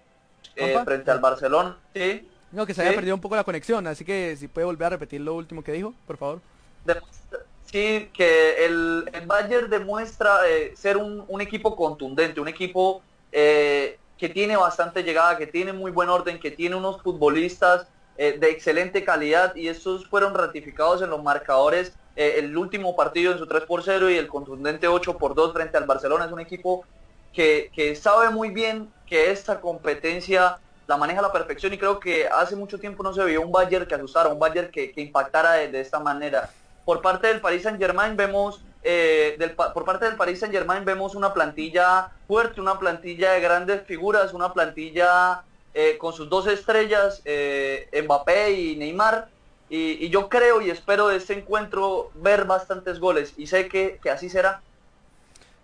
[0.56, 1.77] eh, frente al Barcelona.
[1.93, 2.30] Sí.
[2.51, 2.95] no, que se había Sí.
[2.95, 5.72] perdido un poco la conexión, así que si puede volver a repetir lo último que
[5.74, 6.42] dijo, por favor.
[6.84, 13.03] demuestra- sí, que el, el Bayern demuestra eh, ser un, un equipo contundente, un equipo
[13.32, 18.50] eh, que tiene bastante llegada, que tiene muy buen orden, que tiene unos futbolistas de
[18.50, 22.00] excelente calidad y estos fueron ratificados en los marcadores.
[22.15, 25.53] Eh, el último partido en su 3 por 0 y el contundente 8 por 2
[25.53, 26.85] frente al Barcelona es un equipo
[27.33, 31.99] que, que sabe muy bien que esta competencia la maneja a la perfección y creo
[31.99, 35.01] que hace mucho tiempo no se vio un Bayern que asustara, un Bayern que, que
[35.01, 36.49] impactara de, esta manera.
[36.85, 40.85] Por parte del Paris Saint Germain vemos, eh, del por parte del Paris Saint Germain
[40.85, 46.47] vemos una plantilla fuerte, una plantilla de grandes figuras, una plantilla eh, con sus dos
[46.47, 49.29] estrellas, eh, Mbappé y Neymar.
[49.69, 54.09] Y, yo creo y espero de este encuentro ver bastantes goles y sé que, que
[54.09, 54.61] así será.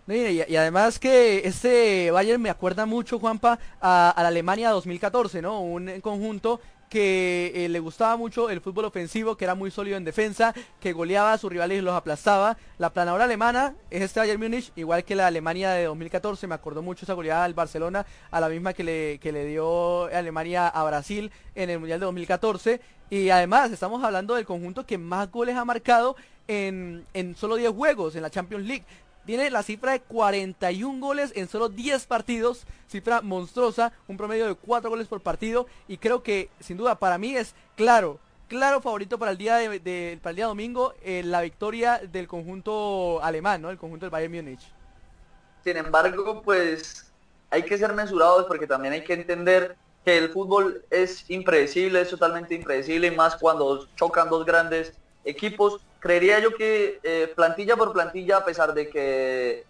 [0.08, 5.62] Y, además que este Bayern me acuerda mucho, Juanpa, a, a la Alemania 2014, ¿no?
[5.62, 6.60] Un conjunto
[6.92, 10.92] que eh, le gustaba mucho el fútbol ofensivo, que era muy sólido en defensa, que
[10.92, 12.58] goleaba a sus rivales y los aplastaba.
[12.78, 16.82] La planadora alemana es este Bayern Múnich, igual que la Alemania de 2014, me acordó
[16.82, 20.84] mucho esa goleada al Barcelona, a la misma que le, que le dio Alemania a
[20.84, 22.82] Brasil en el Mundial de 2014.
[23.12, 26.16] Y además estamos hablando del conjunto que más goles ha marcado
[26.48, 28.86] en, en solo 10 juegos en la Champions League.
[29.26, 34.56] Tiene la cifra de 41 goles en solo 10 partidos, cifra monstruosa, un promedio de
[34.56, 38.18] 4 goles por partido y creo que sin duda para mí es claro,
[38.48, 43.22] claro favorito para el día de, para el día domingo eh, la victoria del conjunto
[43.22, 43.72] alemán, ¿no?
[43.72, 44.72] El conjunto del Bayern Múnich.
[45.66, 47.12] Sin embargo, pues
[47.50, 52.10] hay que ser mesurados porque también hay que entender que el fútbol es impredecible, es
[52.10, 55.82] totalmente impredecible y más cuando chocan dos grandes equipos.
[56.00, 59.66] Creería yo que eh, plantilla por plantilla, a pesar de que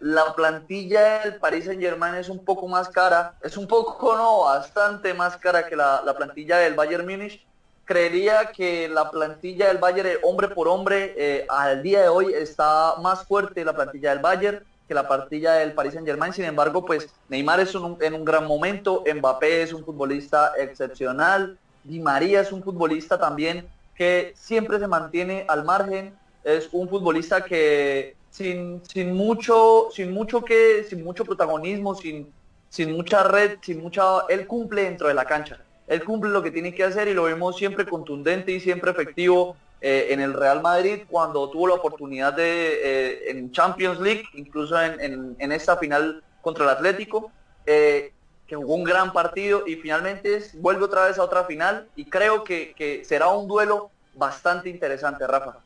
[0.00, 4.44] la plantilla del Paris Saint Germain es un poco más cara, es un poco, no,
[4.44, 7.44] bastante más cara que la, la plantilla del Bayern Múnich.
[7.84, 12.32] Creería que la plantilla del Bayern, eh, hombre por hombre, eh, al día de hoy
[12.32, 16.32] está más fuerte la plantilla del Bayern que la plantilla del Paris Saint Germain.
[16.32, 21.58] Sin embargo, pues Neymar es un- en un gran momento, Mbappé es un futbolista excepcional,
[21.82, 27.44] Di María es un futbolista también que siempre se mantiene al margen, es un futbolista
[27.44, 32.32] que sin, sin mucho, sin mucho que, sin mucho protagonismo, sin,
[32.68, 35.58] sin mucha red, sin mucha, él cumple dentro de la cancha.
[35.86, 39.56] Él cumple lo que tiene que hacer y lo vemos siempre contundente y siempre efectivo
[39.80, 42.80] eh, en el Real Madrid cuando tuvo la oportunidad de
[43.28, 47.34] eh, en Champions League, incluso en, en- en esta final contra el Atlético,
[47.66, 48.14] eh,
[48.46, 52.44] que jugó un gran partido y finalmente vuelve otra vez a otra final y creo
[52.44, 55.65] que, que será un duelo bastante interesante, Rafa.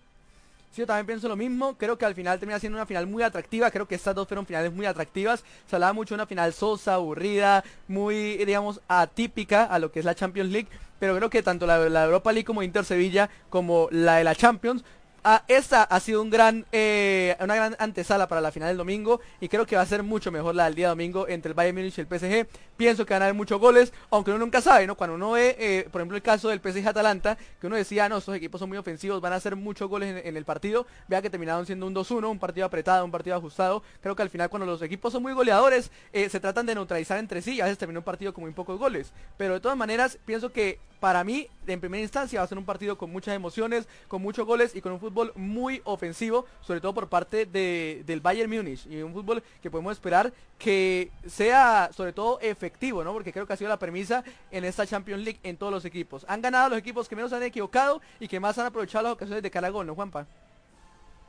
[0.70, 1.76] Sí, yo también pienso lo mismo.
[1.76, 3.70] Creo que al final termina siendo una final muy atractiva.
[3.72, 5.44] Creo que estas dos fueron finales muy atractivas.
[5.66, 10.04] Se hablaba mucho de una final sosa, aburrida, muy, digamos, atípica a lo que es
[10.04, 10.68] la Champions League.
[11.00, 14.36] Pero creo que tanto la, la Europa League como Inter Sevilla, como la de la
[14.36, 14.84] Champions,
[15.24, 19.20] ah, esta ha sido un gran, eh, una gran antesala para la final del domingo.
[19.40, 21.76] Y creo que va a ser mucho mejor la del día domingo entre el Bayern
[21.76, 22.46] Múnich y el PSG.
[22.76, 24.94] Pienso que van a haber muchos goles, aunque uno nunca sabe, ¿no?
[24.94, 28.18] Cuando uno ve, eh, por ejemplo, el caso del PSG Atalanta, que uno decía, no,
[28.18, 30.86] estos equipos son muy ofensivos, van a hacer muchos goles en, el partido.
[31.08, 33.82] Vea que terminaron siendo un 2-1, un partido apretado, un partido ajustado.
[34.00, 37.18] Creo que al final, cuando los equipos son muy goleadores, eh, se tratan de neutralizar
[37.18, 39.12] entre sí y a veces termina un partido con muy pocos goles.
[39.36, 42.64] Pero de todas maneras, pienso que para mí, en primera instancia, va a ser un
[42.64, 46.92] partido con muchas emociones, con muchos goles y con un fútbol muy ofensivo, sobre todo
[46.94, 48.86] por parte de- del Bayern Múnich.
[48.86, 53.14] Y un fútbol que podemos esperar que sea, sobre todo, efectivo, ¿no?
[53.14, 56.24] Porque creo que ha sido la premisa en esta Champions League en todos los equipos.
[56.28, 59.42] Han ganado los equipos que menos han equivocado y que más han aprovechado las ocasiones
[59.42, 60.26] de cara a gol, ¿no, Juanpa?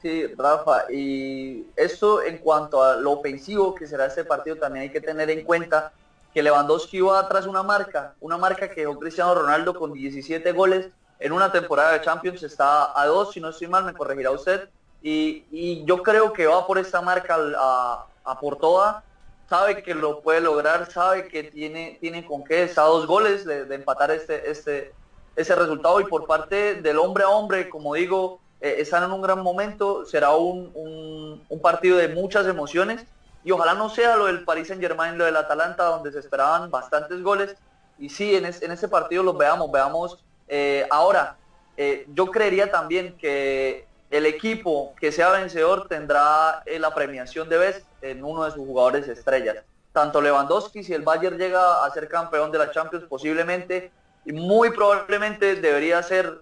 [0.01, 4.89] Sí, Rafa, y eso en cuanto a lo ofensivo que será este partido, también hay
[4.89, 5.93] que tener en cuenta
[6.33, 10.89] que Lewandowski va atrás una marca, una marca que dejó Cristiano Ronaldo con 17 goles
[11.19, 14.69] en una temporada de Champions, está a dos, si no estoy mal, me corregirá usted,
[15.03, 19.03] y, yo creo que va por esta marca a, a por toda,
[19.49, 23.61] sabe que lo puede lograr, sabe que tiene, tiene con qué, está dos goles de,
[23.75, 24.93] empatar este, este,
[25.35, 29.21] ese resultado, y por parte del hombre a hombre, como digo, eh, están en un
[29.21, 30.71] gran momento, será un,
[31.47, 33.05] un partido de muchas emociones,
[33.43, 36.69] y ojalá no sea lo del Paris Saint Germain, lo del Atalanta, donde se esperaban
[36.69, 37.55] bastantes goles.
[37.97, 40.23] Y sí, en, es, en ese partido los veamos, veamos.
[40.47, 41.37] Eh, ahora,
[41.77, 47.57] eh, yo creería también que el equipo que sea vencedor tendrá eh, la premiación de
[47.57, 49.57] vez en uno de sus jugadores estrellas.
[49.91, 53.91] Tanto Lewandowski, si el Bayern llega a ser campeón de la Champions, posiblemente,
[54.23, 56.41] y muy probablemente debería ser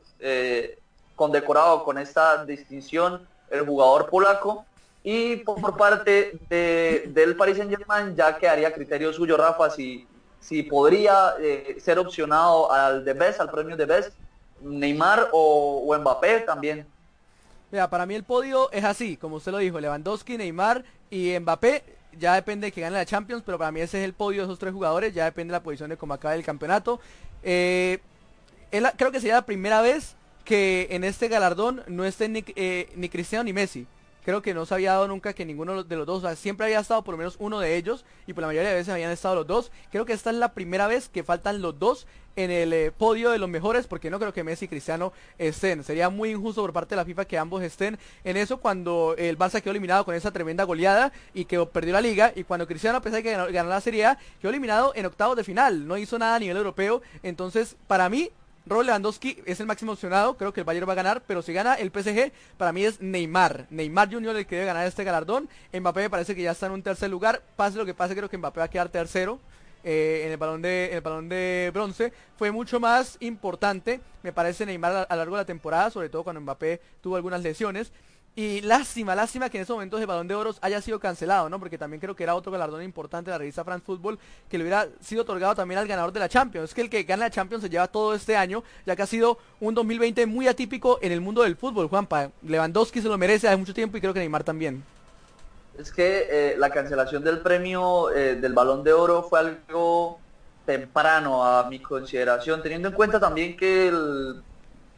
[1.15, 4.65] condecorado con esta distinción el jugador polaco
[5.03, 10.05] y por parte de, del Paris Saint Germain ya quedaría criterio suyo, Rafa, si,
[10.39, 14.13] si podría eh, ser opcionado al de Best, al premio de Best,
[14.61, 16.85] Neymar o, Mbappé también.
[17.71, 21.83] Mira, para mí el podio es así, como usted lo dijo, Lewandowski, Neymar y Mbappé.
[22.17, 24.45] Ya depende de que gane la Champions, pero para mí ese es el podio de
[24.45, 25.13] esos tres jugadores.
[25.13, 26.99] Ya depende de la posición de cómo acabe el campeonato.
[27.43, 27.99] Eh,
[28.97, 33.07] creo que sería la primera vez que en este galardón no esté ni, eh, ni
[33.07, 33.87] Cristiano ni Messi
[34.29, 36.67] creo que no se había dado nunca que ninguno de los dos, o sea, siempre
[36.67, 39.11] había estado por lo menos uno de ellos y por la mayoría de veces habían
[39.11, 39.71] estado los dos.
[39.91, 43.31] Creo que esta es la primera vez que faltan los dos en el eh, podio
[43.31, 45.83] de los mejores porque no creo que Messi y Cristiano estén.
[45.83, 49.35] Sería muy injusto por parte de la FIFA que ambos estén en eso cuando el
[49.35, 52.99] Barça quedó eliminado con esa tremenda goleada y que perdió la liga y cuando Cristiano
[52.99, 56.35] a que ganó, ganó la Serie quedó eliminado en octavos de final, no hizo nada
[56.35, 57.01] a nivel europeo.
[57.23, 58.29] Entonces, para mí
[58.69, 61.51] Robert Lewandowski es el máximo opcionado, creo que el Bayern va a ganar, pero si
[61.53, 63.65] gana el PSG, para mí es Neymar.
[63.71, 65.49] Neymar Junior el que debe ganar este galardón.
[65.73, 67.41] Mbappé me parece que ya está en un tercer lugar.
[67.55, 69.39] Pase lo que pase, creo que Mbappé va a quedar tercero.
[69.83, 74.33] Eh, en el balón de en el balón de bronce fue mucho más importante me
[74.33, 77.41] parece Neymar a, a lo largo de la temporada sobre todo cuando Mbappé tuvo algunas
[77.41, 77.93] lesiones
[78.35, 81.59] y lástima, lástima que en esos momentos el balón de oro haya sido cancelado, ¿no?
[81.59, 84.17] Porque también creo que era otro galardón importante de la revista France Football
[84.49, 86.69] que le hubiera sido otorgado también al ganador de la Champions.
[86.69, 89.07] Es que el que gana la Champions se lleva todo este año, ya que ha
[89.07, 92.31] sido un 2020 muy atípico en el mundo del fútbol, Juanpa.
[92.43, 94.83] Lewandowski se lo merece hace mucho tiempo y creo que Neymar también.
[95.77, 100.19] Es que eh, la cancelación del premio eh, del balón de oro fue algo
[100.65, 104.43] temprano a mi consideración, teniendo en cuenta también que el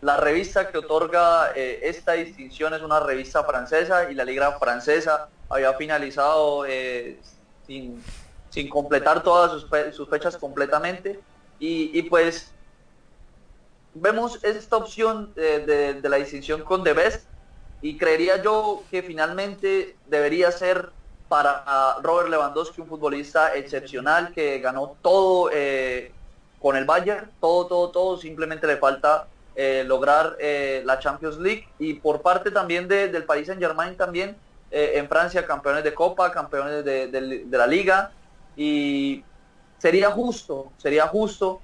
[0.01, 5.29] la revista que otorga eh, esta distinción es una revista francesa y la liga francesa
[5.47, 7.19] había finalizado eh,
[7.67, 8.03] sin,
[8.49, 11.19] sin, completar todas sus, fe sus fechas completamente.
[11.59, 12.51] Y, pues
[13.93, 17.27] vemos esta opción de, de, la distinción con The Best
[17.83, 20.89] y creería yo que finalmente debería ser
[21.31, 26.11] para Robert Lewandowski un futbolista excepcional que ganó todo eh,
[26.59, 31.67] con el Bayern, todo, todo, todo, simplemente le falta eh, lograr eh, la Champions League
[31.77, 34.37] y por parte también de, del Paris Saint Germain también
[34.71, 38.11] eh, en Francia campeones de Copa, campeones de, la Liga
[38.55, 39.23] y
[39.77, 41.61] sería justo, sería justo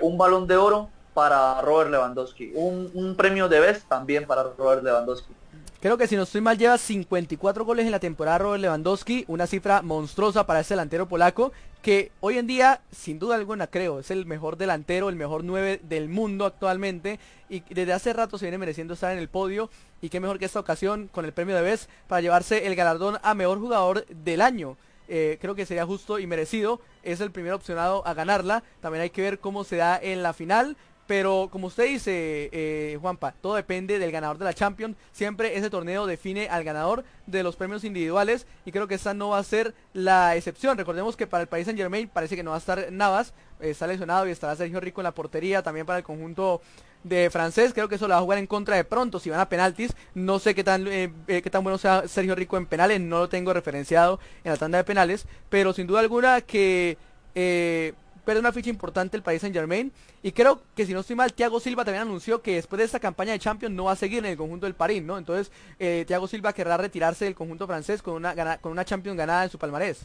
[0.00, 4.82] un balón de oro para Robert Lewandowski, un, un premio de vez también para Robert
[4.82, 5.32] Lewandowski.
[5.80, 9.46] Creo que si no estoy mal lleva 54 goles en la temporada Robert Lewandowski, una
[9.46, 14.10] cifra monstruosa para ese delantero polaco que hoy en día, sin duda alguna creo, es
[14.10, 18.58] el mejor delantero, el mejor 9 del mundo actualmente y desde hace rato se viene
[18.58, 19.70] mereciendo estar en el podio
[20.02, 23.18] y qué mejor que esta ocasión con el premio de vez para llevarse el galardón
[23.22, 24.76] a mejor jugador del año.
[25.06, 29.10] Eh, creo que sería justo y merecido, es el primer opcionado a ganarla, también hay
[29.10, 30.76] que ver cómo se da en la final,
[31.08, 34.94] pero como usted dice, eh, Juanpa, todo depende del ganador de la Champions.
[35.10, 39.30] Siempre ese torneo define al ganador de los premios individuales y creo que esta no
[39.30, 40.76] va a ser la excepción.
[40.76, 43.70] Recordemos que para el país Saint Germain parece que no va a estar Navas, eh,
[43.70, 45.62] está lesionado y estará Sergio Rico en la portería.
[45.62, 46.60] También para el conjunto
[47.04, 49.40] de francés, creo que eso lo va a jugar en contra de pronto si van
[49.40, 49.96] a penaltis.
[50.12, 53.28] No sé qué tan, eh, qué tan bueno sea Sergio Rico en penales, no lo
[53.30, 56.98] tengo referenciado en la tanda de penales, pero sin duda alguna que...
[57.34, 57.94] Eh,
[58.28, 59.90] pierde una ficha importante el país Saint Germain.
[60.22, 63.00] Y creo que si no estoy mal, Thiago Silva también anunció que después de esta
[63.00, 65.16] campaña de Champions no va a seguir en el conjunto del París, ¿no?
[65.16, 69.16] Entonces, eh, Thiago Silva querrá retirarse del conjunto francés con una, gana, con una Champions
[69.16, 70.00] ganada en su palmarés.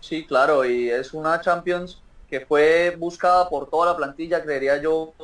[0.00, 5.14] Sí, claro, y es una Champions que fue buscada por toda la plantilla, creería yo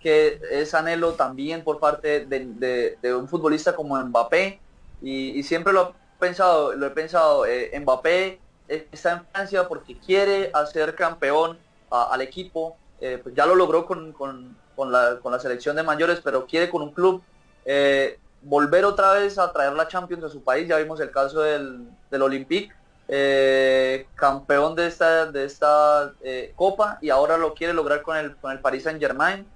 [0.00, 4.60] que es anhelo también por parte de, un futbolista como Mbappé,
[5.02, 9.98] y, y, siempre lo he pensado, lo he pensado, eh, Mbappé está en Francia porque
[9.98, 11.58] quiere hacer campeón
[11.90, 15.82] al equipo, eh, pues ya lo logró con, con, con, la, con, la, selección de
[15.82, 17.22] mayores, pero quiere con un club.
[17.64, 20.66] Eh, volver otra vez a traer la Champions a su país.
[20.66, 22.72] Ya vimos el caso del, del Olympique,
[23.08, 26.14] eh, campeón de esta, de esta
[26.56, 29.46] copa y ahora lo quiere lograr con el, con el Paris Saint Germain.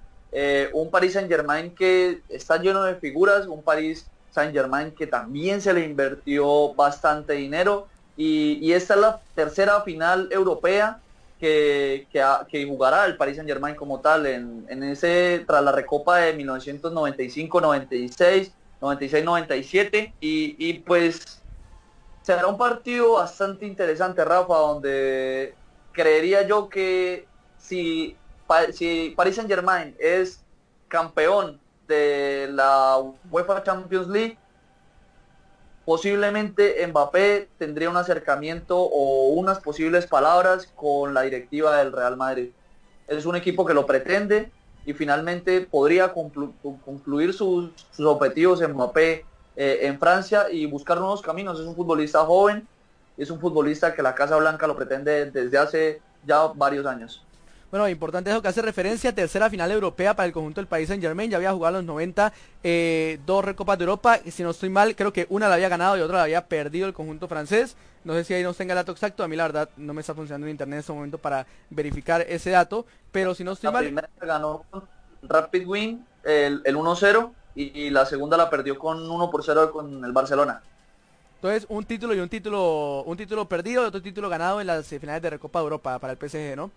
[0.73, 5.61] Un Paris Saint Germain que está lleno de figuras, un Paris Saint Germain que también
[5.61, 7.87] se le invirtió bastante dinero
[8.17, 10.99] y, esta es la tercera final europea
[11.39, 16.33] que, que, jugará el Paris Saint Germain como tal en, ese tras la recopa de
[16.33, 21.41] 1995 96 96 97 y, y pues
[22.23, 25.53] será un partido bastante interesante Rafa donde
[25.91, 28.17] creería yo que si,
[28.73, 30.43] si Paris Saint Germain es
[30.87, 32.97] campeón de la
[33.29, 34.37] UEFA Champions League
[35.87, 42.51] posiblemente Mbappé tendría un acercamiento o unas posibles palabras con la directiva del Real Madrid.
[43.07, 44.51] Es un equipo que lo pretende
[44.83, 47.71] y finalmente podría conclu- concluir sus,
[48.05, 49.23] objetivos Mbappé
[49.55, 51.57] eh, en Francia y buscar nuevos caminos.
[51.57, 52.67] Es un futbolista joven,
[53.15, 57.26] es un futbolista que la Casa Blanca lo pretende desde hace ya varios años.
[57.69, 61.03] Bueno, importante eso que hace referencia, tercera final europea para el conjunto del país Saint
[61.03, 62.31] Germain, ya había jugado en los 90
[62.63, 65.67] eh, dos recopas de Europa, y si no estoy mal, creo que una la había
[65.67, 68.71] ganado y otra la había perdido el conjunto francés, no sé si ahí nos tenga
[68.73, 70.93] el dato exacto, a mí la verdad no me está funcionando en internet en este
[70.93, 74.63] momento para verificar ese dato, pero si no estoy La mal, primera ganó
[75.23, 79.71] Rapid Win el, el 1-0 y, y la segunda la perdió con 1 por 0
[79.73, 80.63] con el Barcelona.
[81.35, 84.87] entonces un título y un título, un título perdido y otro título ganado en las
[84.87, 86.71] finales de Recopa de Europa para el PSG, ¿no?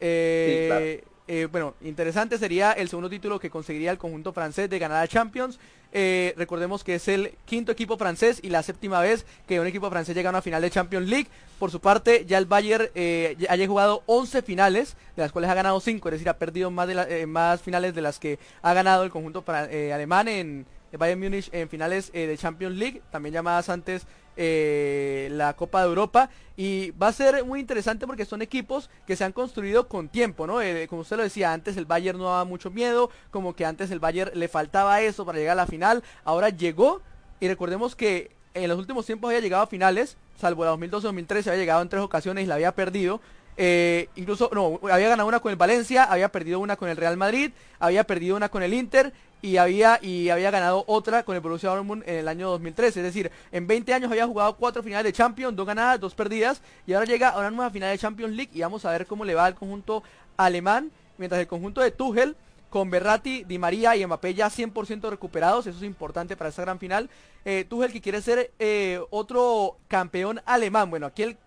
[0.00, 5.02] Eh, eh, bueno, interesante sería el segundo título que conseguiría el conjunto francés de ganar
[5.02, 5.58] a Champions.
[5.92, 9.88] Eh, recordemos que es el quinto equipo francés y la séptima vez que un equipo
[9.90, 11.28] francés llega a una final de Champions League.
[11.58, 15.50] Por su parte, ya el Bayern eh, ya haya jugado 11 finales, de las cuales
[15.50, 18.72] ha ganado 5, es decir, ha perdido más, de más finales de las que ha
[18.74, 20.66] ganado el conjunto eh, alemán en
[20.96, 26.30] Bayern Múnich en finales de Champions League, también llamadas antes eh, la Copa de Europa.
[26.56, 30.46] Y va a ser muy interesante porque son equipos que se han construido con tiempo,
[30.46, 30.62] ¿no?
[30.62, 33.90] Eh, como usted lo decía, antes el Bayern no daba mucho miedo, como que antes
[33.90, 37.02] el Bayern le faltaba eso para llegar a la final, ahora llegó
[37.40, 41.56] y recordemos que en los últimos tiempos había llegado a finales, salvo la 2012-2013, había
[41.56, 43.20] llegado en tres ocasiones y la había perdido.
[43.58, 47.16] Eh, incluso, no, había ganado una con el Valencia, había perdido una con el Real
[47.16, 51.40] Madrid, había perdido una con el Inter y había y había ganado otra con el
[51.40, 53.00] Borussia Dortmund en el año 2013.
[53.00, 56.60] Es decir, en 20 años había jugado cuatro finales de Champions, dos ganadas, dos perdidas
[56.86, 59.24] y ahora llega a una nueva final de Champions League y vamos a ver cómo
[59.24, 60.02] le va al conjunto
[60.36, 62.36] alemán, mientras el conjunto de Tuchel
[62.70, 66.78] con Berratti, Di María y Mbappé ya 100% recuperados, eso es importante para esta gran
[66.78, 67.08] final.
[67.44, 71.38] Eh, Tuchel que quiere ser eh, otro campeón alemán, bueno, aquí el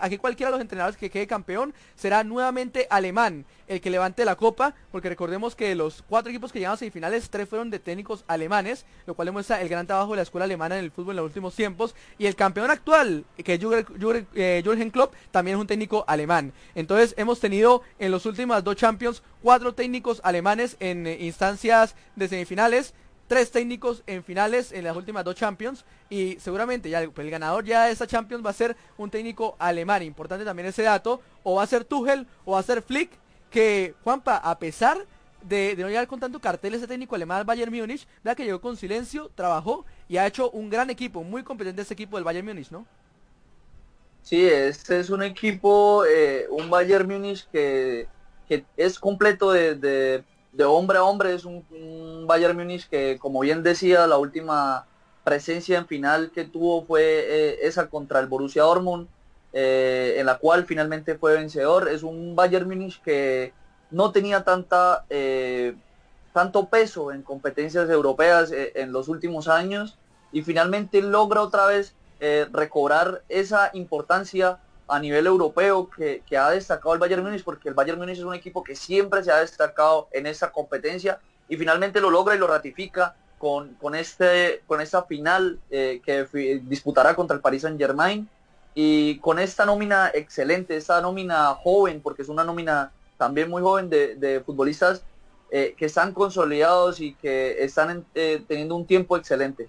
[0.00, 4.36] aquí cualquiera de los entrenadores que quede campeón será nuevamente alemán el que levante la
[4.36, 8.24] copa, porque recordemos que los cuatro equipos que llegaron a semifinales, tres fueron de técnicos
[8.26, 11.16] alemanes, lo cual demuestra el gran trabajo de la escuela alemana en el fútbol en
[11.16, 15.60] los últimos tiempos, y el campeón actual, que es Jürgen, Jürgen- eh, Klopp, también es
[15.60, 16.52] un técnico alemán.
[16.74, 22.28] Entonces hemos tenido en los últimos dos Champions cuatro técnicos alemanes en eh, instancias de
[22.28, 22.94] semifinales,
[23.28, 27.64] tres técnicos en finales en las últimas dos Champions y seguramente ya el, el ganador
[27.64, 30.02] ya de esta Champions va a ser un técnico alemán.
[30.02, 33.10] Importante también ese dato, o va a ser Tuchel o va a ser Flick,
[33.50, 35.06] que Juanpa, a pesar
[35.42, 38.60] de, no llegar con tanto cartel ese técnico alemán al Bayern Múnich, vea que llegó
[38.60, 42.46] con silencio, trabajó y ha hecho un gran equipo, muy competente ese equipo del Bayern
[42.46, 42.86] Múnich, ¿no?
[44.22, 48.08] Sí, este es un equipo, eh, un Bayern Múnich que,
[48.46, 50.24] que es completo de-
[50.58, 51.64] de hombre a hombre, es un,
[52.26, 54.86] Bayern Múnich que, como bien decía, la última
[55.22, 59.06] presencia en final que tuvo fue eh, esa contra el Borussia Dortmund,
[59.52, 61.88] eh, en la cual finalmente fue vencedor.
[61.88, 63.52] Es un Bayern Múnich que
[63.92, 65.76] no tenía tanta eh,
[66.32, 69.96] tanto peso en competencias europeas en los últimos años
[70.32, 71.94] y finalmente logra otra vez
[72.52, 77.74] recobrar esa importancia a nivel europeo que, que ha destacado el Bayern Múnich porque el
[77.74, 82.00] Bayern Múnich es un equipo que siempre se ha destacado en esta competencia y finalmente
[82.00, 86.26] lo logra y lo ratifica con, con, este, con esta final eh, que
[86.64, 88.28] disputará contra el Paris Saint Germain
[88.74, 93.90] y con esta nómina excelente, esta nómina joven, porque es una nómina también muy joven
[93.90, 95.04] de, de futbolistas
[95.50, 99.68] eh, que están consolidados y que están en- eh, teniendo un tiempo excelente.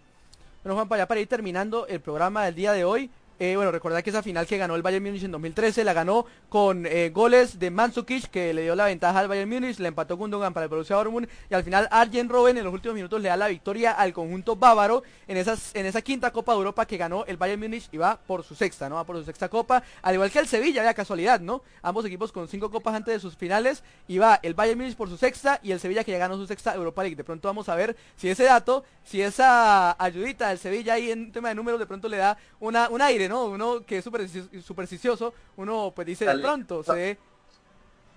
[0.63, 3.11] Bueno, Juanpa, ya para ir terminando el programa del día de hoy,
[3.41, 6.25] Eh, bueno, recordad que esa final que ganó el Bayern Múnich en 2013 la ganó
[6.49, 10.17] con eh, goles de Mandzukic que le dio la ventaja al Bayern Múnich, le empató
[10.17, 13.29] Gundogan para el Borussia Dortmund y al final Arjen Robben en los últimos minutos le
[13.29, 16.97] da la victoria al conjunto bávaro en, esas, en esa quinta Copa de Europa que
[16.97, 18.95] ganó el Bayern Múnich y va por su sexta, ¿no?
[18.95, 21.63] Va por su sexta Copa, al igual que el Sevilla, vaya casualidad, ¿no?
[21.81, 25.07] Ambos equipos con cinco copas antes de sus finales y va el Bayern Múnich por
[25.07, 27.15] su sexta y el Sevilla que ya ganó su sexta Europa League.
[27.15, 31.31] De pronto vamos a ver si ese dato, si esa ayudita del Sevilla ahí en
[31.31, 33.45] tema de números de pronto le da una, un aire, ¿no?
[33.45, 37.17] Uno que es supersticioso, uno pues dice de pronto, se...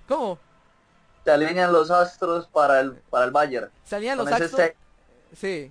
[0.08, 0.38] ¿Cómo?
[1.24, 3.70] Se alinean los astros para el, para el Bayern.
[3.84, 4.72] Se alinean los astros...
[5.36, 5.70] Sí.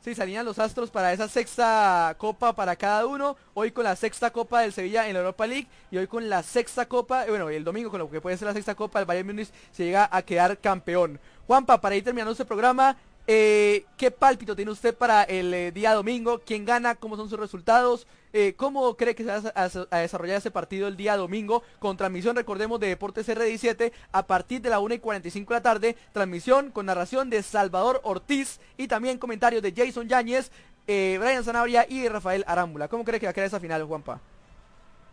[0.00, 3.36] Sí, se alinean los astros para esa sexta copa para cada uno.
[3.52, 5.68] Hoy con la sexta copa del Sevilla en la Europa League.
[5.90, 8.46] Y hoy con la sexta copa, eh, bueno, el domingo con lo que puede ser
[8.46, 11.20] la sexta copa, el Bayern Munich se llega a quedar campeón.
[11.46, 12.96] Juanpa, para ir terminando este programa,
[13.30, 16.40] eh, ¿Qué pálpito tiene usted para el eh, día domingo?
[16.46, 16.94] ¿Quién gana?
[16.94, 18.06] ¿Cómo son sus resultados?
[18.32, 21.62] Eh, ¿Cómo cree que se va a, desarrollar ese partido el día domingo?
[21.78, 25.62] Con transmisión, recordemos, de Deportes R17 a partir de la 1 y 45 de la
[25.62, 25.96] tarde.
[26.14, 30.50] Transmisión con narración de Salvador Ortiz y también comentarios de Jason Yáñez,
[30.86, 32.88] Brian Zanabria y Rafael Arámbula.
[32.88, 34.22] ¿Cómo cree que va a quedar esa final, Juanpa?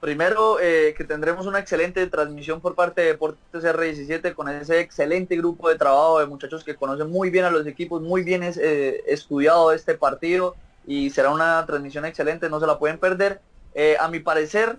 [0.05, 5.35] Primero, eh, que tendremos una excelente transmisión por parte de Deportes R17 con ese excelente
[5.35, 9.01] grupo de trabajo de muchachos que conocen muy bien a los equipos, muy bien eh,
[9.07, 13.41] estudiado este partido y será una transmisión excelente, no se la pueden perder.
[13.73, 14.77] Eh, a mi parecer,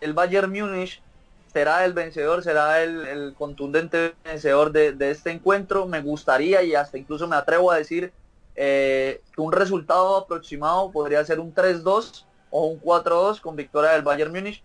[0.00, 1.02] el Bayern Múnich
[1.52, 5.84] será el vencedor, será el, contundente vencedor de, de, este encuentro.
[5.84, 8.10] Me gustaría y hasta incluso me atrevo a decir
[8.54, 14.30] que un resultado aproximado podría ser un 3-2 o un 4-2 con victoria del Bayern
[14.30, 14.62] Múnich.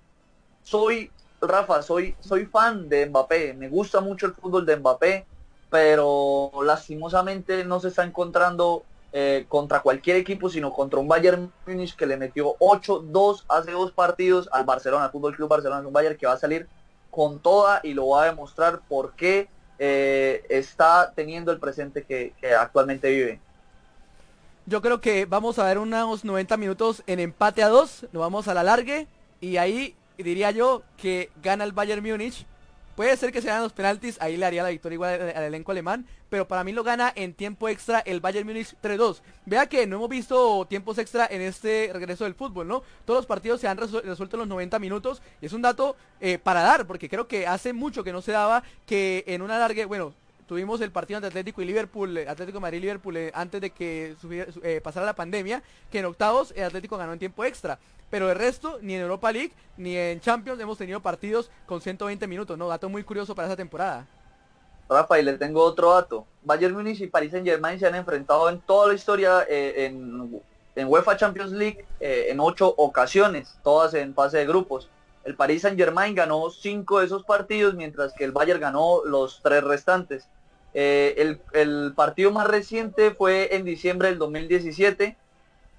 [0.61, 1.09] Soy,
[1.41, 5.25] Rafa, soy, soy fan de Mbappé, me gusta mucho el fútbol de Mbappé,
[5.71, 8.83] pero lastimosamente no se está encontrando
[9.13, 13.93] eh, contra cualquier equipo, sino contra un Bayern Múnich que le metió 8-2 hace dos
[13.93, 16.67] partidos al Barcelona, al Fútbol Club Barcelona, es un Bayern que va a salir
[17.09, 19.47] con toda y lo va a demostrar por qué
[19.79, 23.39] eh, está teniendo el presente que actualmente vive.
[24.69, 28.05] Yo creo que vamos a ver unos 90 minutos en empate a dos.
[28.11, 29.07] Nos vamos a la largue.
[29.39, 32.45] Y ahí diría yo que gana el Bayern Múnich.
[32.97, 36.05] Puede ser que sean los penaltis, ahí le haría la victoria igual al, elenco alemán,
[36.29, 39.21] pero para mí lo gana en tiempo extra el Bayern Múnich 3-2.
[39.45, 42.83] Vea que no hemos visto tiempos extra en este regreso del fútbol, ¿no?
[43.05, 46.39] Todos los partidos se han resuelto en los 90 minutos y es un dato eh,
[46.39, 49.85] para dar, porque creo que hace mucho que no se daba que en una larga,
[49.85, 50.13] bueno,
[50.47, 53.69] tuvimos el partido entre Atlético y Liverpool, eh, Atlético Madrid y Liverpool eh, antes de
[53.69, 54.15] que
[54.63, 55.61] eh, pasara la pandemia,
[55.91, 57.77] que en octavos el Atlético ganó en tiempo extra.
[58.09, 62.25] Pero el resto, ni en Europa League, ni en Champions hemos tenido partidos con 120
[62.25, 62.69] minutos, ¿no?
[62.69, 64.07] Dato muy curioso para esa temporada.
[64.89, 66.25] Rafa, y le tengo otro dato.
[66.43, 70.41] Bayern Munich y Paris Saint Germain se han enfrentado en toda la historia en,
[70.73, 74.87] en, UEFA Champions League en ocho ocasiones, todas en fase de grupos.
[75.25, 79.41] El Paris Saint Germain ganó cinco de esos partidos, mientras que el Bayern ganó los
[79.43, 80.29] tres restantes.
[80.79, 85.17] Eh, el, partido más reciente fue en diciembre del 2017,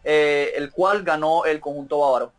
[0.02, 2.32] eh, el cual ganó el conjunto bávaro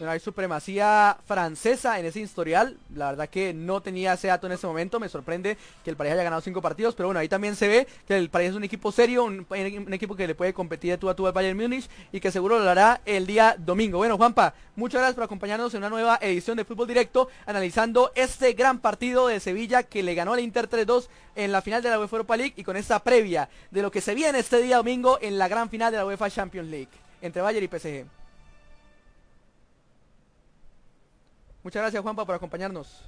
[0.00, 2.76] hay supremacía francesa en ese historial.
[2.94, 4.98] La verdad que no tenía ese dato en ese momento.
[4.98, 6.94] Me sorprende que el París haya ganado cinco partidos.
[6.94, 9.46] Pero bueno, ahí también se ve que el París es un equipo serio, un,
[9.92, 12.58] equipo que le puede competir de tú a tú al Bayern Múnich y que seguro
[12.58, 13.98] lo hará el día domingo.
[13.98, 18.52] Bueno, Juanpa, muchas gracias por acompañarnos en una nueva edición de Fútbol Directo, analizando este
[18.54, 21.06] gran partido de Sevilla que le ganó al Inter 3-2
[21.36, 24.00] en la final de la UEFA Europa League y con esta previa de lo que
[24.00, 26.88] se viene este día domingo en la gran final de la UEFA Champions League
[27.22, 28.23] entre Bayern y PSG.
[31.64, 33.00] Muchas gracias Juanpa por acompañarnos.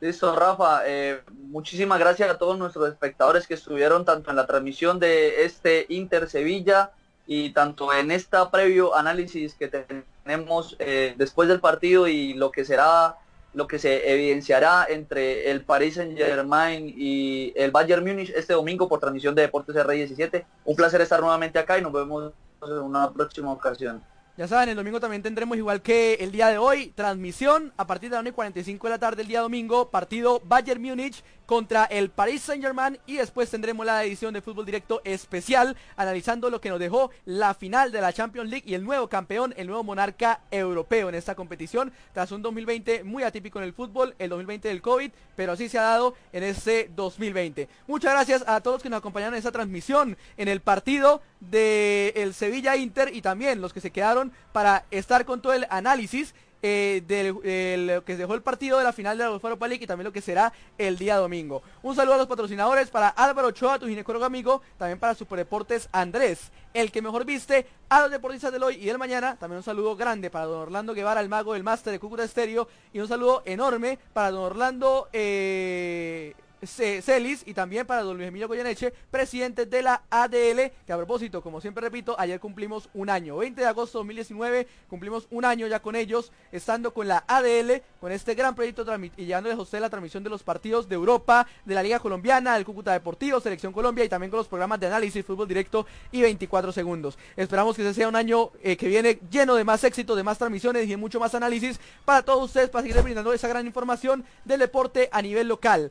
[0.00, 0.80] Listo, Rafa.
[0.86, 5.84] Eh, muchísimas gracias a todos nuestros espectadores que estuvieron tanto en la transmisión de este
[5.90, 6.92] Inter Sevilla
[7.26, 12.64] y tanto en esta previo análisis que tenemos eh, después del partido y lo que
[12.64, 13.16] será,
[13.52, 18.88] lo que se evidenciará entre el Paris Saint Germain y el Bayern Múnich este domingo
[18.88, 20.46] por transmisión de Deportes R17.
[20.64, 22.32] Un placer estar nuevamente acá y nos vemos
[22.62, 24.02] en una próxima ocasión.
[24.40, 28.08] Ya saben, el domingo también tendremos, igual que el día de hoy, transmisión a partir
[28.08, 31.86] de las 1 y 45 de la tarde el día domingo, partido Bayern Múnich contra
[31.86, 36.60] el Paris Saint Germain y después tendremos la edición de fútbol directo especial analizando lo
[36.60, 39.82] que nos dejó la final de la Champions League y el nuevo campeón, el nuevo
[39.82, 44.68] monarca europeo en esta competición tras un 2020 muy atípico en el fútbol, el 2020
[44.68, 47.68] del COVID, pero así se ha dado en este 2020.
[47.88, 52.32] Muchas gracias a todos que nos acompañaron en esta transmisión en el partido de el
[52.32, 56.32] Sevilla Inter y también los que se quedaron para estar con todo el análisis
[56.62, 59.84] eh, de lo que dejó el partido de la final de la UEFA Europa League
[59.84, 61.62] y también lo que será el día domingo.
[61.82, 66.50] Un saludo a los patrocinadores para Álvaro Ochoa, tu ginecólogo amigo, también para Superdeportes Andrés,
[66.74, 69.36] el que mejor viste a los deportistas del hoy y del mañana.
[69.36, 72.68] También un saludo grande para don Orlando Guevara, el mago del máster de Cúcuta Estéreo,
[72.92, 76.34] y un saludo enorme para don Orlando eh,
[76.66, 81.42] Celis y también para don Luis Emilio Goyeneche, presidente de la ADL, que a propósito,
[81.42, 85.66] como siempre repito, ayer cumplimos un año, 20 de agosto de 2019, cumplimos un año
[85.66, 88.84] ya con ellos, estando con la ADL, con este gran proyecto
[89.16, 92.54] y llevándoles a usted la transmisión de los partidos de Europa, de la Liga Colombiana,
[92.54, 96.22] del Cúcuta Deportivo, Selección Colombia y también con los programas de análisis, fútbol directo y
[96.22, 97.18] 24 segundos.
[97.36, 100.38] Esperamos que ese sea un año eh, que viene lleno de más éxito, de más
[100.38, 104.24] transmisiones y de mucho más análisis para todos ustedes, para seguir brindando esa gran información
[104.44, 105.90] del deporte a nivel local,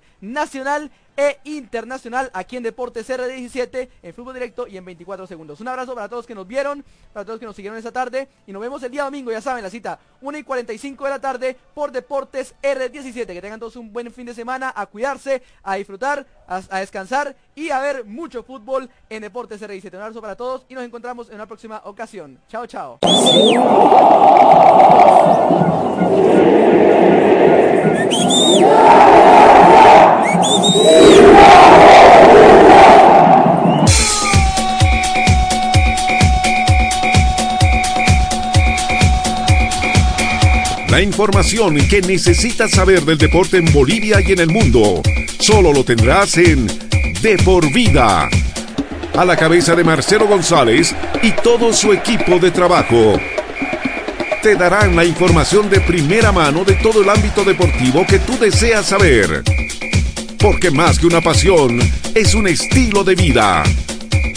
[0.60, 5.60] nacional e internacional aquí en Deportes R17, en Fútbol Directo y en 24 segundos.
[5.60, 8.54] Un abrazo para todos que nos vieron, para todos que nos siguieron esta tarde y
[8.54, 11.58] nos vemos el día domingo, ya saben, la cita 1 y 45 de la tarde
[11.74, 13.26] por Deportes R17.
[13.26, 17.36] Que tengan todos un buen fin de semana, a cuidarse, a disfrutar, a, a descansar
[17.54, 19.96] y a ver mucho fútbol en Deportes R17.
[19.96, 22.40] Un abrazo para todos y nos encontramos en una próxima ocasión.
[22.48, 23.00] Chao, chao.
[40.90, 45.02] La información que necesitas saber del deporte en Bolivia y en el mundo,
[45.40, 46.68] solo lo tendrás en
[47.22, 48.28] De por Vida.
[49.16, 53.18] A la cabeza de Marcelo González y todo su equipo de trabajo.
[54.44, 58.88] Te darán la información de primera mano de todo el ámbito deportivo que tú deseas
[58.88, 59.44] saber.
[60.40, 61.80] Porque más que una pasión,
[62.16, 63.64] es un estilo de vida.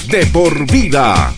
[0.08, 1.32] De por vida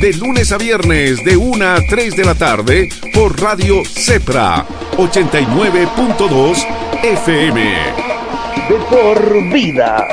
[0.00, 4.64] de lunes a viernes de 1 a 3 de la tarde por Radio Cepra
[4.96, 6.66] 89.2
[7.02, 7.74] FM.
[8.68, 10.08] De por vida.